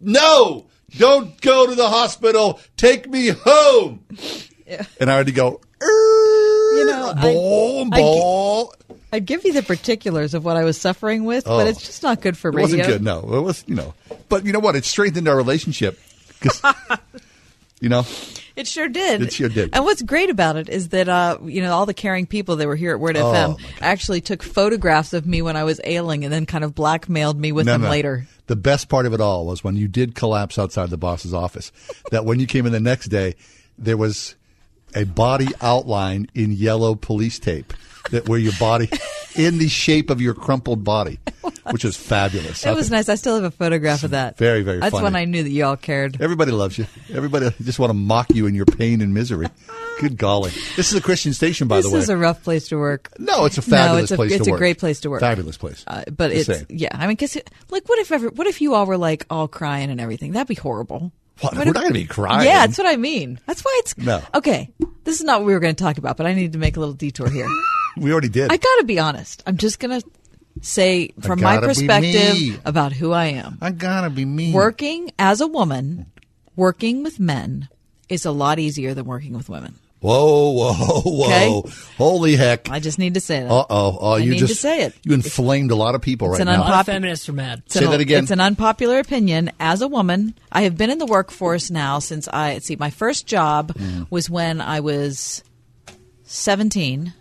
"No, 0.00 0.66
don't 0.98 1.40
go 1.40 1.66
to 1.66 1.74
the 1.74 1.88
hospital. 1.88 2.60
Take 2.76 3.08
me 3.08 3.28
home." 3.28 4.00
And 5.00 5.10
I 5.10 5.16
had 5.16 5.26
to 5.26 5.32
go. 5.32 5.60
You 5.82 6.86
know, 6.86 7.12
I- 7.16 7.22
ball, 7.22 7.86
I 7.92 7.98
ball. 7.98 8.74
I'd 9.12 9.26
give 9.26 9.44
you 9.44 9.52
the 9.52 9.62
particulars 9.62 10.34
of 10.34 10.44
what 10.44 10.56
I 10.56 10.62
was 10.62 10.78
suffering 10.80 11.24
with, 11.24 11.44
but 11.44 11.66
Oh. 11.66 11.68
it's 11.68 11.84
just 11.84 12.02
not 12.04 12.20
good 12.20 12.36
for 12.38 12.48
It 12.50 12.54
radio. 12.54 12.62
wasn't 12.78 12.86
good. 12.86 13.02
No, 13.02 13.18
it 13.36 13.40
was 13.40 13.64
you 13.66 13.74
know. 13.74 13.92
But 14.28 14.46
you 14.46 14.52
know 14.52 14.60
what? 14.60 14.76
It 14.76 14.84
strengthened 14.84 15.26
our 15.28 15.36
relationship. 15.36 15.98
You 17.82 17.88
know, 17.88 18.04
It 18.56 18.66
sure 18.66 18.90
did. 18.90 19.22
It 19.22 19.32
sure 19.32 19.48
did. 19.48 19.70
And 19.72 19.84
what's 19.86 20.02
great 20.02 20.28
about 20.28 20.56
it 20.56 20.68
is 20.68 20.90
that 20.90 21.08
uh, 21.08 21.38
you 21.42 21.62
know 21.62 21.72
all 21.72 21.86
the 21.86 21.94
caring 21.94 22.26
people 22.26 22.56
that 22.56 22.66
were 22.66 22.76
here 22.76 22.92
at 22.92 23.00
Word 23.00 23.16
Oh, 23.16 23.24
FM 23.56 23.60
actually 23.80 24.20
took 24.20 24.42
photographs 24.42 25.14
of 25.14 25.26
me 25.26 25.40
when 25.40 25.56
I 25.56 25.64
was 25.64 25.80
ailing, 25.84 26.24
and 26.24 26.30
then 26.32 26.44
kind 26.44 26.62
of 26.62 26.74
blackmailed 26.74 27.40
me 27.40 27.52
with 27.52 27.64
No, 27.64 27.72
them 27.72 27.82
no. 27.82 27.88
later. 27.88 28.26
The 28.48 28.56
best 28.56 28.90
part 28.90 29.06
of 29.06 29.14
it 29.14 29.20
all 29.22 29.46
was 29.46 29.64
when 29.64 29.76
you 29.76 29.88
did 29.88 30.14
collapse 30.14 30.58
outside 30.58 30.90
the 30.90 30.98
boss's 30.98 31.32
office. 31.32 31.72
that 32.10 32.26
when 32.26 32.38
you 32.38 32.46
came 32.46 32.66
in 32.66 32.72
the 32.72 32.80
next 32.80 33.06
day, 33.08 33.34
there 33.78 33.96
was 33.96 34.34
a 34.94 35.04
body 35.04 35.48
outline 35.60 36.28
in 36.34 36.52
yellow 36.52 36.94
police 36.94 37.38
tape 37.38 37.72
that 38.10 38.28
where 38.28 38.38
your 38.38 38.52
body 38.58 38.88
in 39.36 39.58
the 39.58 39.68
shape 39.68 40.10
of 40.10 40.20
your 40.20 40.34
crumpled 40.34 40.82
body, 40.82 41.20
which 41.70 41.84
is 41.84 41.96
fabulous. 41.96 42.64
It 42.66 42.74
was 42.74 42.90
nice. 42.90 43.08
I 43.08 43.14
still 43.14 43.34
have 43.36 43.44
a 43.44 43.50
photograph 43.50 44.02
of 44.04 44.10
that. 44.12 44.36
Very, 44.38 44.62
very 44.62 44.80
That's 44.80 44.92
funny. 44.92 45.04
when 45.04 45.16
I 45.16 45.26
knew 45.26 45.42
that 45.42 45.50
you 45.50 45.64
all 45.64 45.76
cared. 45.76 46.20
Everybody 46.20 46.50
loves 46.50 46.78
you. 46.78 46.86
Everybody 47.12 47.50
just 47.62 47.78
want 47.78 47.90
to 47.90 47.94
mock 47.94 48.30
you 48.30 48.46
in 48.46 48.54
your 48.54 48.64
pain 48.66 49.00
and 49.00 49.12
misery. 49.14 49.46
Good 50.00 50.16
golly. 50.16 50.50
This 50.76 50.90
is 50.90 50.94
a 50.94 51.02
Christian 51.02 51.34
station, 51.34 51.68
by 51.68 51.76
this 51.76 51.84
the 51.84 51.90
way. 51.90 51.96
This 51.98 52.04
is 52.04 52.08
a 52.10 52.16
rough 52.16 52.42
place 52.42 52.68
to 52.68 52.76
work. 52.78 53.12
no, 53.18 53.44
it's 53.44 53.58
a 53.58 53.60
No, 53.70 53.76
fabulous 53.76 54.02
it's 54.04 54.12
a, 54.12 54.16
place 54.16 54.32
it's 54.32 54.48
a 54.48 54.50
work. 54.50 54.58
great 54.58 54.78
place 54.78 55.00
to 55.00 55.10
work. 55.10 55.20
Fabulous 55.20 55.58
place. 55.58 55.84
Uh, 55.86 56.04
but 56.10 56.32
it's 56.32 56.46
saying. 56.46 56.66
yeah. 56.70 56.88
I 56.94 57.06
mean, 57.06 57.18
cause 57.18 57.36
it, 57.36 57.50
like, 57.68 57.86
what 57.86 57.98
if 57.98 58.10
ever, 58.10 58.30
what 58.30 58.46
if 58.46 58.62
you 58.62 58.74
all 58.74 58.86
were 58.86 58.96
like 58.96 59.26
all 59.28 59.46
crying 59.46 59.90
and 59.90 60.00
everything? 60.00 60.32
That'd 60.32 60.48
be 60.48 60.54
horrible. 60.54 61.12
What? 61.40 61.54
What 61.54 61.66
We're 61.66 61.70
if- 61.70 61.74
not 61.74 61.80
going 61.82 61.94
to 61.94 62.00
be 62.00 62.06
crying. 62.06 62.46
Yeah, 62.46 62.66
that's 62.66 62.78
what 62.78 62.86
I 62.86 62.96
mean. 62.96 63.38
That's 63.46 63.62
why 63.62 63.74
it's 63.80 63.96
No. 63.98 64.22
okay. 64.34 64.70
This 65.04 65.18
is 65.20 65.24
not 65.24 65.40
what 65.40 65.46
we 65.46 65.54
were 65.54 65.60
going 65.60 65.74
to 65.74 65.82
talk 65.82 65.98
about, 65.98 66.16
but 66.16 66.26
I 66.26 66.34
need 66.34 66.52
to 66.52 66.58
make 66.58 66.76
a 66.76 66.80
little 66.80 66.94
detour 66.94 67.28
here. 67.28 67.48
We 67.96 68.12
already 68.12 68.28
did. 68.28 68.52
I 68.52 68.56
got 68.56 68.76
to 68.78 68.84
be 68.84 69.00
honest. 69.00 69.42
I'm 69.46 69.56
just 69.56 69.80
going 69.80 70.00
to 70.00 70.06
say 70.62 71.08
from 71.20 71.40
my 71.40 71.58
perspective 71.58 72.60
about 72.64 72.92
who 72.92 73.10
I 73.12 73.26
am. 73.26 73.58
I 73.60 73.72
gotta 73.72 74.10
be 74.10 74.24
me. 74.24 74.52
Working 74.52 75.10
as 75.18 75.40
a 75.40 75.46
woman, 75.48 76.06
working 76.54 77.02
with 77.02 77.18
men 77.18 77.68
is 78.08 78.24
a 78.24 78.30
lot 78.30 78.60
easier 78.60 78.94
than 78.94 79.06
working 79.06 79.32
with 79.32 79.48
women. 79.48 79.74
Whoa, 80.00 80.50
whoa, 80.52 80.72
whoa! 81.04 81.58
Okay. 81.60 81.70
Holy 81.98 82.34
heck! 82.36 82.70
I 82.70 82.80
just 82.80 82.98
need 82.98 83.14
to 83.14 83.20
say 83.20 83.40
that. 83.40 83.50
Uh 83.50 83.66
oh! 83.68 83.98
Oh, 84.00 84.12
I 84.14 84.18
you 84.18 84.30
need 84.30 84.38
just 84.38 84.54
to 84.54 84.58
say 84.58 84.82
it. 84.84 84.94
You 85.04 85.12
inflamed 85.12 85.70
a 85.70 85.74
lot 85.76 85.94
of 85.94 86.00
people 86.00 86.28
It's 86.28 86.38
right 86.38 86.40
an 86.40 86.46
now. 86.46 86.60
A 86.60 86.64
lot 86.64 86.70
of 86.70 86.86
Unpop- 86.86 86.86
feminists 86.86 87.28
are 87.28 87.34
mad. 87.34 87.62
It's 87.66 87.74
Say 87.74 87.84
an- 87.84 87.90
that 87.90 88.00
again. 88.00 88.22
It's 88.22 88.30
an 88.32 88.40
unpopular 88.40 88.98
opinion. 88.98 89.50
As 89.60 89.82
a 89.82 89.88
woman, 89.88 90.34
I 90.50 90.62
have 90.62 90.76
been 90.78 90.88
in 90.88 90.96
the 90.98 91.04
workforce 91.06 91.70
now 91.70 91.98
since 91.98 92.28
I 92.28 92.58
see 92.60 92.76
my 92.76 92.88
first 92.88 93.26
job 93.26 93.74
Mm. 93.74 94.06
was 94.08 94.30
when 94.30 94.62
I 94.62 94.80
was 94.80 95.44
seventeen, 96.24 97.12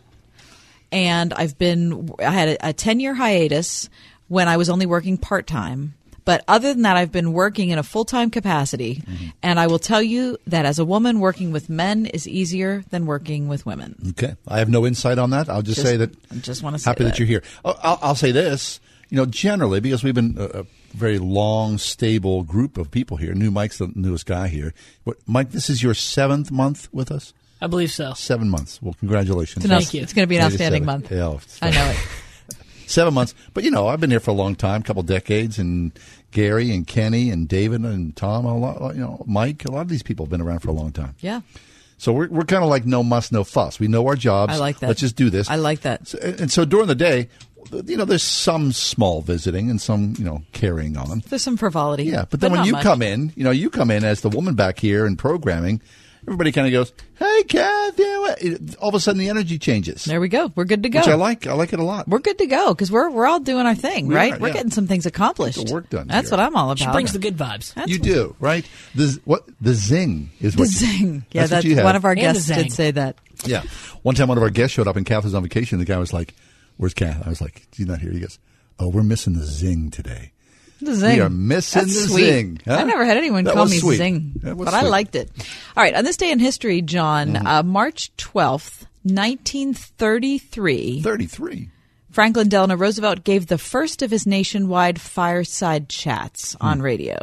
and 0.92 1.34
I've 1.34 1.58
been 1.58 2.10
I 2.20 2.32
had 2.32 2.50
a, 2.50 2.70
a 2.70 2.74
ten 2.74 3.00
year 3.00 3.14
hiatus 3.14 3.90
when 4.28 4.48
I 4.48 4.58
was 4.58 4.70
only 4.70 4.86
working 4.86 5.18
part 5.18 5.48
time. 5.48 5.96
But 6.30 6.44
other 6.48 6.72
than 6.76 6.84
that, 6.84 6.96
I've 6.96 7.12
been 7.12 7.34
working 7.34 7.70
in 7.70 7.80
a 7.80 7.84
full 7.84 8.06
time 8.06 8.30
capacity, 8.30 9.02
Mm-hmm. 9.02 9.26
and 9.42 9.60
I 9.60 9.66
will 9.66 9.80
tell 9.80 10.02
you 10.02 10.38
that 10.46 10.64
as 10.66 10.78
a 10.78 10.86
woman, 10.86 11.20
working 11.20 11.52
with 11.52 11.70
men 11.70 12.06
is 12.06 12.28
easier 12.28 12.84
than 12.92 13.08
working 13.08 13.48
with 13.48 13.66
women. 13.66 13.96
Okay, 14.10 14.36
I 14.48 14.60
have 14.60 14.70
no 14.70 14.86
insight 14.86 15.18
on 15.18 15.32
that. 15.32 15.50
I'll 15.50 15.64
just, 15.64 15.78
Just- 15.78 15.88
say 15.88 15.98
that. 15.98 16.12
I 16.32 16.36
just 16.36 16.62
wanna 16.62 16.78
say 16.78 16.90
happy 16.92 17.04
that. 17.06 17.12
that. 17.12 17.20
you're 17.20 17.28
here. 17.28 17.44
Oh, 17.66 17.74
I'll, 17.82 18.00
I'll 18.04 18.16
say 18.16 18.32
this. 18.32 18.80
You 19.10 19.18
know, 19.18 19.26
generally 19.26 19.80
because 19.80 20.04
we've 20.04 20.14
been 20.14 20.36
a, 20.38 20.60
a 20.62 20.66
very 20.94 21.18
long, 21.18 21.80
stable 21.80 22.44
group 22.44 22.78
of 22.78 22.92
people 22.92 23.18
here. 23.18 23.34
New 23.34 23.50
Mike's 23.50 23.80
the 23.80 23.92
newest 23.96 24.28
guy 24.28 24.50
here. 24.50 24.76
What, 25.06 25.18
Mike, 25.26 25.50
this 25.50 25.68
is 25.68 25.82
your 25.82 25.96
seventh 25.96 26.52
month 26.52 26.90
with 26.94 27.12
us. 27.12 27.34
I 27.60 27.66
believe 27.66 27.92
so. 27.92 28.14
Seven 28.14 28.50
months. 28.52 28.80
Well, 28.84 28.94
congratulations. 29.00 29.66
It's, 29.66 29.72
an 29.72 29.78
outs- 29.78 29.94
it's 29.96 30.14
going 30.14 30.28
to 30.28 30.30
be 30.30 30.38
an 30.38 30.44
outstanding 30.44 30.86
month. 30.86 31.12
Yeah, 31.12 31.38
I 31.62 31.72
know 31.72 31.90
it. 31.90 31.98
Seven 32.90 33.14
months. 33.14 33.34
But 33.54 33.64
you 33.64 33.72
know, 33.72 33.88
I've 33.88 34.00
been 34.00 34.12
here 34.12 34.20
for 34.20 34.32
a 34.32 34.36
long 34.36 34.56
time, 34.56 34.82
a 34.82 34.84
couple 34.84 35.04
decades, 35.04 35.60
and 35.60 35.92
Gary 36.32 36.72
and 36.72 36.86
Kenny 36.86 37.30
and 37.30 37.48
David 37.48 37.82
and 37.82 38.16
Tom, 38.16 38.46
a 38.46 38.58
lot, 38.58 38.96
you 38.96 39.02
know, 39.02 39.24
Mike. 39.28 39.66
A 39.66 39.72
lot 39.72 39.82
of 39.82 39.90
these 39.90 40.04
people 40.04 40.26
have 40.26 40.32
been 40.32 40.42
around 40.42 40.60
for 40.60 40.70
a 40.70 40.74
long 40.74 40.92
time. 40.92 41.16
Yeah. 41.20 41.42
So 41.98 42.14
we're 42.14 42.30
we're 42.30 42.46
kind 42.46 42.64
of 42.64 42.70
like 42.70 42.86
no 42.86 43.04
muss, 43.04 43.32
no 43.32 43.44
fuss. 43.44 43.80
We 43.80 43.88
know 43.88 44.08
our 44.08 44.16
jobs. 44.16 44.54
I 44.54 44.58
like 44.58 44.80
that. 44.80 44.88
Let's 44.88 45.02
just 45.02 45.16
do 45.16 45.30
this. 45.30 45.50
I 45.50 45.56
like 45.56 45.82
that. 45.82 46.08
So, 46.08 46.18
and 46.20 46.52
so 46.52 46.64
during 46.64 46.88
the 46.88 46.96
day, 46.96 47.30
you 47.86 47.98
know, 47.98 48.06
there's 48.06 48.24
some 48.24 48.72
small 48.72 49.22
visiting 49.22 49.70
and 49.70 49.82
some 49.82 50.14
you 50.18 50.24
know 50.24 50.42
carrying 50.54 50.96
on. 50.98 51.24
There's 51.28 51.44
some 51.44 51.58
frivolity. 51.58 52.06
Yeah, 52.06 52.26
but 52.30 52.40
then 52.40 52.52
when 52.52 52.64
you 52.64 52.72
much. 52.74 52.84
come 52.84 53.02
in, 53.02 53.34
you 53.36 53.44
know, 53.44 53.52
you 53.52 53.70
come 53.70 53.92
in 53.92 54.06
as 54.06 54.22
the 54.22 54.30
woman 54.30 54.56
back 54.56 54.80
here 54.80 55.06
in 55.06 55.18
programming. 55.18 55.82
Everybody 56.30 56.52
kind 56.52 56.68
of 56.68 56.72
goes, 56.74 56.94
"Hey, 57.18 57.44
Kathy!" 57.44 58.76
All 58.80 58.90
of 58.90 58.94
a 58.96 59.00
sudden, 59.00 59.20
the 59.20 59.30
energy 59.30 59.58
changes. 59.58 60.06
There 60.06 60.22
we 60.22 60.30
go. 60.30 60.52
We're 60.56 60.66
good 60.66 60.84
to 60.84 60.90
go. 60.90 61.00
Which 61.00 61.08
I 61.08 61.16
like. 61.16 61.48
I 61.48 61.54
like 61.54 61.74
it 61.74 61.80
a 61.80 61.84
lot. 61.84 62.08
We're 62.08 62.20
good 62.20 62.38
to 62.38 62.46
go 62.46 62.74
because 62.74 62.92
we're 62.92 63.10
we're 63.10 63.26
all 63.26 63.40
doing 63.40 63.66
our 63.66 63.74
thing, 63.74 64.08
We 64.08 64.16
right? 64.16 64.34
are, 64.34 64.38
we're 64.38 64.50
yeah. 64.50 64.54
getting 64.54 64.72
some 64.72 64.86
things 64.86 65.08
accomplished. 65.08 65.66
The 65.66 65.74
work 65.74 65.90
done 65.90 66.08
That's 66.08 66.30
here. 66.30 66.38
what 66.38 66.46
I'm 66.46 66.56
all 66.56 66.68
about. 66.72 66.78
She 66.80 66.86
brings 66.92 67.14
the 67.14 67.20
good 67.20 67.36
vibes. 67.36 67.74
That's 67.74 67.90
you 67.92 67.98
what- 67.98 68.04
do 68.08 68.36
right. 68.40 68.66
The 68.94 69.20
what 69.26 69.46
the 69.60 69.74
zing 69.74 70.30
is 70.40 70.54
The 70.54 70.60
what 70.60 70.66
you- 70.70 70.76
zing. 70.78 71.26
Yeah, 71.32 71.42
that's, 71.42 71.50
that's, 71.52 71.66
what 71.66 71.70
you 71.70 71.76
have. 71.78 71.86
one 71.86 71.96
of 71.96 72.06
our 72.06 72.12
And 72.12 72.20
guests 72.22 72.46
did 72.48 72.72
say 72.72 72.92
that. 72.92 73.16
Yeah. 73.46 73.64
One 74.04 74.14
time, 74.14 74.28
one 74.28 74.38
of 74.38 74.44
our 74.44 74.50
guests 74.52 74.76
showed 74.76 74.88
up, 74.88 74.96
and 74.96 75.06
Kath 75.06 75.24
was 75.24 75.34
on 75.34 75.42
vacation. 75.44 75.80
The 75.80 75.86
guy 75.86 75.98
was 75.98 76.14
like, 76.14 76.36
"Where's 76.78 76.94
Kath?" 76.94 77.26
I 77.26 77.30
was 77.30 77.42
like, 77.42 77.66
"She's 77.74 77.88
not 77.88 78.00
here." 78.02 78.12
He 78.12 78.20
goes, 78.20 78.38
"Oh, 78.78 78.90
we're 78.90 79.04
missing 79.04 79.34
the 79.34 79.46
zing 79.46 79.90
today." 79.90 80.32
The 80.82 80.96
zing. 80.96 81.16
We 81.18 81.22
are 81.22 81.30
missing 81.30 81.82
That's 81.82 82.02
the 82.04 82.08
sweet. 82.08 82.24
zing. 82.26 82.62
huh? 82.66 82.76
I 82.76 82.84
never 82.84 83.04
had 83.06 83.18
anyone 83.18 83.44
That 83.44 83.54
call 83.56 83.66
me 83.66 83.80
sweet. 83.80 83.98
zing, 83.98 84.34
but 84.42 84.74
I 84.74 84.82
liked 84.84 85.16
it. 85.16 85.30
All 85.76 85.84
right, 85.84 85.94
on 85.96 86.04
this 86.06 86.18
day 86.18 86.32
in 86.32 86.40
history, 86.40 86.82
John, 86.82 87.34
Mm-hmm. 87.34 87.48
uh, 87.48 87.64
March 87.64 88.16
twelfth, 88.18 88.88
nineteen 89.04 89.74
thirty-three. 89.74 91.02
Thirty-three. 91.02 91.70
Franklin 92.12 92.50
Delano 92.50 92.76
Roosevelt 92.76 93.24
gave 93.24 93.46
the 93.48 93.58
first 93.60 94.02
of 94.02 94.10
his 94.10 94.26
nationwide 94.26 95.00
fireside 95.00 95.90
chats 95.90 96.54
Hmm. 96.60 96.66
on 96.66 96.82
radio. 96.82 97.18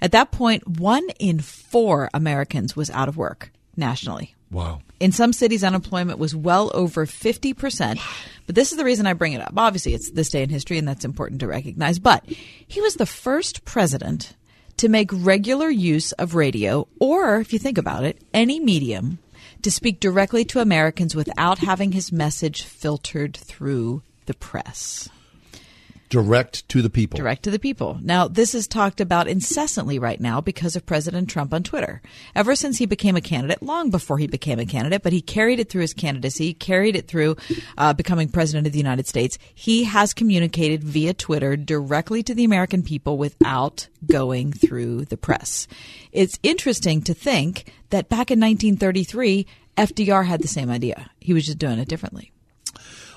At 0.00 0.12
that 0.12 0.30
point, 0.30 0.66
one 0.78 1.08
in 1.18 1.40
four 1.40 2.08
Americans 2.14 2.76
was 2.76 2.88
out 2.90 3.08
of 3.08 3.16
work 3.16 3.50
nationally. 3.76 4.34
Wow. 4.50 4.80
In 5.02 5.10
some 5.10 5.32
cities, 5.32 5.64
unemployment 5.64 6.20
was 6.20 6.32
well 6.32 6.70
over 6.74 7.06
50%. 7.06 8.00
But 8.46 8.54
this 8.54 8.70
is 8.70 8.78
the 8.78 8.84
reason 8.84 9.04
I 9.04 9.14
bring 9.14 9.32
it 9.32 9.40
up. 9.40 9.52
Obviously, 9.56 9.94
it's 9.94 10.12
this 10.12 10.28
day 10.28 10.44
in 10.44 10.48
history, 10.48 10.78
and 10.78 10.86
that's 10.86 11.04
important 11.04 11.40
to 11.40 11.48
recognize. 11.48 11.98
But 11.98 12.24
he 12.24 12.80
was 12.80 12.94
the 12.94 13.04
first 13.04 13.64
president 13.64 14.36
to 14.76 14.88
make 14.88 15.10
regular 15.12 15.68
use 15.68 16.12
of 16.12 16.36
radio, 16.36 16.86
or 17.00 17.40
if 17.40 17.52
you 17.52 17.58
think 17.58 17.78
about 17.78 18.04
it, 18.04 18.22
any 18.32 18.60
medium, 18.60 19.18
to 19.62 19.72
speak 19.72 19.98
directly 19.98 20.44
to 20.44 20.60
Americans 20.60 21.16
without 21.16 21.58
having 21.58 21.90
his 21.90 22.12
message 22.12 22.62
filtered 22.62 23.36
through 23.36 24.02
the 24.26 24.34
press. 24.34 25.08
Direct 26.12 26.68
to 26.68 26.82
the 26.82 26.90
people. 26.90 27.16
Direct 27.16 27.42
to 27.44 27.50
the 27.50 27.58
people. 27.58 27.98
Now, 28.02 28.28
this 28.28 28.54
is 28.54 28.68
talked 28.68 29.00
about 29.00 29.28
incessantly 29.28 29.98
right 29.98 30.20
now 30.20 30.42
because 30.42 30.76
of 30.76 30.84
President 30.84 31.30
Trump 31.30 31.54
on 31.54 31.62
Twitter. 31.62 32.02
Ever 32.34 32.54
since 32.54 32.76
he 32.76 32.84
became 32.84 33.16
a 33.16 33.22
candidate, 33.22 33.62
long 33.62 33.88
before 33.88 34.18
he 34.18 34.26
became 34.26 34.58
a 34.58 34.66
candidate, 34.66 35.02
but 35.02 35.14
he 35.14 35.22
carried 35.22 35.58
it 35.58 35.70
through 35.70 35.80
his 35.80 35.94
candidacy, 35.94 36.52
carried 36.52 36.96
it 36.96 37.08
through 37.08 37.36
uh, 37.78 37.94
becoming 37.94 38.28
president 38.28 38.66
of 38.66 38.74
the 38.74 38.78
United 38.78 39.06
States. 39.06 39.38
He 39.54 39.84
has 39.84 40.12
communicated 40.12 40.84
via 40.84 41.14
Twitter 41.14 41.56
directly 41.56 42.22
to 42.24 42.34
the 42.34 42.44
American 42.44 42.82
people 42.82 43.16
without 43.16 43.88
going 44.04 44.52
through 44.52 45.06
the 45.06 45.16
press. 45.16 45.66
It's 46.12 46.38
interesting 46.42 47.00
to 47.04 47.14
think 47.14 47.72
that 47.88 48.10
back 48.10 48.30
in 48.30 48.38
1933, 48.38 49.46
FDR 49.78 50.26
had 50.26 50.42
the 50.42 50.48
same 50.48 50.68
idea. 50.68 51.10
He 51.20 51.32
was 51.32 51.46
just 51.46 51.56
doing 51.56 51.78
it 51.78 51.88
differently. 51.88 52.31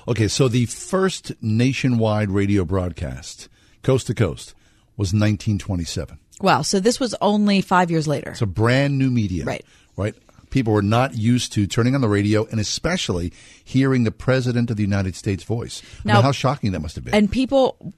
Okay, 0.08 0.28
so 0.28 0.48
the 0.48 0.66
first 0.66 1.32
nationwide 1.42 2.30
radio 2.30 2.64
broadcast, 2.64 3.48
coast 3.82 4.06
to 4.06 4.14
coast, 4.14 4.54
was 4.96 5.08
1927. 5.08 6.18
Wow. 6.40 6.62
So 6.62 6.80
this 6.80 7.00
was 7.00 7.14
only 7.20 7.60
five 7.60 7.90
years 7.90 8.06
later. 8.06 8.30
It's 8.30 8.42
a 8.42 8.46
brand 8.46 8.98
new 8.98 9.10
medium. 9.10 9.48
Right. 9.48 9.64
Right. 9.96 10.14
People 10.50 10.72
were 10.72 10.82
not 10.82 11.16
used 11.16 11.52
to 11.54 11.66
turning 11.66 11.94
on 11.94 12.00
the 12.02 12.08
radio 12.08 12.46
and 12.46 12.60
especially 12.60 13.32
hearing 13.64 14.04
the 14.04 14.12
president 14.12 14.70
of 14.70 14.76
the 14.76 14.82
United 14.82 15.16
States 15.16 15.42
voice. 15.44 15.82
I 15.82 16.08
mean, 16.08 16.14
Now- 16.14 16.22
how 16.22 16.32
shocking 16.32 16.72
that 16.72 16.80
must 16.80 16.94
have 16.94 17.04
been. 17.04 17.14
And 17.14 17.30
people, 17.30 17.94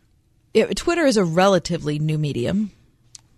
it, 0.55 0.75
Twitter 0.77 1.05
is 1.05 1.17
a 1.17 1.25
relatively 1.25 1.99
new 1.99 2.19
medium. 2.19 2.71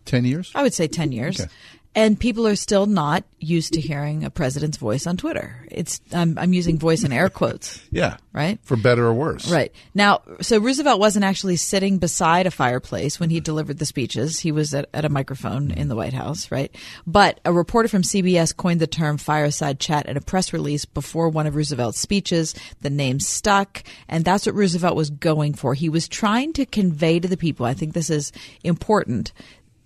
10 0.04 0.24
years? 0.24 0.52
I 0.54 0.62
would 0.62 0.74
say 0.74 0.86
10 0.86 1.12
years. 1.12 1.40
Okay. 1.40 1.50
And 1.95 2.18
people 2.18 2.47
are 2.47 2.57
still 2.57 2.86
not 2.86 3.24
used 3.41 3.72
to 3.72 3.80
hearing 3.80 4.22
a 4.24 4.30
president's 4.30 4.76
voice 4.76 5.09
on 5.09 5.16
Twitter. 5.16 5.66
It's 5.70 6.01
I'm, 6.12 6.38
I'm 6.38 6.53
using 6.53 6.78
voice 6.78 7.03
in 7.03 7.12
air 7.12 7.28
quotes. 7.28 7.80
Yeah. 7.93 8.18
Right? 8.32 8.61
For 8.62 8.76
better 8.76 9.05
or 9.05 9.12
worse. 9.12 9.51
Right. 9.51 9.72
Now, 9.95 10.22
so 10.41 10.59
Roosevelt 10.59 11.01
wasn't 11.01 11.24
actually 11.24 11.57
sitting 11.57 11.99
beside 11.99 12.47
a 12.47 12.51
fireplace 12.53 13.18
when 13.18 13.30
he 13.30 13.41
delivered 13.41 13.78
the 13.78 13.84
speeches. 13.84 14.38
He 14.38 14.53
was 14.53 14.72
at, 14.72 14.88
at 14.95 15.05
a 15.05 15.09
microphone 15.09 15.72
in 15.72 15.88
the 15.88 15.97
White 15.97 16.12
House, 16.12 16.53
right? 16.53 16.72
But 17.05 17.41
a 17.45 17.53
reporter 17.53 17.88
from 17.88 18.03
CBS 18.03 18.57
coined 18.57 18.80
the 18.80 18.86
term 18.86 19.18
fireside 19.18 19.80
chat 19.80 20.07
in 20.07 20.16
a 20.16 20.20
press 20.20 20.53
release 20.53 20.84
before 20.84 21.28
one 21.28 21.49
of 21.49 21.57
Roosevelt's 21.57 21.99
speeches. 21.99 22.55
The 22.80 22.91
name 22.91 23.18
stuck, 23.18 23.82
and 24.09 24.24
that's 24.24 24.47
what 24.47 24.55
Roosevelt 24.55 24.95
was 24.95 25.11
going 25.11 25.55
for. 25.55 25.74
He 25.74 25.88
was 25.88 26.07
trying 26.07 26.53
to 26.53 26.66
convey 26.66 27.18
to 27.18 27.26
the 27.26 27.36
people, 27.36 27.66
I 27.66 27.74
think 27.74 27.93
this 27.95 28.11
is 28.11 28.30
important, 28.62 29.32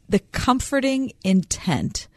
the 0.09 0.19
comforting 0.33 1.13
intent 1.23 2.09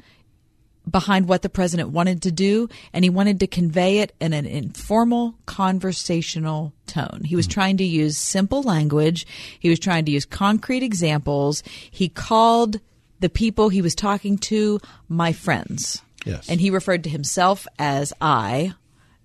behind 0.89 1.27
what 1.27 1.41
the 1.41 1.49
president 1.49 1.89
wanted 1.89 2.21
to 2.21 2.31
do, 2.31 2.69
and 2.93 3.03
he 3.03 3.09
wanted 3.09 3.39
to 3.39 3.47
convey 3.47 3.99
it 3.99 4.15
in 4.19 4.33
an 4.33 4.45
informal, 4.45 5.35
conversational 5.45 6.73
tone. 6.85 7.21
He 7.25 7.35
was 7.35 7.45
hmm. 7.45 7.51
trying 7.51 7.77
to 7.77 7.83
use 7.83 8.17
simple 8.17 8.63
language. 8.63 9.27
He 9.59 9.69
was 9.69 9.79
trying 9.79 10.05
to 10.05 10.11
use 10.11 10.25
concrete 10.25 10.83
examples. 10.83 11.63
He 11.91 12.09
called 12.09 12.79
the 13.19 13.29
people 13.29 13.69
he 13.69 13.81
was 13.81 13.95
talking 13.95 14.37
to 14.37 14.79
my 15.09 15.33
friends. 15.33 16.01
Yes. 16.25 16.49
And 16.49 16.59
he 16.59 16.69
referred 16.69 17.03
to 17.05 17.09
himself 17.09 17.67
as 17.79 18.13
I 18.21 18.73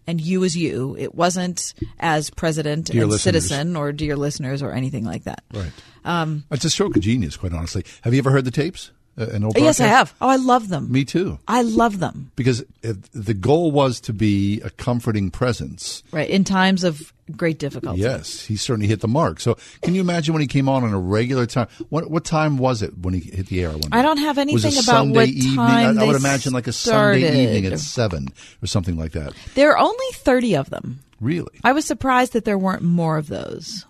and 0.07 0.21
you 0.21 0.45
as 0.45 0.57
you. 0.57 0.97
It 0.99 1.15
wasn't 1.15 1.75
as 2.01 2.31
president 2.31 2.87
Dear 2.87 3.03
and 3.03 3.11
listeners. 3.11 3.47
citizen 3.49 3.77
or 3.77 3.93
dear 3.93 4.17
listeners 4.17 4.63
or 4.63 4.73
anything 4.73 5.05
like 5.05 5.25
that. 5.25 5.43
Right. 5.53 5.71
Um, 6.05 6.45
It's 6.51 6.65
a 6.65 6.71
stroke 6.71 6.97
of 6.97 7.03
genius, 7.03 7.37
quite 7.37 7.53
honestly. 7.53 7.85
Have 8.03 8.13
you 8.13 8.19
ever 8.19 8.31
heard 8.31 8.45
the 8.45 8.51
tapes? 8.51 8.91
An 9.15 9.45
old 9.45 9.59
yes, 9.59 9.79
I 9.79 9.89
have. 9.89 10.15
Oh, 10.23 10.29
I 10.29 10.37
love 10.37 10.69
them. 10.69 10.91
Me 10.91 11.05
too. 11.05 11.39
I 11.47 11.61
love 11.61 11.99
them. 11.99 12.33
Because 12.35 12.65
the 12.81 13.35
goal 13.35 13.71
was 13.71 14.01
to 14.03 14.15
be 14.15 14.63
a 14.63 14.71
comforting 14.71 15.31
presence. 15.31 16.03
Right. 16.13 16.31
In 16.31 16.45
times 16.45 16.83
of 16.83 17.13
great 17.37 17.59
difficulty. 17.59 18.01
Yes, 18.01 18.41
he 18.47 18.57
certainly 18.57 18.87
hit 18.87 19.01
the 19.01 19.09
mark. 19.09 19.39
So, 19.41 19.59
can 19.83 19.95
you 19.95 20.01
imagine 20.01 20.33
when 20.33 20.41
he 20.41 20.47
came 20.47 20.67
on 20.67 20.83
on 20.83 20.95
a 20.95 20.99
regular 20.99 21.45
time? 21.45 21.69
What 21.91 22.11
what 22.11 22.25
time 22.25 22.57
was 22.57 22.81
it 22.81 22.97
when 22.99 23.13
he 23.13 23.21
hit 23.21 23.49
the 23.49 23.63
air? 23.63 23.73
One 23.73 23.83
I 23.93 24.01
don't 24.01 24.17
have 24.17 24.37
was 24.37 24.47
it 24.47 24.69
anything 24.69 24.73
about 24.73 24.85
Sunday 24.85 25.15
what 25.15 25.29
evening? 25.29 25.57
time 25.57 25.99
I, 25.99 26.03
I 26.03 26.07
would 26.07 26.17
imagine 26.17 26.55
like 26.55 26.67
a 26.67 26.73
Sunday 26.73 27.43
evening 27.43 27.67
at 27.71 27.81
seven 27.81 28.29
or 28.63 28.67
something 28.67 28.97
like 28.97 29.13
that. 29.13 29.35
There 29.55 29.73
are 29.73 29.79
only 29.79 30.07
30 30.15 30.57
of 30.57 30.71
them. 30.71 31.01
Really? 31.21 31.61
I 31.63 31.73
was 31.73 31.85
surprised 31.85 32.33
that 32.33 32.47
there 32.47 32.59
weren't 32.59 32.83
more 32.83 33.19
of 33.19 33.29
those. 33.29 33.85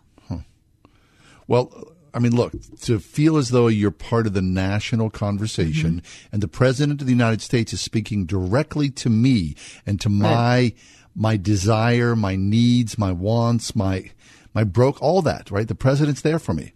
Well, 1.48 1.92
I 2.14 2.18
mean, 2.18 2.34
look, 2.36 2.52
to 2.82 2.98
feel 2.98 3.36
as 3.38 3.48
though 3.50 3.68
you're 3.68 3.90
part 3.90 4.26
of 4.26 4.34
the 4.34 4.42
national 4.42 5.08
conversation 5.10 6.00
Mm-hmm. 6.02 6.26
and 6.34 6.42
the 6.42 6.48
president 6.48 7.00
of 7.00 7.06
the 7.06 7.12
United 7.12 7.40
States 7.42 7.72
is 7.72 7.80
speaking 7.80 8.26
directly 8.26 8.90
to 8.90 9.08
me 9.10 9.54
and 9.86 10.00
to 10.00 10.08
my 10.08 10.72
my 11.14 11.36
desire, 11.36 12.14
my 12.16 12.36
needs, 12.36 12.96
my 12.98 13.12
wants, 13.12 13.74
my 13.76 14.10
my 14.54 14.64
broke 14.64 15.00
all 15.02 15.22
that, 15.22 15.50
right? 15.50 15.68
The 15.68 15.74
president's 15.74 16.20
there 16.22 16.38
for 16.38 16.52
me. 16.54 16.72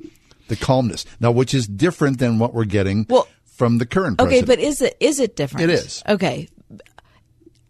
The 0.48 0.56
calmness. 0.56 1.04
Now, 1.20 1.30
which 1.32 1.52
is 1.54 1.66
different 1.66 2.18
than 2.18 2.38
what 2.38 2.54
we're 2.54 2.64
getting 2.64 3.06
from 3.44 3.78
the 3.78 3.86
current 3.86 4.20
Okay, 4.20 4.42
president. 4.42 4.46
but 4.46 4.58
is 4.60 4.80
it 4.82 4.96
is 5.00 5.20
it 5.20 5.36
different? 5.36 5.70
It 5.70 5.74
is. 5.74 6.02
Okay. 6.08 6.48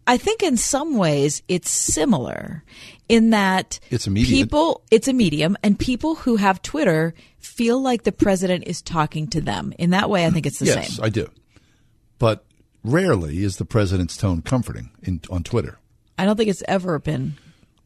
I 0.05 0.15
think 0.17 0.41
in 0.43 0.55
some 0.55 0.95
ways 0.95 1.41
it's 1.49 1.69
similar 1.69 2.63
in 3.09 3.29
that 3.31 3.79
It's 3.89 4.07
people 4.07 4.83
it's 4.91 5.07
a 5.07 5.13
medium 5.13 5.57
and 5.63 5.77
people 5.79 6.15
who 6.15 6.35
have 6.35 6.61
Twitter 6.61 7.13
feel 7.39 7.81
like 7.81 8.03
the 8.03 8.11
president 8.11 8.65
is 8.67 8.81
talking 8.81 9.27
to 9.27 9.41
them. 9.41 9.73
In 9.77 9.91
that 9.91 10.09
way 10.09 10.25
I 10.25 10.29
think 10.29 10.45
it's 10.45 10.59
the 10.59 10.65
yes, 10.65 10.95
same. 10.95 11.05
I 11.05 11.09
do. 11.09 11.29
But 12.19 12.45
rarely 12.83 13.43
is 13.43 13.57
the 13.57 13.65
president's 13.65 14.17
tone 14.17 14.41
comforting 14.41 14.91
in, 15.03 15.21
on 15.29 15.43
Twitter. 15.43 15.77
I 16.17 16.25
don't 16.25 16.35
think 16.35 16.49
it's 16.49 16.63
ever 16.67 16.97
been 16.99 17.35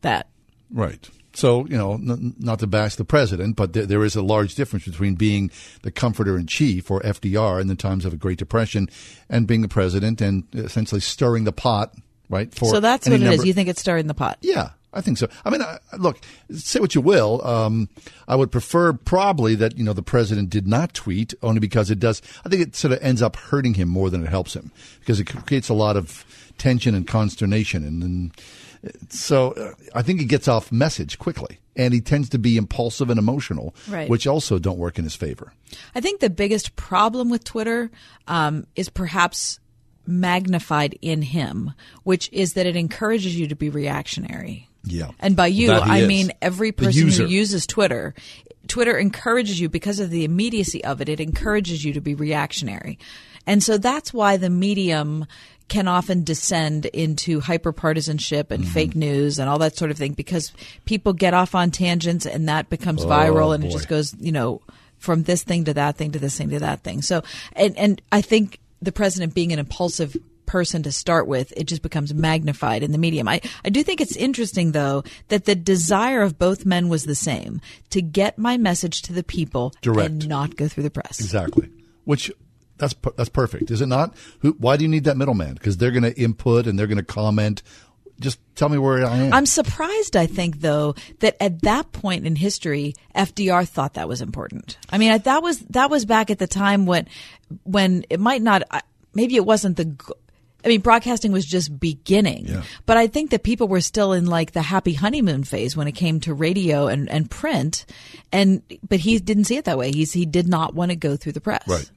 that. 0.02 0.30
Right. 0.72 1.10
So, 1.34 1.66
you 1.68 1.78
know, 1.78 1.94
n- 1.94 2.36
not 2.40 2.60
to 2.60 2.68
bash 2.68 2.96
the 2.96 3.06
president, 3.06 3.56
but 3.56 3.74
th- 3.74 3.88
there 3.88 4.04
is 4.04 4.16
a 4.16 4.22
large 4.22 4.56
difference 4.56 4.86
between 4.86 5.16
being 5.16 5.50
the 5.82 5.92
comforter 5.92 6.38
in 6.38 6.46
chief, 6.46 6.92
or 6.92 7.00
FDR, 7.02 7.62
in 7.62 7.68
the 7.68 7.76
times 7.76 8.04
of 8.06 8.14
a 8.14 8.18
Great 8.18 8.38
Depression, 8.38 8.90
and 9.30 9.48
being 9.48 9.62
the 9.62 9.70
president 9.70 10.20
and 10.22 10.44
essentially 10.54 11.00
stirring 11.00 11.46
the 11.46 11.54
pot, 11.54 11.94
right? 12.30 12.54
For 12.54 12.66
so 12.70 12.80
that's 12.82 13.08
what 13.08 13.14
it 13.14 13.22
is. 13.24 13.30
number- 13.30 13.46
You 13.46 13.54
think 13.54 13.70
it's 13.70 13.80
stirring 13.80 14.08
the 14.08 14.14
pot? 14.14 14.40
Yeah, 14.42 14.72
I 14.94 15.00
think 15.02 15.18
so. 15.18 15.28
I 15.46 15.50
mean, 15.50 15.62
I, 15.62 15.80
look, 15.98 16.20
say 16.54 16.80
what 16.80 16.96
you 16.96 17.02
will. 17.02 17.46
Um, 17.48 17.88
I 18.28 18.36
would 18.36 18.52
prefer 18.52 18.92
probably 18.94 19.56
that 19.56 19.78
you 19.78 19.84
know 19.84 19.94
the 19.94 20.04
president 20.04 20.50
did 20.50 20.68
not 20.68 20.94
tweet, 20.94 21.34
only 21.42 21.60
because 21.60 21.90
it 21.90 22.00
does. 22.00 22.22
I 22.46 22.50
think 22.50 22.62
it 22.62 22.76
sort 22.76 22.92
of 22.94 23.00
ends 23.02 23.22
up 23.22 23.36
hurting 23.38 23.76
him 23.76 23.88
more 23.88 24.10
than 24.10 24.24
it 24.24 24.30
helps 24.30 24.54
him 24.54 24.72
because 25.00 25.20
it 25.20 25.26
creates 25.46 25.70
a 25.70 25.74
lot 25.74 25.96
of 25.96 26.26
tension 26.58 26.94
and 26.94 27.08
consternation, 27.08 27.86
and, 27.86 28.04
and 28.04 28.32
so 29.10 29.52
uh, 29.52 29.74
I 29.96 30.02
think 30.02 30.20
he 30.20 30.26
gets 30.26 30.48
off 30.48 30.72
message 30.72 31.18
quickly, 31.20 31.60
and 31.76 31.94
he 31.94 32.02
tends 32.02 32.28
to 32.30 32.38
be 32.40 32.58
impulsive 32.58 33.10
and 33.10 33.18
emotional, 33.20 33.74
Right. 33.88 34.10
which 34.10 34.28
also 34.28 34.60
don't 34.60 34.78
work 34.78 34.98
in 34.98 35.06
his 35.06 35.16
favor. 35.16 35.54
I 35.96 36.02
think 36.02 36.20
the 36.20 36.30
biggest 36.30 36.76
problem 36.76 37.30
with 37.30 37.44
Twitter 37.44 37.92
um, 38.28 38.68
is 38.76 38.90
perhaps 38.90 39.60
magnified 40.06 40.98
in 41.02 41.22
him, 41.22 41.74
which 42.04 42.30
is 42.34 42.54
that 42.54 42.66
it 42.66 42.76
encourages 42.76 43.40
you 43.40 43.48
to 43.48 43.56
be 43.56 43.70
reactionary. 43.70 44.68
Yeah, 44.84 45.12
And 45.20 45.36
by 45.36 45.48
you, 45.48 45.68
he 45.72 45.80
I 45.80 45.98
is. 46.00 46.08
mean 46.08 46.32
every 46.42 46.72
person 46.72 47.10
who 47.10 47.26
uses 47.28 47.68
Twitter. 47.68 48.14
Twitter 48.68 48.98
encourages 48.98 49.60
you 49.60 49.70
because 49.70 50.00
of 50.00 50.10
the 50.10 50.24
immediacy 50.24 50.84
of 50.84 51.02
it. 51.02 51.10
It 51.10 51.20
encourages 51.20 51.84
you 51.86 51.94
to 51.94 52.02
be 52.02 52.16
reactionary. 52.16 52.98
And 53.46 53.62
so 53.62 53.78
that's 53.78 54.14
why 54.14 54.38
the 54.38 54.50
medium 54.50 55.26
can 55.68 55.88
often 55.88 56.24
descend 56.24 56.86
into 56.88 57.42
hyperpartisanship 57.42 58.52
and 58.52 58.64
Mm-hmm. 58.64 58.74
fake 58.74 58.96
news 58.96 59.40
and 59.40 59.50
all 59.50 59.60
that 59.60 59.78
sort 59.78 59.92
of 59.92 59.98
thing 59.98 60.14
because 60.14 60.52
people 60.86 61.14
get 61.14 61.34
off 61.34 61.56
on 61.56 61.72
tangents 61.72 62.26
and 62.26 62.50
that 62.50 62.70
becomes 62.70 63.04
Oh, 63.04 63.08
viral 63.08 63.54
and 63.56 63.64
it 63.64 63.72
just 63.72 63.88
goes, 63.88 64.14
you 64.20 64.32
know, 64.32 64.62
from 64.98 65.24
this 65.24 65.44
thing 65.44 65.66
to 65.66 65.74
that 65.76 65.96
thing 65.98 66.12
to 66.12 66.20
this 66.20 66.38
thing 66.38 66.50
to 66.50 66.60
that 66.60 66.82
thing. 66.84 67.02
So, 67.02 67.24
and, 67.54 67.78
and 67.78 68.02
I 68.12 68.22
think 68.22 68.60
the 68.82 68.92
president 68.92 69.34
being 69.34 69.52
an 69.54 69.60
impulsive 69.60 70.16
person 70.52 70.84
to 70.84 70.92
start 70.92 71.28
with, 71.28 71.54
it 71.56 71.64
just 71.64 71.82
becomes 71.82 72.14
magnified 72.14 72.84
in 72.84 72.92
the 72.92 72.98
medium. 72.98 73.30
I, 73.30 73.40
I 73.64 73.70
do 73.70 73.84
think 73.84 74.02
it's 74.02 74.18
interesting, 74.18 74.74
though, 74.74 75.06
that 75.30 75.46
the 75.46 75.56
desire 75.56 76.22
of 76.22 76.38
both 76.38 76.66
men 76.66 76.90
was 76.90 77.06
the 77.06 77.16
same 77.16 77.62
to 77.92 78.02
get 78.02 78.38
my 78.38 78.58
message 78.58 79.02
to 79.04 79.14
the 79.14 79.24
people 79.24 79.74
Direct. 79.82 80.10
and 80.10 80.28
not 80.28 80.58
go 80.58 80.68
through 80.68 80.84
the 80.84 80.90
press. 80.90 81.22
Exactly. 81.22 81.70
Which 82.04 82.30
that's 82.76 82.94
that's 83.16 83.30
perfect, 83.30 83.72
is 83.72 83.80
it 83.80 83.86
not? 83.86 84.14
Who, 84.40 84.52
why 84.60 84.76
do 84.76 84.84
you 84.84 84.90
need 84.90 85.06
that 85.06 85.16
middleman? 85.16 85.54
Because 85.54 85.78
they're 85.78 85.92
going 85.92 86.04
to 86.04 86.20
input 86.20 86.68
and 86.68 86.78
they're 86.78 86.88
going 86.88 86.98
to 86.98 87.04
comment. 87.04 87.64
Just 88.20 88.38
tell 88.56 88.68
me 88.68 88.78
where 88.78 89.06
I 89.06 89.18
am. 89.18 89.34
I'm 89.34 89.46
surprised, 89.46 90.18
I 90.18 90.26
think, 90.26 90.60
though, 90.60 90.96
that 91.20 91.38
at 91.40 91.62
that 91.62 91.94
point 91.94 92.28
in 92.28 92.36
history, 92.36 92.94
FDR 93.16 93.66
thought 93.66 93.94
that 93.94 94.10
was 94.10 94.22
important. 94.22 94.78
I 94.90 94.98
mean, 94.98 95.18
that 95.18 95.42
was 95.42 95.60
that 95.70 95.90
was 95.90 96.04
back 96.04 96.30
at 96.30 96.40
the 96.40 96.48
time 96.48 96.86
when 96.86 97.08
when 97.64 98.04
it 98.10 98.20
might 98.20 98.42
not, 98.42 98.64
maybe 99.14 99.38
it 99.38 99.46
wasn't 99.46 99.78
the. 99.78 99.96
I 100.64 100.68
mean, 100.68 100.82
broadcasting 100.82 101.32
was 101.32 101.46
just 101.46 101.80
beginning, 101.80 102.46
but 102.86 102.98
I 102.98 103.08
think 103.08 103.32
that 103.32 103.44
people 103.44 103.68
were 103.68 103.82
still 103.82 104.14
in 104.14 104.26
like 104.26 104.52
the 104.52 104.62
happy 104.62 104.94
honeymoon 104.94 105.44
phase 105.44 105.76
when 105.76 105.88
it 105.88 105.94
came 105.94 106.20
to 106.22 106.34
radio 106.34 106.88
and, 106.88 107.10
and 107.10 107.30
print, 107.30 107.86
and 108.32 108.62
but 108.88 109.00
he 109.00 109.20
didn't 109.20 109.46
see 109.46 109.58
it 109.58 109.66
that 109.66 109.78
way. 109.78 109.92
He's 109.92 110.14
he 110.14 110.26
did 110.26 110.48
not 110.48 110.74
want 110.74 110.92
to 110.92 110.96
go 110.96 111.16
through 111.16 111.34
the 111.34 111.42
press. 111.42 111.68
Right. 111.68 111.90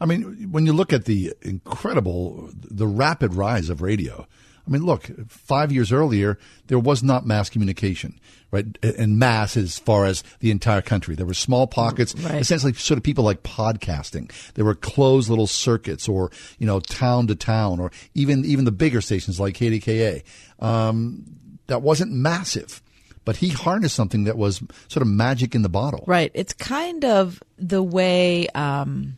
I 0.00 0.06
mean, 0.06 0.52
when 0.52 0.66
you 0.66 0.72
look 0.72 0.92
at 0.92 1.04
the 1.04 1.32
incredible, 1.42 2.50
the 2.52 2.86
rapid 2.86 3.34
rise 3.34 3.70
of 3.70 3.82
radio, 3.82 4.26
I 4.66 4.70
mean, 4.70 4.84
look, 4.84 5.10
five 5.28 5.70
years 5.72 5.92
earlier, 5.92 6.38
there 6.68 6.78
was 6.78 7.02
not 7.02 7.26
mass 7.26 7.50
communication, 7.50 8.18
right? 8.50 8.66
And 8.82 9.18
mass 9.18 9.56
as 9.58 9.78
far 9.78 10.06
as 10.06 10.22
the 10.40 10.50
entire 10.50 10.80
country. 10.80 11.14
There 11.14 11.26
were 11.26 11.34
small 11.34 11.66
pockets, 11.66 12.14
Right. 12.14 12.40
essentially 12.40 12.72
sort 12.72 12.96
of 12.96 13.04
people 13.04 13.24
like 13.24 13.42
podcasting. 13.42 14.30
There 14.54 14.64
were 14.64 14.74
closed 14.74 15.28
little 15.28 15.46
circuits 15.46 16.08
or, 16.08 16.30
you 16.58 16.66
know, 16.66 16.80
town 16.80 17.26
to 17.26 17.34
town 17.34 17.78
or 17.78 17.90
even, 18.14 18.44
even 18.46 18.64
the 18.64 18.72
bigger 18.72 19.00
stations 19.02 19.38
like 19.38 19.54
KDKA. 19.54 20.22
Um, 20.60 21.24
that 21.66 21.82
wasn't 21.82 22.12
massive, 22.12 22.82
but 23.24 23.36
he 23.36 23.48
harnessed 23.50 23.94
something 23.94 24.24
that 24.24 24.36
was 24.38 24.62
sort 24.88 25.02
of 25.02 25.08
magic 25.08 25.54
in 25.54 25.62
the 25.62 25.68
bottle. 25.68 26.04
Right. 26.06 26.30
It's 26.34 26.52
kind 26.54 27.04
of 27.04 27.42
the 27.58 27.82
way, 27.82 28.48
um, 28.54 29.16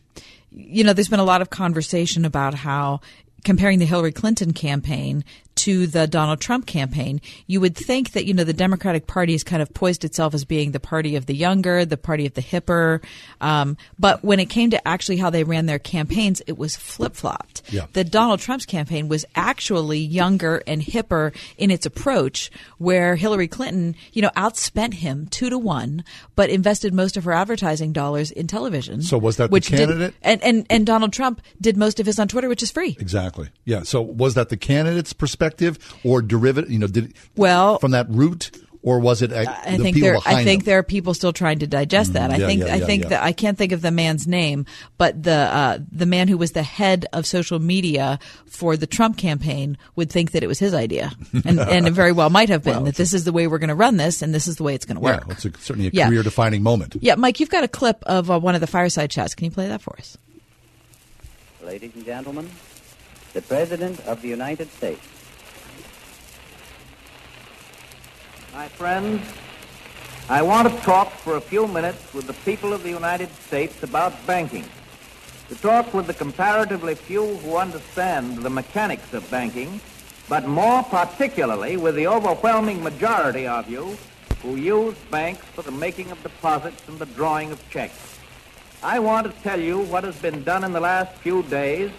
you 0.51 0.83
know, 0.83 0.93
there's 0.93 1.09
been 1.09 1.19
a 1.19 1.23
lot 1.25 1.41
of 1.41 1.49
conversation 1.49 2.25
about 2.25 2.53
how 2.53 2.99
comparing 3.47 3.79
the 3.79 3.85
Hillary 3.85 4.11
Clinton 4.11 4.51
campaign 4.51 5.23
to 5.67 5.85
the 5.85 6.07
Donald 6.07 6.39
Trump 6.39 6.65
campaign, 6.65 7.19
you 7.45 7.59
would 7.59 7.75
think 7.75 8.13
that, 8.13 8.25
you 8.25 8.33
know, 8.33 8.45
the 8.45 8.53
Democratic 8.53 9.05
Party 9.05 9.33
has 9.33 9.43
kind 9.43 9.61
of 9.61 9.73
poised 9.73 10.05
itself 10.05 10.33
as 10.33 10.45
being 10.45 10.71
the 10.71 10.79
party 10.79 11.17
of 11.17 11.25
the 11.25 11.35
younger, 11.35 11.83
the 11.83 11.97
party 11.97 12.25
of 12.25 12.33
the 12.35 12.41
hipper. 12.41 13.03
Um, 13.41 13.75
but 13.99 14.23
when 14.23 14.39
it 14.39 14.45
came 14.45 14.69
to 14.69 14.87
actually 14.87 15.17
how 15.17 15.29
they 15.29 15.43
ran 15.43 15.65
their 15.65 15.77
campaigns, 15.77 16.41
it 16.47 16.57
was 16.57 16.77
flip 16.77 17.15
flopped. 17.15 17.63
Yeah. 17.69 17.87
The 17.91 18.05
Donald 18.05 18.39
Trump's 18.39 18.65
campaign 18.65 19.09
was 19.09 19.25
actually 19.35 19.99
younger 19.99 20.63
and 20.65 20.81
hipper 20.81 21.35
in 21.57 21.69
its 21.69 21.85
approach, 21.85 22.49
where 22.77 23.17
Hillary 23.17 23.49
Clinton, 23.49 23.97
you 24.13 24.21
know, 24.21 24.31
outspent 24.37 24.93
him 24.93 25.27
two 25.27 25.49
to 25.49 25.57
one, 25.57 26.05
but 26.37 26.49
invested 26.49 26.93
most 26.93 27.17
of 27.17 27.25
her 27.25 27.33
advertising 27.33 27.91
dollars 27.91 28.31
in 28.31 28.47
television. 28.47 29.01
So 29.01 29.17
was 29.17 29.35
that 29.35 29.49
the 29.49 29.51
which 29.51 29.67
did- 29.67 29.79
candidate? 29.79 30.13
and, 30.21 30.41
and 30.43 30.65
and 30.69 30.85
Donald 30.85 31.11
Trump 31.11 31.41
did 31.59 31.75
most 31.75 31.99
of 31.99 32.05
his 32.05 32.19
on 32.19 32.29
Twitter, 32.29 32.47
which 32.47 32.63
is 32.63 32.71
free. 32.71 32.95
Exactly. 33.01 33.49
Yeah. 33.65 33.83
So 33.83 34.01
was 34.01 34.35
that 34.35 34.47
the 34.47 34.55
candidate's 34.55 35.11
perspective 35.11 35.56
or 36.03 36.21
derivative? 36.21 36.71
You 36.71 36.79
know, 36.79 36.87
did 36.87 37.13
well 37.35 37.79
from 37.79 37.91
that 37.91 38.09
root? 38.09 38.51
or 38.87 38.99
was 38.99 39.21
it 39.21 39.33
uh, 39.33 39.43
I 39.65 39.75
the 39.75 39.83
think 39.83 39.99
there. 39.99 40.17
I 40.25 40.45
think 40.45 40.63
them? 40.63 40.65
there 40.71 40.79
are 40.79 40.83
people 40.83 41.13
still 41.13 41.33
trying 41.33 41.59
to 41.59 41.67
digest 41.67 42.13
that. 42.13 42.31
I 42.31 42.37
yeah, 42.37 42.47
think. 42.47 42.59
yeah, 42.61 42.73
I 42.73 42.75
yeah, 42.77 42.85
think 42.85 43.07
that 43.09 43.21
I 43.21 43.33
can't 43.33 43.57
think 43.57 43.73
of 43.73 43.81
the 43.81 43.91
man's 43.91 44.27
name, 44.27 44.65
but 44.97 45.21
the 45.23 45.33
uh, 45.33 45.79
the 45.91 46.05
man 46.05 46.29
who 46.29 46.37
was 46.37 46.53
the 46.53 46.63
head 46.63 47.05
of 47.11 47.25
social 47.25 47.59
media 47.59 48.17
for 48.45 48.77
the 48.77 48.87
Trump 48.87 49.17
campaign 49.17 49.77
would 49.97 50.09
think 50.09 50.31
that 50.31 50.41
it 50.41 50.47
was 50.47 50.57
his 50.59 50.73
idea, 50.73 51.11
and, 51.45 51.59
and 51.59 51.87
it 51.87 51.91
very 51.91 52.13
well 52.13 52.29
might 52.29 52.47
have 52.47 52.63
been 52.63 52.75
Well, 52.75 52.83
that 52.85 52.95
this 52.95 53.13
is 53.13 53.25
the 53.25 53.33
way 53.33 53.47
we're 53.47 53.57
going 53.57 53.67
to 53.69 53.75
run 53.75 53.97
this, 53.97 54.21
and 54.21 54.33
this 54.33 54.47
is 54.47 54.55
the 54.55 54.63
way 54.63 54.73
it's 54.73 54.85
going 54.85 54.97
to 54.97 55.03
Yeah, 55.03 55.15
work. 55.17 55.23
it's 55.31 55.43
a, 55.45 55.51
certainly 55.59 55.87
a 55.87 55.91
Yeah. 55.93 56.07
career-defining 56.07 56.63
moment. 56.63 56.95
Yeah, 57.01 57.15
Mike, 57.15 57.41
you've 57.41 57.49
got 57.49 57.65
a 57.65 57.67
clip 57.67 58.01
of 58.05 58.31
uh, 58.31 58.39
one 58.39 58.55
of 58.55 58.61
the 58.61 58.67
fireside 58.67 59.11
chats. 59.11 59.35
Can 59.35 59.45
you 59.45 59.51
play 59.51 59.67
that 59.67 59.81
for 59.81 59.97
us? 59.97 60.17
Ladies 61.61 61.91
and 61.95 62.05
gentlemen, 62.05 62.49
the 63.33 63.41
President 63.41 63.99
of 64.07 64.21
the 64.21 64.29
United 64.29 64.71
States. 64.71 65.01
My 68.57 68.67
friends, 68.69 69.21
I 70.29 70.41
want 70.41 70.67
to 70.67 70.75
talk 70.81 71.11
for 71.11 71.35
a 71.35 71.41
few 71.41 71.67
minutes 71.67 72.11
with 72.11 72.25
the 72.25 72.33
people 72.33 72.73
of 72.73 72.81
the 72.81 72.89
United 72.89 73.29
States 73.33 73.83
about 73.83 74.13
banking. 74.25 74.65
to 75.49 75.55
talk 75.57 75.93
with 75.93 76.07
the 76.07 76.15
comparatively 76.15 76.95
few 76.95 77.35
who 77.43 77.55
understand 77.55 78.39
the 78.39 78.49
mechanics 78.49 79.13
of 79.13 79.29
banking, 79.29 79.79
but 80.27 80.47
more 80.47 80.81
particularly 80.81 81.77
with 81.77 81.93
the 81.93 82.07
overwhelming 82.07 82.81
majority 82.81 83.45
of 83.45 83.69
you 83.69 83.95
who 84.41 84.55
use 84.55 84.95
banks 85.11 85.45
for 85.53 85.61
the 85.61 85.71
making 85.85 86.09
of 86.09 86.23
deposits 86.23 86.81
and 86.87 86.97
the 86.97 87.05
drawing 87.05 87.51
of 87.51 87.69
checks. 87.69 88.17
I 88.81 88.97
want 88.97 89.27
to 89.27 89.33
tell 89.43 89.61
you 89.61 89.81
what 89.81 90.03
has 90.03 90.15
been 90.15 90.43
done 90.43 90.63
in 90.63 90.73
the 90.73 90.79
last 90.79 91.11
few 91.17 91.43
days 91.43 91.91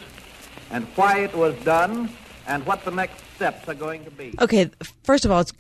and 0.72 0.84
why 0.96 1.20
it 1.20 1.34
was 1.36 1.54
done 1.62 2.10
and 2.48 2.66
what 2.66 2.84
the 2.84 2.90
next 2.90 3.22
steps 3.36 3.68
are 3.68 3.74
going 3.74 4.04
to 4.04 4.10
be. 4.10 4.34
Okay, 4.40 4.68
first 5.04 5.24
of 5.24 5.30
all, 5.30 5.42
it's 5.42 5.52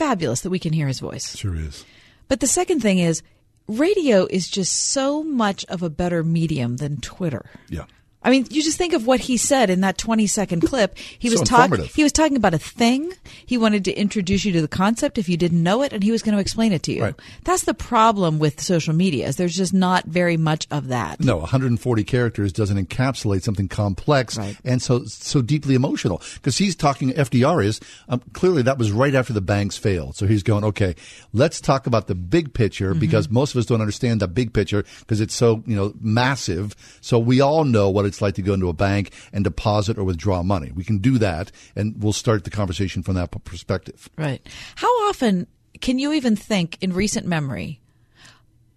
fabulous 0.00 0.40
that 0.40 0.50
we 0.50 0.58
can 0.58 0.72
hear 0.72 0.88
his 0.88 0.98
voice. 0.98 1.36
Sure 1.36 1.54
is. 1.54 1.84
But 2.26 2.40
the 2.40 2.46
second 2.46 2.80
thing 2.80 3.00
is, 3.00 3.22
radio 3.68 4.26
is 4.30 4.48
just 4.48 4.72
so 4.72 5.22
much 5.22 5.66
of 5.66 5.82
a 5.82 5.90
better 5.90 6.24
medium 6.24 6.78
than 6.78 7.02
Twitter. 7.02 7.50
Yeah. 7.68 7.84
I 8.22 8.30
mean, 8.30 8.46
you 8.50 8.62
just 8.62 8.76
think 8.76 8.92
of 8.92 9.06
what 9.06 9.20
he 9.20 9.36
said 9.38 9.70
in 9.70 9.80
that 9.80 9.96
20 9.96 10.26
second 10.26 10.60
clip. 10.60 10.96
He 10.98 11.28
So 11.30 11.40
was 11.40 11.48
talking 11.48 11.84
he 11.84 12.02
was 12.02 12.12
talking 12.12 12.36
about 12.36 12.52
a 12.52 12.58
thing. 12.58 13.12
He 13.46 13.56
wanted 13.56 13.84
to 13.86 13.92
introduce 13.92 14.44
you 14.44 14.52
to 14.52 14.60
the 14.60 14.68
concept 14.68 15.16
if 15.16 15.28
you 15.28 15.36
didn't 15.36 15.62
know 15.62 15.82
it 15.82 15.92
and 15.92 16.02
he 16.02 16.10
was 16.10 16.22
going 16.22 16.34
to 16.34 16.40
explain 16.40 16.72
it 16.72 16.82
to 16.84 16.92
you. 16.92 17.02
Right. 17.02 17.14
That's 17.44 17.64
the 17.64 17.72
problem 17.74 18.38
with 18.38 18.60
social 18.60 18.92
media. 18.94 19.28
Is 19.28 19.36
there's 19.36 19.56
just 19.56 19.72
not 19.72 20.04
very 20.04 20.36
much 20.36 20.66
of 20.70 20.88
that. 20.88 21.20
No, 21.20 21.38
140 21.38 22.04
characters 22.04 22.52
doesn't 22.52 22.76
encapsulate 22.88 23.42
something 23.42 23.68
complex 23.68 24.38
and 24.64 24.82
so 24.82 25.04
so 25.04 25.40
deeply 25.40 25.74
emotional. 25.74 26.20
Because 26.34 26.58
he's 26.58 26.76
talking, 26.76 27.10
FDR 27.12 27.64
is 27.64 27.80
um, 28.08 28.20
clearly 28.34 28.62
that 28.62 28.76
was 28.78 28.92
right 28.92 29.14
after 29.14 29.32
the 29.32 29.40
banks 29.40 29.76
failed. 29.78 30.16
So 30.16 30.26
he's 30.26 30.42
going, 30.42 30.64
okay, 30.64 30.94
let's 31.32 31.60
talk 31.60 31.86
about 31.86 32.06
the 32.06 32.14
big 32.14 32.52
picture 32.52 32.90
Mm-hmm. 32.90 32.98
because 33.00 33.28
most 33.30 33.54
of 33.54 33.58
us 33.58 33.66
don't 33.66 33.80
understand 33.80 34.20
the 34.20 34.28
big 34.28 34.52
picture 34.52 34.84
because 35.00 35.20
it's 35.20 35.34
so 35.34 35.62
you 35.66 35.76
know 35.76 35.94
massive. 36.00 36.74
So 37.00 37.18
we 37.18 37.40
all 37.40 37.64
know 37.64 37.88
what 37.90 38.04
it's 38.10 38.20
like 38.20 38.34
to 38.34 38.42
go 38.42 38.52
into 38.52 38.68
a 38.68 38.72
bank 38.72 39.12
and 39.32 39.44
deposit 39.44 39.96
or 39.96 40.04
withdraw 40.04 40.42
money. 40.42 40.72
We 40.74 40.84
can 40.84 40.98
do 40.98 41.16
that, 41.18 41.50
and 41.74 42.02
we'll 42.02 42.12
start 42.12 42.44
the 42.44 42.50
conversation 42.50 43.02
from 43.02 43.14
that 43.14 43.30
perspective. 43.44 44.10
Right. 44.18 44.46
How 44.76 45.08
often 45.08 45.46
can 45.80 45.98
you 45.98 46.12
even 46.12 46.36
think 46.36 46.76
in 46.80 46.92
recent 46.92 47.26
memory 47.26 47.80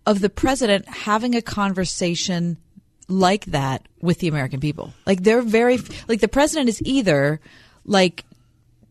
of 0.06 0.22
the 0.22 0.30
president 0.30 0.88
having 0.88 1.36
a 1.36 1.42
conversation 1.42 2.58
like 3.08 3.46
that 3.46 3.88
with 4.02 4.20
the 4.20 4.28
American 4.28 4.60
people? 4.60 4.94
Like 5.06 5.24
they're 5.24 5.42
very 5.42 5.80
like 6.08 6.22
the 6.22 6.28
president 6.28 6.70
is 6.70 6.82
either 6.84 7.40
like 7.86 8.24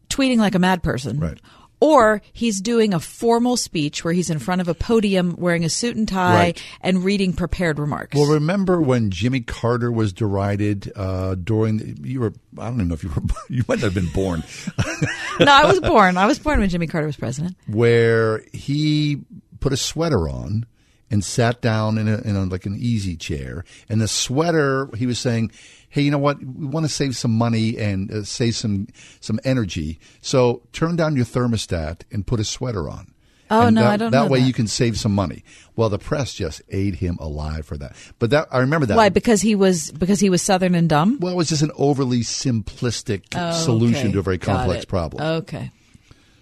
tweeting 0.08 0.38
like 0.38 0.54
a 0.54 0.58
mad 0.58 0.82
person. 0.82 1.18
Right. 1.18 1.38
Or 1.82 2.22
he's 2.32 2.60
doing 2.60 2.94
a 2.94 3.00
formal 3.00 3.56
speech 3.56 4.04
where 4.04 4.14
he's 4.14 4.30
in 4.30 4.38
front 4.38 4.60
of 4.60 4.68
a 4.68 4.74
podium 4.74 5.34
wearing 5.36 5.64
a 5.64 5.68
suit 5.68 5.96
and 5.96 6.06
tie 6.06 6.34
Right. 6.34 6.62
and 6.80 7.02
reading 7.02 7.32
prepared 7.32 7.78
remarks. 7.80 8.14
Well, 8.16 8.30
remember 8.30 8.80
when 8.80 9.10
Jimmy 9.10 9.40
Carter 9.40 9.90
was 9.90 10.12
derided 10.12 10.92
uh, 10.94 11.34
during 11.34 11.78
the, 11.78 12.08
you 12.08 12.20
were 12.20 12.32
I 12.58 12.66
don't 12.66 12.74
even 12.74 12.88
know 12.88 12.94
if 12.94 13.02
you 13.02 13.08
were 13.10 13.22
you 13.48 13.64
might 13.66 13.80
not 13.80 13.92
have 13.92 13.94
been 13.94 14.10
born 14.12 14.44
no, 15.40 15.46
I 15.52 15.64
was 15.66 15.80
born. 15.80 16.16
I 16.16 16.26
was 16.26 16.38
born 16.38 16.60
when 16.60 16.68
Jimmy 16.68 16.86
Carter 16.86 17.06
was 17.06 17.16
president. 17.16 17.56
where 17.66 18.44
he 18.52 19.20
put 19.60 19.72
a 19.72 19.76
sweater 19.76 20.28
on 20.28 20.66
and 21.10 21.24
sat 21.24 21.60
down 21.60 21.98
in 21.98 22.08
a, 22.08 22.18
in 22.22 22.36
a 22.36 22.44
like 22.44 22.64
an 22.66 22.76
easy 22.78 23.16
chair 23.16 23.64
and 23.88 24.00
the 24.00 24.08
sweater 24.08 24.88
he 24.96 25.06
was 25.06 25.18
saying 25.18 25.50
hey 25.92 26.02
you 26.02 26.10
know 26.10 26.18
what 26.18 26.38
we 26.42 26.66
want 26.66 26.84
to 26.84 26.92
save 26.92 27.14
some 27.16 27.30
money 27.30 27.78
and 27.78 28.10
uh, 28.10 28.22
save 28.24 28.54
some 28.56 28.86
some 29.20 29.38
energy 29.44 29.98
so 30.20 30.62
turn 30.72 30.96
down 30.96 31.14
your 31.16 31.24
thermostat 31.26 32.00
and 32.10 32.26
put 32.26 32.40
a 32.40 32.44
sweater 32.44 32.88
on 32.90 33.08
Oh, 33.54 33.66
And 33.66 33.74
no, 33.74 33.82
that, 33.82 33.90
I 33.90 33.96
don't 33.98 34.10
that 34.12 34.30
way 34.30 34.40
that. 34.40 34.46
you 34.46 34.54
can 34.54 34.66
save 34.66 34.96
some 34.98 35.14
money 35.14 35.44
well 35.76 35.90
the 35.90 35.98
press 35.98 36.32
just 36.32 36.62
ate 36.70 36.94
him 36.96 37.18
alive 37.20 37.66
for 37.66 37.76
that 37.76 37.94
but 38.18 38.30
that 38.30 38.48
i 38.50 38.58
remember 38.60 38.86
that 38.86 38.96
Why? 38.96 39.10
Because 39.10 39.42
he 39.42 39.54
was 39.54 39.90
because 39.92 40.20
he 40.20 40.30
was 40.30 40.40
southern 40.40 40.74
and 40.74 40.88
dumb. 40.88 41.18
well 41.20 41.34
it 41.34 41.36
was 41.36 41.50
just 41.50 41.60
an 41.62 41.72
overly 41.76 42.20
simplistic 42.20 43.24
Oh, 43.34 43.52
solution 43.52 44.06
okay. 44.06 44.12
to 44.12 44.18
a 44.20 44.22
very 44.22 44.38
Got 44.38 44.56
complex 44.56 44.84
it. 44.84 44.88
problem 44.88 45.22
Okay. 45.42 45.70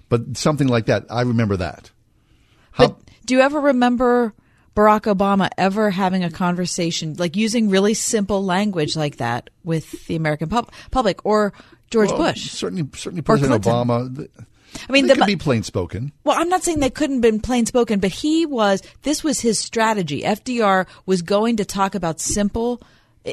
but 0.09 0.37
something 0.37 0.69
like 0.69 0.87
that 0.87 1.05
i 1.11 1.23
remember 1.23 1.57
that 1.57 1.91
How, 2.73 2.97
Do 3.27 3.35
you 3.35 3.41
ever 3.41 3.61
remember 3.61 4.33
Barack 4.77 5.13
Obama 5.13 5.49
ever 5.59 5.91
having 5.91 6.23
a 6.25 6.31
conversation, 6.31 7.15
like 7.19 7.37
using 7.37 7.69
really 7.71 7.95
simple 7.95 8.45
language 8.45 8.97
like 8.97 9.17
that 9.17 9.51
with 9.65 10.07
the 10.07 10.17
American 10.17 10.49
pub- 10.49 10.71
public, 10.91 11.25
or 11.27 11.53
George 11.91 12.11
Well, 12.11 12.19
Bush? 12.33 12.51
Certainly, 12.51 12.89
certainly 12.95 13.23
President 13.23 13.63
Obama. 13.65 14.17
th- 14.17 14.31
I 14.89 14.93
mean, 14.93 15.09
they 15.09 15.15
the- 15.15 15.19
could 15.21 15.27
be 15.27 15.35
plain 15.37 15.65
spoken. 15.65 16.13
Well, 16.23 16.39
I'm 16.39 16.49
not 16.49 16.63
saying 16.63 16.79
they 16.79 16.91
couldn't 16.91 17.17
have 17.17 17.23
been 17.23 17.41
plain 17.41 17.67
spoken, 17.67 17.99
but 17.99 18.13
he 18.13 18.47
was. 18.47 18.83
This 19.03 19.25
was 19.25 19.41
his 19.41 19.59
strategy. 19.59 20.23
FDR 20.23 20.87
was 21.07 21.23
going 21.23 21.57
to 21.57 21.65
talk 21.65 21.95
about 21.97 22.21
simple. 22.21 22.81
uh, 23.27 23.33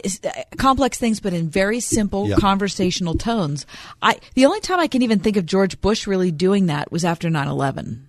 Complex 0.58 0.98
things, 0.98 1.22
but 1.22 1.32
in 1.34 1.48
very 1.50 1.80
simple 1.80 2.28
Yeah. 2.28 2.36
conversational 2.38 3.14
tones. 3.16 3.66
I 4.02 4.18
the 4.34 4.46
only 4.46 4.60
time 4.60 4.80
I 4.82 4.88
can 4.88 5.02
even 5.02 5.20
think 5.20 5.38
of 5.38 5.46
George 5.46 5.80
Bush 5.80 6.08
really 6.08 6.30
doing 6.32 6.66
that 6.66 6.92
was 6.92 7.06
after 7.06 7.30
9/11, 7.30 8.07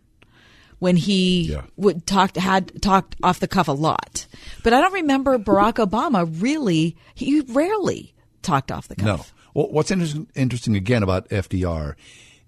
when 0.79 0.97
he 0.97 1.57
would 1.77 2.07
talked 2.07 2.37
had 2.37 2.81
talked 2.83 3.17
off 3.23 3.41
the 3.41 3.49
cuff 3.49 3.69
a 3.69 3.73
lot. 3.73 4.27
But 4.63 4.73
I 4.73 4.81
don't 4.81 4.93
remember 4.93 5.39
Barack 5.39 5.85
Obama 5.85 6.29
really. 6.41 6.97
He 7.15 7.41
rarely 7.41 8.15
talked 8.43 8.71
off 8.71 8.89
the 8.89 8.97
cuff. 8.97 9.33
No. 9.55 9.63
Well, 9.63 9.73
what's 9.73 9.91
interesting, 9.91 10.29
interesting 10.35 10.77
again 10.77 11.03
about 11.03 11.29
FDR 11.31 11.95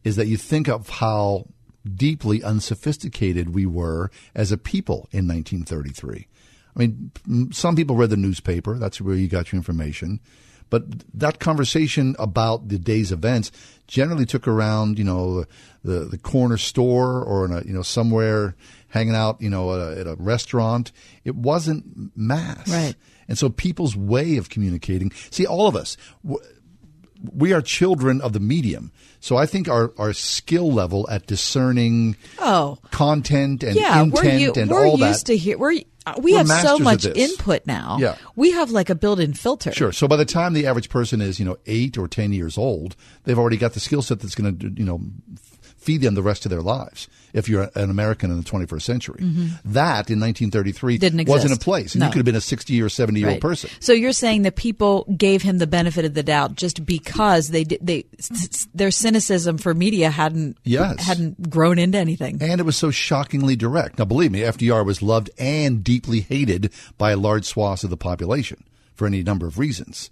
is 0.05 0.17
that 0.17 0.27
you 0.27 0.37
think 0.37 0.69
of 0.69 0.89
how 0.89 1.47
deeply 1.95 2.43
unsophisticated 2.43 3.55
we 3.55 3.67
were 3.67 4.11
as 4.35 4.53
a 4.53 4.59
people 4.59 5.09
in 5.11 5.27
1933. 5.27 6.27
I 6.77 6.79
mean, 6.79 7.51
some 7.53 7.75
people 7.75 7.97
read 7.97 8.11
the 8.11 8.17
newspaper. 8.17 8.79
That's 8.79 9.01
where 9.01 9.17
you 9.17 9.29
got 9.29 9.51
your 9.51 9.59
information. 9.59 10.21
But 10.71 10.85
that 11.15 11.39
conversation 11.41 12.17
about 12.19 12.69
the 12.69 12.79
day's 12.79 13.13
events 13.13 13.53
generally 13.87 14.25
took 14.25 14.47
around, 14.47 14.99
you 14.99 15.05
know, 15.05 15.45
the, 15.85 16.01
the 16.05 16.19
corner 16.19 16.57
store 16.57 17.23
or 17.23 17.45
in 17.45 17.53
a, 17.53 17.63
you 17.63 17.73
know, 17.73 17.83
somewhere 17.83 18.55
hanging 18.89 19.15
out, 19.15 19.41
you 19.41 19.51
know, 19.51 19.75
at 19.75 19.81
a, 19.81 20.01
at 20.01 20.07
a 20.07 20.15
restaurant. 20.15 20.93
It 21.25 21.35
wasn't 21.35 22.17
mass. 22.17 22.69
Right. 22.69 22.95
And 23.29 23.37
so 23.37 23.49
people's 23.49 23.97
way 23.97 24.37
of 24.37 24.49
communicating, 24.49 25.13
see, 25.31 25.47
all 25.47 25.67
of 25.67 25.77
us, 25.77 25.97
we 27.35 27.53
are 27.53 27.61
children 27.61 28.21
of 28.21 28.33
the 28.33 28.41
medium. 28.41 28.93
So 29.21 29.37
I 29.37 29.45
think 29.47 29.69
our, 29.69 29.93
our 29.99 30.13
skill 30.15 30.73
level 30.73 31.09
at 31.11 31.27
discerning 31.27 32.17
Oh, 32.39 32.79
content 32.91 33.63
and 33.63 33.77
yeah, 33.77 34.03
intent 34.03 34.13
we're, 34.25 34.39
u- 34.39 34.53
and 34.57 34.71
we're 34.71 34.87
all 34.87 34.99
used 34.99 35.27
that. 35.27 35.33
to 35.33 35.37
hear. 35.37 35.59
We're 35.59 35.81
uh, 36.07 36.15
we 36.19 36.33
We're 36.33 36.39
have 36.39 36.49
so 36.63 36.79
much 36.79 37.05
input 37.05 37.67
now. 37.67 37.99
Yeah. 38.01 38.17
we 38.35 38.53
have 38.53 38.71
like 38.71 38.89
a 38.89 38.95
built-in 38.95 39.35
filter. 39.35 39.71
Sure. 39.73 39.93
So 39.93 40.09
by 40.09 40.17
the 40.17 40.25
time 40.25 40.55
the 40.55 40.67
average 40.67 40.89
person 40.89 41.21
is, 41.21 41.39
you 41.39 41.45
know, 41.45 41.59
eight 41.67 41.99
or 41.99 42.09
ten 42.09 42.33
years 42.33 42.57
old, 42.57 42.97
they've 43.25 43.39
already 43.39 43.59
got 43.59 43.75
the 43.75 43.81
skill 43.81 44.01
set 44.01 44.21
that's 44.21 44.35
going 44.35 44.57
to, 44.59 44.69
you 44.71 44.85
know, 44.87 45.03
feed 45.77 46.01
them 46.01 46.15
the 46.15 46.23
rest 46.23 46.47
of 46.47 46.51
their 46.51 46.63
lives. 46.63 47.07
If 47.33 47.49
you're 47.49 47.71
an 47.75 47.91
American 47.91 48.31
in 48.31 48.37
the 48.37 48.43
21st 48.45 48.83
century, 48.85 49.21
Mhm. 49.23 49.51
that 49.65 50.11
in 50.11 50.19
1933 50.19 50.99
Didn't 50.99 51.21
exist. 51.21 51.31
wasn't 51.33 51.51
in 51.51 51.55
exist. 51.55 51.65
place, 51.65 51.95
and 51.95 52.01
No. 52.01 52.07
you 52.07 52.13
could 52.13 52.19
have 52.19 52.25
been 52.25 52.35
a 52.37 52.41
60 52.41 52.81
or 52.83 52.89
70 52.89 53.21
year 53.21 53.29
old 53.29 53.35
Right. 53.35 53.41
person. 53.41 53.71
So 53.81 53.93
you're 53.93 54.13
saying 54.13 54.43
that 54.43 54.57
people 54.57 55.07
gave 55.17 55.43
him 55.43 55.59
the 55.59 55.67
benefit 55.67 56.05
of 56.05 56.15
the 56.15 56.23
doubt 56.23 56.57
just 56.57 56.85
because 56.87 57.49
they 57.49 57.65
they 57.65 58.05
their 58.75 58.91
cynicism 58.91 59.59
for 59.59 59.75
media 59.75 60.11
hadn't 60.11 60.57
Yes. 60.65 61.05
hadn't 61.05 61.51
grown 61.51 61.79
into 61.79 61.99
anything. 61.99 62.39
And 62.41 62.61
it 62.61 62.65
was 62.65 62.77
so 62.77 62.91
shockingly 62.91 63.57
direct. 63.57 63.99
Now, 63.99 64.05
believe 64.05 64.33
me, 64.33 64.43
FDR 64.43 64.85
was 64.85 65.03
loved 65.03 65.31
and 65.39 65.83
deeply 65.85 66.21
hated 66.21 66.71
by 66.99 67.15
large 67.15 67.45
swaths 67.45 67.85
of 67.85 67.91
the 67.91 67.97
population 67.97 68.65
for 68.95 69.07
any 69.07 69.23
number 69.23 69.47
of 69.47 69.59
reasons. 69.59 70.11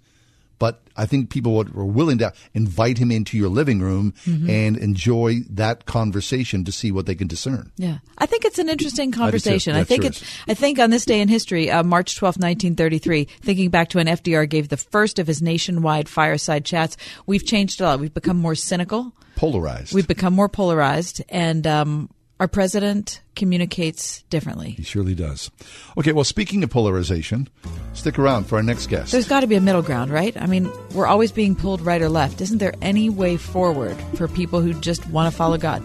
But 0.59 0.81
I 0.97 1.05
think 1.05 1.29
people 1.29 1.55
would- 1.55 1.73
were 1.73 1.85
willing 1.85 2.17
to 2.17 2.33
invite 2.53 2.97
him 2.97 3.11
into 3.11 3.37
your 3.37 3.47
living 3.47 3.79
room 3.79 4.13
Mhm. 4.25 4.49
and 4.49 4.75
enjoy 4.77 5.39
that 5.49 5.85
conversation 5.85 6.65
to 6.65 6.71
see 6.73 6.91
what 6.91 7.05
they 7.05 7.15
can 7.15 7.27
discern. 7.27 7.71
Yeah, 7.77 7.99
I 8.17 8.25
think 8.25 8.43
it's 8.43 8.59
an 8.59 8.67
interesting 8.69 9.11
conversation. 9.13 9.73
Yeah, 9.75 9.81
I 9.81 9.83
think 9.85 10.03
sure 10.03 10.09
it's. 10.09 10.21
I 10.49 10.53
think 10.53 10.77
on 10.77 10.89
this 10.89 11.05
day 11.05 11.21
in 11.21 11.29
history, 11.29 11.71
uh, 11.71 11.83
March 11.83 12.17
twelfth, 12.17 12.37
nineteen 12.39 12.75
thirty-three. 12.75 13.27
Thinking 13.41 13.69
back 13.69 13.87
to 13.89 13.97
when 13.97 14.07
FDR 14.07 14.45
gave 14.45 14.67
the 14.67 14.77
first 14.77 15.17
of 15.17 15.27
his 15.27 15.41
nationwide 15.41 16.09
fireside 16.09 16.65
chats, 16.65 16.97
we've 17.25 17.45
changed 17.45 17.79
a 17.79 17.85
lot. 17.85 17.99
We've 18.01 18.13
become 18.13 18.37
more 18.37 18.55
cynical. 18.55 19.13
Polarized. 19.37 19.93
We've 19.93 20.07
become 20.07 20.33
more 20.33 20.49
polarized, 20.49 21.21
and 21.29 21.65
um, 21.65 22.09
our 22.39 22.47
president 22.47 23.21
communicates 23.35 24.23
differently. 24.29 24.71
He 24.71 24.83
surely 24.83 25.13
does. 25.15 25.51
Okay, 25.97 26.13
well, 26.13 26.23
speaking 26.23 26.63
of 26.63 26.69
polarization, 26.69 27.49
stick 27.93 28.17
around 28.17 28.45
for 28.45 28.55
our 28.55 28.63
next 28.63 28.87
guest. 28.87 29.11
There's 29.11 29.27
got 29.27 29.41
to 29.41 29.47
be 29.47 29.55
a 29.55 29.61
middle 29.61 29.81
ground, 29.81 30.11
right? 30.11 30.35
I 30.41 30.45
mean, 30.45 30.71
we're 30.93 31.07
always 31.07 31.31
being 31.31 31.55
pulled 31.55 31.81
right 31.81 32.01
or 32.01 32.09
left. 32.09 32.41
Isn't 32.41 32.59
there 32.59 32.73
any 32.81 33.09
way 33.09 33.37
forward 33.37 33.97
for 34.15 34.27
people 34.27 34.61
who 34.61 34.73
just 34.73 35.05
want 35.09 35.31
to 35.31 35.35
follow 35.35 35.57
God? 35.57 35.83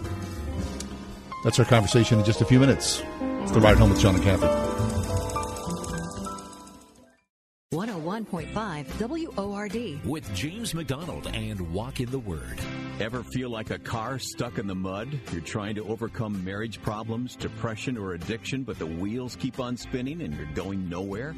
That's 1.43 1.59
our 1.59 1.65
conversation 1.65 2.19
in 2.19 2.25
just 2.25 2.41
a 2.41 2.45
few 2.45 2.61
minutes. 2.61 3.03
It's 3.43 3.53
the 3.53 3.61
ride 3.61 3.77
home 3.77 3.91
with 3.91 4.01
John 4.01 4.15
and 4.15 4.25
Kathy. 4.25 4.74
101.5 7.75 9.37
WORD. 9.37 10.07
With 10.07 10.33
James 10.33 10.75
MacDonald 10.75 11.29
and 11.35 11.61
Walk 11.73 11.99
in 11.99 12.09
the 12.09 12.21
Word. 12.21 12.61
Ever 13.01 13.25
feel 13.25 13.51
like 13.51 13.71
a 13.71 13.81
car 13.81 14.21
stuck 14.21 14.59
in 14.59 14.69
the 14.69 14.77
mud? 14.77 15.19
You're 15.33 15.41
trying 15.41 15.75
to 15.75 15.89
overcome 15.89 16.45
marriage 16.45 16.81
problems, 16.81 17.35
depression, 17.35 17.99
or 17.99 18.13
addiction, 18.13 18.63
but 18.63 18.79
the 18.79 18.87
wheels 18.87 19.35
keep 19.35 19.59
on 19.59 19.77
spinning 19.77 20.23
and 20.23 20.33
you're 20.37 20.47
going 20.55 20.89
nowhere? 20.89 21.35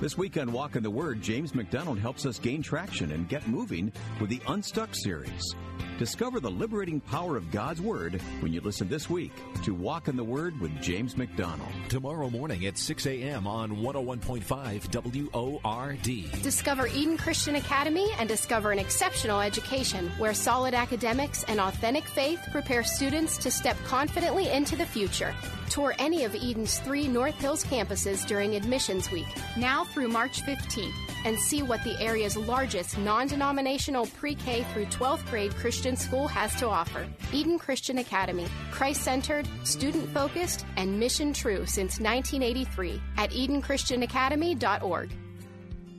This 0.00 0.18
week 0.18 0.36
on 0.36 0.50
Walk 0.50 0.74
in 0.74 0.82
the 0.82 0.90
Word, 0.90 1.22
James 1.22 1.54
MacDonald 1.54 2.00
helps 2.00 2.26
us 2.26 2.40
gain 2.40 2.60
traction 2.60 3.12
and 3.12 3.28
get 3.28 3.46
moving 3.46 3.92
with 4.20 4.30
the 4.30 4.40
Unstuck 4.48 4.96
series. 4.96 5.54
Discover 5.98 6.38
the 6.38 6.50
liberating 6.50 7.00
power 7.00 7.36
of 7.36 7.50
God's 7.50 7.80
Word 7.80 8.22
when 8.38 8.52
you 8.52 8.60
listen 8.60 8.88
this 8.88 9.10
week 9.10 9.32
to 9.64 9.74
Walk 9.74 10.06
in 10.06 10.16
the 10.16 10.22
Word 10.22 10.58
with 10.60 10.80
James 10.80 11.16
MacDonald. 11.16 11.72
Tomorrow 11.88 12.30
morning 12.30 12.66
at 12.66 12.78
6 12.78 13.04
a.m. 13.06 13.48
on 13.48 13.78
101.5 13.78 15.32
WORD. 15.32 16.42
Discover 16.42 16.86
Eden 16.86 17.16
Christian 17.16 17.56
Academy 17.56 18.08
and 18.20 18.28
discover 18.28 18.70
an 18.70 18.78
exceptional 18.78 19.40
education 19.40 20.08
where 20.18 20.34
solid 20.34 20.72
academics 20.72 21.42
and 21.48 21.58
authentic 21.58 22.04
faith 22.04 22.38
prepare 22.52 22.84
students 22.84 23.36
to 23.38 23.50
step 23.50 23.76
confidently 23.84 24.48
into 24.50 24.76
the 24.76 24.86
future. 24.86 25.34
Tour 25.68 25.94
any 25.98 26.22
of 26.24 26.34
Eden's 26.34 26.78
three 26.78 27.08
North 27.08 27.38
Hills 27.40 27.64
campuses 27.64 28.24
during 28.26 28.54
admissions 28.54 29.10
week, 29.10 29.26
now 29.56 29.84
through 29.84 30.08
March 30.08 30.42
15th, 30.42 30.94
and 31.24 31.38
see 31.38 31.62
what 31.62 31.82
the 31.84 32.00
area's 32.00 32.36
largest 32.36 32.96
non 32.98 33.26
denominational 33.26 34.06
pre 34.06 34.34
K 34.34 34.64
through 34.72 34.86
12th 34.86 35.28
grade 35.28 35.54
Christian 35.56 35.87
school 35.96 36.28
has 36.28 36.54
to 36.56 36.68
offer. 36.68 37.06
Eden 37.32 37.58
Christian 37.58 37.98
Academy, 37.98 38.46
Christ 38.70 39.02
centered, 39.02 39.48
student 39.64 40.08
focused, 40.10 40.66
and 40.76 40.98
mission 40.98 41.32
true 41.32 41.66
since 41.66 42.00
1983 42.00 43.00
at 43.16 43.30
EdenChristianAcademy.org. 43.30 45.10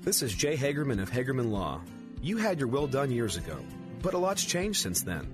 This 0.02 0.22
is 0.22 0.34
Jay 0.34 0.56
Hagerman 0.56 1.02
of 1.02 1.12
Hagerman 1.12 1.52
Law. 1.52 1.82
You 2.22 2.38
had 2.38 2.60
your 2.60 2.68
will 2.68 2.88
done 2.88 3.12
years 3.12 3.38
ago, 3.38 3.58
but 4.02 4.14
a 4.14 4.18
lot's 4.18 4.44
changed 4.44 4.82
since 4.82 5.02
then. 5.02 5.28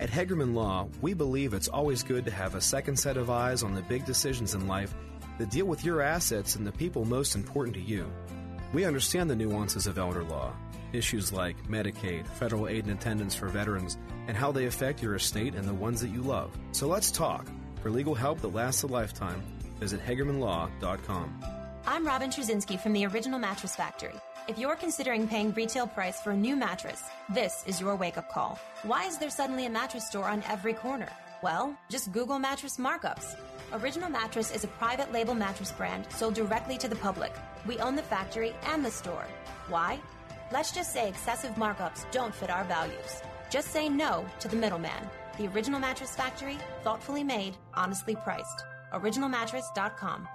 At 0.00 0.10
Hagerman 0.10 0.54
Law, 0.54 0.88
we 1.00 1.14
believe 1.14 1.54
it's 1.54 1.68
always 1.68 2.02
good 2.02 2.24
to 2.26 2.30
have 2.30 2.54
a 2.54 2.60
second 2.60 2.96
set 2.96 3.16
of 3.16 3.30
eyes 3.30 3.62
on 3.62 3.74
the 3.74 3.82
big 3.82 4.04
decisions 4.04 4.54
in 4.54 4.66
life 4.66 4.94
that 5.38 5.50
deal 5.50 5.66
with 5.66 5.84
your 5.84 6.02
assets 6.02 6.56
and 6.56 6.66
the 6.66 6.72
people 6.72 7.04
most 7.04 7.34
important 7.34 7.74
to 7.76 7.82
you. 7.82 8.10
We 8.72 8.84
understand 8.84 9.30
the 9.30 9.36
nuances 9.36 9.86
of 9.86 9.96
elder 9.96 10.24
law, 10.24 10.52
issues 10.96 11.32
like 11.32 11.56
Medicaid, 11.68 12.26
federal 12.26 12.68
aid 12.68 12.86
and 12.86 12.98
attendance 12.98 13.34
for 13.34 13.48
veterans, 13.48 13.98
and 14.26 14.36
how 14.36 14.50
they 14.50 14.66
affect 14.66 15.02
your 15.02 15.14
estate 15.14 15.54
and 15.54 15.68
the 15.68 15.74
ones 15.74 16.00
that 16.00 16.08
you 16.08 16.22
love. 16.22 16.56
So 16.72 16.88
let's 16.88 17.10
talk. 17.10 17.46
For 17.82 17.90
legal 17.90 18.14
help 18.14 18.40
that 18.40 18.54
lasts 18.54 18.82
a 18.82 18.86
lifetime, 18.86 19.42
visit 19.78 20.00
HagermanLaw.com. 20.04 21.44
I'm 21.86 22.06
Robin 22.06 22.30
Trzcinski 22.30 22.80
from 22.80 22.92
the 22.94 23.06
Original 23.06 23.38
Mattress 23.38 23.76
Factory. 23.76 24.14
If 24.48 24.58
you're 24.58 24.76
considering 24.76 25.28
paying 25.28 25.52
retail 25.54 25.86
price 25.86 26.20
for 26.20 26.30
a 26.30 26.36
new 26.36 26.56
mattress, 26.56 27.02
this 27.28 27.64
is 27.66 27.80
your 27.80 27.96
wake 27.96 28.16
up 28.16 28.30
call. 28.30 28.58
Why 28.82 29.04
is 29.04 29.18
there 29.18 29.30
suddenly 29.30 29.66
a 29.66 29.70
mattress 29.70 30.06
store 30.08 30.28
on 30.28 30.42
every 30.48 30.72
corner? 30.72 31.08
Well, 31.42 31.76
just 31.90 32.12
Google 32.12 32.38
mattress 32.38 32.76
markups. 32.76 33.36
Original 33.72 34.08
Mattress 34.08 34.52
is 34.52 34.64
a 34.64 34.68
private 34.68 35.12
label 35.12 35.34
mattress 35.34 35.72
brand 35.72 36.06
sold 36.10 36.34
directly 36.34 36.78
to 36.78 36.88
the 36.88 36.96
public. 36.96 37.32
We 37.66 37.78
own 37.80 37.96
the 37.96 38.02
factory 38.02 38.54
and 38.66 38.84
the 38.84 38.90
store. 38.90 39.26
Why? 39.68 39.98
Let's 40.52 40.70
just 40.72 40.92
say 40.92 41.08
excessive 41.08 41.52
markups 41.56 42.08
don't 42.12 42.34
fit 42.34 42.50
our 42.50 42.64
values. 42.64 43.22
Just 43.50 43.68
say 43.72 43.88
no 43.88 44.24
to 44.38 44.48
the 44.48 44.56
middleman. 44.56 45.10
The 45.38 45.48
Original 45.48 45.80
Mattress 45.80 46.14
Factory, 46.14 46.58
thoughtfully 46.82 47.24
made, 47.24 47.56
honestly 47.74 48.14
priced. 48.14 48.64
OriginalMattress.com. 48.92 50.28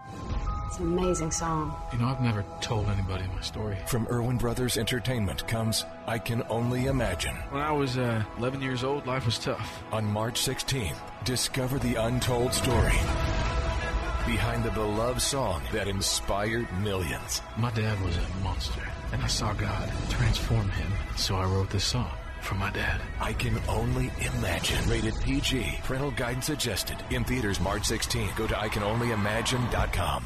It's 0.67 0.79
an 0.79 0.85
amazing 0.97 1.31
song. 1.31 1.75
You 1.91 1.99
know, 1.99 2.07
I've 2.07 2.21
never 2.21 2.45
told 2.61 2.87
anybody 2.87 3.25
my 3.33 3.41
story. 3.41 3.77
From 3.87 4.07
Erwin 4.09 4.37
Brothers 4.37 4.77
Entertainment 4.77 5.47
comes 5.47 5.85
I 6.07 6.19
Can 6.19 6.43
Only 6.49 6.85
Imagine. 6.87 7.35
When 7.49 7.61
I 7.61 7.71
was 7.71 7.97
uh, 7.97 8.23
11 8.37 8.61
years 8.61 8.83
old, 8.83 9.07
life 9.07 9.25
was 9.25 9.39
tough. 9.39 9.83
On 9.91 10.05
March 10.05 10.41
16th, 10.41 10.97
discover 11.25 11.79
the 11.79 11.95
untold 11.95 12.53
story 12.53 12.93
behind 14.25 14.63
the 14.63 14.71
beloved 14.71 15.21
song 15.21 15.61
that 15.71 15.87
inspired 15.87 16.67
millions. 16.81 17.41
My 17.57 17.71
dad 17.71 17.99
was 18.01 18.15
a 18.17 18.27
monster, 18.43 18.81
and 19.11 19.21
I 19.21 19.27
saw 19.27 19.53
God 19.53 19.91
transform 20.09 20.69
him, 20.69 20.91
so 21.15 21.35
I 21.35 21.45
wrote 21.45 21.69
this 21.69 21.85
song. 21.85 22.11
For 22.41 22.55
my 22.55 22.71
dad. 22.71 22.99
I 23.19 23.33
can 23.33 23.61
only 23.69 24.11
imagine. 24.35 24.89
Rated 24.89 25.13
PG. 25.21 25.79
Parental 25.83 26.09
guidance 26.09 26.47
suggested. 26.47 26.97
In 27.11 27.23
theaters 27.23 27.59
March 27.59 27.83
16th. 27.83 28.35
Go 28.35 28.47
to 28.47 28.55
ICanOnlyImagine.com. 28.55 30.25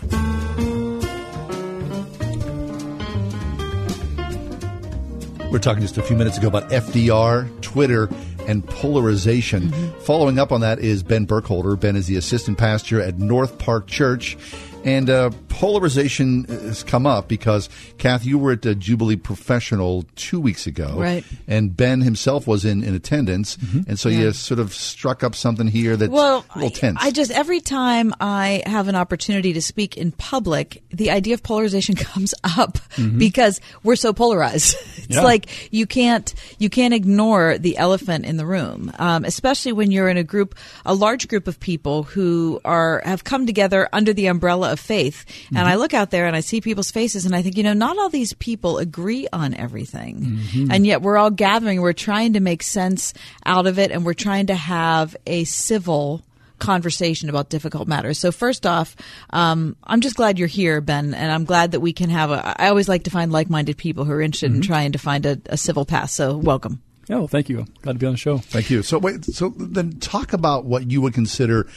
We 5.51 5.57
are 5.57 5.61
talking 5.61 5.81
just 5.81 5.97
a 5.97 6.03
few 6.03 6.15
minutes 6.15 6.37
ago 6.37 6.47
about 6.47 6.69
FDR, 6.69 7.49
Twitter, 7.61 8.09
and 8.47 8.65
polarization. 8.65 9.69
Mm-hmm. 9.69 9.99
Following 9.99 10.39
up 10.39 10.51
on 10.51 10.61
that 10.61 10.79
is 10.79 11.03
Ben 11.03 11.25
Burkholder. 11.25 11.75
Ben 11.75 11.95
is 11.95 12.07
the 12.07 12.17
assistant 12.17 12.57
pastor 12.57 13.01
at 13.01 13.19
North 13.19 13.57
Park 13.57 13.87
Church. 13.87 14.37
And 14.85 15.09
uh, 15.09 15.31
polarization 15.49 16.43
has 16.43 16.83
come 16.83 17.07
up 17.07 17.27
because, 17.27 17.69
Kath, 17.97 18.23
you 18.23 18.37
were 18.37 18.51
at 18.51 18.61
the 18.61 18.75
Jubilee 18.75 19.15
Professional 19.15 20.05
two 20.15 20.39
weeks 20.39 20.67
ago. 20.67 20.95
Right. 20.95 21.25
And 21.47 21.75
Ben 21.75 22.01
himself 22.01 22.45
was 22.45 22.65
in, 22.65 22.83
in 22.83 22.93
attendance. 22.93 23.57
Mm-hmm. 23.57 23.89
And 23.89 23.99
so 23.99 24.09
yeah. 24.09 24.19
you 24.19 24.31
sort 24.33 24.59
of 24.59 24.75
struck 24.75 25.23
up 25.23 25.33
something 25.33 25.67
here 25.67 25.97
that's 25.97 26.11
well, 26.11 26.45
a 26.53 26.59
little 26.59 26.69
tense. 26.69 26.99
I, 27.01 27.07
I 27.07 27.11
just, 27.11 27.31
every 27.31 27.61
time 27.61 28.13
I 28.21 28.61
have 28.67 28.87
an 28.87 28.93
opportunity 28.93 29.53
to 29.53 29.61
speak 29.61 29.97
in 29.97 30.11
public, 30.11 30.83
the 30.91 31.09
idea 31.09 31.33
of 31.33 31.41
polarization 31.41 31.95
comes 31.95 32.35
up 32.43 32.77
mm-hmm. 32.95 33.17
because 33.17 33.61
we're 33.81 33.95
so 33.95 34.13
polarized. 34.13 34.75
it's 34.97 35.15
yeah. 35.15 35.23
like 35.23 35.73
you 35.73 35.87
can't, 35.87 36.31
you 36.59 36.69
can't 36.69 36.93
ignore 36.93 37.57
the 37.57 37.77
elephant 37.77 38.25
in 38.25 38.37
the 38.37 38.45
room, 38.45 38.91
um, 38.99 39.25
especially 39.25 39.71
when 39.71 39.89
you're 39.89 40.09
in 40.09 40.17
a 40.17 40.23
group, 40.23 40.53
a 40.85 40.93
large 40.93 41.27
group 41.27 41.47
of 41.47 41.59
people 41.59 42.03
who 42.03 42.61
are, 42.63 43.01
have 43.03 43.23
come 43.23 43.47
together 43.47 43.89
under 43.91 44.13
the 44.13 44.27
umbrella 44.27 44.74
of 44.75 44.79
faith. 44.79 45.25
Mm-hmm. 45.27 45.57
And 45.57 45.67
I 45.67 45.75
look 45.75 45.95
out 45.95 46.11
there 46.11 46.27
and 46.27 46.35
I 46.35 46.41
see 46.41 46.61
people's 46.61 46.91
faces 46.91 47.25
and 47.25 47.35
I 47.35 47.41
think, 47.41 47.57
you 47.57 47.63
know, 47.63 47.73
not 47.73 47.97
all 47.97 48.09
these 48.09 48.33
people 48.33 48.77
agree 48.77 49.27
on 49.33 49.55
everything. 49.55 50.19
Mm-hmm. 50.19 50.71
And 50.71 50.85
yet 50.85 51.01
we're 51.01 51.17
all 51.17 51.31
gathering, 51.31 51.81
we're 51.81 51.93
trying 51.93 52.33
to 52.33 52.39
make 52.39 52.61
sense 52.61 53.13
out 53.45 53.65
of 53.65 53.79
it 53.79 53.91
and 53.91 54.05
we're 54.05 54.13
trying 54.13 54.47
to 54.47 54.55
have 54.55 55.15
a 55.25 55.45
civil 55.45 56.23
conversation 56.59 57.29
about 57.29 57.49
difficult 57.49 57.87
matters. 57.87 58.19
So 58.19 58.31
first 58.31 58.65
off, 58.65 58.95
um, 59.31 59.75
I'm 59.83 60.01
just 60.01 60.15
glad 60.15 60.39
you're 60.39 60.47
here, 60.47 60.81
Ben, 60.81 61.13
and 61.13 61.31
I'm 61.31 61.45
glad 61.45 61.71
that 61.71 61.79
we 61.79 61.93
can 61.93 62.09
have 62.09 62.31
a. 62.31 62.61
I 62.61 62.69
always 62.69 62.87
like 62.87 63.03
to 63.03 63.09
find 63.09 63.31
like-minded 63.31 63.77
people 63.77 64.05
who 64.05 64.13
are 64.13 64.21
interested 64.21 64.51
mm-hmm. 64.51 64.61
in 64.61 64.67
trying 64.67 64.91
to 64.93 64.99
find 64.99 65.25
a, 65.25 65.41
a 65.47 65.57
civil 65.57 65.85
path. 65.85 66.11
So 66.11 66.37
welcome. 66.37 66.81
Oh, 67.09 67.27
thank 67.27 67.49
you. 67.49 67.65
Glad 67.81 67.93
to 67.93 67.99
be 67.99 68.05
on 68.07 68.13
the 68.13 68.17
show. 68.17 68.37
Thank 68.37 68.69
you. 68.69 68.81
So 68.83 68.97
wait, 68.97 69.25
so 69.25 69.49
then 69.49 69.99
talk 69.99 70.33
about 70.33 70.65
what 70.65 70.89
you 70.89 71.01
would 71.01 71.13
consider 71.13 71.67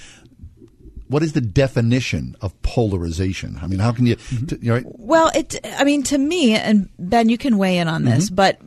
what 1.09 1.22
is 1.22 1.32
the 1.32 1.40
definition 1.40 2.36
of 2.40 2.60
polarization? 2.62 3.59
I 3.62 3.66
mean, 3.66 3.80
how 3.80 3.93
can 3.93 4.06
you, 4.06 4.16
mm-hmm. 4.16 4.47
t- 4.47 4.59
you 4.60 4.74
know, 4.74 4.82
Well, 4.85 5.30
it. 5.35 5.59
I 5.64 5.85
mean, 5.85 6.02
to 6.05 6.18
me, 6.18 6.55
and 6.55 6.89
Ben, 6.98 7.28
you 7.28 7.39
can 7.39 7.59
weigh 7.59 7.78
in 7.78 7.89
on 7.89 8.05
this, 8.05 8.26
mm-hmm. 8.26 8.35
but 8.35 8.60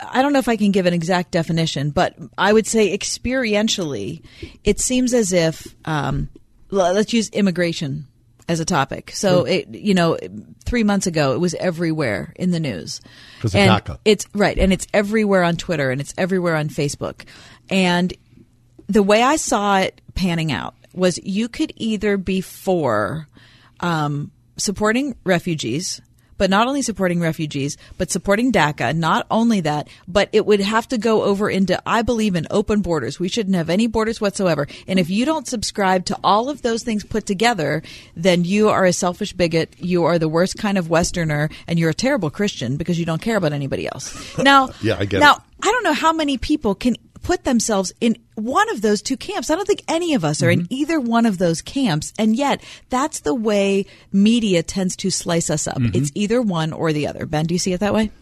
I 0.00 0.22
don't 0.22 0.32
know 0.32 0.38
if 0.38 0.48
I 0.48 0.56
can 0.56 0.72
give 0.72 0.86
an 0.86 0.94
exact 0.94 1.30
definition, 1.30 1.90
but 1.90 2.16
I 2.36 2.52
would 2.52 2.66
say 2.66 2.96
experientially, 2.96 4.22
it 4.64 4.80
seems 4.80 5.14
as 5.14 5.32
if 5.32 5.74
um, 5.84 6.28
let's 6.70 7.12
use 7.12 7.28
immigration 7.30 8.06
as 8.48 8.60
a 8.60 8.64
topic. 8.64 9.12
So 9.12 9.44
it, 9.44 9.68
you 9.68 9.94
know, 9.94 10.18
three 10.64 10.84
months 10.84 11.06
ago, 11.06 11.32
it 11.32 11.40
was 11.40 11.54
everywhere 11.54 12.32
in 12.36 12.50
the 12.50 12.60
news. 12.60 13.00
Because 13.36 13.54
DACA. 13.54 13.98
It's 14.04 14.26
right, 14.34 14.58
and 14.58 14.72
it's 14.72 14.86
everywhere 14.92 15.42
on 15.42 15.56
Twitter, 15.56 15.90
and 15.90 16.00
it's 16.00 16.14
everywhere 16.18 16.56
on 16.56 16.68
Facebook, 16.68 17.24
and 17.70 18.12
the 18.86 19.02
way 19.02 19.22
I 19.22 19.36
saw 19.36 19.78
it 19.78 20.00
panning 20.14 20.52
out 20.52 20.74
was 20.94 21.18
you 21.22 21.48
could 21.48 21.72
either 21.76 22.16
be 22.16 22.40
for 22.40 23.28
um, 23.80 24.30
supporting 24.56 25.16
refugees, 25.24 26.00
but 26.36 26.50
not 26.50 26.66
only 26.66 26.82
supporting 26.82 27.20
refugees, 27.20 27.76
but 27.96 28.10
supporting 28.10 28.52
DACA. 28.52 28.94
Not 28.96 29.26
only 29.30 29.60
that, 29.60 29.88
but 30.08 30.28
it 30.32 30.44
would 30.46 30.60
have 30.60 30.88
to 30.88 30.98
go 30.98 31.22
over 31.22 31.48
into, 31.48 31.80
I 31.86 32.02
believe 32.02 32.34
in 32.34 32.46
open 32.50 32.80
borders. 32.80 33.20
We 33.20 33.28
shouldn't 33.28 33.56
have 33.56 33.70
any 33.70 33.86
borders 33.86 34.20
whatsoever. 34.20 34.66
And 34.86 34.98
if 34.98 35.10
you 35.10 35.24
don't 35.24 35.46
subscribe 35.46 36.06
to 36.06 36.18
all 36.24 36.48
of 36.48 36.62
those 36.62 36.82
things 36.82 37.04
put 37.04 37.26
together, 37.26 37.82
then 38.16 38.44
you 38.44 38.68
are 38.68 38.84
a 38.84 38.92
selfish 38.92 39.32
bigot. 39.32 39.74
You 39.78 40.04
are 40.04 40.18
the 40.18 40.28
worst 40.28 40.56
kind 40.56 40.78
of 40.78 40.90
Westerner 40.90 41.50
and 41.66 41.78
you're 41.78 41.90
a 41.90 41.94
terrible 41.94 42.30
Christian 42.30 42.76
because 42.76 42.98
you 42.98 43.04
don't 43.04 43.22
care 43.22 43.36
about 43.36 43.52
anybody 43.52 43.86
else. 43.86 44.32
Now, 44.44 44.70
yeah, 44.82 44.96
I 44.98 45.06
get 45.06 45.20
now, 45.20 45.36
it. 45.36 45.40
I 45.62 45.72
don't 45.72 45.84
know 45.84 45.94
how 45.94 46.12
many 46.12 46.36
people 46.36 46.74
can 46.74 46.96
put 47.24 47.42
themselves 47.42 47.92
in 48.00 48.16
one 48.36 48.70
of 48.70 48.82
those 48.82 49.02
two 49.02 49.16
camps. 49.16 49.50
I 49.50 49.56
don't 49.56 49.66
think 49.66 49.82
any 49.88 50.14
of 50.14 50.24
us 50.24 50.42
are 50.42 50.50
mm-hmm. 50.50 50.60
in 50.60 50.66
either 50.70 51.00
one 51.00 51.26
of 51.26 51.38
those 51.38 51.60
camps. 51.60 52.12
And 52.16 52.36
yet, 52.36 52.62
that's 52.90 53.20
the 53.20 53.34
way 53.34 53.86
media 54.12 54.62
tends 54.62 54.94
to 54.96 55.10
slice 55.10 55.50
us 55.50 55.66
up. 55.66 55.78
Mm-hmm. 55.78 55.96
It's 55.96 56.12
either 56.14 56.40
one 56.40 56.72
or 56.72 56.92
the 56.92 57.08
other. 57.08 57.26
Ben, 57.26 57.46
do 57.46 57.54
you 57.54 57.58
see 57.58 57.72
it 57.72 57.80
that 57.80 57.94
way? 57.94 58.12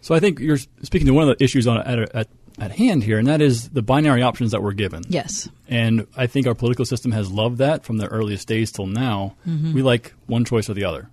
So 0.00 0.14
I 0.14 0.20
think 0.20 0.38
you're 0.38 0.58
speaking 0.82 1.06
to 1.08 1.12
one 1.12 1.28
of 1.28 1.36
the 1.36 1.44
issues 1.44 1.66
on 1.66 1.78
at, 1.78 2.14
at, 2.14 2.28
at 2.58 2.70
hand 2.70 3.02
here, 3.02 3.18
and 3.18 3.26
that 3.26 3.42
is 3.42 3.68
the 3.70 3.82
binary 3.82 4.22
options 4.22 4.52
that 4.52 4.62
we're 4.62 4.72
given. 4.72 5.02
Yes. 5.08 5.48
And 5.68 6.06
I 6.16 6.28
think 6.28 6.46
our 6.46 6.54
political 6.54 6.86
system 6.86 7.12
has 7.12 7.30
loved 7.30 7.58
that 7.58 7.84
from 7.84 7.98
the 7.98 8.06
earliest 8.06 8.48
days 8.48 8.72
till 8.72 8.86
now. 8.86 9.36
Mm-hmm. 9.46 9.74
We 9.74 9.82
like 9.82 10.14
one 10.26 10.44
choice 10.44 10.70
or 10.70 10.74
the 10.74 10.84
other. 10.84 11.10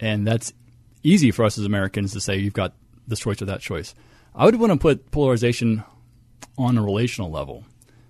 And 0.00 0.26
that's 0.26 0.52
easy 1.02 1.30
for 1.30 1.44
us 1.44 1.56
as 1.56 1.64
Americans 1.64 2.12
to 2.12 2.20
say 2.20 2.36
you've 2.36 2.52
got 2.52 2.74
this 3.06 3.20
choice 3.20 3.40
or 3.40 3.46
that 3.46 3.60
choice. 3.60 3.94
I 4.34 4.44
would 4.44 4.56
want 4.56 4.72
to 4.72 4.78
put 4.78 5.10
polarization 5.12 5.84
on 6.58 6.78
a 6.78 6.82
relational 6.82 7.30
level. 7.30 7.64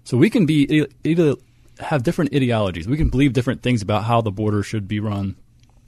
So 0.05 0.17
we 0.17 0.31
can 0.31 0.47
be 0.47 0.87
either 1.05 1.35
have 1.81 2.03
different 2.05 2.35
ideologies. 2.35 2.87
We 2.89 2.97
can 2.97 3.11
believe 3.11 3.33
different 3.33 3.63
things 3.63 3.83
about 3.83 4.05
how 4.05 4.21
the 4.21 4.31
border 4.31 4.63
should 4.63 4.87
be 4.89 5.01
run, 5.01 5.37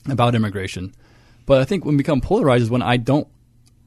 about 0.08 0.34
immigration. 0.34 0.94
But 1.46 1.60
I 1.60 1.64
think 1.64 1.84
when 1.84 1.94
we 1.94 1.98
become 1.98 2.20
polarized 2.20 2.64
is 2.64 2.70
when 2.70 2.82
I 2.82 2.96
don't 2.98 3.26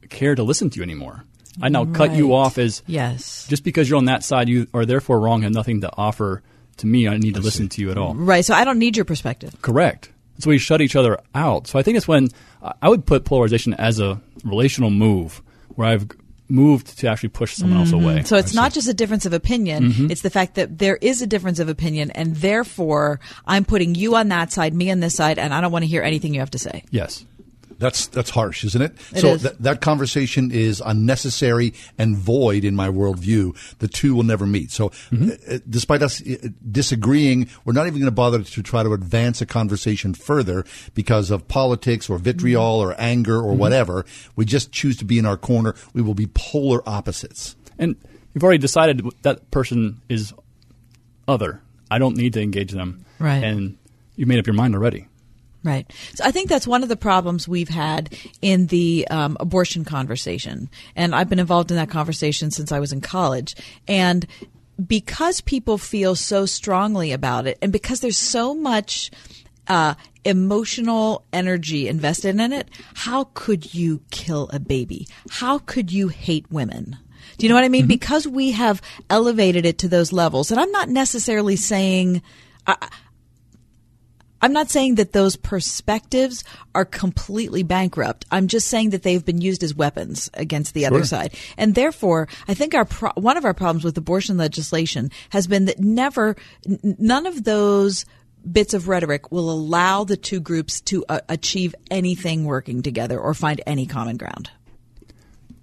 care 0.08 0.34
to 0.34 0.42
listen 0.42 0.68
to 0.70 0.76
you 0.78 0.82
anymore. 0.82 1.24
I 1.60 1.68
now 1.68 1.84
cut 1.84 2.12
you 2.14 2.34
off 2.34 2.56
as 2.58 2.82
Yes. 2.86 3.46
just 3.48 3.62
because 3.62 3.88
you're 3.88 3.98
on 3.98 4.06
that 4.06 4.24
side, 4.24 4.48
you 4.48 4.66
are 4.72 4.86
therefore 4.86 5.20
wrong, 5.20 5.44
and 5.44 5.54
nothing 5.54 5.82
to 5.82 5.90
offer 5.96 6.42
to 6.78 6.86
me. 6.86 7.06
I 7.06 7.18
need 7.18 7.34
to 7.34 7.40
listen 7.40 7.68
to 7.68 7.80
you 7.82 7.90
at 7.90 7.98
all. 7.98 8.14
Right. 8.14 8.44
So 8.44 8.54
I 8.54 8.64
don't 8.64 8.78
need 8.78 8.96
your 8.96 9.04
perspective. 9.04 9.54
Correct. 9.60 10.10
So 10.38 10.48
we 10.50 10.56
shut 10.58 10.80
each 10.80 10.96
other 10.96 11.18
out. 11.34 11.66
So 11.66 11.78
I 11.78 11.82
think 11.82 11.98
it's 11.98 12.08
when 12.08 12.28
I- 12.62 12.72
I 12.82 12.88
would 12.88 13.04
put 13.04 13.24
polarization 13.26 13.74
as 13.74 14.00
a 14.00 14.20
relational 14.44 14.90
move 14.90 15.42
where 15.74 15.88
I've 15.88 16.08
moved 16.52 16.98
to 16.98 17.08
actually 17.08 17.30
push 17.30 17.54
someone 17.54 17.78
else 17.80 17.90
Mhm. 17.90 18.02
away. 18.02 18.22
So 18.24 18.36
it's 18.36 18.54
not 18.54 18.72
just 18.72 18.86
a 18.88 18.94
difference 18.94 19.24
of 19.26 19.32
opinion. 19.32 19.92
Mhm. 19.92 20.10
It's 20.10 20.20
the 20.20 20.30
fact 20.30 20.54
that 20.56 20.78
there 20.78 20.98
is 21.00 21.22
a 21.22 21.26
difference 21.26 21.58
of 21.58 21.68
opinion, 21.68 22.10
and 22.12 22.36
therefore 22.36 23.18
I'm 23.46 23.64
putting 23.64 23.94
you 23.94 24.14
on 24.14 24.28
that 24.28 24.52
side, 24.52 24.74
me 24.74 24.90
on 24.90 25.00
this 25.00 25.14
side, 25.14 25.38
and 25.38 25.54
I 25.54 25.60
don't 25.60 25.72
want 25.72 25.82
to 25.84 25.88
hear 25.88 26.02
anything 26.02 26.34
you 26.34 26.40
have 26.40 26.50
to 26.50 26.58
say. 26.58 26.84
Yes. 26.90 27.24
That's 27.82 28.06
that's 28.06 28.30
harsh, 28.30 28.62
isn't 28.62 28.80
it? 28.80 28.92
It 29.12 29.20
so 29.20 29.34
is. 29.34 29.42
That, 29.42 29.58
that 29.58 29.80
conversation 29.80 30.52
is 30.52 30.80
unnecessary 30.86 31.74
and 31.98 32.16
void 32.16 32.62
in 32.62 32.76
my 32.76 32.88
worldview. 32.88 33.56
The 33.78 33.88
two 33.88 34.14
will 34.14 34.22
never 34.22 34.46
meet. 34.46 34.70
So, 34.70 34.92
uh, 35.12 35.58
despite 35.68 36.00
us 36.00 36.22
uh, 36.24 36.48
disagreeing, 36.70 37.48
we're 37.64 37.72
not 37.72 37.88
even 37.88 37.98
going 37.98 38.04
to 38.04 38.12
bother 38.12 38.40
to 38.40 38.62
try 38.62 38.84
to 38.84 38.92
advance 38.92 39.40
a 39.40 39.46
conversation 39.46 40.14
further 40.14 40.64
because 40.94 41.32
of 41.32 41.48
politics 41.48 42.08
or 42.08 42.18
vitriol 42.18 42.80
or 42.80 42.94
anger 42.98 43.36
or 43.36 43.52
whatever. 43.54 44.06
We 44.36 44.44
just 44.44 44.70
choose 44.70 44.96
to 44.98 45.04
be 45.04 45.18
in 45.18 45.26
our 45.26 45.36
corner. 45.36 45.74
We 45.92 46.02
will 46.02 46.14
be 46.14 46.28
polar 46.28 46.88
opposites. 46.88 47.56
And 47.80 47.96
you've 48.32 48.44
already 48.44 48.58
decided 48.58 49.04
that 49.22 49.50
person 49.50 50.00
is 50.08 50.32
other. 51.26 51.60
I 51.90 51.98
don't 51.98 52.16
need 52.16 52.34
to 52.34 52.42
engage 52.42 52.70
them. 52.70 53.04
Right. 53.18 53.42
And 53.42 53.76
you 54.14 54.26
made 54.26 54.38
up 54.38 54.46
your 54.46 54.54
mind 54.54 54.76
already. 54.76 55.08
Right. 55.64 55.90
So 56.14 56.24
I 56.24 56.32
think 56.32 56.48
that's 56.48 56.66
one 56.66 56.82
of 56.82 56.88
the 56.88 56.96
problems 56.96 57.46
we've 57.46 57.68
had 57.68 58.16
in 58.40 58.66
the 58.66 59.06
um, 59.10 59.36
abortion 59.38 59.84
conversation. 59.84 60.68
And 60.96 61.14
I've 61.14 61.28
been 61.28 61.38
involved 61.38 61.70
in 61.70 61.76
that 61.76 61.88
conversation 61.88 62.50
since 62.50 62.72
I 62.72 62.80
was 62.80 62.92
in 62.92 63.00
college. 63.00 63.54
And 63.86 64.26
because 64.84 65.40
people 65.40 65.78
feel 65.78 66.16
so 66.16 66.46
strongly 66.46 67.12
about 67.12 67.46
it, 67.46 67.58
and 67.62 67.72
because 67.72 68.00
there's 68.00 68.18
so 68.18 68.54
much 68.54 69.12
uh, 69.68 69.94
emotional 70.24 71.24
energy 71.32 71.86
invested 71.86 72.40
in 72.40 72.52
it, 72.52 72.68
how 72.94 73.24
could 73.34 73.72
you 73.72 74.00
kill 74.10 74.48
a 74.52 74.58
baby? 74.58 75.06
How 75.30 75.58
could 75.58 75.92
you 75.92 76.08
hate 76.08 76.50
women? 76.50 76.96
Do 77.38 77.46
you 77.46 77.48
know 77.48 77.54
what 77.54 77.64
I 77.64 77.68
mean? 77.68 77.86
Because 77.86 78.26
we 78.26 78.50
have 78.50 78.82
elevated 79.08 79.64
it 79.64 79.78
to 79.78 79.88
those 79.88 80.12
levels. 80.12 80.50
And 80.50 80.58
I'm 80.58 80.72
not 80.72 80.88
necessarily 80.88 81.56
saying. 81.56 82.22
I, 82.66 82.88
I'm 84.42 84.52
not 84.52 84.70
saying 84.70 84.96
that 84.96 85.12
those 85.12 85.36
perspectives 85.36 86.42
are 86.74 86.84
completely 86.84 87.62
bankrupt. 87.62 88.26
I'm 88.30 88.48
just 88.48 88.66
saying 88.66 88.90
that 88.90 89.04
they've 89.04 89.24
been 89.24 89.40
used 89.40 89.62
as 89.62 89.74
weapons 89.74 90.28
against 90.34 90.74
the 90.74 90.84
other 90.84 91.04
side. 91.04 91.34
And 91.56 91.76
therefore, 91.76 92.28
I 92.48 92.54
think 92.54 92.74
our 92.74 92.84
pro- 92.84 93.12
one 93.14 93.36
of 93.36 93.44
our 93.44 93.54
problems 93.54 93.84
with 93.84 93.96
abortion 93.96 94.36
legislation 94.36 95.12
has 95.30 95.46
been 95.46 95.66
that 95.66 95.78
never 95.78 96.36
n- 96.68 96.96
none 96.98 97.26
of 97.26 97.44
those 97.44 98.04
bits 98.50 98.74
of 98.74 98.88
rhetoric 98.88 99.30
will 99.30 99.48
allow 99.48 100.02
the 100.02 100.16
two 100.16 100.40
groups 100.40 100.80
to 100.80 101.04
uh, 101.08 101.20
achieve 101.28 101.74
anything 101.90 102.44
working 102.44 102.82
together 102.82 103.20
or 103.20 103.34
find 103.34 103.60
any 103.64 103.86
common 103.86 104.16
ground. 104.16 104.50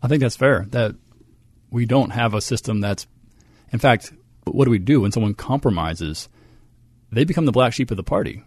I 0.01 0.07
think 0.07 0.21
that's 0.21 0.37
fair. 0.37 0.65
That 0.69 0.95
we 1.69 1.85
don't 1.85 2.11
have 2.11 2.33
a 2.33 2.39
system 2.41 2.79
that's, 2.79 3.05
in 3.73 3.79
fact, 3.79 4.13
what 4.45 4.65
do 4.65 4.71
we 4.71 4.79
do 4.79 5.01
when 5.01 5.11
someone 5.11 5.33
compromises? 5.33 6.29
They 7.11 7.25
become 7.25 7.45
the 7.45 7.51
black 7.51 7.73
sheep 7.73 7.91
of 7.91 7.97
the 7.97 8.03
party. 8.03 8.43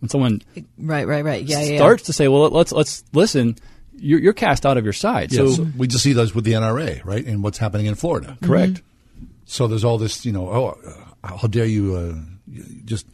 When 0.00 0.08
someone 0.08 0.42
Right, 0.78 1.06
right, 1.06 1.24
right. 1.24 1.42
Yeah, 1.42 1.62
yeah. 1.62 1.78
starts 1.78 2.04
to 2.04 2.12
say, 2.12 2.28
"Well, 2.28 2.50
let's 2.50 2.72
let's 2.72 3.04
listen," 3.12 3.56
you're, 3.96 4.20
you're 4.20 4.32
cast 4.32 4.66
out 4.66 4.76
of 4.76 4.84
your 4.84 4.92
side. 4.92 5.32
Yeah, 5.32 5.38
so, 5.38 5.50
so 5.50 5.66
we 5.76 5.86
just 5.86 6.02
see 6.04 6.12
those 6.12 6.34
with 6.34 6.44
the 6.44 6.52
NRA, 6.52 7.04
right? 7.04 7.24
And 7.24 7.42
what's 7.42 7.58
happening 7.58 7.86
in 7.86 7.94
Florida. 7.94 8.36
Correct. 8.42 8.82
So 9.46 9.66
there's 9.66 9.84
all 9.84 9.98
this, 9.98 10.24
you 10.24 10.32
know, 10.32 10.48
oh, 10.48 10.78
uh, 11.22 11.36
how 11.36 11.46
dare 11.48 11.66
you 11.66 11.94
uh, 11.96 12.60
just 12.84 13.06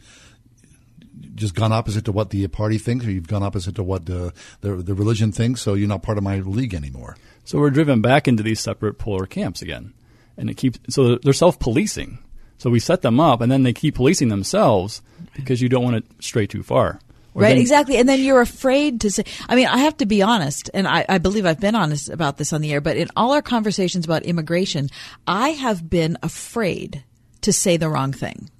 just 1.35 1.55
gone 1.55 1.73
opposite 1.73 2.05
to 2.05 2.12
what 2.12 2.31
the 2.31 2.47
party 2.48 2.78
thinks, 2.78 3.07
or 3.07 3.11
you've 3.11 3.27
gone 3.28 3.43
opposite 3.43 3.74
to 3.77 3.82
what 3.82 4.07
the, 4.07 4.32
the 4.61 4.77
the 4.77 4.94
religion 4.94 5.32
thinks, 5.32 5.61
so 5.61 5.74
you're 5.74 5.89
not 5.89 6.02
part 6.02 6.19
of 6.19 6.24
my 6.24 6.36
league 6.40 6.74
anymore. 6.74 7.16
so 7.44 7.59
we're 7.59 7.70
driven 7.70 8.01
back 8.01 8.28
into 8.28 8.43
these 8.43 8.61
separate 8.61 8.94
polar 8.98 9.27
camps 9.27 9.62
again, 9.62 9.93
and 10.36 10.51
it 10.51 10.57
keeps 10.57 10.78
so 10.89 11.16
they're 11.16 11.32
self 11.32 11.59
policing. 11.59 12.19
So 12.61 12.69
we 12.69 12.78
set 12.78 13.01
them 13.01 13.19
up, 13.19 13.41
and 13.41 13.51
then 13.51 13.62
they 13.62 13.73
keep 13.73 13.95
policing 13.95 14.28
themselves 14.28 15.01
because 15.35 15.62
you 15.62 15.70
don't 15.70 15.82
want 15.82 15.97
to 16.07 16.23
stray 16.23 16.47
too 16.47 16.62
far. 16.62 17.01
Or 17.32 17.43
Right, 17.43 17.49
then- 17.51 17.59
exactly. 17.59 17.97
And 17.97 18.07
then 18.07 18.20
you're 18.20 18.43
afraid 18.43 19.01
to 19.01 19.11
say, 19.11 19.24
I 19.49 19.57
mean, 19.57 19.66
I 19.66 19.78
have 19.78 19.97
to 19.97 20.07
be 20.07 20.20
honest, 20.20 20.69
and 20.74 20.87
I, 20.87 21.07
I 21.09 21.16
believe 21.16 21.47
I've 21.47 21.59
been 21.59 21.74
honest 21.74 22.11
about 22.11 22.37
this 22.37 22.53
on 22.53 22.61
the 22.61 22.70
air, 22.73 22.82
but 22.82 22.99
in 22.99 23.09
all 23.16 23.32
our 23.32 23.41
conversations 23.41 24.05
about 24.05 24.24
immigration, 24.24 24.91
I 25.27 25.51
have 25.51 25.89
been 25.89 26.19
afraid 26.23 27.03
to 27.41 27.53
say 27.53 27.78
the 27.78 27.89
wrong 27.89 28.12
thing. 28.12 28.51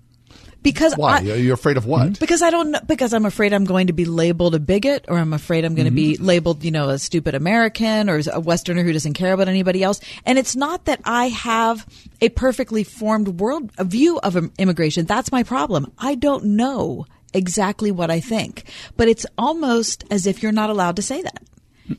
Because 0.63 0.95
Why? 0.95 1.19
I, 1.19 1.21
You're 1.21 1.55
afraid 1.55 1.77
of 1.77 1.87
what? 1.87 2.21
because 2.21 2.43
I 2.43 2.51
don't 2.51 2.73
know, 2.73 2.81
because 2.87 3.15
I'm 3.15 3.25
afraid 3.25 3.53
I'm 3.53 3.65
going 3.65 3.87
to 3.87 3.93
be 3.93 4.05
labeled 4.05 4.55
a 4.55 4.61
bigot 4.61 5.07
or 5.09 5.17
I'm 5.17 5.33
afraid 5.33 5.65
I'm 5.65 5.75
going 5.75 5.87
to 5.87 5.91
be 5.91 6.15
mm-hmm. 6.15 6.25
labeled, 6.25 6.65
you 6.65 6.71
know, 6.71 6.91
a 6.91 6.99
stupid 6.99 7.35
American 7.35 8.11
or 8.11 8.21
a 8.31 8.41
Westerner 8.41 8.83
who 8.83 8.93
doesn't 8.93 9.15
care 9.15 9.33
about 9.33 9.49
anybody 9.49 9.83
else. 9.83 10.01
And 10.27 10.39
it's 10.39 10.55
not 10.55 10.85
that 10.85 11.01
I 11.05 11.29
have 11.29 11.87
a 12.21 12.29
perfectly 12.29 12.85
formed 12.85 13.41
world 13.41 13.71
view 13.79 14.19
of 14.19 14.37
immigration. 14.59 15.07
That's 15.07 15.33
my 15.33 15.43
problem. 15.45 15.93
I 15.99 16.15
don't 16.15 16.45
know 16.45 17.07
exactly 17.33 17.91
what 17.91 18.11
I 18.11 18.21
think, 18.21 18.65
but 18.97 19.09
it's 19.09 19.25
almost 19.39 20.05
as 20.11 20.27
if 20.27 20.43
you're 20.43 20.53
not 20.53 20.69
allowed 20.69 20.97
to 20.97 21.03
say 21.03 21.23
that. 21.23 21.43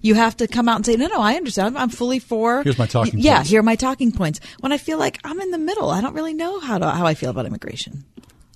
You 0.01 0.15
have 0.15 0.38
to 0.38 0.47
come 0.47 0.69
out 0.69 0.77
and 0.77 0.85
say, 0.85 0.95
no, 0.95 1.07
no, 1.07 1.19
I 1.19 1.35
understand. 1.35 1.77
I'm 1.77 1.89
fully 1.89 2.19
for. 2.19 2.63
Here's 2.63 2.77
my 2.77 2.88
talking 2.88 3.19
Yeah, 3.19 3.38
points. 3.38 3.49
here 3.49 3.59
are 3.59 3.63
my 3.63 3.75
talking 3.75 4.11
points. 4.11 4.39
When 4.61 4.71
I 4.71 4.77
feel 4.77 4.97
like 4.97 5.19
I'm 5.23 5.41
in 5.41 5.51
the 5.51 5.57
middle, 5.57 5.89
I 5.89 5.99
don't 5.99 6.13
really 6.13 6.33
know 6.33 6.59
how 6.59 6.77
to, 6.77 6.89
how 6.91 7.05
I 7.05 7.13
feel 7.13 7.29
about 7.29 7.45
immigration. 7.45 8.05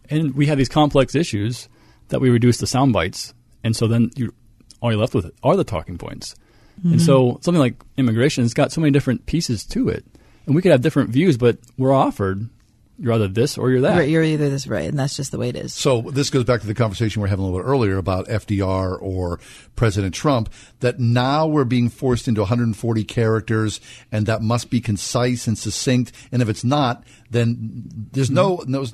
And 0.10 0.36
we 0.36 0.48
have 0.48 0.58
these 0.58 0.70
complex 0.70 1.16
issues 1.16 1.68
that 2.10 2.22
we 2.22 2.30
reduce 2.30 2.58
to 2.58 2.68
sound 2.68 2.94
bites, 2.94 3.34
and 3.64 3.76
so 3.76 3.88
then 3.88 4.12
you 4.16 4.34
all 4.82 4.92
you're 4.92 5.00
left 5.00 5.16
with 5.16 5.32
are 5.44 5.56
the 5.56 5.64
talking 5.64 5.98
points. 5.98 6.36
And 6.84 6.96
Mhm. 6.96 7.02
so 7.06 7.40
something 7.42 7.60
like 7.60 7.82
immigration 7.98 8.44
has 8.44 8.54
got 8.54 8.72
so 8.72 8.82
many 8.82 8.92
different 8.92 9.26
pieces 9.26 9.64
to 9.68 9.88
it, 9.90 10.06
and 10.46 10.56
we 10.56 10.62
could 10.62 10.72
have 10.72 10.82
different 10.82 11.10
views, 11.10 11.38
but 11.38 11.58
we're 11.78 11.94
offered 11.94 12.50
you're 12.98 13.14
either 13.14 13.28
this 13.28 13.58
or 13.58 13.70
you're 13.72 13.82
that. 13.82 13.98
Right, 13.98 14.10
you're 14.10 14.24
either 14.24 14.50
this 14.50 14.68
right, 14.68 14.88
and 14.88 14.98
that's 14.98 15.16
just 15.18 15.32
the 15.32 15.38
way 15.38 15.50
it 15.50 15.56
is. 15.56 15.74
So 15.74 16.02
this 16.02 16.30
goes 16.30 16.44
back 16.46 16.62
to 16.62 16.68
the 16.68 16.74
conversation 16.74 17.22
we 17.22 17.28
are 17.28 17.30
having 17.30 17.44
a 17.44 17.48
little 17.48 17.60
bit 17.62 17.68
earlier 17.68 17.98
about 17.98 18.28
FDR 18.28 18.98
or 19.02 19.40
President 19.76 20.14
Trump. 20.14 20.50
That 20.80 21.00
now 21.00 21.46
we're 21.48 21.64
being 21.66 21.90
forced 21.90 22.28
into 22.28 22.42
140 22.42 23.04
characters, 23.04 23.82
and 24.12 24.26
that 24.28 24.42
must 24.42 24.70
be 24.70 24.80
concise 24.82 25.48
and 25.48 25.58
succinct. 25.58 26.12
And 26.32 26.42
if 26.42 26.50
it's 26.50 26.64
not, 26.64 27.04
then 27.30 27.84
there's 28.14 28.32
no 28.32 28.64
no 28.68 28.86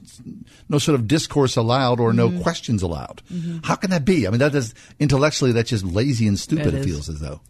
no 0.70 0.78
sort 0.78 0.96
of 1.00 1.08
discourse 1.08 1.56
allowed 1.56 2.00
or 2.00 2.14
no 2.14 2.30
Mhm. 2.30 2.42
questions 2.42 2.82
allowed. 2.82 3.22
Mhm. 3.32 3.64
How 3.66 3.76
can 3.76 3.90
that 3.92 4.06
be? 4.06 4.26
I 4.26 4.30
mean, 4.32 4.40
that 4.40 4.56
is 4.56 4.74
intellectually 5.00 5.52
that's 5.52 5.70
just 5.70 5.86
lazy 5.86 6.28
and 6.28 6.40
stupid. 6.40 6.68
It 6.68 6.74
It, 6.74 6.80
is. 6.80 6.86
feels 6.86 7.10
as 7.10 7.20
though. 7.20 7.42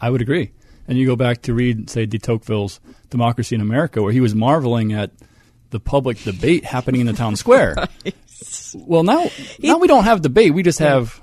I 0.00 0.10
would 0.10 0.20
agree. 0.20 0.50
And 0.86 0.98
you 0.98 1.06
go 1.06 1.16
back 1.16 1.40
to 1.42 1.54
read, 1.54 1.88
say, 1.88 2.04
de 2.04 2.18
Tocqueville's 2.18 2.78
Democracy 3.08 3.54
in 3.54 3.62
America, 3.62 4.02
where 4.02 4.12
he 4.12 4.20
was 4.20 4.34
marveling 4.34 4.92
at 4.92 5.12
the 5.74 5.80
public 5.80 6.22
debate 6.22 6.64
happening 6.64 7.00
in 7.00 7.06
the 7.08 7.12
town 7.12 7.34
square. 7.36 7.74
Well, 8.76 9.04
now 9.04 9.30
now 9.60 9.78
we 9.78 9.86
don't 9.86 10.02
have 10.04 10.20
debate. 10.22 10.52
We 10.52 10.62
just 10.64 10.80
have 10.80 11.20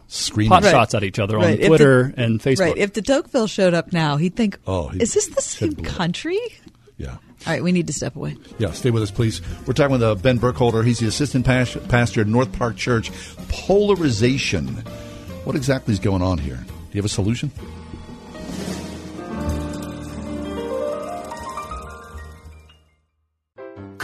pot 0.48 0.64
Right. 0.64 0.72
shots 0.72 0.94
at 0.94 1.04
each 1.04 1.20
other 1.20 1.36
Right. 1.38 1.56
on 1.58 1.60
If 1.60 1.68
Twitter 1.68 2.14
the- 2.16 2.24
and 2.24 2.40
Facebook. 2.40 2.60
Right. 2.60 2.78
If 2.78 2.94
de 2.94 3.02
Tocqueville 3.02 3.48
showed 3.48 3.74
up 3.74 3.92
now, 3.92 4.16
he'd 4.18 4.36
think, 4.36 4.58
Oh, 4.66 4.88
he- 4.88 5.02
is 5.02 5.14
this 5.14 5.28
the 5.28 5.42
same 5.42 5.76
country? 5.76 6.40
Yeah. 6.98 7.12
All 7.12 7.18
right, 7.48 7.62
we 7.64 7.72
need 7.74 7.88
to 7.88 7.94
step 7.94 8.16
away. 8.16 8.38
Yeah, 8.58 8.72
stay 8.72 8.90
with 8.90 9.04
us, 9.04 9.12
please. 9.12 9.42
We're 9.66 9.74
talking 9.74 9.92
with 9.94 10.04
uh, 10.04 10.16
Ben 10.16 10.38
Burkholder. 10.38 10.82
He's 10.84 11.00
the 11.00 11.08
assistant 11.08 11.46
pas- 11.46 11.76
pastor 11.90 12.22
at 12.22 12.28
North 12.28 12.52
Park 12.54 12.78
Church. 12.78 13.12
Polarization. 13.50 14.68
What 15.44 15.56
exactly 15.58 15.94
is 15.94 16.00
going 16.00 16.22
on 16.22 16.38
here? 16.38 16.56
Do 16.68 16.74
you 16.94 17.00
have 17.00 17.06
a 17.06 17.10
solution? 17.10 17.52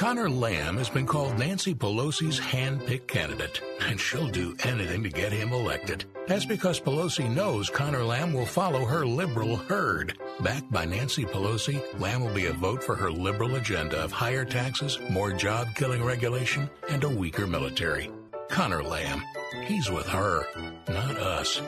Conor 0.08 0.30
Lamb 0.30 0.78
has 0.78 0.90
been 0.90 1.06
called 1.06 1.38
Nancy 1.38 1.76
Pelosi's 1.76 2.40
hand-picked 2.40 3.10
candidate, 3.10 3.60
and 3.82 4.00
she'll 4.00 4.30
do 4.30 4.56
anything 4.64 5.04
to 5.04 5.10
get 5.10 5.34
him 5.34 5.52
elected. 5.52 6.06
That's 6.28 6.46
because 6.46 6.80
Pelosi 6.80 7.30
knows 7.30 7.70
Conor 7.70 8.06
Lamb 8.06 8.32
will 8.32 8.46
follow 8.46 8.86
her 8.86 9.06
liberal 9.06 9.58
herd. 9.58 10.18
Backed 10.40 10.72
by 10.72 10.86
Nancy 10.86 11.26
Pelosi, 11.26 11.84
Lamb 12.00 12.24
will 12.24 12.34
be 12.34 12.46
a 12.46 12.54
vote 12.54 12.82
for 12.82 12.96
her 12.96 13.12
liberal 13.12 13.56
agenda 13.56 14.02
of 14.02 14.14
higher 14.14 14.46
taxes, 14.46 14.98
more 15.10 15.34
job-killing 15.34 16.02
regulation, 16.02 16.70
and 16.88 17.04
a 17.04 17.10
weaker 17.10 17.46
military. 17.46 18.10
Conor 18.48 18.84
Lamb, 18.84 19.22
he's 19.66 19.92
with 19.92 20.08
her, 20.08 20.46
not 20.88 21.18
us. 21.18 21.62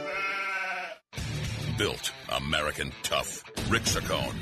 Built 1.77 2.13
American 2.29 2.93
tough. 3.03 3.43
Rick 3.69 3.83
Saccone. 3.83 4.37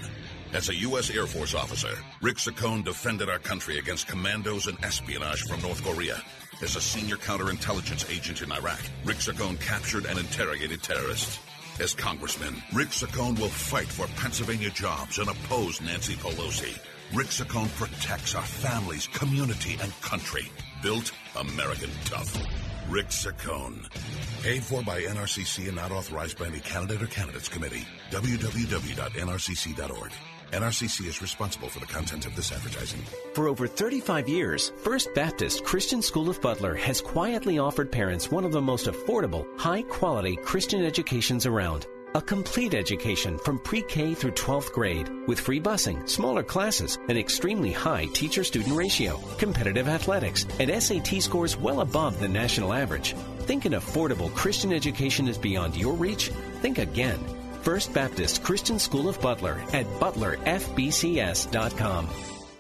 As 0.54 0.70
a 0.70 0.76
U.S. 0.76 1.10
Air 1.10 1.28
Force 1.28 1.54
officer, 1.54 1.94
Rick 2.22 2.38
Saccone 2.38 2.84
defended 2.84 3.30
our 3.30 3.40
country 3.40 3.80
against 3.80 4.08
commandos 4.08 4.68
and 4.68 4.82
espionage 4.84 5.44
from 5.44 5.62
North 5.62 5.84
Korea. 5.84 6.22
As 6.62 6.76
a 6.76 6.82
senior 6.82 7.18
counterintelligence 7.18 8.10
agent 8.10 8.42
in 8.42 8.52
Iraq, 8.52 8.80
Rick 9.04 9.18
Saccone 9.18 9.60
captured 9.60 10.06
and 10.06 10.18
interrogated 10.18 10.82
terrorists. 10.82 11.40
As 11.80 11.94
congressman, 11.94 12.56
Rick 12.74 12.90
Saccone 12.90 13.40
will 13.40 13.50
fight 13.50 13.88
for 13.88 14.08
Pennsylvania 14.20 14.70
jobs 14.70 15.20
and 15.20 15.30
oppose 15.30 15.82
Nancy 15.82 16.16
Pelosi. 16.16 16.80
Rick 17.14 17.28
Saccone 17.28 17.70
protects 17.76 18.34
our 18.34 18.44
families, 18.44 19.08
community, 19.08 19.78
and 19.82 20.02
country. 20.02 20.50
Built 20.82 21.12
American 21.36 21.90
tough. 22.06 22.36
Rick 22.90 23.08
Saccone. 23.08 23.86
Paid 24.44 24.64
for 24.64 24.82
by 24.82 25.02
NRCC 25.02 25.68
and 25.68 25.76
not 25.76 25.92
authorized 25.92 26.40
by 26.40 26.48
any 26.48 26.62
candidate 26.62 27.04
or 27.04 27.08
candidates 27.08 27.50
committee. 27.50 27.86
www.nrcc.org. 28.12 30.12
NRCC 30.52 31.08
is 31.08 31.22
responsible 31.22 31.68
for 31.70 31.80
the 31.80 31.86
content 31.86 32.26
of 32.26 32.36
this 32.36 32.52
advertising. 32.52 33.02
For 33.34 33.48
over 33.48 33.68
35 33.68 34.30
years, 34.30 34.72
First 34.78 35.14
Baptist 35.14 35.64
Christian 35.64 36.02
School 36.02 36.30
of 36.30 36.42
Butler 36.42 36.76
has 36.76 37.02
quietly 37.02 37.60
offered 37.60 37.92
parents 37.92 38.32
one 38.32 38.46
of 38.46 38.52
the 38.52 38.62
most 38.62 38.88
affordable, 38.88 39.46
high 39.60 39.84
quality 39.84 40.36
Christian 40.38 40.84
educations 40.86 41.46
around. 41.46 41.88
A 42.16 42.22
complete 42.22 42.74
education 42.74 43.38
from 43.38 43.60
pre 43.60 43.82
K 43.82 44.14
through 44.14 44.32
12th 44.32 44.72
grade 44.72 45.10
with 45.28 45.40
free 45.40 45.60
busing, 45.60 46.08
smaller 46.08 46.42
classes, 46.42 46.98
an 47.10 47.18
extremely 47.18 47.72
high 47.72 48.06
teacher 48.14 48.44
student 48.44 48.76
ratio, 48.76 49.20
competitive 49.38 49.88
athletics, 49.88 50.46
and 50.60 50.72
SAT 50.82 51.22
scores 51.22 51.58
well 51.58 51.82
above 51.82 52.20
the 52.20 52.28
national 52.28 52.74
average. 52.74 53.14
Think 53.42 53.66
an 53.66 53.74
affordable 53.74 54.34
Christian 54.34 54.72
education 54.72 55.28
is 55.28 55.38
beyond 55.38 55.76
your 55.76 55.94
reach? 55.94 56.30
Think 56.62 56.80
again. 56.80 57.20
First 57.68 57.92
Baptist 57.94 58.44
Christian 58.46 58.80
School 58.80 59.10
of 59.10 59.20
Butler 59.20 59.62
at 59.74 59.86
butlerfbcs.com. 60.00 62.08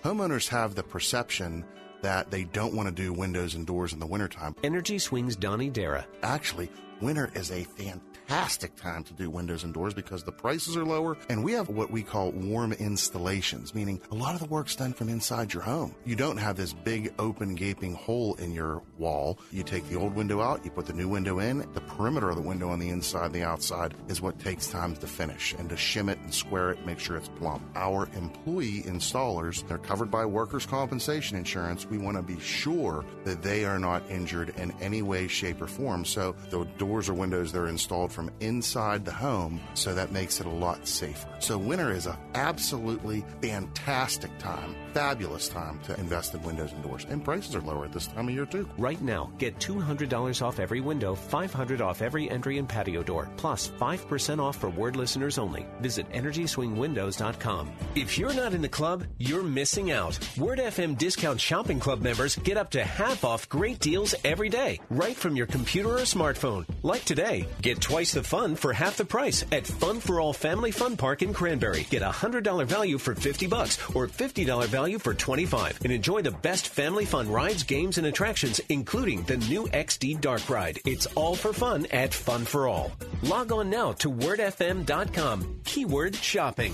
Homeowners 0.04 0.50
have 0.50 0.76
the 0.76 0.84
perception 0.84 1.64
that 2.02 2.30
they 2.30 2.44
don't 2.44 2.74
want 2.74 2.90
to 2.90 2.94
do 2.94 3.14
windows 3.14 3.56
and 3.56 3.66
doors 3.66 3.94
in 3.94 4.00
the 4.00 4.06
wintertime. 4.06 4.54
Energy 4.66 5.00
Swings 5.00 5.38
Donnie 5.38 5.70
Dara. 5.70 6.06
Actually, 6.24 6.70
winter 7.00 7.32
is 7.36 7.52
a 7.52 7.64
fantastic 7.64 8.17
time 8.28 9.04
to 9.04 9.14
do 9.14 9.30
windows 9.30 9.64
and 9.64 9.74
doors 9.74 9.94
because 9.94 10.24
the 10.24 10.32
prices 10.32 10.78
are 10.78 10.86
lower 10.86 11.18
and 11.30 11.44
we 11.44 11.52
have 11.52 11.70
what 11.70 11.92
we 11.92 12.04
call 12.04 12.32
warm 12.32 12.72
installations, 12.74 13.76
meaning 13.76 14.00
a 14.12 14.16
lot 14.16 14.34
of 14.34 14.40
the 14.40 14.48
work's 14.48 14.76
done 14.76 14.94
from 14.94 15.10
inside 15.10 15.54
your 15.54 15.64
home. 15.64 15.96
You 16.06 16.16
don't 16.16 16.38
have 16.38 16.56
this 16.56 16.74
big 16.74 17.14
open 17.20 17.56
gaping 17.56 17.94
hole 17.94 18.36
in 18.36 18.52
your 18.52 18.82
wall. 18.98 19.40
You 19.52 19.64
take 19.64 19.88
the 19.90 19.98
old 19.98 20.16
window 20.16 20.42
out, 20.42 20.64
you 20.64 20.72
put 20.72 20.86
the 20.86 20.94
new 20.94 21.08
window 21.08 21.40
in. 21.40 21.68
The 21.74 21.82
perimeter 21.82 22.30
of 22.30 22.36
the 22.36 22.42
window 22.42 22.70
on 22.70 22.80
the 22.80 22.90
inside 22.90 23.28
and 23.28 23.36
the 23.36 23.44
outside 23.44 23.94
is 24.08 24.22
what 24.22 24.40
takes 24.40 24.68
time 24.68 24.96
to 24.96 25.08
finish 25.08 25.54
and 25.58 25.70
to 25.70 25.76
shim 25.76 26.10
it 26.10 26.20
and 26.20 26.34
square 26.34 26.72
it, 26.72 26.86
make 26.86 27.00
sure 27.00 27.18
it's 27.18 27.30
plumb. 27.30 27.64
Our 27.76 28.08
employee 28.16 28.84
installers, 28.84 29.68
they're 29.68 29.78
covered 29.78 30.12
by 30.12 30.26
workers' 30.26 30.66
compensation 30.66 31.38
insurance. 31.38 31.86
We 31.86 31.98
want 31.98 32.18
to 32.18 32.24
be 32.24 32.40
sure 32.40 33.04
that 33.26 33.42
they 33.42 33.66
are 33.66 33.80
not 33.80 34.10
injured 34.10 34.54
in 34.58 34.72
any 34.82 35.02
way, 35.02 35.28
shape, 35.28 35.62
or 35.62 35.68
form. 35.68 36.06
So 36.06 36.36
the 36.50 36.66
doors 36.78 37.10
or 37.10 37.14
windows 37.14 37.52
they're 37.52 37.68
installed 37.68 38.12
from 38.18 38.32
inside 38.40 39.06
the 39.06 39.12
home, 39.12 39.62
so 39.76 39.94
that 39.94 40.12
makes 40.12 40.40
it 40.40 40.48
a 40.48 40.50
lot 40.50 40.88
safer. 40.88 41.30
So 41.38 41.56
winter 41.56 41.92
is 41.92 42.08
a 42.08 42.18
absolutely 42.34 43.24
fantastic 43.44 44.36
time, 44.40 44.76
fabulous 44.92 45.48
time 45.48 45.80
to 45.82 45.96
invest 46.00 46.34
in 46.34 46.42
windows 46.42 46.72
and 46.72 46.82
doors. 46.82 47.06
And 47.08 47.24
prices 47.24 47.54
are 47.56 47.62
lower 47.62 47.86
at 47.86 47.94
this 47.94 48.08
time 48.08 48.28
of 48.28 48.34
year 48.34 48.48
too. 48.48 48.68
Right 48.76 49.00
now, 49.04 49.32
get 49.38 49.60
$200 49.60 50.42
off 50.42 50.60
every 50.60 50.82
window, 50.82 51.14
500 51.14 51.80
off 51.80 52.02
every 52.02 52.28
entry 52.28 52.58
and 52.58 52.68
patio 52.68 53.04
door, 53.04 53.30
plus 53.38 53.68
5% 53.80 54.40
off 54.40 54.58
for 54.58 54.72
word 54.72 54.96
listeners 54.96 55.38
only. 55.38 55.68
Visit 55.80 56.10
EnergySwingWindows.com. 56.12 57.72
If 57.94 58.18
you're 58.18 58.34
not 58.34 58.56
in 58.56 58.64
the 58.64 58.68
club, 58.68 59.04
you're 59.20 59.44
missing 59.44 59.92
out. 59.92 60.18
Word 60.40 60.58
FM 60.58 60.98
Discount 60.98 61.40
Shopping 61.40 61.80
Club 61.80 62.02
members 62.02 62.36
get 62.38 62.58
up 62.58 62.72
to 62.72 62.84
half 62.84 63.24
off 63.24 63.48
great 63.48 63.80
deals 63.80 64.16
every 64.24 64.50
day, 64.50 64.80
right 64.90 65.16
from 65.16 65.36
your 65.36 65.46
computer 65.46 65.90
or 65.90 66.08
smartphone. 66.08 66.66
Like 66.82 67.06
today, 67.06 67.46
get 67.62 67.80
twice 67.80 68.07
the 68.12 68.24
fun 68.24 68.56
for 68.56 68.74
half 68.74 68.98
the 68.98 69.06
price 69.06 69.44
at 69.52 69.66
Fun 69.66 70.00
Fore 70.00 70.22
All 70.22 70.34
Family 70.34 70.72
Fun 70.72 70.98
Park 70.98 71.22
in 71.22 71.34
Cranberry. 71.34 71.86
Get 71.90 72.02
a 72.02 72.10
$100 72.10 72.66
value 72.66 72.98
for 72.98 73.16
50 73.16 73.48
bucks 73.48 73.78
or 73.96 74.08
$50 74.08 74.68
value 74.68 75.00
for 75.00 75.14
25 75.14 75.80
and 75.84 75.92
enjoy 75.92 76.22
the 76.22 76.32
best 76.32 76.70
family 76.70 77.06
fun 77.06 77.30
rides, 77.30 77.64
games, 77.64 77.98
and 77.98 78.08
attractions, 78.08 78.60
including 78.70 79.24
the 79.24 79.38
new 79.38 79.66
XD 79.68 80.22
Dark 80.22 80.50
Ride. 80.50 80.80
It's 80.86 81.08
all 81.16 81.36
for 81.36 81.54
fun 81.54 81.86
at 81.92 82.14
Fun 82.14 82.46
Fore 82.46 82.68
All. 82.68 82.92
Log 83.24 83.52
on 83.52 83.70
now 83.70 83.94
to 83.94 84.12
wordfm.com. 84.12 85.62
Keyword 85.66 86.16
shopping. 86.16 86.74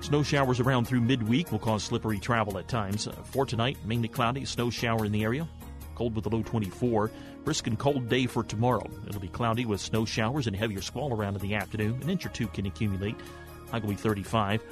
Snow 0.00 0.24
showers 0.24 0.58
around 0.58 0.86
through 0.86 1.02
midweek 1.02 1.52
will 1.52 1.60
cause 1.60 1.84
slippery 1.84 2.18
travel 2.18 2.58
at 2.58 2.66
times. 2.66 3.06
Uh, 3.06 3.12
for 3.24 3.46
tonight, 3.46 3.76
mainly 3.84 4.08
cloudy, 4.08 4.44
snow 4.44 4.68
shower 4.68 5.04
in 5.04 5.12
the 5.12 5.22
area. 5.22 5.46
Cold 6.00 6.16
with 6.16 6.24
a 6.24 6.30
low 6.30 6.42
24. 6.42 7.10
Brisk 7.44 7.66
and 7.66 7.78
cold 7.78 8.08
day 8.08 8.24
for 8.24 8.42
tomorrow. 8.42 8.88
It'll 9.06 9.20
be 9.20 9.28
cloudy 9.28 9.66
with 9.66 9.82
snow 9.82 10.06
showers 10.06 10.46
and 10.46 10.56
heavier 10.56 10.80
squall 10.80 11.12
around 11.12 11.34
in 11.36 11.42
the 11.42 11.54
afternoon. 11.54 12.00
An 12.00 12.08
inch 12.08 12.24
or 12.24 12.30
two 12.30 12.46
can 12.46 12.64
accumulate. 12.64 13.16
High 13.70 13.80
will 13.80 13.90
be 13.90 13.96
35. 13.96 14.62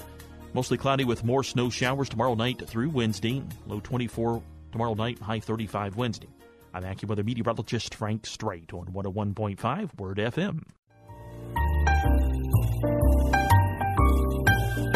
Mostly 0.55 0.79
cloudy 0.79 1.05
with 1.05 1.25
more 1.25 1.45
snow 1.45 1.69
showers 1.69 2.09
tomorrow 2.09 2.35
night 2.35 2.67
through 2.67 2.89
Wednesday. 2.89 3.43
Low 3.67 3.79
24 3.81 4.43
tomorrow 4.73 4.95
night, 4.95 5.19
high 5.19 5.41
35 5.41 5.97
Wednesday. 5.97 6.31
I'm 6.73 6.85
AccuWeather 6.85 7.27
meteorologist 7.27 7.95
Frank 7.95 8.25
Strait 8.25 8.73
on 8.73 8.87
101.5 8.87 9.99
Word 9.99 10.17
FM. 10.17 10.63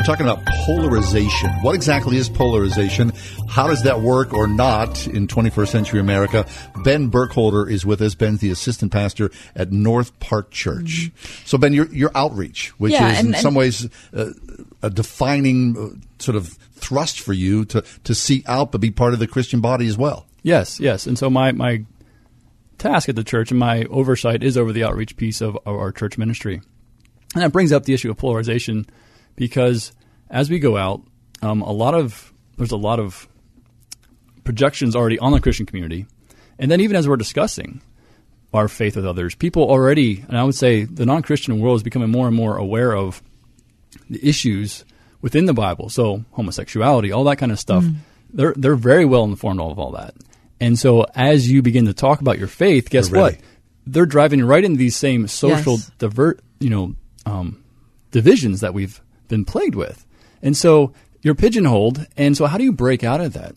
We're 0.02 0.16
talking 0.16 0.26
about 0.26 0.44
polarization. 0.66 1.50
What 1.62 1.76
exactly 1.76 2.16
is 2.16 2.28
polarization? 2.28 3.12
How 3.48 3.68
does 3.68 3.84
that 3.84 4.00
work 4.00 4.34
or 4.34 4.48
not 4.48 5.06
in 5.06 5.28
21st 5.28 5.68
century 5.68 6.00
America? 6.00 6.44
Ben 6.82 7.06
Burkholder 7.06 7.68
is 7.70 7.86
with 7.86 8.02
us. 8.02 8.16
Ben's 8.16 8.40
the 8.40 8.50
assistant 8.50 8.90
pastor 8.90 9.30
at 9.54 9.70
North 9.70 10.18
Park 10.18 10.50
Church. 10.50 11.12
Mm-hmm. 11.12 11.46
So, 11.46 11.56
Ben, 11.56 11.72
your, 11.72 11.86
your 11.94 12.10
outreach, 12.16 12.70
which 12.80 12.94
Yeah, 12.94 13.12
is 13.12 13.18
and- 13.20 13.28
in 13.28 13.34
and- 13.34 13.42
some 13.44 13.54
ways 13.54 13.88
uh, 14.12 14.30
a 14.82 14.90
defining 14.90 15.76
uh, 15.78 15.90
sort 16.20 16.34
of 16.34 16.48
thrust 16.74 17.20
for 17.20 17.32
you 17.32 17.64
to, 17.66 17.84
to 18.02 18.12
see 18.12 18.42
out 18.48 18.72
but 18.72 18.80
be 18.80 18.90
part 18.90 19.12
of 19.12 19.20
the 19.20 19.28
Christian 19.28 19.60
body 19.60 19.86
as 19.86 19.96
well. 19.96 20.26
Yes, 20.42 20.80
yes. 20.80 21.06
And 21.06 21.16
so 21.16 21.30
my, 21.30 21.52
my 21.52 21.84
task 22.78 23.08
at 23.08 23.14
the 23.14 23.22
church 23.22 23.52
and 23.52 23.60
my 23.60 23.84
oversight 23.84 24.42
is 24.42 24.56
over 24.58 24.72
the 24.72 24.82
outreach 24.82 25.16
piece 25.16 25.40
of, 25.40 25.54
of 25.58 25.76
our 25.76 25.92
church 25.92 26.18
ministry. 26.18 26.60
And 27.36 27.44
that 27.44 27.52
brings 27.52 27.70
up 27.70 27.84
the 27.84 27.94
issue 27.94 28.10
of 28.10 28.16
polarization 28.16 28.84
because 29.36 29.92
as 30.30 30.50
we 30.50 30.58
go 30.58 30.76
out, 30.76 31.02
um, 31.42 31.62
a 31.62 31.72
lot 31.72 31.94
of 31.94 32.32
there's 32.56 32.70
a 32.72 32.76
lot 32.76 33.00
of 33.00 33.28
projections 34.44 34.94
already 34.96 35.18
on 35.18 35.32
the 35.32 35.40
Christian 35.40 35.66
community, 35.66 36.06
and 36.58 36.70
then 36.70 36.80
even 36.80 36.96
as 36.96 37.08
we're 37.08 37.16
discussing 37.16 37.82
our 38.52 38.68
faith 38.68 38.96
with 38.96 39.06
others, 39.06 39.34
people 39.34 39.62
already, 39.62 40.24
and 40.28 40.36
I 40.36 40.44
would 40.44 40.54
say 40.54 40.84
the 40.84 41.06
non-Christian 41.06 41.58
world 41.58 41.76
is 41.76 41.82
becoming 41.82 42.10
more 42.10 42.26
and 42.26 42.36
more 42.36 42.56
aware 42.56 42.94
of 42.94 43.22
the 44.10 44.26
issues 44.26 44.84
within 45.22 45.46
the 45.46 45.54
Bible. 45.54 45.88
So 45.88 46.24
homosexuality, 46.32 47.12
all 47.12 47.24
that 47.24 47.36
kind 47.38 47.52
of 47.52 47.58
stuff. 47.58 47.84
Mm. 47.84 47.96
They're 48.34 48.54
they're 48.56 48.76
very 48.76 49.04
well 49.04 49.24
informed 49.24 49.60
of 49.60 49.78
all 49.78 49.92
that. 49.92 50.14
And 50.60 50.78
so 50.78 51.06
as 51.14 51.50
you 51.50 51.60
begin 51.62 51.86
to 51.86 51.92
talk 51.94 52.20
about 52.20 52.38
your 52.38 52.48
faith, 52.48 52.88
guess 52.90 53.08
They're 53.08 53.20
what? 53.20 53.36
They're 53.86 54.06
driving 54.06 54.44
right 54.44 54.62
into 54.64 54.78
these 54.78 54.96
same 54.96 55.26
social 55.26 55.74
Yes. 55.74 55.90
divert, 55.98 56.40
you 56.60 56.70
know, 56.70 56.94
um, 57.26 57.62
divisions 58.10 58.60
that 58.60 58.72
we've 58.72 59.00
been 59.28 59.44
plagued 59.44 59.74
with. 59.74 60.04
And 60.42 60.56
so 60.56 60.92
you're 61.22 61.34
pigeonholed. 61.34 62.06
And 62.16 62.36
so 62.36 62.46
how 62.46 62.58
do 62.58 62.64
you 62.64 62.72
break 62.72 63.04
out 63.04 63.20
of 63.20 63.32
that? 63.34 63.54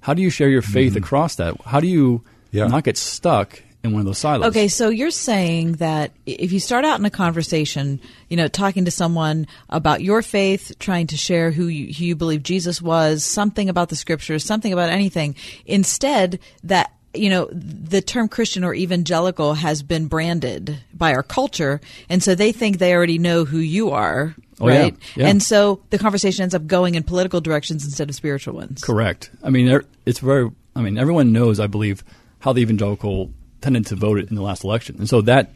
How 0.00 0.14
do 0.14 0.22
you 0.22 0.30
share 0.30 0.48
your 0.48 0.62
faith 0.62 0.92
Mm-hmm. 0.94 1.04
across 1.04 1.36
that? 1.36 1.60
How 1.64 1.80
do 1.80 1.86
you 1.86 2.22
not 2.52 2.84
get 2.84 2.96
stuck 2.96 3.62
in 3.82 3.92
one 3.92 4.00
of 4.00 4.06
those 4.06 4.18
silos? 4.18 4.46
Okay, 4.48 4.68
so 4.68 4.88
you're 4.88 5.10
saying 5.10 5.72
that 5.74 6.12
if 6.26 6.52
you 6.52 6.60
start 6.60 6.84
out 6.84 6.98
in 6.98 7.04
a 7.04 7.10
conversation, 7.10 8.00
you 8.28 8.36
know, 8.36 8.48
talking 8.48 8.84
to 8.84 8.90
someone 8.90 9.46
about 9.70 10.02
your 10.02 10.22
faith, 10.22 10.72
trying 10.78 11.06
to 11.08 11.16
share 11.16 11.50
who 11.50 11.68
you, 11.68 11.92
who 11.92 12.04
you 12.04 12.16
believe 12.16 12.42
Jesus 12.42 12.80
was, 12.82 13.24
something 13.24 13.68
about 13.68 13.88
the 13.88 13.96
scriptures, 13.96 14.44
something 14.44 14.72
about 14.72 14.90
anything, 14.90 15.36
instead 15.66 16.38
that 16.64 16.92
you 17.14 17.30
know 17.30 17.48
the 17.52 18.00
term 18.02 18.28
Christian 18.28 18.64
or 18.64 18.74
evangelical 18.74 19.54
has 19.54 19.82
been 19.82 20.06
branded 20.06 20.78
by 20.92 21.14
our 21.14 21.22
culture, 21.22 21.80
and 22.08 22.22
so 22.22 22.34
they 22.34 22.52
think 22.52 22.78
they 22.78 22.94
already 22.94 23.18
know 23.18 23.44
who 23.44 23.58
you 23.58 23.90
are, 23.90 24.34
Oh, 24.60 24.66
right? 24.68 24.96
yeah. 25.16 25.26
And 25.28 25.42
so 25.42 25.80
the 25.90 25.98
conversation 25.98 26.42
ends 26.42 26.54
up 26.54 26.66
going 26.66 26.94
in 26.94 27.02
political 27.02 27.40
directions 27.40 27.84
instead 27.84 28.08
of 28.08 28.14
spiritual 28.14 28.54
ones. 28.54 28.82
Correct. 28.82 29.30
I 29.42 29.50
mean, 29.50 29.80
it's 30.06 30.18
very. 30.20 30.50
I 30.76 30.80
mean, 30.82 30.98
everyone 30.98 31.32
knows, 31.32 31.60
I 31.60 31.66
believe, 31.68 32.02
how 32.40 32.52
the 32.52 32.60
evangelical 32.62 33.30
tended 33.60 33.86
to 33.86 33.96
vote 33.96 34.18
in 34.18 34.34
the 34.34 34.42
last 34.42 34.64
election, 34.64 34.96
and 34.98 35.08
so 35.08 35.20
that 35.22 35.50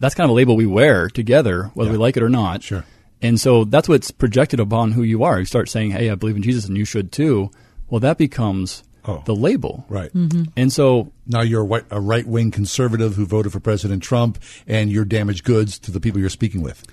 that's 0.00 0.14
kind 0.14 0.24
of 0.26 0.30
a 0.30 0.34
label 0.34 0.56
we 0.56 0.66
wear 0.66 1.08
together, 1.08 1.70
whether 1.74 1.90
we 1.90 1.96
like 1.98 2.16
it 2.16 2.22
or 2.22 2.28
not. 2.30 2.62
Sure. 2.62 2.84
And 3.22 3.38
so 3.38 3.64
that's 3.64 3.86
what's 3.88 4.10
projected 4.10 4.60
upon 4.60 4.92
who 4.92 5.02
you 5.02 5.24
are. 5.24 5.38
You 5.38 5.44
start 5.44 5.68
saying, 5.68 5.90
"Hey, 5.90 6.08
I 6.10 6.14
believe 6.14 6.36
in 6.36 6.42
Jesus, 6.42 6.66
and 6.66 6.76
you 6.76 6.84
should 6.86 7.12
too." 7.12 7.50
Well, 7.90 8.00
that 8.00 8.16
becomes 8.18 8.82
Oh. 9.06 9.22
the 9.24 9.34
label, 9.34 9.84
Right. 9.88 10.12
Mm-hmm. 10.12 10.44
And 10.56 10.72
so 10.72 11.10
now 11.26 11.40
you're 11.42 11.62
a, 11.90 12.00
right 12.00 12.26
wing 12.26 12.50
conservative 12.50 13.14
who 13.14 13.24
voted 13.26 13.52
for 13.52 13.60
President 13.60 14.02
Trump, 14.02 14.38
and 14.66 14.90
you're 14.92 15.04
damaged 15.06 15.44
goods 15.44 15.78
to 15.80 15.90
the 15.90 16.00
people 16.00 16.20
you're 16.20 16.28
speaking 16.30 16.62
with. 16.62 16.84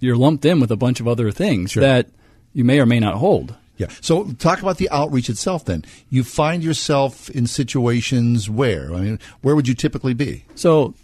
you're 0.00 0.16
lumped 0.16 0.44
in 0.44 0.60
with 0.60 0.70
a 0.70 0.76
bunch 0.76 1.00
of 1.00 1.06
other 1.08 1.30
things 1.30 1.72
Sure. 1.72 1.80
that 1.82 2.08
you 2.52 2.64
may 2.64 2.80
or 2.80 2.86
may 2.86 2.98
not 3.00 3.14
hold. 3.16 3.54
Yeah. 3.78 3.88
So 4.00 4.24
talk 4.38 4.60
about 4.62 4.78
the 4.78 4.88
outreach 4.90 5.28
itself 5.28 5.64
then. 5.66 5.84
You 6.10 6.24
find 6.24 6.64
yourself 6.64 7.28
in 7.30 7.46
situations 7.46 8.48
where? 8.50 8.94
I 8.94 9.00
mean, 9.00 9.18
where 9.42 9.54
would 9.54 9.68
you 9.68 9.74
typically 9.74 10.14
be? 10.14 10.44
So, 10.54 10.94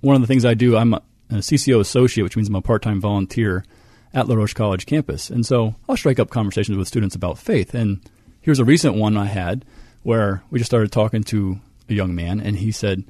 one 0.00 0.16
of 0.16 0.20
the 0.20 0.26
things 0.26 0.44
I 0.44 0.54
do, 0.54 0.76
I'm 0.76 0.94
a, 0.94 1.02
a 1.30 1.34
CCO 1.36 1.78
associate, 1.80 2.24
which 2.24 2.36
means 2.36 2.48
I'm 2.48 2.54
a 2.56 2.62
part 2.62 2.82
time 2.82 3.00
volunteer 3.00 3.64
at 4.12 4.26
La 4.28 4.34
Roche 4.34 4.54
College 4.54 4.86
campus. 4.86 5.30
And 5.30 5.46
so 5.46 5.74
I'll 5.88 5.96
strike 5.96 6.18
up 6.18 6.30
conversations 6.30 6.76
with 6.76 6.88
students 6.88 7.14
about 7.14 7.38
faith. 7.38 7.74
And 7.74 8.00
here's 8.40 8.58
a 8.58 8.64
recent 8.64 8.94
one 8.96 9.16
I 9.16 9.26
had 9.26 9.64
where 10.02 10.42
we 10.50 10.58
just 10.58 10.70
started 10.70 10.90
talking 10.92 11.22
to 11.24 11.60
a 11.88 11.94
young 11.94 12.14
man, 12.14 12.40
and 12.40 12.56
he 12.56 12.72
said, 12.72 13.04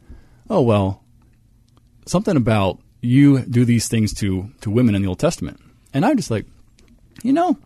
Oh, 0.48 0.62
well, 0.62 1.02
something 2.07 2.36
about 2.36 2.81
you 3.01 3.40
do 3.40 3.65
these 3.65 3.89
things 3.89 4.12
to, 4.15 4.51
to 4.62 4.70
women 4.70 4.94
in 4.94 5.02
the 5.02 5.09
Old 5.09 5.19
Testament. 5.20 5.61
And 5.94 6.05
I'm 6.05 6.16
just 6.16 6.31
like, 6.31 6.47
you 7.23 7.32
know, 7.32 7.57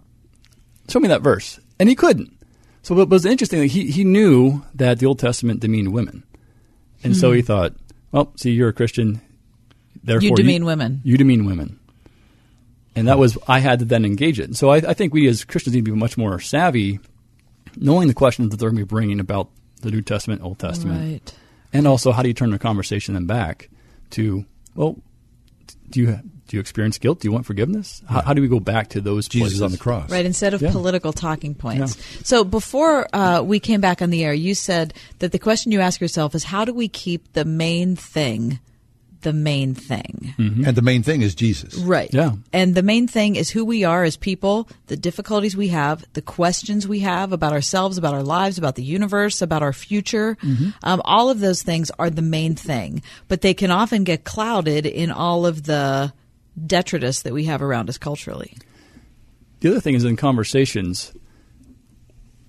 show 0.89 1.01
me 1.01 1.09
that 1.09 1.23
verse. 1.23 1.59
And 1.81 1.89
he 1.89 1.95
couldn't. 1.95 2.31
So 2.83 2.99
it 3.01 3.09
was 3.09 3.25
interesting, 3.25 3.67
he, 3.69 3.91
he 3.91 4.05
knew 4.05 4.63
that 4.75 4.99
the 4.99 5.07
Old 5.07 5.19
Testament 5.19 5.61
demeaned 5.61 5.93
women. 5.93 6.25
And 7.03 7.17
so 7.17 7.31
Hmm. 7.31 7.37
he 7.37 7.43
thought, 7.43 7.73
well, 8.13 8.33
see, 8.37 8.51
you're 8.53 8.69
a 8.69 8.73
Christian. 8.75 9.21
Therefore, 10.03 10.29
you 10.29 10.37
demean 10.37 10.65
women. 10.67 11.01
You 11.05 11.17
demean 11.17 11.47
women. 11.47 11.79
And 12.95 13.09
that 13.09 13.19
was, 13.19 13.37
I 13.49 13.59
had 13.59 13.79
to 13.81 13.85
then 13.85 14.05
engage 14.05 14.39
it. 14.39 14.55
So 14.57 14.69
I, 14.71 14.77
I 14.77 14.95
think 14.95 15.13
we 15.13 15.27
as 15.27 15.45
Christians 15.45 15.75
need 15.75 15.85
to 15.85 15.91
be 15.91 15.97
much 15.99 16.17
more 16.17 16.39
savvy, 16.39 17.01
knowing 17.77 18.09
the 18.09 18.15
questions 18.15 18.51
that 18.51 18.57
they're 18.59 18.71
going 18.71 18.81
to 18.81 18.85
be 18.87 18.89
bringing 18.89 19.21
about 19.21 19.49
the 19.83 19.91
New 19.91 20.03
Testament, 20.03 20.43
Old 20.43 20.59
Testament. 20.59 21.01
Right. 21.13 21.35
And 21.73 21.87
also, 21.87 22.13
how 22.13 22.23
do 22.23 22.29
you 22.29 22.35
turn 22.35 22.51
the 22.51 22.59
conversation 22.59 23.15
then 23.15 23.27
back 23.27 23.69
to, 24.11 24.45
well, 24.75 24.97
do 25.91 26.01
you 26.01 26.19
do 26.47 26.57
you 26.59 26.61
experience 26.61 26.99
guilt? 26.99 27.21
Do 27.21 27.29
you 27.29 27.33
want 27.33 27.47
forgiveness? 27.47 28.03
How, 28.07 28.21
how 28.21 28.35
do 28.35 28.43
we 28.43 28.49
go 28.49 28.61
back 28.61 28.91
to 28.91 29.01
those 29.01 29.29
Jesus 29.29 29.53
places? 29.53 29.63
on 29.63 29.73
the 29.73 29.79
cross. 29.79 30.11
Right, 30.11 30.27
instead 30.27 30.53
of 30.53 30.61
Yeah. 30.61 30.73
political 30.73 31.13
talking 31.13 31.55
points. 31.55 31.97
So 32.29 32.45
before 32.45 33.09
uh, 33.15 33.43
we 33.43 33.61
came 33.61 33.81
back 33.81 34.03
on 34.03 34.11
the 34.11 34.25
air, 34.25 34.35
you 34.35 34.55
said 34.55 34.93
that 35.21 35.33
the 35.33 35.39
question 35.39 35.73
you 35.73 35.81
ask 35.81 36.03
yourself 36.03 36.35
is 36.35 36.45
how 36.45 36.67
do 36.67 36.75
we 36.75 36.87
keep 36.87 37.33
the 37.33 37.47
main 37.47 37.97
thing 37.97 38.59
the 39.25 39.33
main 39.33 39.75
thing? 39.75 40.35
And 40.65 40.77
the 40.77 40.83
main 40.83 41.03
thing 41.03 41.23
is 41.23 41.35
Jesus. 41.35 41.75
Right. 41.75 42.09
Yeah. 42.15 42.33
And 42.53 42.77
the 42.77 42.83
main 42.83 43.09
thing 43.09 43.35
is 43.35 43.51
who 43.51 43.65
we 43.65 43.83
are 43.83 44.05
as 44.05 44.17
people, 44.17 44.69
the 44.87 44.97
difficulties 44.97 45.57
we 45.57 45.69
have, 45.69 46.05
the 46.13 46.23
questions 46.23 46.87
we 46.87 47.01
have 47.01 47.33
about 47.33 47.53
ourselves, 47.53 47.99
about 47.99 48.15
our 48.15 48.23
lives, 48.23 48.57
about 48.57 48.77
the 48.77 48.85
universe, 48.85 49.43
about 49.43 49.63
our 49.63 49.73
future. 49.73 50.37
Um, 50.85 51.03
all 51.05 51.31
of 51.31 51.41
those 51.41 51.63
things 51.63 51.91
are 51.99 52.11
the 52.11 52.23
main 52.23 52.55
thing, 52.55 53.03
but 53.27 53.41
they 53.41 53.55
can 53.55 53.73
often 53.73 54.05
get 54.05 54.23
clouded 54.23 54.87
in 54.87 55.11
all 55.11 55.47
of 55.47 55.65
the 55.65 56.13
detritus 56.65 57.23
that 57.23 57.33
we 57.33 57.45
have 57.45 57.63
around 57.63 57.89
us 57.89 57.99
culturally. 57.99 58.57
The 59.61 59.71
other 59.71 59.81
thing 59.81 59.95
is 59.95 60.05
in 60.05 60.17
conversations, 60.17 61.13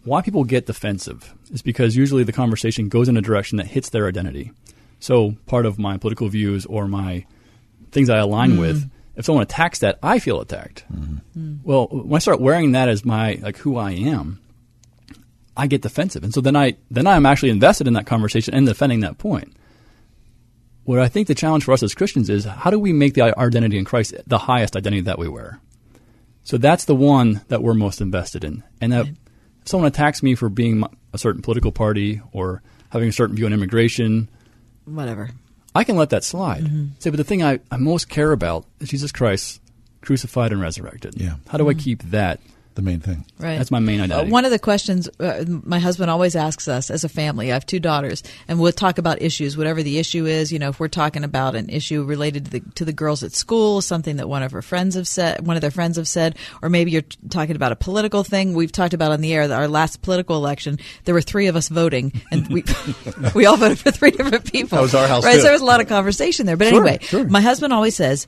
why 0.03 0.21
people 0.21 0.43
get 0.43 0.65
defensive 0.65 1.33
is 1.51 1.61
because 1.61 1.95
usually 1.95 2.23
the 2.23 2.33
conversation 2.33 2.89
goes 2.89 3.09
in 3.09 3.17
a 3.17 3.21
direction 3.21 3.57
that 3.57 3.67
hits 3.67 3.89
their 3.89 4.07
identity. 4.07 4.51
So 4.99 5.35
part 5.45 5.65
of 5.65 5.77
my 5.77 5.97
political 5.97 6.27
views 6.29 6.65
or 6.65 6.87
my 6.87 7.25
things 7.91 8.09
I 8.09 8.17
align 8.17 8.53
Mm. 8.53 8.59
with, 8.59 8.89
if 9.15 9.25
someone 9.25 9.43
attacks 9.43 9.79
that, 9.79 9.97
I 10.03 10.19
feel 10.19 10.41
attacked. 10.41 10.83
Well, 11.63 11.87
when 11.91 12.15
I 12.17 12.19
start 12.19 12.41
wearing 12.41 12.71
that 12.73 12.89
as 12.89 13.05
my 13.05 13.39
like 13.41 13.57
who 13.57 13.77
I 13.77 13.91
am, 13.91 14.39
I 15.57 15.67
get 15.67 15.81
defensive, 15.81 16.23
and 16.23 16.33
so 16.33 16.41
then 16.41 16.55
I 16.55 16.75
then 16.91 17.07
I'm 17.07 17.25
actually 17.25 17.49
invested 17.51 17.87
in 17.87 17.93
that 17.93 18.05
conversation 18.05 18.53
and 18.53 18.65
defending 18.65 18.99
that 19.01 19.17
point. 19.17 19.53
What 20.83 20.99
I 20.99 21.07
think 21.07 21.27
the 21.27 21.35
challenge 21.35 21.63
for 21.63 21.71
us 21.71 21.81
as 21.81 21.95
Christians 21.95 22.29
is 22.29 22.43
how 22.45 22.69
do 22.69 22.77
we 22.79 22.91
make 22.93 23.13
the 23.13 23.21
our 23.35 23.47
identity 23.47 23.77
in 23.77 23.85
Christ 23.85 24.13
the 24.27 24.37
highest 24.37 24.75
identity 24.75 25.01
that 25.03 25.17
we 25.17 25.27
wear? 25.29 25.59
So 26.43 26.57
that's 26.57 26.85
the 26.85 26.93
one 26.95 27.41
that 27.47 27.63
we're 27.63 27.73
most 27.73 28.01
invested 28.01 28.43
in. 28.43 28.63
And 28.81 28.91
that 28.91 29.07
if 29.07 29.15
someone 29.67 29.87
attacks 29.87 30.21
me 30.21 30.35
for 30.35 30.47
being 30.49 30.83
a 31.13 31.17
certain 31.17 31.41
political 31.41 31.71
party 31.71 32.21
or 32.33 32.61
having 32.89 33.09
a 33.09 33.13
certain 33.13 33.35
view 33.35 33.45
on 33.47 33.53
immigration, 33.53 34.29
Whatever. 34.85 35.31
I 35.73 35.83
can 35.83 35.97
let 35.97 36.11
that 36.11 36.23
slide. 36.23 36.63
Mm-hmm. 36.63 36.85
Say, 36.99 37.09
but 37.09 37.17
the 37.17 37.23
thing 37.23 37.43
I, 37.43 37.59
I 37.69 37.77
most 37.77 38.07
care 38.07 38.31
about 38.31 38.65
is 38.79 38.89
Jesus 38.89 39.11
Christ 39.11 39.61
crucified 40.01 40.51
and 40.51 40.61
resurrected. 40.61 41.19
Yeah. 41.19 41.35
How 41.49 41.57
do 41.57 41.67
I 41.69 41.73
keep 41.73 42.01
that 42.03 42.39
the 42.75 42.81
main 42.81 42.99
thing? 42.99 43.25
Right. 43.39 43.57
That's 43.57 43.71
my 43.71 43.79
main 43.79 44.11
Uh, 44.11 44.25
one 44.25 44.45
of 44.45 44.51
the 44.51 44.59
questions 44.59 45.09
uh, 45.19 45.43
my 45.47 45.79
husband 45.79 46.11
always 46.11 46.35
asks 46.35 46.67
us 46.67 46.91
as 46.91 47.03
a 47.03 47.09
family, 47.09 47.51
I 47.51 47.53
have 47.55 47.65
two 47.65 47.79
daughters, 47.79 48.21
and 48.47 48.59
we'll 48.59 48.71
talk 48.71 48.97
about 48.97 49.21
issues, 49.21 49.57
whatever 49.57 49.81
the 49.81 49.97
issue 49.97 50.25
is. 50.25 50.51
You 50.51 50.59
know, 50.59 50.69
if 50.69 50.79
we're 50.79 50.87
talking 50.89 51.23
about 51.23 51.55
an 51.55 51.69
issue 51.69 52.03
related 52.03 52.45
to 52.45 52.51
the, 52.51 52.59
to 52.75 52.85
the 52.85 52.93
girls 52.93 53.23
at 53.23 53.31
school, 53.33 53.81
something 53.81 54.17
that 54.17 54.29
one 54.29 54.43
of 54.43 54.51
her 54.51 54.61
friends 54.61 54.95
have 54.95 55.07
said, 55.07 55.45
one 55.45 55.55
of 55.57 55.61
their 55.61 55.71
friends 55.71 55.97
have 55.97 56.07
said, 56.07 56.37
or 56.61 56.69
maybe 56.69 56.91
you're 56.91 57.01
t- 57.01 57.17
talking 57.29 57.55
about 57.55 57.71
a 57.71 57.75
political 57.75 58.23
thing. 58.23 58.53
We've 58.53 58.71
talked 58.71 58.93
about 58.93 59.11
on 59.11 59.21
the 59.21 59.33
air 59.33 59.47
that 59.47 59.57
our 59.57 59.67
last 59.67 60.01
political 60.01 60.35
election, 60.35 60.77
there 61.05 61.15
were 61.15 61.21
three 61.21 61.47
of 61.47 61.55
us 61.55 61.69
voting, 61.69 62.21
and 62.31 62.47
we 62.49 62.63
we 63.35 63.45
all 63.45 63.57
voted 63.57 63.79
for 63.79 63.91
three 63.91 64.11
different 64.11 64.51
people. 64.51 64.75
That 64.77 64.81
was 64.81 64.95
our 64.95 65.07
house, 65.07 65.23
right? 65.23 65.33
too. 65.33 65.37
So 65.39 65.43
there 65.43 65.53
was 65.53 65.61
a 65.61 65.65
lot 65.65 65.81
of 65.81 65.87
conversation 65.87 66.45
there. 66.45 66.57
But 66.57 66.67
Sure, 66.67 66.81
anyway, 66.85 66.99
sure. 67.03 67.23
my 67.25 67.41
husband 67.41 67.71
always 67.73 67.95
says, 67.95 68.27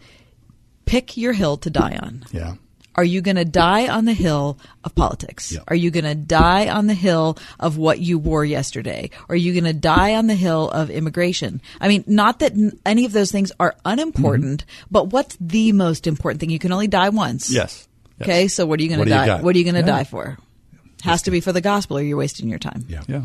"Pick 0.85 1.17
your 1.17 1.33
hill 1.33 1.57
to 1.57 1.69
die 1.69 1.97
on." 2.01 2.23
Yeah. 2.31 2.55
Are 2.97 3.03
you 3.03 3.21
going 3.21 3.35
to 3.35 3.45
die 3.45 3.87
on 3.87 4.05
the 4.05 4.13
hill 4.13 4.57
of 4.83 4.95
politics? 4.95 5.55
Are 5.67 5.75
you 5.75 5.91
going 5.91 6.05
to 6.05 6.15
die 6.15 6.67
on 6.67 6.87
the 6.87 6.95
hill 6.95 7.37
of 7.59 7.77
what 7.77 7.99
you 7.99 8.17
wore 8.17 8.43
yesterday? 8.43 9.11
Are 9.29 9.35
you 9.35 9.53
going 9.53 9.65
to 9.65 9.73
die 9.79 10.15
on 10.15 10.25
the 10.25 10.33
hill 10.35 10.69
of 10.71 10.89
immigration? 10.89 11.61
I 11.79 11.89
mean, 11.89 12.03
not 12.07 12.39
that 12.39 12.53
n- 12.53 12.79
any 12.87 13.05
of 13.05 13.11
those 13.13 13.31
things 13.31 13.51
are 13.59 13.75
unimportant, 13.85 14.65
but 14.89 15.09
what's 15.13 15.37
the 15.39 15.73
most 15.73 16.07
important 16.07 16.39
thing? 16.39 16.49
You 16.49 16.57
can 16.59 16.71
only 16.71 16.87
die 16.87 17.09
once. 17.09 17.51
Yes. 17.51 17.87
Okay, 18.19 18.47
so 18.47 18.65
what 18.65 18.79
are 18.79 18.83
you 18.83 18.89
going 18.89 19.03
to 19.05 19.09
die? 19.09 19.41
What 19.41 19.55
are 19.55 19.59
you 19.59 19.63
going 19.63 19.75
to 19.75 19.81
Yeah. 19.81 19.85
die 19.97 20.03
for? 20.03 20.37
Has 21.03 21.21
to 21.23 21.31
be 21.31 21.41
for 21.41 21.51
the 21.51 21.61
gospel, 21.61 21.97
or 21.97 22.01
you're 22.01 22.17
wasting 22.17 22.49
your 22.49 22.59
time. 22.59 22.85
Yeah. 22.87 23.03
Yeah. 23.07 23.21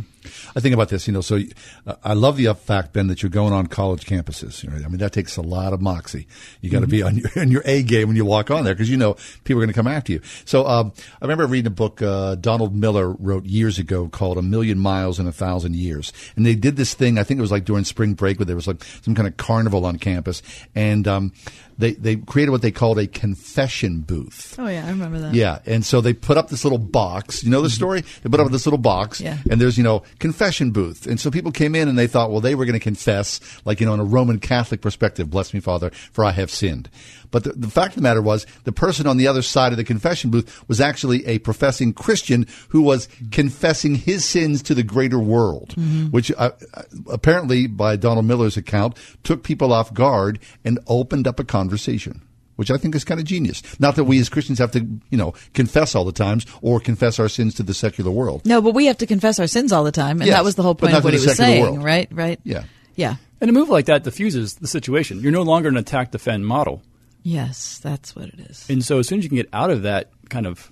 I 0.54 0.60
think 0.60 0.74
about 0.74 0.88
this, 0.88 1.06
you 1.06 1.12
know. 1.12 1.20
So 1.20 1.40
uh, 1.86 1.94
I 2.04 2.12
love 2.12 2.36
the 2.36 2.52
fact, 2.54 2.92
Ben, 2.92 3.06
that 3.08 3.22
you're 3.22 3.30
going 3.30 3.52
on 3.52 3.66
college 3.66 4.04
campuses. 4.04 4.62
You 4.62 4.70
know, 4.70 4.76
I 4.76 4.88
mean, 4.88 4.98
that 4.98 5.12
takes 5.12 5.36
a 5.36 5.42
lot 5.42 5.72
of 5.72 5.80
moxie. 5.80 6.26
You 6.60 6.70
got 6.70 6.80
to 6.80 6.86
be 6.86 7.02
on 7.02 7.16
your, 7.16 7.30
on 7.36 7.50
your 7.50 7.62
A 7.64 7.82
game 7.82 8.08
when 8.08 8.16
you 8.16 8.24
walk 8.24 8.50
on 8.50 8.64
there 8.64 8.74
because 8.74 8.90
you 8.90 8.96
know 8.96 9.16
people 9.44 9.60
are 9.60 9.64
going 9.64 9.72
to 9.72 9.78
come 9.78 9.86
after 9.86 10.12
you. 10.12 10.20
So 10.44 10.66
um, 10.66 10.92
I 11.20 11.24
remember 11.24 11.46
reading 11.46 11.66
a 11.66 11.70
book 11.70 12.02
uh, 12.02 12.36
Donald 12.36 12.74
Miller 12.74 13.10
wrote 13.10 13.44
years 13.46 13.78
ago 13.78 14.08
called 14.08 14.38
A 14.38 14.42
Million 14.42 14.78
Miles 14.78 15.18
in 15.18 15.26
a 15.26 15.32
Thousand 15.32 15.74
Years, 15.74 16.12
and 16.36 16.46
they 16.46 16.54
did 16.54 16.76
this 16.76 16.94
thing. 16.94 17.18
I 17.18 17.24
think 17.24 17.38
it 17.38 17.42
was 17.42 17.52
like 17.52 17.64
during 17.64 17.84
spring 17.84 18.14
break 18.14 18.38
where 18.38 18.46
there 18.46 18.56
was 18.56 18.66
like 18.66 18.84
some 19.02 19.14
kind 19.14 19.26
of 19.26 19.36
carnival 19.36 19.86
on 19.86 19.98
campus, 19.98 20.42
and 20.74 21.08
um, 21.08 21.32
they 21.78 21.92
they 21.92 22.16
created 22.16 22.50
what 22.50 22.62
they 22.62 22.70
called 22.70 22.98
a 22.98 23.06
confession 23.06 24.00
booth. 24.00 24.56
Oh 24.58 24.66
yeah, 24.66 24.86
I 24.86 24.90
remember 24.90 25.18
that. 25.20 25.34
Yeah, 25.34 25.60
and 25.66 25.84
so 25.84 26.00
they 26.00 26.12
put 26.12 26.36
up 26.36 26.48
this 26.48 26.64
little 26.64 26.78
box. 26.78 27.42
You 27.42 27.50
know 27.50 27.62
the 27.62 27.68
mm-hmm. 27.68 27.74
story? 27.74 28.00
They 28.22 28.30
put 28.30 28.40
up 28.40 28.50
this 28.50 28.66
little 28.66 28.78
box, 28.78 29.20
Yeah. 29.20 29.38
and 29.50 29.60
there's 29.60 29.76
you 29.76 29.84
know 29.84 30.02
confession 30.18 30.70
booth, 30.70 31.06
and 31.06 31.18
so 31.20 31.30
people 31.30 31.52
came 31.52 31.74
in 31.74 31.88
and 31.88 31.98
they 31.98 32.06
thought, 32.06 32.30
well, 32.30 32.40
they 32.40 32.54
were 32.54 32.64
going 32.64 32.78
to 32.78 32.80
confess, 32.80 33.40
like 33.64 33.80
you 33.80 33.86
know, 33.86 33.94
in 33.94 34.00
a 34.00 34.04
Roman 34.04 34.38
Catholic 34.38 34.80
perspective, 34.80 35.30
bless 35.30 35.54
me, 35.54 35.60
Father, 35.60 35.90
for 36.12 36.24
I 36.24 36.32
have 36.32 36.50
sinned. 36.50 36.88
But 37.32 37.42
the, 37.44 37.52
the 37.54 37.68
fact 37.68 37.88
of 37.88 37.94
the 37.96 38.02
matter 38.02 38.22
was, 38.22 38.46
the 38.62 38.70
person 38.70 39.08
on 39.08 39.16
the 39.16 39.26
other 39.26 39.42
side 39.42 39.72
of 39.72 39.78
the 39.78 39.84
confession 39.84 40.30
booth 40.30 40.62
was 40.68 40.80
actually 40.80 41.26
a 41.26 41.40
professing 41.40 41.92
Christian 41.92 42.46
who 42.68 42.82
was 42.82 43.08
confessing 43.32 43.96
his 43.96 44.24
sins 44.24 44.62
to 44.62 44.74
the 44.74 44.84
greater 44.84 45.18
world, 45.18 45.74
which 46.12 46.30
uh, 46.32 46.52
uh, 46.74 46.82
apparently, 47.10 47.66
by 47.66 47.96
Donald 47.96 48.26
Miller's 48.26 48.56
account, 48.56 48.96
took 49.24 49.42
people 49.42 49.72
off 49.72 49.92
guard 49.92 50.38
and 50.64 50.78
opened 50.86 51.26
up 51.26 51.40
a 51.40 51.44
conversation 51.44 52.22
which 52.56 52.70
I 52.70 52.76
think 52.76 52.94
is 52.94 53.02
kind 53.02 53.18
of 53.18 53.26
genius. 53.26 53.62
Not 53.80 53.96
that 53.96 54.04
we 54.04 54.20
as 54.20 54.28
Christians 54.28 54.58
have 54.58 54.70
to, 54.72 54.86
you 55.10 55.18
know, 55.18 55.32
confess 55.54 55.94
all 55.94 56.04
the 56.04 56.12
times 56.12 56.46
or 56.60 56.80
confess 56.80 57.18
our 57.18 57.28
sins 57.28 57.54
to 57.54 57.62
the 57.62 57.74
secular 57.74 58.10
world. 58.10 58.44
No, 58.44 58.60
but 58.60 58.74
we 58.74 58.86
have 58.86 58.98
to 58.98 59.06
confess 59.06 59.40
our 59.40 59.46
sins 59.46 59.72
all 59.72 59.82
the 59.82 59.90
time, 59.90 60.20
and 60.20 60.26
Yes, 60.28 60.36
that 60.36 60.44
was 60.44 60.54
the 60.54 60.62
whole 60.62 60.74
point 60.74 60.92
not 60.92 60.98
of 60.98 61.04
what 61.04 61.14
he 61.14 61.18
was 61.18 61.34
saying, 61.34 61.62
world. 61.62 61.82
right? 61.82 62.08
Right? 62.12 62.38
Yeah. 62.44 62.64
Yeah. 62.94 63.16
And 63.40 63.50
a 63.50 63.52
move 63.52 63.68
like 63.68 63.86
that 63.86 64.04
diffuses 64.04 64.54
the 64.54 64.68
situation. 64.68 65.20
You're 65.20 65.32
no 65.32 65.42
longer 65.42 65.68
an 65.68 65.76
attack 65.76 66.12
defend 66.12 66.46
model. 66.46 66.82
Yes, 67.22 67.78
that's 67.78 68.16
what 68.16 68.26
it 68.26 68.40
is. 68.40 68.68
And 68.68 68.84
so 68.84 68.98
as 68.98 69.08
soon 69.08 69.18
as 69.18 69.24
you 69.24 69.30
can 69.30 69.36
get 69.36 69.48
out 69.52 69.70
of 69.70 69.82
that 69.82 70.10
kind 70.28 70.46
of 70.46 70.70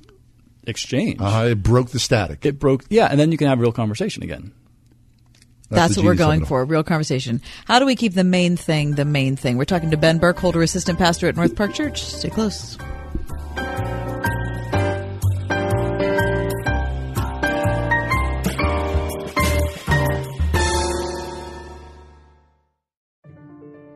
exchange, 0.67 1.19
uh, 1.21 1.49
it 1.51 1.63
broke 1.63 1.91
the 1.91 1.99
static. 1.99 2.45
It 2.45 2.59
broke, 2.59 2.85
yeah, 2.89 3.07
and 3.07 3.19
then 3.21 3.31
you 3.33 3.39
can 3.39 3.47
have 3.49 3.59
a 3.59 3.63
real 3.63 3.73
conversation 3.73 4.23
again. 4.23 4.53
That's, 5.71 5.95
the 5.95 6.01
what 6.01 6.07
we're 6.07 6.15
going 6.17 6.41
it 6.41 6.45
all. 6.45 6.49
for, 6.49 6.65
real 6.65 6.83
conversation. 6.83 7.41
How 7.65 7.79
do 7.79 7.87
we 7.87 7.95
keep 7.95 8.15
the 8.15 8.25
main 8.25 8.57
thing 8.57 8.97
the 8.97 9.05
main 9.05 9.37
thing? 9.37 9.57
We're 9.57 9.65
talking 9.65 9.93
to 9.93 9.97
Ben 9.97 10.19
Burkholder, 10.19 10.63
assistant 10.63 10.99
pastor 10.99 11.29
at 11.29 11.37
North 11.37 11.55
Park 11.55 11.75
Church. 11.75 12.03
Stay 12.03 12.29
close. 12.29 12.77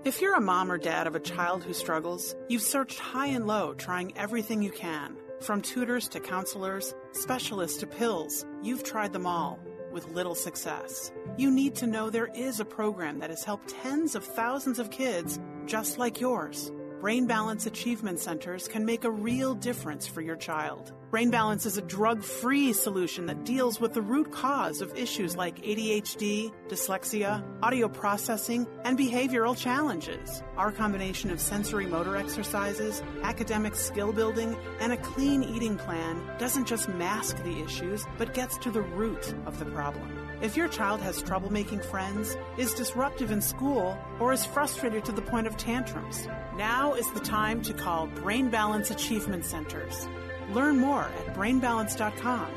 If 0.05 0.21
you're 0.21 0.35
a 0.35 0.41
mom 0.41 0.71
or 0.71 0.77
dad 0.77 1.07
of 1.07 1.15
a 1.15 1.21
child 1.21 1.65
who 1.65 1.73
struggles, 1.73 2.37
you've 2.49 2.61
searched 2.61 2.99
high 2.99 3.29
and 3.29 3.47
low 3.47 3.73
trying 3.73 4.15
everything 4.19 4.61
you 4.61 4.71
can. 4.71 5.17
From 5.41 5.63
tutors 5.63 6.09
to 6.09 6.21
counselors, 6.21 6.95
specialists 7.13 7.79
to 7.79 7.87
pills, 7.87 8.45
you've 8.63 8.85
tried 8.85 9.15
them 9.15 9.25
all 9.25 9.59
with 9.93 10.07
little 10.09 10.35
success. 10.35 11.11
You 11.39 11.51
need 11.51 11.75
to 11.77 11.87
know 11.87 12.11
there 12.11 12.31
is 12.35 12.61
a 12.61 12.67
program 12.67 13.21
that 13.21 13.31
has 13.31 13.45
helped 13.45 13.71
tens 13.71 14.15
of 14.15 14.25
thousands 14.25 14.79
of 14.79 14.91
kids 14.91 15.41
just 15.65 15.97
like 15.97 16.21
yours. 16.21 16.71
Brain 17.05 17.27
Balance 17.27 17.67
Achievement 17.67 18.19
Centers 18.19 18.67
can 18.67 18.87
make 18.87 19.05
a 19.05 19.11
real 19.11 19.55
difference 19.55 20.07
for 20.07 20.23
your 20.23 20.37
child. 20.37 20.91
Brain 21.11 21.31
Balance 21.31 21.67
is 21.67 21.77
a 21.77 21.83
drug 21.83 22.23
free 22.23 22.73
solution 22.73 23.27
that 23.27 23.45
deals 23.45 23.79
with 23.79 23.93
the 23.93 24.01
root 24.01 24.33
cause 24.33 24.81
of 24.81 24.97
issues 24.97 25.37
like 25.37 25.61
ADHD, 25.61 26.51
dyslexia, 26.67 27.45
audio 27.63 27.91
processing, 27.91 28.67
and 28.85 28.99
behavioral 28.99 29.55
challenges. 29.55 30.43
Our 30.57 30.73
combination 30.73 31.29
of 31.29 31.43
sensory 31.43 31.85
motor 31.85 32.17
exercises, 32.17 33.03
academic 33.23 33.75
skill 33.75 34.15
building, 34.15 34.57
and 34.81 34.91
a 34.91 34.97
clean 34.97 35.43
eating 35.43 35.77
plan 35.77 36.23
doesn't 36.39 36.67
just 36.67 36.89
mask 36.89 37.37
the 37.45 37.63
issues, 37.63 38.03
but 38.17 38.33
gets 38.33 38.57
to 38.57 38.71
the 38.71 38.81
root 38.81 39.35
of 39.45 39.59
the 39.59 39.67
problem. 39.67 40.24
If 40.43 40.57
your 40.57 40.69
child 40.69 41.01
has 41.01 41.23
trouble 41.23 41.53
making 41.53 41.81
friends, 41.81 42.37
is 42.59 42.75
disruptive 42.75 43.31
in 43.31 43.41
school, 43.41 43.97
or 44.21 44.33
is 44.33 44.45
frustrated 44.45 45.05
to 45.05 45.13
the 45.13 45.23
point 45.23 45.47
of 45.47 45.57
tantrums, 45.57 46.27
now 46.57 46.95
is 46.95 47.11
the 47.13 47.21
time 47.21 47.63
to 47.63 47.73
call 47.73 48.09
Brain 48.09 48.51
Balance 48.51 48.91
Achievement 48.91 49.45
Centers. 49.45 50.09
Learn 50.51 50.79
more 50.79 51.05
at 51.05 51.35
brainbalance.com 51.35 52.51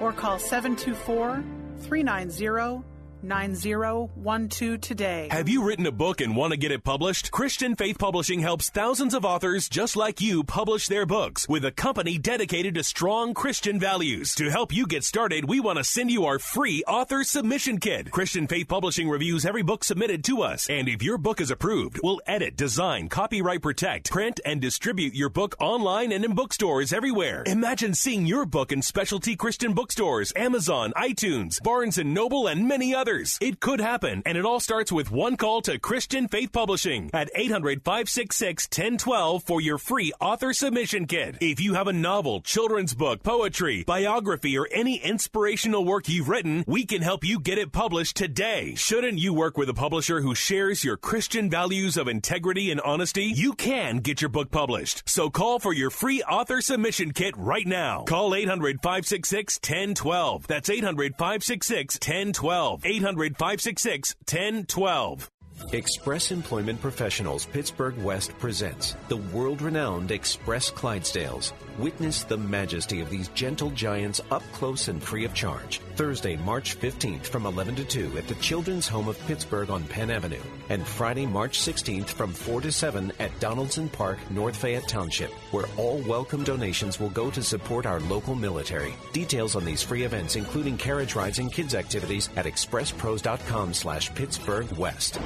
or 0.00 0.12
call 0.12 0.38
724 0.38 1.42
390 1.80 2.95
9012 3.22 4.80
today. 4.80 5.28
Have 5.30 5.48
you 5.48 5.64
written 5.64 5.86
a 5.86 5.92
book 5.92 6.20
and 6.20 6.36
want 6.36 6.52
to 6.52 6.56
get 6.56 6.72
it 6.72 6.84
published? 6.84 7.30
Christian 7.30 7.74
Faith 7.74 7.98
Publishing 7.98 8.40
helps 8.40 8.70
thousands 8.70 9.14
of 9.14 9.24
authors 9.24 9.68
just 9.68 9.96
like 9.96 10.20
you 10.20 10.44
publish 10.44 10.88
their 10.88 11.06
books 11.06 11.48
with 11.48 11.64
a 11.64 11.70
company 11.70 12.18
dedicated 12.18 12.74
to 12.74 12.84
strong 12.84 13.34
Christian 13.34 13.80
values. 13.80 14.34
To 14.36 14.50
help 14.50 14.74
you 14.74 14.86
get 14.86 15.04
started, 15.04 15.48
we 15.48 15.60
want 15.60 15.78
to 15.78 15.84
send 15.84 16.10
you 16.10 16.24
our 16.26 16.38
free 16.38 16.82
author 16.86 17.24
submission 17.24 17.78
kit. 17.78 18.10
Christian 18.10 18.46
Faith 18.46 18.68
Publishing 18.68 19.08
reviews 19.08 19.46
every 19.46 19.62
book 19.62 19.84
submitted 19.84 20.22
to 20.24 20.42
us, 20.42 20.68
and 20.68 20.88
if 20.88 21.02
your 21.02 21.18
book 21.18 21.40
is 21.40 21.50
approved, 21.50 22.00
we'll 22.02 22.20
edit, 22.26 22.56
design, 22.56 23.08
copyright 23.08 23.62
protect, 23.62 24.10
print, 24.10 24.40
and 24.44 24.60
distribute 24.60 25.14
your 25.14 25.30
book 25.30 25.56
online 25.60 26.12
and 26.12 26.24
in 26.24 26.34
bookstores 26.34 26.92
everywhere. 26.92 27.44
Imagine 27.46 27.94
seeing 27.94 28.26
your 28.26 28.44
book 28.44 28.72
in 28.72 28.82
specialty 28.82 29.36
Christian 29.36 29.72
bookstores, 29.72 30.32
Amazon, 30.36 30.92
iTunes, 30.96 31.62
Barnes 31.62 31.98
and 31.98 32.12
Noble, 32.12 32.46
and 32.46 32.68
many 32.68 32.94
others. 32.94 33.05
It 33.06 33.60
could 33.60 33.78
happen, 33.78 34.20
and 34.26 34.36
it 34.36 34.44
all 34.44 34.58
starts 34.58 34.90
with 34.90 35.12
one 35.12 35.36
call 35.36 35.62
to 35.62 35.78
Christian 35.78 36.26
Faith 36.26 36.50
Publishing 36.50 37.08
at 37.14 37.30
800 37.36 37.84
566 37.84 38.66
1012 38.66 39.44
for 39.44 39.60
your 39.60 39.78
free 39.78 40.12
author 40.20 40.52
submission 40.52 41.06
kit. 41.06 41.36
If 41.40 41.60
you 41.60 41.74
have 41.74 41.86
a 41.86 41.92
novel, 41.92 42.40
children's 42.40 42.94
book, 42.94 43.22
poetry, 43.22 43.84
biography, 43.84 44.58
or 44.58 44.66
any 44.72 44.96
inspirational 44.96 45.84
work 45.84 46.08
you've 46.08 46.28
written, 46.28 46.64
we 46.66 46.84
can 46.84 47.00
help 47.00 47.22
you 47.22 47.38
get 47.38 47.58
it 47.58 47.70
published 47.70 48.16
today. 48.16 48.74
Shouldn't 48.74 49.20
you 49.20 49.32
work 49.32 49.56
with 49.56 49.68
a 49.68 49.74
publisher 49.74 50.20
who 50.20 50.34
shares 50.34 50.82
your 50.82 50.96
Christian 50.96 51.48
values 51.48 51.96
of 51.96 52.08
integrity 52.08 52.72
and 52.72 52.80
honesty? 52.80 53.26
You 53.26 53.52
can 53.52 53.98
get 53.98 54.20
your 54.20 54.30
book 54.30 54.50
published. 54.50 55.04
So 55.08 55.30
call 55.30 55.60
for 55.60 55.72
your 55.72 55.90
free 55.90 56.24
author 56.24 56.60
submission 56.60 57.12
kit 57.12 57.36
right 57.36 57.68
now. 57.68 58.02
Call 58.02 58.34
800 58.34 58.82
566 58.82 59.60
1012. 59.62 60.48
That's 60.48 60.68
800 60.68 61.12
566 61.12 61.94
1012. 61.96 62.84
800 62.96 63.36
566 63.36 64.14
1012. 64.26 65.30
Express 65.72 66.32
Employment 66.32 66.80
Professionals 66.80 67.46
Pittsburgh 67.46 67.96
West 67.98 68.30
presents 68.38 68.94
the 69.08 69.16
world 69.16 69.62
renowned 69.62 70.10
Express 70.10 70.70
Clydesdales. 70.70 71.52
Witness 71.78 72.24
the 72.24 72.38
majesty 72.38 73.02
of 73.02 73.10
these 73.10 73.28
gentle 73.28 73.68
giants 73.70 74.22
up 74.30 74.42
close 74.52 74.88
and 74.88 75.02
free 75.02 75.26
of 75.26 75.34
charge. 75.34 75.80
Thursday, 75.94 76.34
March 76.36 76.78
15th 76.78 77.26
from 77.26 77.44
11 77.44 77.76
to 77.76 77.84
2 77.84 78.16
at 78.16 78.26
the 78.28 78.34
Children's 78.36 78.88
Home 78.88 79.08
of 79.08 79.18
Pittsburgh 79.26 79.68
on 79.68 79.84
Penn 79.84 80.10
Avenue. 80.10 80.40
And 80.70 80.86
Friday, 80.86 81.26
March 81.26 81.58
16th 81.58 82.08
from 82.08 82.32
4 82.32 82.62
to 82.62 82.72
7 82.72 83.12
at 83.18 83.38
Donaldson 83.40 83.90
Park, 83.90 84.18
North 84.30 84.56
Fayette 84.56 84.88
Township, 84.88 85.30
where 85.52 85.66
all 85.76 85.98
welcome 86.08 86.44
donations 86.44 86.98
will 86.98 87.10
go 87.10 87.30
to 87.30 87.42
support 87.42 87.84
our 87.84 88.00
local 88.00 88.34
military. 88.34 88.94
Details 89.12 89.54
on 89.54 89.66
these 89.66 89.82
free 89.82 90.04
events, 90.04 90.34
including 90.36 90.78
carriage 90.78 91.14
rides 91.14 91.40
and 91.40 91.52
kids 91.52 91.74
activities 91.74 92.30
at 92.36 92.46
expresspros.com 92.46 93.74
slash 93.74 94.14
Pittsburgh 94.14 94.70
West. 94.78 95.18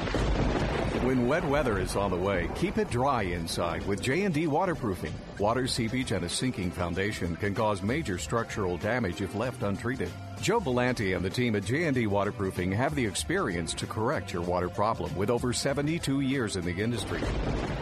When 1.03 1.27
wet 1.27 1.45
weather 1.47 1.79
is 1.79 1.97
on 1.97 2.11
the 2.11 2.17
way, 2.17 2.51
keep 2.55 2.77
it 2.77 2.91
dry 2.91 3.23
inside 3.23 3.87
with 3.87 4.03
J&D 4.03 4.47
waterproofing. 4.49 5.15
Water 5.39 5.67
seepage 5.67 6.13
and 6.13 6.27
a 6.27 6.29
sinking 6.41 6.71
foundation 6.71 7.37
can 7.37 7.55
cause 7.55 7.83
major 7.83 8.17
structural 8.17 8.79
damage 8.79 9.21
if 9.21 9.35
left 9.35 9.63
untreated. 9.63 10.09
Joe 10.41 10.59
Belanti 10.59 11.15
and 11.15 11.23
the 11.23 11.29
team 11.29 11.55
at 11.55 11.67
J&D 11.67 12.07
Waterproofing 12.07 12.73
have 12.73 12.95
the 12.95 13.05
experience 13.05 13.75
to 13.75 13.87
correct 13.87 14.33
your 14.33 14.41
water 14.41 14.71
problem 14.71 15.15
with 15.15 15.29
over 15.29 15.53
72 15.53 16.23
years 16.23 16.57
in 16.57 16.65
the 16.65 16.83
industry. 16.83 17.21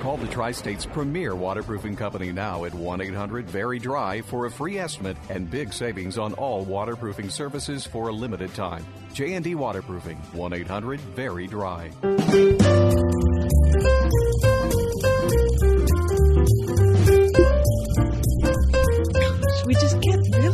Call 0.00 0.16
the 0.16 0.26
Tri-State's 0.26 0.84
premier 0.84 1.36
waterproofing 1.36 1.94
company 1.94 2.32
now 2.32 2.64
at 2.64 2.72
1-800-VERY-DRY 2.72 4.22
for 4.22 4.46
a 4.46 4.50
free 4.50 4.76
estimate 4.76 5.16
and 5.30 5.48
big 5.48 5.72
savings 5.72 6.18
on 6.18 6.32
all 6.32 6.64
waterproofing 6.64 7.30
services 7.30 7.86
for 7.86 8.08
a 8.08 8.12
limited 8.12 8.52
time. 8.54 8.84
J&D 9.14 9.54
Waterproofing, 9.54 10.20
1-800-VERY-DRY. 10.34 11.92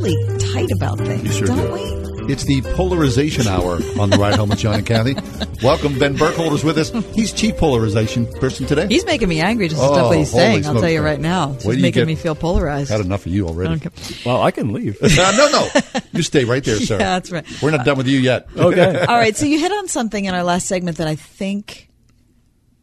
Really 0.05 0.39
tight 0.39 0.71
about 0.73 0.99
things, 0.99 1.37
sure 1.37 1.47
don't 1.47 1.57
do. 1.67 1.73
we? 1.73 2.05
It's 2.33 2.45
the 2.45 2.63
polarization 2.75 3.47
hour 3.47 3.79
on 4.01 4.09
the 4.09 4.17
ride 4.17 4.37
home 4.37 4.49
with 4.49 4.59
John 4.59 4.77
and 4.77 4.87
Kathy. 4.87 5.15
Welcome, 5.63 5.99
Ben 5.99 6.17
Burkholder's 6.17 6.65
with 6.65 6.79
us. 6.79 6.91
He's 7.15 7.33
chief 7.33 7.57
polarization 7.59 8.27
person 8.41 8.65
today. 8.67 8.87
He's 8.89 9.05
making 9.05 9.29
me 9.29 9.41
angry 9.41 9.69
just 9.69 9.79
the 9.81 9.87
Oh, 9.87 9.93
stuff 9.93 10.11
that 10.11 10.19
he's 10.19 10.31
saying. 10.31 10.65
I'll 10.67 10.73
tell 10.81 10.89
you 10.89 10.99
Ben. 11.01 11.05
right 11.05 11.21
now. 11.21 11.53
It's 11.53 11.65
Wait 11.67 11.73
till 11.75 11.77
you 11.81 11.83
making 11.83 12.01
get- 12.01 12.07
me 12.07 12.15
feel 12.15 12.35
polarized. 12.35 12.91
Had 12.91 13.03
enough 13.03 13.27
of 13.27 13.33
you 13.33 13.47
already. 13.47 13.75
Okay. 13.75 13.91
Well, 14.25 14.41
I 14.43 14.51
can 14.53 14.73
leave. 14.73 14.97
Uh, 15.03 15.33
no, 15.37 15.49
no. 15.51 16.01
You 16.13 16.23
stay 16.23 16.45
right 16.47 16.65
there, 16.65 16.77
sir. 16.81 16.95
Yeah, 16.95 17.19
that's 17.19 17.31
right. 17.31 17.45
We're 17.63 17.71
not 17.73 17.85
done 17.85 17.99
with 17.99 18.07
you 18.09 18.19
yet. 18.21 18.47
Okay. 18.57 19.05
All 19.09 19.17
right. 19.17 19.37
So 19.37 19.45
you 19.47 19.59
hit 19.59 19.73
on 19.73 19.89
something 19.89 20.25
in 20.25 20.35
our 20.35 20.45
last 20.45 20.67
segment 20.67 20.97
that 20.99 21.07
I 21.09 21.17
think 21.17 21.91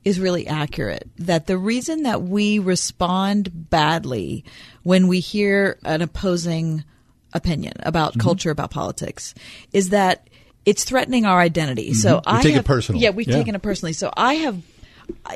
is 0.04 0.20
really 0.20 0.46
accurate. 0.48 1.10
That 1.18 1.48
the 1.48 1.58
reason 1.58 2.04
that 2.04 2.22
we 2.22 2.60
respond 2.60 3.50
badly 3.72 4.46
when 4.84 5.08
we 5.08 5.20
hear 5.20 5.80
an 5.84 6.02
opposing 6.04 6.84
opinion 7.34 7.74
about 7.80 8.12
Mm-hmm. 8.12 8.22
culture, 8.22 8.52
about 8.52 8.72
politics, 8.72 9.34
is 9.74 9.90
that 9.90 10.28
it's 10.66 10.84
threatening 10.84 11.26
our 11.26 11.40
identity. 11.40 11.94
So 11.94 12.18
Mhm. 12.18 12.26
We 12.26 12.38
I 12.38 12.42
take 12.44 12.52
it 12.52 12.56
have, 12.58 12.66
personal. 12.66 13.02
Yeah, 13.02 13.10
we've 13.12 13.28
Yeah. 13.28 13.38
taken 13.38 13.56
it 13.56 13.62
personally. 13.62 13.94
So 13.94 14.12
I 14.16 14.36
have, 14.36 14.62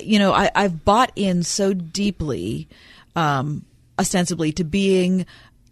you 0.02 0.20
know, 0.20 0.34
I, 0.34 0.52
I've 0.56 0.86
bought 0.86 1.12
in 1.16 1.44
so 1.44 1.74
deeply, 1.74 2.68
um, 3.16 3.66
ostensibly 3.98 4.52
to 4.54 4.64
being 4.64 5.26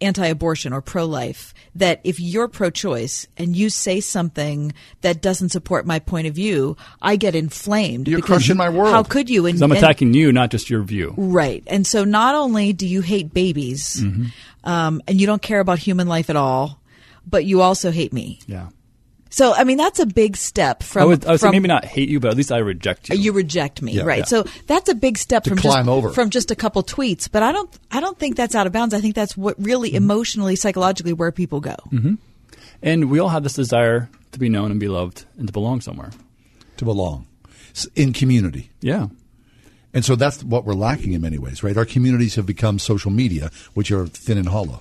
anti-abortion 0.04 0.72
or 0.72 0.80
pro-life 0.80 1.52
that 1.74 2.00
if 2.04 2.20
you're 2.20 2.48
pro-choice 2.48 3.26
and 3.36 3.56
you 3.56 3.68
say 3.70 4.00
something 4.00 4.72
that 5.00 5.20
doesn't 5.20 5.48
support 5.48 5.86
my 5.86 5.98
point 5.98 6.26
of 6.26 6.34
view, 6.34 6.76
I 7.02 7.16
get 7.16 7.34
inflamed. 7.34 8.06
You're 8.08 8.20
crushing 8.20 8.56
my 8.56 8.68
world. 8.68 8.92
How 8.92 9.02
could 9.02 9.28
you? 9.28 9.46
And, 9.46 9.54
'Cause 9.56 9.62
I'm 9.62 9.72
and- 9.72 9.78
attacking 9.78 10.14
you, 10.14 10.32
not 10.32 10.50
just 10.50 10.70
your 10.70 10.82
view. 10.82 11.14
Right. 11.16 11.62
And 11.66 11.86
so 11.86 12.04
not 12.04 12.34
only 12.34 12.72
do 12.72 12.86
you 12.86 13.00
hate 13.00 13.34
babies, 13.34 13.96
Mhm. 14.02 14.30
um, 14.64 15.02
and 15.08 15.20
you 15.20 15.26
don't 15.26 15.42
care 15.42 15.60
about 15.60 15.78
human 15.80 16.06
life 16.08 16.30
at 16.30 16.36
all, 16.36 16.80
but 17.28 17.44
you 17.44 17.60
also 17.62 17.90
hate 17.90 18.12
me. 18.12 18.38
Yeah. 18.46 18.66
So, 19.34 19.52
I 19.52 19.64
mean, 19.64 19.78
that's 19.78 19.98
a 19.98 20.06
big 20.06 20.36
step 20.36 20.82
from. 20.84 21.02
I 21.02 21.04
would, 21.06 21.26
I 21.26 21.32
would 21.32 21.40
say 21.40 21.46
from 21.48 21.52
maybe 21.52 21.66
not 21.66 21.84
hate 21.84 22.08
you, 22.08 22.20
but 22.20 22.30
at 22.30 22.36
least 22.36 22.52
I 22.52 22.58
reject 22.58 23.08
you. 23.08 23.16
you 23.16 23.32
reject 23.32 23.82
me, 23.82 23.92
Yeah. 23.94 24.04
right? 24.04 24.18
Yeah. 24.18 24.24
So 24.26 24.44
that's 24.68 24.88
a 24.88 24.94
big 24.94 25.18
step 25.18 25.42
To 25.44 25.50
from 25.50 25.58
climb 25.58 25.86
just, 25.86 25.88
over. 25.88 26.10
from 26.10 26.30
just 26.30 26.52
a 26.52 26.54
couple 26.54 26.82
tweets. 26.84 27.28
But 27.30 27.42
I 27.42 27.50
don't, 27.50 27.68
I 27.90 27.98
don't 28.00 28.16
think 28.16 28.36
that's 28.36 28.54
out 28.54 28.68
of 28.68 28.72
bounds. 28.72 28.94
I 28.94 29.00
think 29.00 29.16
that's 29.16 29.36
what 29.36 29.56
really 29.58 29.88
Mm-hmm. 29.88 29.96
emotionally, 29.96 30.54
psychologically, 30.56 31.12
where 31.12 31.32
people 31.32 31.60
go. 31.60 31.74
hmm 31.90 32.14
And 32.80 33.10
we 33.10 33.18
all 33.18 33.28
have 33.30 33.42
this 33.42 33.54
desire 33.54 34.08
to 34.32 34.38
be 34.38 34.48
known 34.48 34.70
and 34.70 34.78
be 34.78 34.88
loved 34.88 35.24
and 35.36 35.48
to 35.48 35.52
belong 35.52 35.80
somewhere. 35.80 36.10
To 36.76 36.84
belong 36.84 37.26
in 37.96 38.12
community. 38.12 38.70
Yeah. 38.80 39.08
And 39.92 40.04
so 40.04 40.14
that's 40.16 40.44
what 40.44 40.64
we're 40.64 40.74
lacking 40.74 41.12
in 41.12 41.20
many 41.20 41.38
ways, 41.38 41.62
right? 41.64 41.76
Our 41.76 41.84
communities 41.84 42.36
have 42.36 42.46
become 42.46 42.78
social 42.78 43.10
media, 43.10 43.50
which 43.74 43.90
are 43.90 44.06
thin 44.06 44.38
and 44.38 44.48
hollow. 44.48 44.80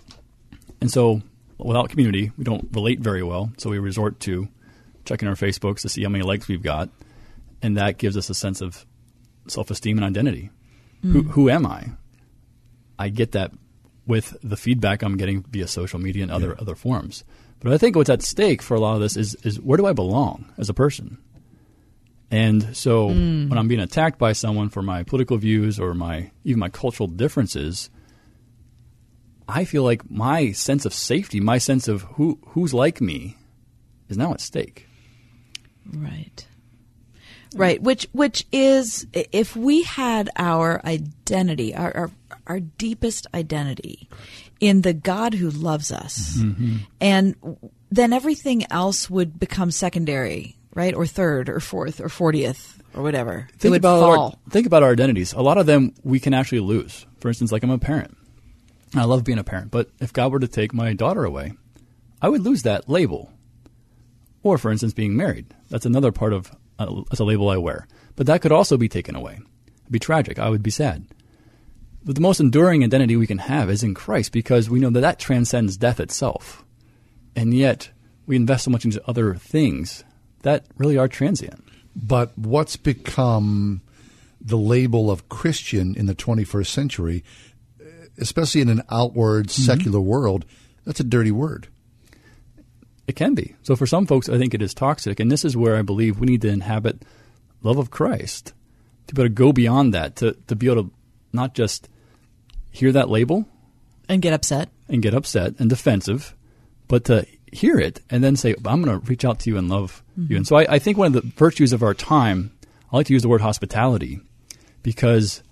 And 0.81 0.91
so, 0.91 1.21
without 1.57 1.89
community, 1.89 2.31
we 2.37 2.43
don't 2.43 2.67
relate 2.71 2.99
very 2.99 3.23
well. 3.23 3.51
So 3.57 3.69
we 3.69 3.79
resort 3.79 4.19
to 4.21 4.47
checking 5.05 5.27
our 5.27 5.35
Facebooks 5.35 5.81
to 5.81 5.89
see 5.89 6.03
how 6.03 6.09
many 6.09 6.23
likes 6.23 6.47
we've 6.47 6.61
got, 6.63 6.89
and 7.61 7.77
that 7.77 7.97
gives 7.97 8.15
us 8.17 8.29
a 8.29 8.33
sense 8.33 8.61
of 8.61 8.85
self-esteem 9.47 9.97
and 9.97 10.05
identity. 10.05 10.49
Who, 11.01 11.23
Mm. 11.23 11.29
who 11.31 11.49
am 11.49 11.65
I? 11.65 11.91
I 12.97 13.09
get 13.09 13.33
that 13.33 13.51
with 14.07 14.35
the 14.43 14.55
feedback 14.57 15.01
I'm 15.01 15.17
getting 15.17 15.43
via 15.43 15.67
social 15.67 15.99
media 15.99 16.23
and 16.23 16.31
other 16.31 16.55
other 16.59 16.75
forms. 16.75 17.23
But 17.59 17.71
I 17.73 17.77
think 17.77 17.95
what's 17.95 18.09
at 18.09 18.21
stake 18.21 18.61
for 18.61 18.75
a 18.75 18.79
lot 18.79 18.95
of 18.95 19.01
this 19.01 19.15
is 19.17 19.35
is 19.43 19.59
where 19.59 19.77
do 19.77 19.85
I 19.85 19.93
belong 19.93 20.45
as 20.57 20.69
a 20.69 20.73
person? 20.73 21.17
And 22.31 22.75
so 22.75 23.09
Mm. 23.09 23.49
when 23.49 23.57
I'm 23.57 23.67
being 23.67 23.79
attacked 23.81 24.17
by 24.17 24.33
someone 24.33 24.69
for 24.69 24.81
my 24.81 25.03
political 25.03 25.37
views 25.37 25.79
or 25.79 25.93
my 25.93 26.31
even 26.43 26.59
my 26.59 26.69
cultural 26.69 27.07
differences, 27.07 27.89
I 29.55 29.65
feel 29.65 29.83
like 29.83 30.09
my 30.09 30.51
sense 30.53 30.85
of 30.85 30.93
safety, 30.93 31.39
my 31.39 31.57
sense 31.59 31.87
of 31.87 32.01
who 32.15 32.39
who's 32.49 32.73
like 32.73 32.99
me, 33.01 33.37
is 34.09 34.17
now 34.17 34.31
at 34.33 34.41
stake. 34.41 34.87
Right. 35.93 36.47
Right, 37.55 37.79
which 37.81 38.07
which 38.13 38.47
is 38.51 39.05
if 39.13 39.55
we 39.55 39.83
had 39.83 40.29
our 40.37 40.81
identity, 40.85 41.75
our 41.75 41.95
our, 41.95 42.11
our 42.47 42.59
deepest 42.59 43.27
identity 43.33 44.09
in 44.59 44.81
the 44.81 44.93
God 44.93 45.35
who 45.35 45.51
loves 45.51 45.91
us, 45.91 46.37
Mm-hmm. 46.37 46.75
and 46.99 47.35
then 47.91 48.11
everything 48.11 48.65
else 48.71 49.07
would 49.07 49.39
become 49.39 49.69
secondary, 49.69 50.55
right, 50.73 50.95
or 50.95 51.05
third, 51.05 51.47
or 51.47 51.59
fourth, 51.59 52.01
or 52.01 52.09
fortieth, 52.09 52.81
or 52.95 53.03
whatever. 53.03 53.47
it 53.53 53.59
Think 53.59 53.71
would 53.73 53.81
about 53.81 53.99
fall. 53.99 54.25
our, 54.25 54.49
think 54.49 54.65
about 54.65 54.81
our 54.81 54.91
identities. 54.91 55.33
A 55.33 55.41
lot 55.41 55.59
of 55.59 55.67
them 55.67 55.93
we 56.03 56.19
can 56.19 56.33
actually 56.33 56.61
lose. 56.61 57.05
For 57.19 57.27
instance, 57.27 57.51
like 57.51 57.61
I'm 57.63 57.69
a 57.69 57.77
parent. 57.77 58.17
I 58.95 59.05
love 59.05 59.23
being 59.23 59.39
a 59.39 59.43
parent, 59.43 59.71
but 59.71 59.89
if 59.99 60.13
God 60.13 60.31
were 60.31 60.39
to 60.39 60.47
take 60.47 60.73
my 60.73 60.93
daughter 60.93 61.25
away, 61.25 61.53
I 62.21 62.29
would 62.29 62.41
lose 62.41 62.63
that 62.63 62.87
label. 62.87 63.31
Or, 64.43 64.57
for 64.57 64.71
instance, 64.71 64.93
being 64.93 65.15
married. 65.15 65.53
That's 65.69 65.85
another 65.85 66.11
part 66.11 66.33
of 66.33 66.51
uh, 66.77 67.03
that's 67.09 67.19
a 67.19 67.25
label 67.25 67.49
I 67.49 67.57
wear. 67.57 67.87
But 68.15 68.27
that 68.27 68.41
could 68.41 68.51
also 68.51 68.77
be 68.77 68.89
taken 68.89 69.15
away. 69.15 69.33
It'd 69.33 69.91
be 69.91 69.99
tragic. 69.99 70.37
I 70.39 70.49
would 70.49 70.63
be 70.63 70.69
sad. 70.69 71.05
But 72.03 72.15
the 72.15 72.21
most 72.21 72.39
enduring 72.39 72.83
identity 72.83 73.15
we 73.15 73.27
can 73.27 73.37
have 73.37 73.69
is 73.69 73.83
in 73.83 73.93
Christ 73.93 74.31
because 74.31 74.69
we 74.69 74.79
know 74.79 74.89
that 74.89 75.01
that 75.01 75.19
transcends 75.19 75.77
death 75.77 75.99
itself. 75.99 76.65
And 77.35 77.53
yet, 77.53 77.89
we 78.25 78.35
invest 78.35 78.65
so 78.65 78.71
much 78.71 78.85
into 78.85 79.01
other 79.07 79.35
things 79.35 80.03
that 80.41 80.65
really 80.77 80.97
are 80.97 81.07
transient. 81.07 81.63
But 81.95 82.37
what's 82.37 82.75
become 82.75 83.81
the 84.41 84.57
label 84.57 85.09
of 85.09 85.29
Christian 85.29 85.95
in 85.95 86.05
the 86.05 86.15
21st 86.15 86.67
century, 86.67 87.23
especially 88.17 88.61
in 88.61 88.69
an 88.69 88.83
outward 88.89 89.47
Mm-hmm. 89.47 89.61
secular 89.63 89.99
world, 89.99 90.45
that's 90.85 90.99
a 90.99 91.03
dirty 91.03 91.31
word. 91.31 91.67
It 93.07 93.15
can 93.15 93.33
be. 93.35 93.55
So 93.63 93.75
for 93.75 93.85
some 93.85 94.05
folks, 94.05 94.29
I 94.29 94.37
think 94.37 94.53
it 94.53 94.61
is 94.61 94.73
toxic, 94.73 95.19
and 95.19 95.29
this 95.31 95.43
is 95.43 95.57
where 95.57 95.75
I 95.75 95.81
believe 95.81 96.19
we 96.19 96.27
need 96.27 96.41
to 96.43 96.47
inhabit 96.49 97.01
love 97.61 97.77
of 97.77 97.91
Christ 97.91 98.53
to 99.07 99.13
be 99.15 99.21
able 99.21 99.29
to 99.29 99.33
go 99.33 99.51
beyond 99.51 99.93
that, 99.93 100.15
to 100.17 100.33
to 100.47 100.55
be 100.55 100.67
able 100.69 100.83
to 100.85 100.91
not 101.33 101.53
just 101.53 101.89
hear 102.71 102.91
that 102.93 103.09
label 103.09 103.45
and 104.07 104.21
get 104.21 104.33
upset 104.33 104.69
and 104.87 105.01
get 105.01 105.13
upset 105.13 105.53
and 105.59 105.69
defensive, 105.69 106.33
but 106.87 107.03
to 107.05 107.25
hear 107.51 107.77
it 107.77 107.99
and 108.09 108.23
then 108.23 108.35
say, 108.37 108.55
"I'm 108.65 108.81
going 108.81 108.99
to 108.99 109.05
reach 109.05 109.25
out 109.25 109.39
to 109.39 109.49
you 109.49 109.57
and 109.57 109.67
love 109.69 110.01
you." 110.15 110.35
Mhm. 110.35 110.37
And 110.37 110.47
so 110.47 110.55
I, 110.55 110.75
I 110.75 110.79
think 110.79 110.97
one 110.97 111.07
of 111.07 111.13
the 111.21 111.29
virtues 111.35 111.73
of 111.73 111.83
our 111.83 111.93
time, 111.93 112.51
I 112.91 112.95
like 112.97 113.07
to 113.07 113.13
use 113.13 113.21
the 113.23 113.29
word 113.29 113.41
hospitality 113.41 114.21
because 114.81 115.43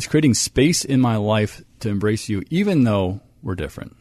it's 0.00 0.06
creating 0.06 0.32
space 0.32 0.82
in 0.82 0.98
my 0.98 1.16
life 1.16 1.62
to 1.80 1.90
embrace 1.90 2.30
you, 2.30 2.42
even 2.48 2.84
though 2.84 3.20
we're 3.42 3.54
different. 3.54 3.94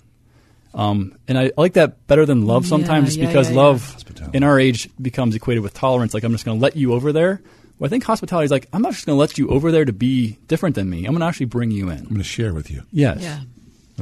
Um, 0.74 1.18
and 1.28 1.38
I 1.38 1.52
like 1.58 1.74
that 1.74 2.08
better 2.08 2.26
than 2.26 2.46
love 2.46 2.66
sometimes 2.66 3.08
just 3.08 3.20
yeah, 3.20 3.28
because 3.28 3.50
yeah, 3.50 3.56
yeah. 3.56 3.62
love 3.62 4.32
in 4.34 4.44
our 4.44 4.58
age 4.58 4.90
becomes 5.02 5.36
equated 5.36 5.62
with 5.62 5.74
tolerance. 5.74 6.14
Like, 6.14 6.24
I'm 6.24 6.32
just 6.32 6.46
going 6.46 6.58
to 6.58 6.64
let 6.64 6.78
you 6.78 6.94
over 6.94 7.12
there. 7.12 7.42
Well, 7.78 7.88
I 7.88 7.90
think 7.90 8.06
hospitality 8.06 8.46
is 8.46 8.52
like, 8.52 8.70
I'm 8.72 8.82
not 8.82 8.94
just 8.94 9.08
going 9.08 9.18
to 9.18 9.20
let 9.20 9.38
you 9.38 9.50
over 9.50 9.74
there 9.74 9.84
to 9.84 9.92
be 9.92 10.38
different 10.48 10.76
than 10.76 10.90
me. 10.90 11.00
I'm 11.00 11.12
going 11.12 11.20
to 11.20 11.26
actually 11.26 11.48
bring 11.48 11.70
you 11.70 11.90
in. 11.90 11.98
I'm 11.98 12.06
going 12.06 12.18
to 12.20 12.24
share 12.24 12.54
with 12.54 12.72
you. 12.72 12.84
Yes. 12.94 13.22
Yeah. 13.22 13.42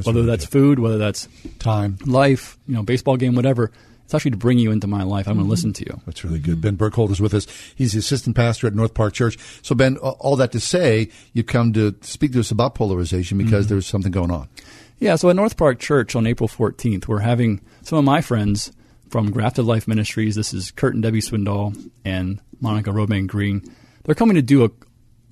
whether 0.03 0.21
that's 0.21 0.45
food, 0.45 0.77
whether 0.77 0.99
that's 0.99 1.27
time, 1.57 1.97
life, 2.05 2.59
you 2.67 2.75
know, 2.75 2.83
baseball 2.83 3.17
game, 3.17 3.33
whatever. 3.33 3.71
It's 4.07 4.13
actually 4.15 4.31
to 4.31 4.37
bring 4.37 4.57
you 4.57 4.71
into 4.71 4.87
my 4.87 5.03
life. 5.03 5.27
I'm 5.27 5.33
Mm-hmm. 5.33 5.39
going 5.41 5.47
to 5.47 5.49
listen 5.51 5.73
to 5.73 5.85
you. 5.85 5.99
That's 6.05 6.23
really 6.23 6.39
good. 6.39 6.61
Ben 6.61 6.77
Burkholder's 6.77 7.19
with 7.19 7.33
us. 7.33 7.45
He's 7.75 7.91
the 7.91 7.99
assistant 7.99 8.37
pastor 8.37 8.65
at 8.65 8.73
North 8.73 8.93
Park 8.93 9.13
Church. 9.13 9.37
So, 9.61 9.75
Ben, 9.75 9.97
all 9.97 10.37
that 10.37 10.53
to 10.53 10.61
say, 10.61 11.09
you've 11.33 11.47
come 11.47 11.73
to 11.73 11.93
speak 12.01 12.31
to 12.31 12.39
us 12.39 12.49
about 12.49 12.73
polarization 12.73 13.37
because 13.37 13.65
Mhm. 13.65 13.69
there's 13.69 13.85
something 13.85 14.13
going 14.13 14.31
on. 14.31 14.47
Yeah, 14.99 15.17
so 15.17 15.29
at 15.29 15.35
North 15.35 15.57
Park 15.57 15.79
Church 15.79 16.15
on 16.15 16.25
April 16.25 16.47
14th, 16.47 17.07
we're 17.09 17.19
having 17.19 17.59
some 17.83 17.99
of 17.99 18.05
my 18.05 18.21
friends 18.21 18.71
from 19.09 19.29
Grafted 19.29 19.65
Life 19.65 19.89
Ministries. 19.89 20.35
This 20.35 20.53
is 20.53 20.71
Kurt 20.71 20.93
and 20.93 21.03
Debbie 21.03 21.19
Swindoll 21.21 21.75
and 22.05 22.39
Monica 22.61 22.93
Romaine 22.93 23.27
Green. 23.27 23.61
They're 24.05 24.15
coming 24.15 24.35
to 24.35 24.41
do 24.41 24.63
a, 24.63 24.69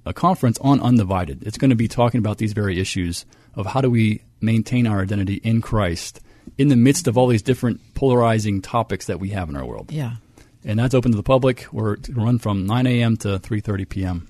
a 0.05 0.13
conference 0.13 0.57
on 0.59 0.81
Undivided. 0.81 1.43
It's 1.47 1.57
going 1.57 1.69
to 1.69 1.75
be 1.77 1.87
talking 1.87 2.19
about 2.19 2.39
these 2.39 2.51
very 2.51 2.77
issues 2.77 3.25
of 3.55 3.67
how 3.67 3.79
do 3.79 3.89
we 3.89 4.21
maintain 4.41 4.85
our 4.85 5.01
identity 5.01 5.35
in 5.35 5.61
Christ 5.61 6.19
in 6.57 6.67
the 6.67 6.75
midst 6.75 7.07
of 7.07 7.17
all 7.17 7.27
these 7.27 7.41
different 7.41 7.79
polarizing 7.95 8.61
topics 8.61 9.05
that 9.07 9.19
we 9.19 9.29
have 9.29 9.49
in 9.49 9.55
our 9.55 9.65
world. 9.65 9.91
Yeah. 9.91 10.15
And 10.63 10.77
that's 10.79 10.93
open 10.93 11.09
to 11.11 11.17
the 11.17 11.23
public. 11.23 11.65
We're 11.71 11.95
to 11.95 12.13
run 12.13 12.37
from 12.39 12.65
9 12.67 12.85
a.m. 12.87 13.17
to 13.17 13.39
3.30 13.39 13.89
p.m. 13.89 14.27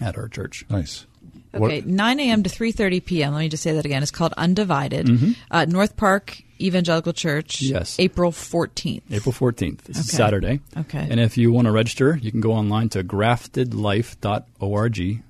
at 0.00 0.16
our 0.18 0.28
church. 0.28 0.64
Nice. 0.68 1.06
Okay, 1.52 1.80
9 1.84 2.20
a.m. 2.20 2.44
to 2.44 2.50
3:30 2.50 3.04
p.m. 3.04 3.32
Let 3.34 3.40
me 3.40 3.48
just 3.48 3.64
say 3.64 3.72
that 3.72 3.84
again. 3.84 4.02
It's 4.04 4.12
called 4.12 4.32
Undivided. 4.36 5.06
Mhm. 5.06 5.34
Uh, 5.50 5.64
North 5.64 5.96
Park 5.96 6.40
Evangelical 6.60 7.12
Church. 7.12 7.60
Yes. 7.60 7.96
April 7.98 8.30
14th. 8.30 9.02
April 9.10 9.32
14th. 9.32 9.78
This 9.82 9.98
is 9.98 10.08
Okay. 10.08 10.16
Saturday. 10.16 10.60
Okay. 10.76 11.08
And 11.10 11.18
if 11.18 11.36
you 11.36 11.50
want 11.50 11.66
to 11.66 11.72
register, 11.72 12.16
you 12.22 12.30
can 12.30 12.40
go 12.40 12.52
online 12.52 12.88
to 12.90 13.02
graftedlife.org 13.02 15.22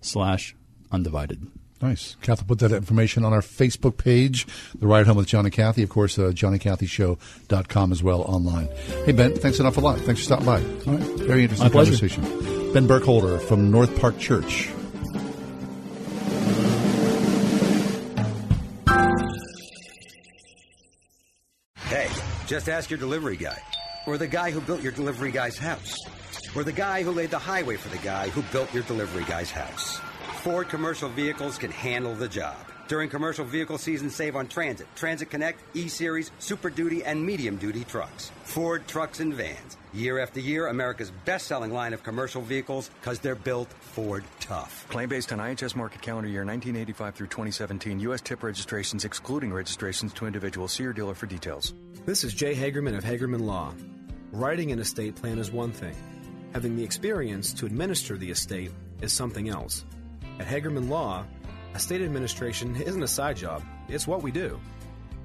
slash 0.00 0.56
undivided. 0.90 1.46
Nice. 1.80 2.16
Kathy 2.22 2.44
put 2.44 2.58
that 2.58 2.72
information 2.72 3.24
on 3.24 3.32
our 3.32 3.40
Facebook 3.40 3.96
page, 3.98 4.46
The 4.78 4.86
Ride 4.88 5.06
Home 5.06 5.16
with 5.16 5.26
John 5.28 5.44
and 5.44 5.52
Kathy. 5.54 5.82
Of 5.84 5.90
course, 5.90 6.18
uh, 6.18 6.32
johnnykathyshow.com 6.34 7.92
as 7.92 8.02
well 8.02 8.22
online. 8.22 8.68
Hey, 9.04 9.12
Ben, 9.12 9.34
thanks 9.36 9.60
an 9.60 9.66
awful 9.66 9.84
lot. 9.84 9.98
Thanks 10.00 10.20
for 10.20 10.24
stopping 10.24 10.46
by. 10.46 10.60
All 10.60 10.98
right. 10.98 11.18
Very 11.20 11.42
interesting 11.42 11.66
My 11.66 11.70
pleasure. 11.70 11.92
conversation. 11.92 12.72
Ben 12.72 12.86
Burkholder 12.88 13.38
from 13.38 13.70
North 13.70 13.96
Park 14.00 14.18
Church. 14.18 14.70
Hey, 21.76 22.08
just 22.46 22.68
ask 22.68 22.90
your 22.90 22.98
delivery 22.98 23.36
guy. 23.36 23.58
Or 24.06 24.18
the 24.18 24.26
guy 24.26 24.50
who 24.50 24.60
built 24.60 24.82
your 24.82 24.92
delivery 24.92 25.30
guy's 25.30 25.58
house. 25.58 25.96
Or 26.54 26.64
the 26.64 26.72
guy 26.72 27.02
who 27.02 27.10
laid 27.12 27.30
the 27.30 27.38
highway 27.38 27.76
for 27.76 27.88
the 27.88 27.98
guy 27.98 28.28
who 28.30 28.42
built 28.52 28.72
your 28.74 28.82
delivery 28.84 29.24
guy's 29.24 29.50
house. 29.50 30.00
Ford 30.48 30.70
commercial 30.70 31.10
vehicles 31.10 31.58
can 31.58 31.70
handle 31.70 32.14
the 32.14 32.26
job. 32.26 32.56
During 32.88 33.10
commercial 33.10 33.44
vehicle 33.44 33.76
season, 33.76 34.08
save 34.08 34.34
on 34.34 34.48
Transit, 34.48 34.86
Transit 34.96 35.28
Connect, 35.28 35.60
E 35.74 35.88
Series, 35.88 36.30
Super 36.38 36.70
Duty, 36.70 37.04
and 37.04 37.22
Medium 37.22 37.56
Duty 37.56 37.84
trucks. 37.84 38.32
Ford 38.44 38.88
trucks 38.88 39.20
and 39.20 39.34
vans. 39.34 39.76
Year 39.92 40.18
after 40.18 40.40
year, 40.40 40.68
America's 40.68 41.12
best 41.26 41.48
selling 41.48 41.70
line 41.70 41.92
of 41.92 42.02
commercial 42.02 42.40
vehicles 42.40 42.88
because 42.98 43.18
they're 43.18 43.34
built 43.34 43.70
Ford 43.74 44.24
tough. 44.40 44.86
Claim 44.88 45.10
based 45.10 45.34
on 45.34 45.38
IHS 45.38 45.74
Markit 45.74 46.00
calendar 46.00 46.30
year 46.30 46.46
1985 46.46 47.14
through 47.14 47.26
2017. 47.26 48.00
U.S. 48.00 48.22
tip 48.22 48.42
registrations 48.42 49.04
excluding 49.04 49.52
registrations 49.52 50.14
to 50.14 50.24
individuals. 50.24 50.72
See 50.72 50.82
your 50.82 50.94
dealer 50.94 51.14
for 51.14 51.26
details. 51.26 51.74
This 52.06 52.24
is 52.24 52.32
Jay 52.32 52.54
Hagerman 52.54 52.96
of 52.96 53.04
Hagerman 53.04 53.42
Law. 53.42 53.74
Writing 54.32 54.72
an 54.72 54.78
estate 54.78 55.14
plan 55.14 55.38
is 55.38 55.52
one 55.52 55.72
thing. 55.72 55.94
Having 56.54 56.76
the 56.76 56.84
experience 56.84 57.52
to 57.52 57.66
administer 57.66 58.16
the 58.16 58.30
estate 58.30 58.72
is 59.02 59.12
something 59.12 59.50
else. 59.50 59.84
At 60.38 60.46
Hagerman 60.46 60.88
Law, 60.88 61.24
estate 61.74 62.00
administration 62.00 62.76
isn't 62.76 63.02
a 63.02 63.08
side 63.08 63.36
job, 63.36 63.62
it's 63.88 64.06
what 64.06 64.22
we 64.22 64.30
do. 64.30 64.60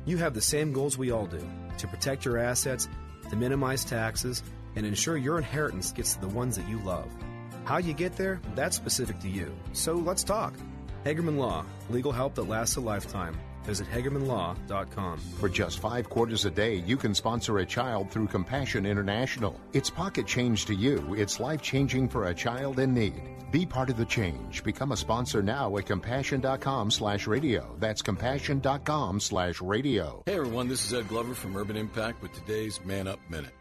You 0.05 0.17
have 0.17 0.33
the 0.33 0.41
same 0.41 0.73
goals 0.73 0.97
we 0.97 1.11
all 1.11 1.27
do 1.27 1.47
to 1.77 1.87
protect 1.87 2.25
your 2.25 2.39
assets, 2.39 2.89
to 3.29 3.35
minimize 3.35 3.85
taxes, 3.85 4.41
and 4.75 4.85
ensure 4.85 5.17
your 5.17 5.37
inheritance 5.37 5.91
gets 5.91 6.15
to 6.15 6.21
the 6.21 6.27
ones 6.27 6.55
that 6.57 6.67
you 6.67 6.79
love. 6.79 7.09
How 7.65 7.77
you 7.77 7.93
get 7.93 8.15
there, 8.17 8.41
that's 8.55 8.75
specific 8.75 9.19
to 9.19 9.29
you. 9.29 9.55
So 9.71 9.93
let's 9.93 10.23
talk. 10.23 10.55
Hagerman 11.05 11.37
Law, 11.37 11.65
legal 11.89 12.11
help 12.11 12.35
that 12.35 12.49
lasts 12.49 12.75
a 12.77 12.81
lifetime. 12.81 13.37
Visit 13.63 13.87
HagermanLaw.com. 13.89 15.19
For 15.39 15.49
just 15.49 15.79
five 15.79 16.09
quarters 16.09 16.45
a 16.45 16.51
day, 16.51 16.75
you 16.75 16.97
can 16.97 17.13
sponsor 17.13 17.59
a 17.59 17.65
child 17.65 18.11
through 18.11 18.27
Compassion 18.27 18.85
International. 18.85 19.59
It's 19.73 19.89
pocket 19.89 20.27
change 20.27 20.65
to 20.65 20.75
you. 20.75 21.15
It's 21.17 21.39
life 21.39 21.61
changing 21.61 22.09
for 22.09 22.27
a 22.27 22.33
child 22.33 22.79
in 22.79 22.93
need. 22.93 23.21
Be 23.51 23.65
part 23.67 23.89
of 23.91 23.97
the 23.97 24.05
change. 24.05 24.63
Become 24.63 24.93
a 24.93 24.97
sponsor 24.97 25.43
now 25.43 25.77
at 25.77 25.85
compassion.com 25.85 26.89
slash 26.89 27.27
radio. 27.27 27.75
That's 27.79 28.01
compassion.com 28.01 29.19
slash 29.19 29.61
radio. 29.61 30.23
Hey 30.25 30.33
everyone, 30.33 30.67
this 30.67 30.83
is 30.85 30.93
Ed 30.93 31.07
Glover 31.07 31.35
from 31.35 31.55
Urban 31.55 31.77
Impact 31.77 32.21
with 32.21 32.33
today's 32.33 32.83
Man 32.83 33.07
Up 33.07 33.19
Minute. 33.29 33.53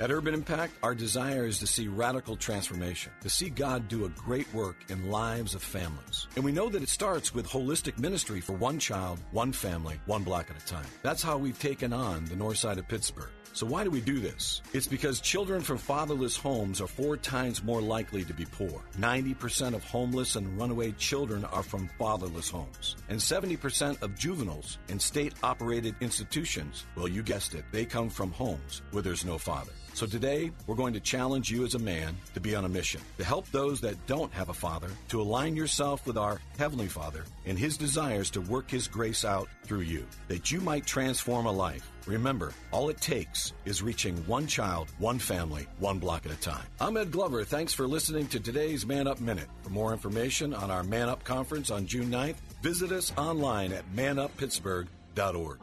At 0.00 0.10
Urban 0.10 0.32
Impact, 0.32 0.72
our 0.82 0.94
desire 0.94 1.44
is 1.44 1.58
to 1.58 1.66
see 1.66 1.86
radical 1.86 2.34
transformation, 2.34 3.12
to 3.20 3.28
see 3.28 3.50
God 3.50 3.86
do 3.86 4.06
a 4.06 4.08
great 4.08 4.50
work 4.54 4.76
in 4.88 5.10
lives 5.10 5.54
of 5.54 5.62
families. 5.62 6.26
And 6.36 6.42
we 6.42 6.52
know 6.52 6.70
that 6.70 6.82
it 6.82 6.88
starts 6.88 7.34
with 7.34 7.46
holistic 7.46 7.98
ministry 7.98 8.40
for 8.40 8.54
one 8.54 8.78
child, 8.78 9.20
one 9.32 9.52
family, 9.52 10.00
one 10.06 10.22
block 10.22 10.48
at 10.48 10.56
a 10.56 10.64
time. 10.64 10.86
That's 11.02 11.22
how 11.22 11.36
we've 11.36 11.58
taken 11.58 11.92
on 11.92 12.24
the 12.24 12.36
north 12.36 12.56
side 12.56 12.78
of 12.78 12.88
Pittsburgh. 12.88 13.28
So 13.52 13.66
why 13.66 13.84
do 13.84 13.90
we 13.90 14.00
do 14.00 14.20
this? 14.20 14.62
It's 14.72 14.86
because 14.86 15.20
children 15.20 15.60
from 15.60 15.76
fatherless 15.76 16.36
homes 16.36 16.80
are 16.80 16.86
four 16.86 17.18
times 17.18 17.62
more 17.62 17.82
likely 17.82 18.24
to 18.24 18.32
be 18.32 18.46
poor. 18.46 18.80
90% 18.98 19.74
of 19.74 19.84
homeless 19.84 20.36
and 20.36 20.56
runaway 20.56 20.92
children 20.92 21.44
are 21.44 21.64
from 21.64 21.90
fatherless 21.98 22.48
homes. 22.48 22.96
And 23.10 23.18
70% 23.18 24.00
of 24.00 24.16
juveniles 24.16 24.78
in 24.88 24.98
state 24.98 25.34
operated 25.42 25.94
institutions, 26.00 26.86
well, 26.96 27.08
you 27.08 27.22
guessed 27.22 27.54
it, 27.54 27.64
they 27.70 27.84
come 27.84 28.08
from 28.08 28.32
homes 28.32 28.80
where 28.92 29.02
there's 29.02 29.26
no 29.26 29.36
father. 29.36 29.72
So 30.00 30.06
today, 30.06 30.50
we're 30.66 30.76
going 30.76 30.94
to 30.94 31.00
challenge 31.00 31.50
you 31.50 31.62
as 31.62 31.74
a 31.74 31.78
man 31.78 32.16
to 32.32 32.40
be 32.40 32.54
on 32.54 32.64
a 32.64 32.70
mission, 32.70 33.02
to 33.18 33.22
help 33.22 33.46
those 33.50 33.82
that 33.82 34.06
don't 34.06 34.32
have 34.32 34.48
a 34.48 34.54
father, 34.54 34.88
to 35.08 35.20
align 35.20 35.54
yourself 35.54 36.06
with 36.06 36.16
our 36.16 36.40
Heavenly 36.56 36.86
Father 36.86 37.24
and 37.44 37.58
His 37.58 37.76
desires 37.76 38.30
to 38.30 38.40
work 38.40 38.70
His 38.70 38.88
grace 38.88 39.26
out 39.26 39.50
through 39.64 39.82
you, 39.82 40.06
that 40.28 40.50
you 40.50 40.62
might 40.62 40.86
transform 40.86 41.44
a 41.44 41.52
life. 41.52 41.86
Remember, 42.06 42.54
all 42.72 42.88
it 42.88 42.98
takes 43.02 43.52
is 43.66 43.82
reaching 43.82 44.16
one 44.26 44.46
child, 44.46 44.88
one 44.96 45.18
family, 45.18 45.66
one 45.80 45.98
block 45.98 46.24
at 46.24 46.32
a 46.32 46.40
time. 46.40 46.64
I'm 46.80 46.96
Ed 46.96 47.10
Glover. 47.10 47.44
Thanks 47.44 47.74
for 47.74 47.86
listening 47.86 48.26
to 48.28 48.40
today's 48.40 48.86
Man 48.86 49.06
Up 49.06 49.20
Minute. 49.20 49.48
For 49.60 49.68
more 49.68 49.92
information 49.92 50.54
on 50.54 50.70
our 50.70 50.82
Man 50.82 51.10
Up 51.10 51.24
Conference 51.24 51.70
on 51.70 51.86
June 51.86 52.10
9th, 52.10 52.36
visit 52.62 52.90
us 52.90 53.12
online 53.18 53.74
at 53.74 53.84
manuppittsburgh.org. 53.94 55.58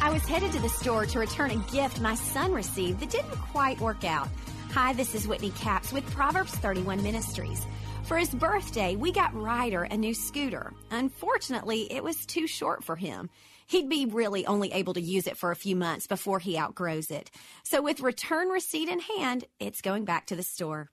I 0.00 0.10
was 0.10 0.22
headed 0.22 0.52
to 0.52 0.60
the 0.60 0.68
store 0.68 1.06
to 1.06 1.18
return 1.18 1.50
a 1.50 1.56
gift 1.72 2.00
my 2.00 2.14
son 2.14 2.52
received 2.52 3.00
that 3.00 3.10
didn't 3.10 3.30
quite 3.30 3.80
work 3.80 4.04
out. 4.04 4.28
Hi, 4.72 4.92
this 4.92 5.14
is 5.14 5.26
Whitney 5.26 5.50
Capps 5.50 5.92
with 5.92 6.04
Proverbs 6.10 6.52
31 6.56 7.02
Ministries. 7.02 7.66
For 8.04 8.18
his 8.18 8.28
birthday, 8.28 8.96
we 8.96 9.12
got 9.12 9.34
Ryder 9.34 9.84
a 9.84 9.96
new 9.96 10.12
scooter. 10.12 10.72
Unfortunately, 10.90 11.90
it 11.90 12.04
was 12.04 12.26
too 12.26 12.46
short 12.46 12.84
for 12.84 12.96
him. 12.96 13.30
He'd 13.66 13.88
be 13.88 14.04
really 14.04 14.44
only 14.46 14.72
able 14.72 14.92
to 14.94 15.00
use 15.00 15.26
it 15.26 15.38
for 15.38 15.50
a 15.50 15.56
few 15.56 15.74
months 15.74 16.06
before 16.06 16.38
he 16.38 16.58
outgrows 16.58 17.10
it. 17.10 17.30
So, 17.62 17.80
with 17.80 18.00
return 18.00 18.48
receipt 18.48 18.90
in 18.90 19.00
hand, 19.00 19.44
it's 19.58 19.80
going 19.80 20.04
back 20.04 20.26
to 20.26 20.36
the 20.36 20.42
store. 20.42 20.90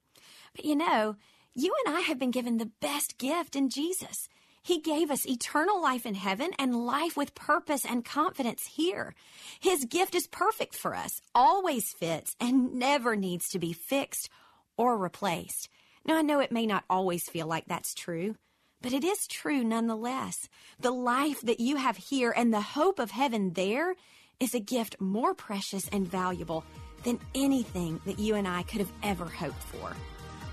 But 0.56 0.64
you 0.64 0.76
know, 0.76 1.18
you 1.54 1.74
and 1.86 1.98
I 1.98 2.02
have 2.02 2.18
been 2.18 2.32
given 2.32 2.58
the 2.58 2.72
best 2.80 3.18
gift 3.18 3.58
in 3.58 3.70
Jesus. 3.70 4.30
He 4.64 4.80
gave 4.80 5.10
us 5.10 5.28
eternal 5.28 5.82
life 5.82 6.06
in 6.06 6.14
heaven 6.14 6.52
and 6.60 6.86
life 6.86 7.18
with 7.18 7.34
purpose 7.34 7.84
and 7.84 8.06
confidence 8.06 8.68
here. 8.68 9.16
His 9.60 9.86
gift 9.86 10.14
is 10.14 10.28
perfect 10.28 10.76
for 10.76 10.96
us, 10.96 11.22
always 11.34 11.92
fits, 11.94 12.36
and 12.40 12.76
never 12.76 13.16
needs 13.16 13.50
to 13.50 13.60
be 13.60 13.74
fixed 13.74 14.30
or 14.78 14.98
replaced. 14.98 15.68
Now, 16.06 16.18
I 16.18 16.22
know 16.22 16.40
it 16.40 16.52
may 16.52 16.66
not 16.66 16.84
always 16.90 17.28
feel 17.28 17.48
like 17.48 17.66
that's 17.66 17.96
true, 17.96 18.36
but 18.82 18.94
it 18.94 19.04
is 19.04 19.28
true 19.28 19.64
nonetheless. 19.64 20.48
The 20.80 20.92
life 20.92 21.42
that 21.42 21.60
you 21.60 21.78
have 21.78 21.98
here 21.98 22.32
and 22.36 22.54
the 22.54 22.62
hope 22.62 23.00
of 23.00 23.12
heaven 23.12 23.54
there 23.54 23.96
is 24.40 24.54
a 24.54 24.60
gift 24.60 24.96
more 25.00 25.34
precious 25.34 25.88
and 25.90 26.08
valuable 26.08 26.64
than 27.04 27.20
anything 27.34 28.00
that 28.06 28.20
you 28.20 28.36
and 28.36 28.48
I 28.48 28.64
could 28.64 28.80
have 28.80 28.92
ever 29.02 29.26
hoped 29.26 29.64
for. 29.64 29.96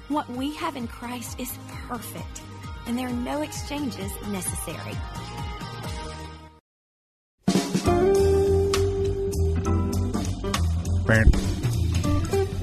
What 0.09 0.29
we 0.31 0.55
have 0.55 0.77
in 0.77 0.89
Christ 0.89 1.39
is 1.39 1.59
perfect 1.87 2.41
and 2.89 2.99
there 2.99 3.07
are 3.07 3.13
no 3.13 3.43
exchanges 3.43 4.11
necessary. 4.29 4.95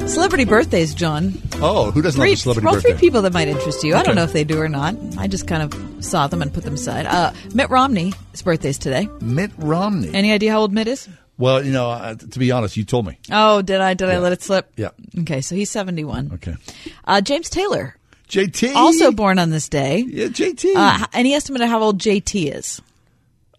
Celebrity 0.07 0.45
birthdays, 0.45 0.93
John. 0.93 1.33
Oh, 1.55 1.91
who 1.91 2.01
doesn't 2.01 2.19
three, 2.19 2.29
love 2.29 2.37
a 2.37 2.41
celebrity 2.41 2.65
well, 2.65 2.75
birthday? 2.75 2.91
three 2.91 2.99
people 2.99 3.21
that 3.23 3.33
might 3.33 3.47
interest 3.47 3.83
you. 3.83 3.95
I 3.95 4.03
don't 4.03 4.15
know 4.15 4.23
if 4.23 4.33
they 4.33 4.43
do 4.43 4.59
or 4.59 4.69
not. 4.69 4.95
I 5.17 5.27
just 5.27 5.47
kind 5.47 5.61
of 5.63 6.03
saw 6.03 6.27
them 6.27 6.41
and 6.41 6.53
put 6.53 6.63
them 6.63 6.75
aside. 6.75 7.05
Uh, 7.05 7.33
Mitt 7.53 7.69
Romney, 7.69 8.13
his 8.31 8.41
birthday's 8.41 8.77
today. 8.77 9.09
Mitt 9.19 9.51
Romney. 9.57 10.13
Any 10.13 10.31
idea 10.31 10.51
how 10.51 10.59
old 10.59 10.73
Mitt 10.73 10.87
is? 10.87 11.09
Well, 11.37 11.65
you 11.65 11.71
know, 11.71 11.89
uh, 11.89 12.15
to 12.15 12.39
be 12.39 12.51
honest, 12.51 12.77
you 12.77 12.85
told 12.85 13.05
me. 13.07 13.17
Oh, 13.31 13.61
did 13.61 13.81
I? 13.81 13.93
Did 13.93 14.09
I 14.09 14.19
let 14.19 14.31
it 14.31 14.41
slip? 14.41 14.71
Yeah. 14.77 14.91
Okay, 15.19 15.41
so 15.41 15.53
he's 15.53 15.69
seventy-one. 15.69 16.31
Okay. 16.35 16.55
Uh, 17.03 17.19
James 17.19 17.49
Taylor, 17.49 17.97
JT, 18.29 18.73
also 18.75 19.11
born 19.11 19.37
on 19.39 19.49
this 19.51 19.69
day. 19.69 19.99
Yeah, 20.07 20.27
JT. 20.27 20.73
Uh, 20.75 21.05
any 21.13 21.33
estimate 21.33 21.61
of 21.61 21.69
how 21.69 21.81
old 21.81 21.99
JT 21.99 22.53
is? 22.55 22.81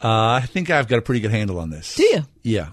Uh, 0.02 0.40
I 0.42 0.46
think 0.46 0.70
I've 0.70 0.88
got 0.88 0.98
a 0.98 1.02
pretty 1.02 1.20
good 1.20 1.30
handle 1.30 1.58
on 1.60 1.70
this. 1.70 1.94
Do 1.94 2.02
you? 2.04 2.26
Yeah. 2.42 2.68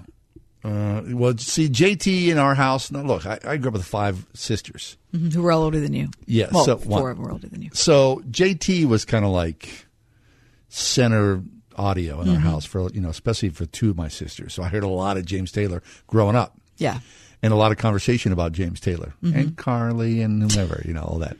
Uh, 0.63 1.01
well, 1.07 1.37
see, 1.37 1.67
JT 1.69 2.29
in 2.29 2.37
our 2.37 2.55
house. 2.55 2.89
Now, 2.89 3.01
look, 3.01 3.25
I, 3.25 3.37
I 3.45 3.57
grew 3.57 3.67
up 3.69 3.73
with 3.73 3.85
five 3.85 4.25
sisters. 4.33 4.97
Mhm, 5.13 5.33
Who 5.33 5.41
were 5.43 5.51
all 5.51 5.63
older 5.63 5.79
than 5.79 5.93
you? 5.93 6.09
Yeah, 6.25 6.47
Well, 6.51 6.65
so 6.65 6.77
four 6.77 7.01
one- 7.01 7.11
of 7.11 7.17
them 7.17 7.25
were 7.25 7.31
older 7.31 7.47
than 7.47 7.61
you. 7.61 7.69
So 7.73 8.21
JT 8.31 8.85
was 8.85 9.05
kind 9.05 9.23
of 9.25 9.31
like 9.31 9.85
center 10.69 11.43
audio 11.75 12.21
in 12.21 12.29
our 12.29 12.35
Mhm. 12.37 12.39
house 12.41 12.65
for 12.65 12.89
you 12.93 13.01
know, 13.01 13.09
especially 13.09 13.49
for 13.49 13.65
two 13.65 13.89
of 13.89 13.97
my 13.97 14.07
sisters. 14.07 14.53
So 14.53 14.63
I 14.63 14.69
heard 14.69 14.83
a 14.83 14.87
lot 14.87 15.17
of 15.17 15.25
James 15.25 15.51
Taylor 15.51 15.81
growing 16.07 16.35
up. 16.35 16.57
Yeah. 16.77 16.99
and 17.43 17.51
a 17.51 17.57
lot 17.57 17.73
of 17.73 17.77
conversation 17.77 18.31
about 18.31 18.53
James 18.53 18.79
Taylor 18.79 19.13
Mhm. 19.21 19.35
and 19.35 19.57
Carly 19.57 20.21
and 20.21 20.41
whomever, 20.49 20.81
you 20.87 20.93
know, 20.93 21.01
all 21.01 21.19
that. 21.19 21.35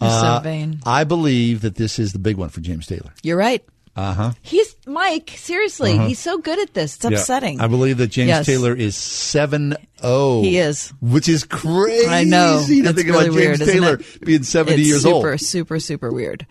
You're 0.00 0.10
so 0.10 0.16
Uh, 0.26 0.40
vain. 0.40 0.80
I 0.86 1.04
believe 1.04 1.60
that 1.62 1.74
this 1.76 1.98
is 1.98 2.12
the 2.12 2.18
big 2.18 2.36
one 2.36 2.48
for 2.50 2.60
James 2.60 2.86
Taylor. 2.86 3.12
You're 3.22 3.36
right. 3.36 3.64
Uh 3.96 4.14
huh. 4.14 4.30
He's 4.42 4.76
Mike. 4.86 5.32
Seriously, 5.36 5.94
Uh-huh. 5.94 6.06
he's 6.06 6.20
so 6.20 6.38
good 6.38 6.60
at 6.60 6.72
this. 6.72 6.94
It's 6.94 7.04
upsetting. 7.04 7.60
I 7.60 7.66
believe 7.66 7.96
that 7.98 8.06
James 8.12 8.28
Yes. 8.28 8.46
Taylor 8.46 8.72
is 8.72 8.94
seven 8.94 9.74
zero. 10.00 10.42
He 10.42 10.56
is. 10.58 10.92
which 11.00 11.28
is 11.28 11.42
crazy. 11.42 12.06
I 12.06 12.22
know. 12.22 12.62
to 12.64 12.72
It's 12.72 12.92
think 12.92 12.96
really 13.08 13.10
about 13.10 13.22
James 13.24 13.34
weird, 13.34 13.60
isn't 13.60 13.66
Taylor 13.74 13.94
it? 13.94 14.24
being 14.24 14.42
seventy 14.44 14.82
It's 14.82 14.88
years 14.88 15.02
super, 15.02 15.14
old. 15.14 15.24
Super, 15.24 15.38
super 15.40 15.80
super 15.80 16.10
weird. 16.12 16.46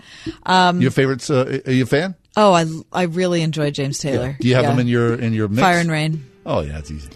Um, 0.45 0.81
Your 0.81 0.91
favorites? 0.91 1.29
Uh, 1.29 1.61
are 1.65 1.71
you 1.71 1.83
a 1.83 1.85
fan? 1.85 2.15
oh, 2.35 2.51
I 2.51 2.65
I 2.91 3.03
really 3.03 3.41
enjoy 3.43 3.71
James 3.71 3.97
Taylor. 3.99 4.35
Do 4.41 4.45
you 4.45 4.55
have 4.55 4.63
Yeah. 4.65 4.69
them 4.71 4.79
in 4.79 4.87
your 4.89 5.13
in 5.15 5.31
your 5.33 5.47
mix? 5.47 5.61
Fire 5.61 5.79
and 5.79 5.89
Rain? 5.89 6.25
Oh 6.45 6.59
yeah, 6.61 6.79
it's 6.79 6.91
easy. 6.91 7.09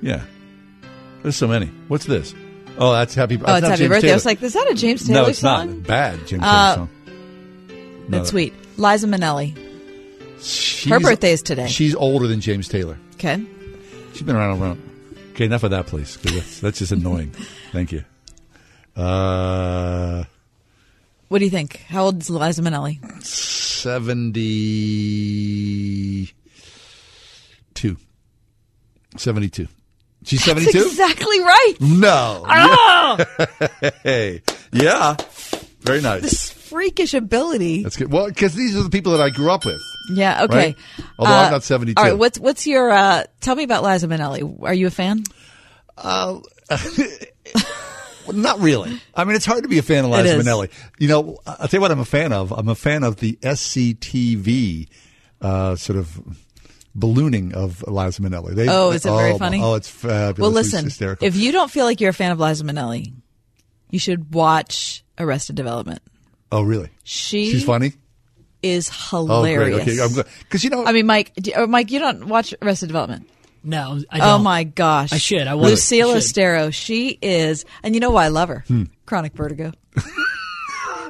Yeah, 0.00 0.22
there's 1.24 1.34
so 1.34 1.48
many. 1.48 1.66
What's 1.88 2.04
this? 2.06 2.34
Oh, 2.78 2.92
that's 2.92 3.14
happy. 3.14 3.36
Oh, 3.36 3.38
that's 3.46 3.58
it's 3.60 3.68
Happy 3.68 3.78
James 3.78 3.88
Birthday. 3.88 4.00
Taylor. 4.02 4.12
I 4.12 4.16
was 4.16 4.26
like, 4.26 4.42
is 4.42 4.52
that 4.52 4.70
a 4.70 4.74
James 4.74 5.06
Taylor 5.06 5.22
no, 5.22 5.28
it's 5.28 5.38
song? 5.38 5.76
not 5.78 5.86
bad. 5.86 6.18
James 6.26 6.42
Taylor 6.42 6.44
Uh, 6.44 6.74
song. 6.74 6.88
No, 8.08 8.18
That's 8.18 8.28
sweet. 8.30 8.52
Liza 8.76 9.06
Minnelli. 9.06 9.56
She's- 10.42 10.92
Her 10.92 11.00
birthday 11.00 11.32
is 11.32 11.42
today. 11.42 11.68
She's 11.68 11.94
older 11.94 12.26
than 12.26 12.40
James 12.40 12.68
Taylor. 12.68 12.98
Okay. 13.14 13.42
She's 14.12 14.22
been 14.22 14.36
around 14.36 14.60
around. 14.60 14.82
Okay, 15.32 15.46
enough 15.46 15.62
of 15.64 15.70
that, 15.70 15.86
please. 15.86 16.16
'cause 16.18 16.34
that's, 16.34 16.60
that's 16.60 16.78
just 16.78 16.92
annoying. 16.92 17.30
Thank 17.72 17.92
you. 17.92 18.04
Uh, 18.94 20.24
What 21.28 21.38
do 21.40 21.44
you 21.44 21.50
think? 21.50 21.78
How 21.88 22.04
old 22.04 22.20
is 22.22 22.30
Liza 22.30 22.62
Minnelli? 22.62 23.00
seventy-two. 23.24 24.36
Seventy-two. 29.16 29.66
She's 30.26 30.44
That's 30.44 30.60
seventy-two. 30.60 30.86
exactly 30.88 31.40
right. 31.40 31.74
No. 31.80 32.44
Ah! 32.46 33.24
hey. 34.02 34.42
Yeah. 34.72 35.16
Very 35.80 36.00
nice. 36.02 36.22
This 36.22 36.50
freakish 36.50 37.14
ability. 37.14 37.84
That's 37.84 37.96
good. 37.96 38.10
Well, 38.12 38.26
because 38.26 38.54
these 38.54 38.76
are 38.76 38.82
the 38.82 38.90
people 38.90 39.12
that 39.12 39.20
I 39.20 39.30
grew 39.30 39.50
up 39.50 39.64
with. 39.64 39.80
Yeah. 40.12 40.42
Okay. 40.44 40.56
Right? 40.56 40.76
Although 41.18 41.32
Uh, 41.32 41.36
I'm 41.44 41.52
not 41.52 41.62
72. 41.62 41.94
All 41.98 42.04
right. 42.04 42.18
What's 42.18 42.38
what's 42.40 42.66
your? 42.66 42.90
Uh, 42.90 43.24
tell 43.40 43.54
me 43.54 43.62
about 43.62 43.84
Liza 43.84 44.08
Minnelli. 44.08 44.62
Are 44.62 44.74
you 44.74 44.88
a 44.88 44.90
fan? 44.90 45.22
Uh, 45.96 46.40
not 48.32 48.58
really. 48.60 49.00
I 49.14 49.24
mean, 49.24 49.36
it's 49.36 49.46
hard 49.46 49.62
to 49.62 49.68
be 49.68 49.78
a 49.78 49.82
fan 49.82 50.04
of 50.04 50.10
Liza. 50.10 50.36
Minnelli. 50.38 50.70
You 50.98 51.08
know, 51.08 51.38
I'll 51.46 51.68
tell 51.68 51.78
you 51.78 51.80
what 51.80 51.90
I'm 51.92 52.00
a 52.00 52.04
fan 52.04 52.32
of. 52.32 52.52
I'm 52.52 52.68
a 52.68 52.74
fan 52.74 53.04
of 53.04 53.16
the 53.16 53.38
SCTV 53.42 54.88
uh, 55.40 55.76
sort 55.76 55.98
of 55.98 56.20
ballooning 56.98 57.54
of 57.54 57.82
Liza 57.86 58.22
Minnelli. 58.22 58.54
They, 58.54 58.68
Oh, 58.68 58.90
is 58.90 59.04
it 59.06 59.10
very 59.10 59.32
oh, 59.32 59.38
funny? 59.38 59.60
Oh, 59.62 59.74
it's 59.74 59.88
fabulous. 59.88 60.38
Well, 60.38 60.50
listen. 60.50 60.84
hysterical. 60.84 61.26
If 61.26 61.36
you 61.36 61.52
don't 61.52 61.70
feel 61.70 61.84
like 61.84 62.00
you're 62.00 62.10
a 62.10 62.14
fan 62.14 62.32
of 62.32 62.40
Liza 62.40 62.64
Minnelli, 62.64 63.12
you 63.90 63.98
should 63.98 64.34
watch 64.34 65.04
Arrested 65.18 65.56
Development. 65.56 66.00
oh, 66.52 66.62
really? 66.62 66.90
She 67.04 67.50
She's 67.50 67.64
funny. 67.64 67.92
Is 68.62 68.88
hilarious. 69.10 69.28
Oh, 69.30 69.42
great. 69.42 69.68
hilarious. 69.68 69.88
Okay, 69.88 70.02
I'm 70.02 70.12
glad. 70.14 70.26
Because 70.40 70.64
you 70.64 70.70
know, 70.70 70.84
I 70.84 70.92
mean, 70.92 71.06
Mike. 71.06 71.32
do- 71.36 71.52
oh, 71.54 71.66
Mike, 71.66 71.90
you 71.92 71.98
don't 72.00 72.26
watch 72.26 72.52
Arrested 72.62 72.86
Development. 72.86 73.28
No, 73.62 74.00
I 74.10 74.16
Oh 74.18 74.20
don't. 74.20 74.28
Oh 74.28 74.38
my 74.38 74.64
gosh! 74.64 75.12
I 75.12 75.18
should. 75.18 75.46
I 75.46 75.54
will. 75.54 75.64
Lucille 75.64 76.10
I 76.10 76.20
should. 76.20 76.22
Austero. 76.36 76.72
She 76.72 77.18
is, 77.20 77.64
and 77.82 77.94
you 77.94 78.00
know 78.00 78.10
why 78.10 78.24
I 78.24 78.28
love 78.28 78.48
her? 78.48 78.64
Hmm. 78.66 78.84
Chronic 79.06 79.34
vertigo. 79.34 79.72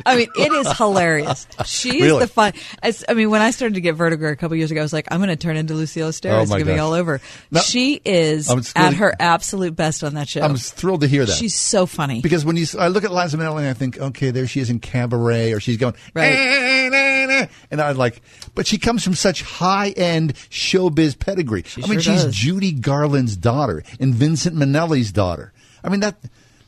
I 0.04 0.16
mean, 0.16 0.28
it 0.36 0.52
is 0.52 0.76
hilarious. 0.76 1.46
She's 1.64 2.02
Really? 2.02 2.20
the 2.20 2.28
fun. 2.28 2.52
As, 2.82 3.04
I 3.08 3.14
mean, 3.14 3.30
when 3.30 3.40
I 3.42 3.50
started 3.50 3.74
to 3.74 3.80
get 3.80 3.94
vertigo 3.94 4.30
a 4.30 4.36
couple 4.36 4.56
years 4.56 4.70
ago, 4.70 4.80
I 4.80 4.82
was 4.82 4.92
like, 4.92 5.08
I'm 5.10 5.18
going 5.18 5.28
to 5.30 5.36
turn 5.36 5.56
into 5.56 5.74
Lucille 5.74 6.08
Austero. 6.08 6.32
Oh, 6.38 6.42
it's 6.42 6.50
going 6.50 6.64
to 6.66 6.72
be 6.72 6.78
all 6.78 6.92
over. 6.92 7.20
Now- 7.50 7.60
she 7.60 8.00
is 8.04 8.50
at 8.76 8.94
her 8.94 9.14
absolute 9.18 9.74
best 9.76 10.04
on 10.04 10.14
that 10.14 10.28
show. 10.28 10.42
I'm 10.42 10.56
thrilled 10.56 11.00
to 11.02 11.06
hear 11.08 11.24
that. 11.24 11.32
She's 11.36 11.54
so 11.54 11.86
funny. 11.86 12.20
because 12.20 12.44
when 12.44 12.56
you, 12.56 12.66
I 12.78 12.88
look 12.88 13.04
at 13.04 13.12
Liza 13.12 13.36
Minnelli 13.36 13.60
and 13.60 13.68
I 13.68 13.72
think, 13.72 13.98
okay, 13.98 14.30
there 14.30 14.46
she 14.46 14.60
is 14.60 14.70
in 14.70 14.80
cabaret, 14.80 15.52
or 15.52 15.60
she's 15.60 15.76
going, 15.76 15.94
Right. 16.14 16.32
Eh, 16.32 16.90
eh, 16.92 17.26
eh, 17.42 17.46
and 17.70 17.80
I'm 17.80 17.96
like, 17.96 18.20
but 18.54 18.66
she 18.66 18.78
comes 18.78 19.02
from 19.04 19.14
such 19.14 19.42
high 19.42 19.90
end 19.90 20.34
showbiz 20.50 21.18
pedigree. 21.18 21.64
I 21.76 21.80
mean, 21.88 22.00
sure 22.00 22.14
she's 22.14 22.24
does. 22.24 22.34
Judy 22.34 22.72
Garland's 22.72 23.36
daughter 23.36 23.82
and 24.00 24.14
Vincent 24.14 24.56
Minnelli's 24.56 25.12
daughter. 25.12 25.52
I 25.84 25.88
mean 25.88 26.00
that 26.00 26.16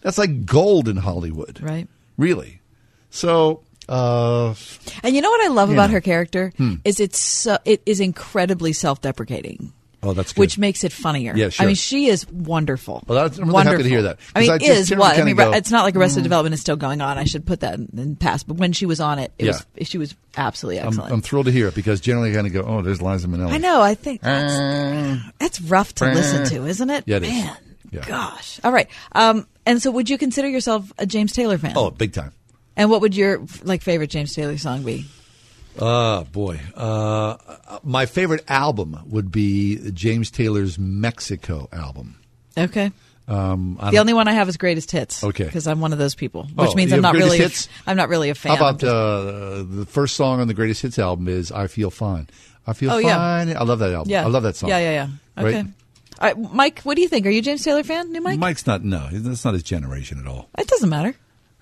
that's 0.00 0.18
like 0.18 0.44
gold 0.46 0.88
in 0.88 0.96
Hollywood, 0.96 1.60
Right. 1.60 1.88
Really. 2.16 2.60
So, 3.10 3.62
uh, 3.88 4.54
And 5.02 5.14
you 5.16 5.22
know 5.22 5.30
what 5.30 5.44
I 5.44 5.48
love 5.48 5.70
about 5.70 5.88
know. 5.90 5.94
her 5.94 6.00
character 6.00 6.52
Hmm. 6.56 6.74
is 6.84 7.00
it's 7.00 7.18
so, 7.18 7.58
it 7.64 7.82
is 7.86 8.00
incredibly 8.00 8.72
self-deprecating. 8.72 9.72
oh, 10.02 10.12
that's 10.12 10.32
good. 10.32 10.40
Which 10.40 10.58
makes 10.58 10.84
it 10.84 10.92
funnier. 10.92 11.34
Yeah, 11.34 11.48
sure. 11.48 11.64
I 11.64 11.66
mean, 11.66 11.74
she 11.74 12.06
is 12.06 12.24
wonderful. 12.30 13.02
Well, 13.08 13.16
that's- 13.22 13.38
I'm 13.38 13.44
really 13.46 13.54
wonderful. 13.54 13.78
happy 13.78 13.82
to 13.84 13.88
hear 13.88 14.02
that. 14.02 14.18
I 14.36 14.40
mean, 14.40 14.50
I 14.52 14.56
is 14.56 14.90
what 14.94 15.18
I 15.18 15.24
mean. 15.24 15.34
go, 15.36 15.50
it's 15.52 15.70
not 15.72 15.82
like 15.84 15.96
Arrested 15.96 16.20
mm. 16.20 16.24
Development 16.24 16.54
is 16.54 16.60
still 16.60 16.76
going 16.76 17.00
on. 17.00 17.18
I 17.18 17.24
should 17.24 17.44
put 17.46 17.60
that 17.60 17.74
in, 17.74 17.88
in 17.96 18.14
past. 18.16 18.46
But 18.46 18.58
when 18.58 18.72
she 18.72 18.86
was 18.86 19.00
on 19.00 19.18
it, 19.18 19.32
it 19.38 19.46
Yeah. 19.46 19.52
was 19.78 19.88
she 19.88 19.98
was 19.98 20.14
absolutely 20.36 20.80
I'm, 20.80 20.88
excellent. 20.88 21.12
I'm 21.12 21.20
thrilled 21.22 21.46
to 21.46 21.52
hear 21.52 21.66
it 21.66 21.74
because 21.74 22.00
generally 22.00 22.30
I 22.30 22.34
kind 22.34 22.46
of 22.46 22.52
go, 22.52 22.60
oh, 22.62 22.80
there's 22.82 23.02
Liza 23.02 23.26
Minnelli. 23.26 23.50
I 23.52 23.58
know. 23.58 23.80
I 23.82 23.94
think 23.96 24.20
that's, 24.20 25.22
that's 25.40 25.60
rough 25.62 25.94
to 25.96 26.04
listen 26.12 26.44
to, 26.46 26.66
isn't 26.66 26.90
it? 26.90 27.02
Yeah, 27.06 27.16
it 27.16 27.22
is. 27.24 27.30
Man, 27.30 27.56
Yeah. 27.90 28.04
Gosh. 28.06 28.60
All 28.62 28.70
right. 28.70 28.88
Um, 29.12 29.46
and 29.66 29.82
so, 29.82 29.90
would 29.90 30.08
you 30.08 30.16
consider 30.16 30.46
yourself 30.48 30.92
a 30.98 31.06
James 31.06 31.32
Taylor 31.32 31.58
fan? 31.58 31.72
Oh, 31.74 31.90
big 31.90 32.12
time. 32.12 32.32
And 32.78 32.88
what 32.90 33.02
would 33.02 33.14
your 33.14 33.42
like 33.62 33.82
favorite 33.82 34.08
James 34.08 34.32
Taylor 34.34 34.56
song 34.56 34.82
be? 34.84 35.04
Oh 35.80 36.24
boy, 36.32 36.60
uh, 36.74 37.36
my 37.84 38.06
favorite 38.06 38.44
album 38.48 38.98
would 39.08 39.30
be 39.30 39.90
James 39.92 40.30
Taylor's 40.30 40.78
Mexico 40.78 41.68
album. 41.72 42.16
Okay. 42.56 42.90
Um, 43.28 43.78
The 43.90 43.98
only 43.98 44.14
one 44.14 44.26
I 44.26 44.32
have 44.32 44.48
is 44.48 44.56
greatest 44.56 44.90
hits. 44.90 45.22
Okay. 45.22 45.44
Because 45.44 45.66
I'm 45.66 45.80
one 45.80 45.92
of 45.92 45.98
those 45.98 46.14
people, 46.14 46.44
which 46.54 46.70
Oh, 46.70 46.74
means 46.74 46.92
I'm 46.92 47.02
not 47.02 47.14
really. 47.14 47.38
A, 47.38 47.42
hits? 47.42 47.68
I'm 47.86 47.96
not 47.96 48.08
really 48.08 48.30
a 48.30 48.34
fan. 48.34 48.56
How 48.56 48.68
about 48.68 48.80
just- 48.80 48.90
uh, 48.90 49.64
the 49.68 49.84
first 49.86 50.16
song 50.16 50.40
on 50.40 50.48
the 50.48 50.54
Greatest 50.54 50.80
Hits 50.82 50.98
album 50.98 51.28
is 51.28 51.52
"I 51.52 51.66
Feel 51.66 51.90
Fine." 51.90 52.28
I 52.66 52.72
feel 52.72 52.90
Oh, 52.90 52.98
yeah. 52.98 53.16
fine. 53.16 53.54
I 53.56 53.62
love 53.64 53.78
that 53.80 53.92
album. 53.92 54.10
Yeah. 54.10 54.24
I 54.24 54.28
love 54.28 54.42
that 54.44 54.56
song. 54.56 54.70
Yeah, 54.70 54.78
yeah, 54.78 54.90
yeah. 55.36 55.44
Okay. 55.44 55.58
All 55.60 55.64
right, 56.20 56.52
Mike, 56.52 56.80
what 56.82 56.96
do 56.96 57.02
you 57.02 57.08
think? 57.08 57.26
Are 57.26 57.30
you 57.30 57.38
a 57.38 57.42
James 57.42 57.62
Taylor 57.62 57.82
fan, 57.84 58.10
new 58.12 58.20
Mike? 58.20 58.38
Mike's 58.38 58.66
not. 58.66 58.82
No, 58.82 59.08
that's 59.12 59.44
not 59.44 59.54
his 59.54 59.62
generation 59.62 60.18
at 60.18 60.26
all. 60.26 60.48
It 60.58 60.66
doesn't 60.66 60.88
matter. 60.88 61.14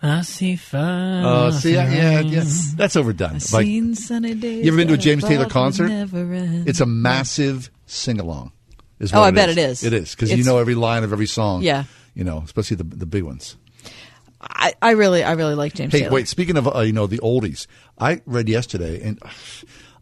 I 0.03 0.21
see 0.23 0.57
fire. 0.57 1.23
Oh, 1.25 1.51
see, 1.51 1.73
yeah, 1.75 1.91
yeah, 1.91 2.21
yeah, 2.21 2.45
that's 2.75 2.97
overdone. 2.97 3.37
I've 3.37 3.53
Like, 3.53 3.65
seen 3.65 3.95
sunny 3.95 4.35
days. 4.35 4.65
you 4.65 4.71
ever 4.71 4.77
been 4.77 4.89
to 4.89 4.95
a 4.95 4.99
James 4.99 5.25
Taylor 5.25 5.47
concert? 5.47 5.89
never. 5.89 6.27
It's 6.67 6.81
a 6.81 6.87
massive 6.87 7.71
sing 7.87 8.21
along. 8.21 8.53
Oh, 9.13 9.23
I 9.23 9.31
bet 9.31 9.49
it 9.49 9.59
is. 9.59 9.83
It 9.85 9.93
is 9.93 10.15
because 10.15 10.33
you 10.33 10.45
know 10.45 10.59
every 10.59 10.75
line 10.75 11.03
of 11.05 11.13
every 11.13 11.27
song. 11.27 11.63
Yeah. 11.63 11.85
you 12.15 12.25
know, 12.25 12.43
especially 12.45 12.77
the 12.77 12.85
the 12.85 13.07
big 13.07 13.23
ones. 13.25 13.57
I, 14.41 14.75
I 14.81 14.91
really, 14.93 15.25
I 15.25 15.33
really 15.33 15.55
like 15.55 15.75
James 15.75 15.93
Hey, 15.93 16.01
Taylor. 16.01 16.13
wait. 16.13 16.29
Speaking 16.29 16.57
of 16.57 16.75
uh, 16.75 16.81
you 16.81 16.93
know 16.93 17.07
the 17.07 17.19
oldies, 17.19 17.67
I 17.99 18.21
read 18.27 18.49
yesterday, 18.49 19.03
and 19.03 19.19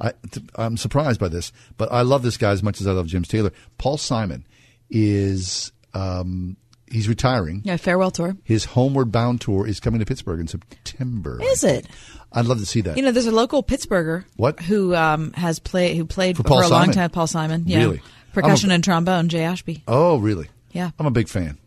I, 0.01 0.12
I'm 0.57 0.77
surprised 0.77 1.19
by 1.21 1.29
this, 1.29 1.51
but 1.77 1.91
I 1.93 2.03
love 2.03 2.23
this 2.23 2.37
guy 2.37 2.51
as 2.51 2.62
much 2.62 2.81
as 2.81 2.87
I 2.87 2.93
love 2.93 3.07
James 3.07 3.29
Taylor. 3.29 3.53
Paul 3.79 3.97
Simon 3.97 4.45
is 4.91 5.73
um, 5.95 6.57
he's 6.90 7.09
retiring. 7.09 7.62
Yeah, 7.65 7.77
farewell 7.77 8.11
tour. 8.11 8.36
His 8.44 8.65
Homeward 8.65 9.12
Bound 9.12 9.40
tour 9.40 9.66
is 9.66 9.81
coming 9.81 10.01
to 10.01 10.06
Pittsburgh 10.06 10.40
in 10.40 10.48
September. 10.48 11.40
Is 11.43 11.65
it? 11.65 11.86
I'd 12.32 12.47
love 12.47 12.59
to 12.59 12.66
see 12.66 12.81
that. 12.82 12.97
You 12.97 13.02
know, 13.02 13.12
there's 13.12 13.27
a 13.27 13.32
local 13.32 13.62
Pittsburgher. 13.62 14.24
What? 14.36 14.61
Who 14.61 14.94
um, 14.94 15.32
has 15.35 15.59
played? 15.59 15.97
Who 15.97 16.05
played 16.05 16.36
For 16.36 16.43
for, 16.43 16.62
a 16.62 16.69
long 16.69 16.90
time? 16.90 17.11
Paul 17.11 17.27
Simon. 17.27 17.65
Yeah. 17.66 17.78
Really? 17.78 18.02
Percussion 18.32 18.70
a- 18.70 18.74
and 18.74 18.85
trombone. 18.85 19.28
Jay 19.28 19.43
Ashby. 19.43 19.85
oh, 19.86 20.19
really? 20.19 20.48
Yeah. 20.73 20.90
I'm 20.98 21.06
a 21.06 21.12
big 21.12 21.28
fan. 21.28 21.59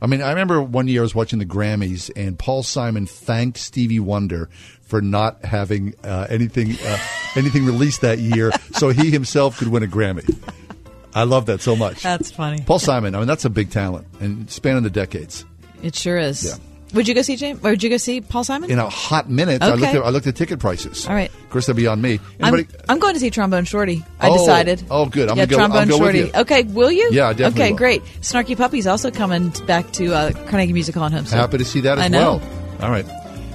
I 0.00 0.06
mean, 0.06 0.22
I 0.22 0.30
remember 0.30 0.62
one 0.62 0.86
year 0.86 1.00
I 1.00 1.02
was 1.02 1.14
watching 1.14 1.40
the 1.40 1.44
Grammys, 1.44 2.10
and 2.14 2.38
Paul 2.38 2.62
Simon 2.62 3.06
thanked 3.06 3.58
Stevie 3.58 3.98
Wonder 3.98 4.48
for 4.80 5.02
not 5.02 5.44
having 5.44 5.94
uh, 6.04 6.26
anything 6.30 6.76
uh, 6.84 6.98
anything 7.36 7.66
released 7.66 8.00
that 8.02 8.18
year, 8.18 8.52
so 8.72 8.90
he 8.90 9.10
himself 9.10 9.58
could 9.58 9.68
win 9.68 9.82
a 9.82 9.86
Grammy. 9.86 10.24
I 11.14 11.24
love 11.24 11.46
that 11.46 11.60
so 11.60 11.74
much. 11.76 12.02
That's 12.02 12.30
funny. 12.30 12.62
Paul 12.66 12.78
Simon, 12.78 13.14
I 13.14 13.18
mean, 13.18 13.26
that's 13.26 13.44
a 13.44 13.50
big 13.50 13.70
talent, 13.70 14.06
and 14.20 14.50
spanning 14.50 14.82
the 14.82 14.90
decades. 14.90 15.44
It 15.82 15.94
sure 15.94 16.18
is. 16.18 16.44
Yeah. 16.44 16.54
Would 16.94 17.06
you 17.06 17.14
go 17.14 17.20
see 17.20 17.36
James? 17.36 17.60
Or 17.62 17.70
would 17.70 17.82
you 17.82 17.90
go 17.90 17.98
see 17.98 18.22
Paul 18.22 18.44
Simon? 18.44 18.70
In 18.70 18.78
a 18.78 18.88
hot 18.88 19.28
minute, 19.28 19.62
I 19.62 19.72
Okay. 19.72 19.80
looked 19.80 19.94
at 19.94 20.02
I 20.04 20.08
looked 20.08 20.26
at 20.26 20.36
ticket 20.36 20.58
prices. 20.58 21.06
All 21.06 21.14
right. 21.14 21.28
of 21.30 21.50
course, 21.50 21.66
that'd 21.66 21.76
be 21.76 21.86
on 21.86 22.00
me. 22.00 22.18
I'm, 22.40 22.66
I'm 22.88 22.98
going 22.98 23.12
to 23.12 23.20
see 23.20 23.28
Trombone 23.28 23.66
Shorty. 23.66 24.02
I 24.20 24.28
Oh, 24.30 24.38
decided. 24.38 24.82
oh, 24.90 25.04
good. 25.04 25.28
I'm 25.28 25.36
yeah, 25.36 25.44
gonna 25.44 25.68
go- 25.68 25.74
I'll 25.74 25.84
Trombone 25.84 25.88
go 25.98 26.04
with 26.04 26.14
Shorty. 26.16 26.30
you. 26.34 26.40
Okay, 26.42 26.62
will 26.62 26.90
you? 26.90 27.10
Yeah, 27.12 27.28
I 27.28 27.32
definitely 27.34 27.62
Okay, 27.62 27.70
will. 27.72 27.76
great. 27.78 28.04
Snarky 28.22 28.56
Puppy's 28.56 28.86
also 28.86 29.10
coming 29.10 29.50
back 29.66 29.92
to 29.92 30.14
uh, 30.14 30.32
Carnegie 30.48 30.72
Music 30.72 30.94
Hall 30.94 31.04
in 31.04 31.12
Homestead. 31.12 31.38
Happy 31.38 31.58
to 31.58 31.64
see 31.66 31.80
that 31.82 31.98
as 31.98 32.06
I 32.06 32.16
well. 32.16 32.40
All 32.80 32.90
right. 32.90 33.04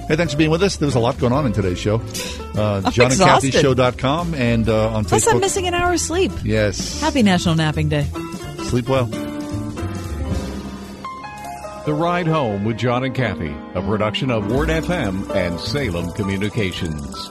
Hey, 0.08 0.16
thanks 0.16 0.32
for 0.34 0.38
being 0.38 0.50
with 0.50 0.62
us. 0.62 0.76
There 0.76 0.86
was 0.86 0.94
a 0.96 1.00
lot 1.00 1.18
going 1.18 1.32
on 1.32 1.46
in 1.46 1.52
today's 1.52 1.78
show. 1.78 1.96
Uh, 2.54 2.82
I'm 2.84 2.92
John 2.92 3.06
and 3.06 3.12
exhausted. 3.14 3.54
Show.com 3.54 4.34
and 4.34 4.68
uh, 4.68 4.90
on 4.90 5.04
Facebook 5.04 5.08
Plus, 5.08 5.24
Facebook. 5.24 5.32
I'm 5.32 5.40
missing 5.40 5.66
an 5.66 5.74
hour 5.74 5.92
of 5.94 6.00
sleep. 6.00 6.30
Yes. 6.44 7.00
Happy 7.00 7.22
National 7.22 7.54
Napping 7.54 7.88
Day. 7.88 8.04
Sleep 8.64 8.88
well. 8.88 9.06
The 11.86 11.94
Ride 11.94 12.26
Home 12.26 12.64
with 12.64 12.78
John 12.78 13.04
and 13.04 13.14
Kathy, 13.14 13.54
a 13.74 13.82
production 13.82 14.30
of 14.30 14.50
Word 14.50 14.68
FM 14.68 15.28
and 15.34 15.58
Salem 15.60 16.12
Communications. 16.12 17.30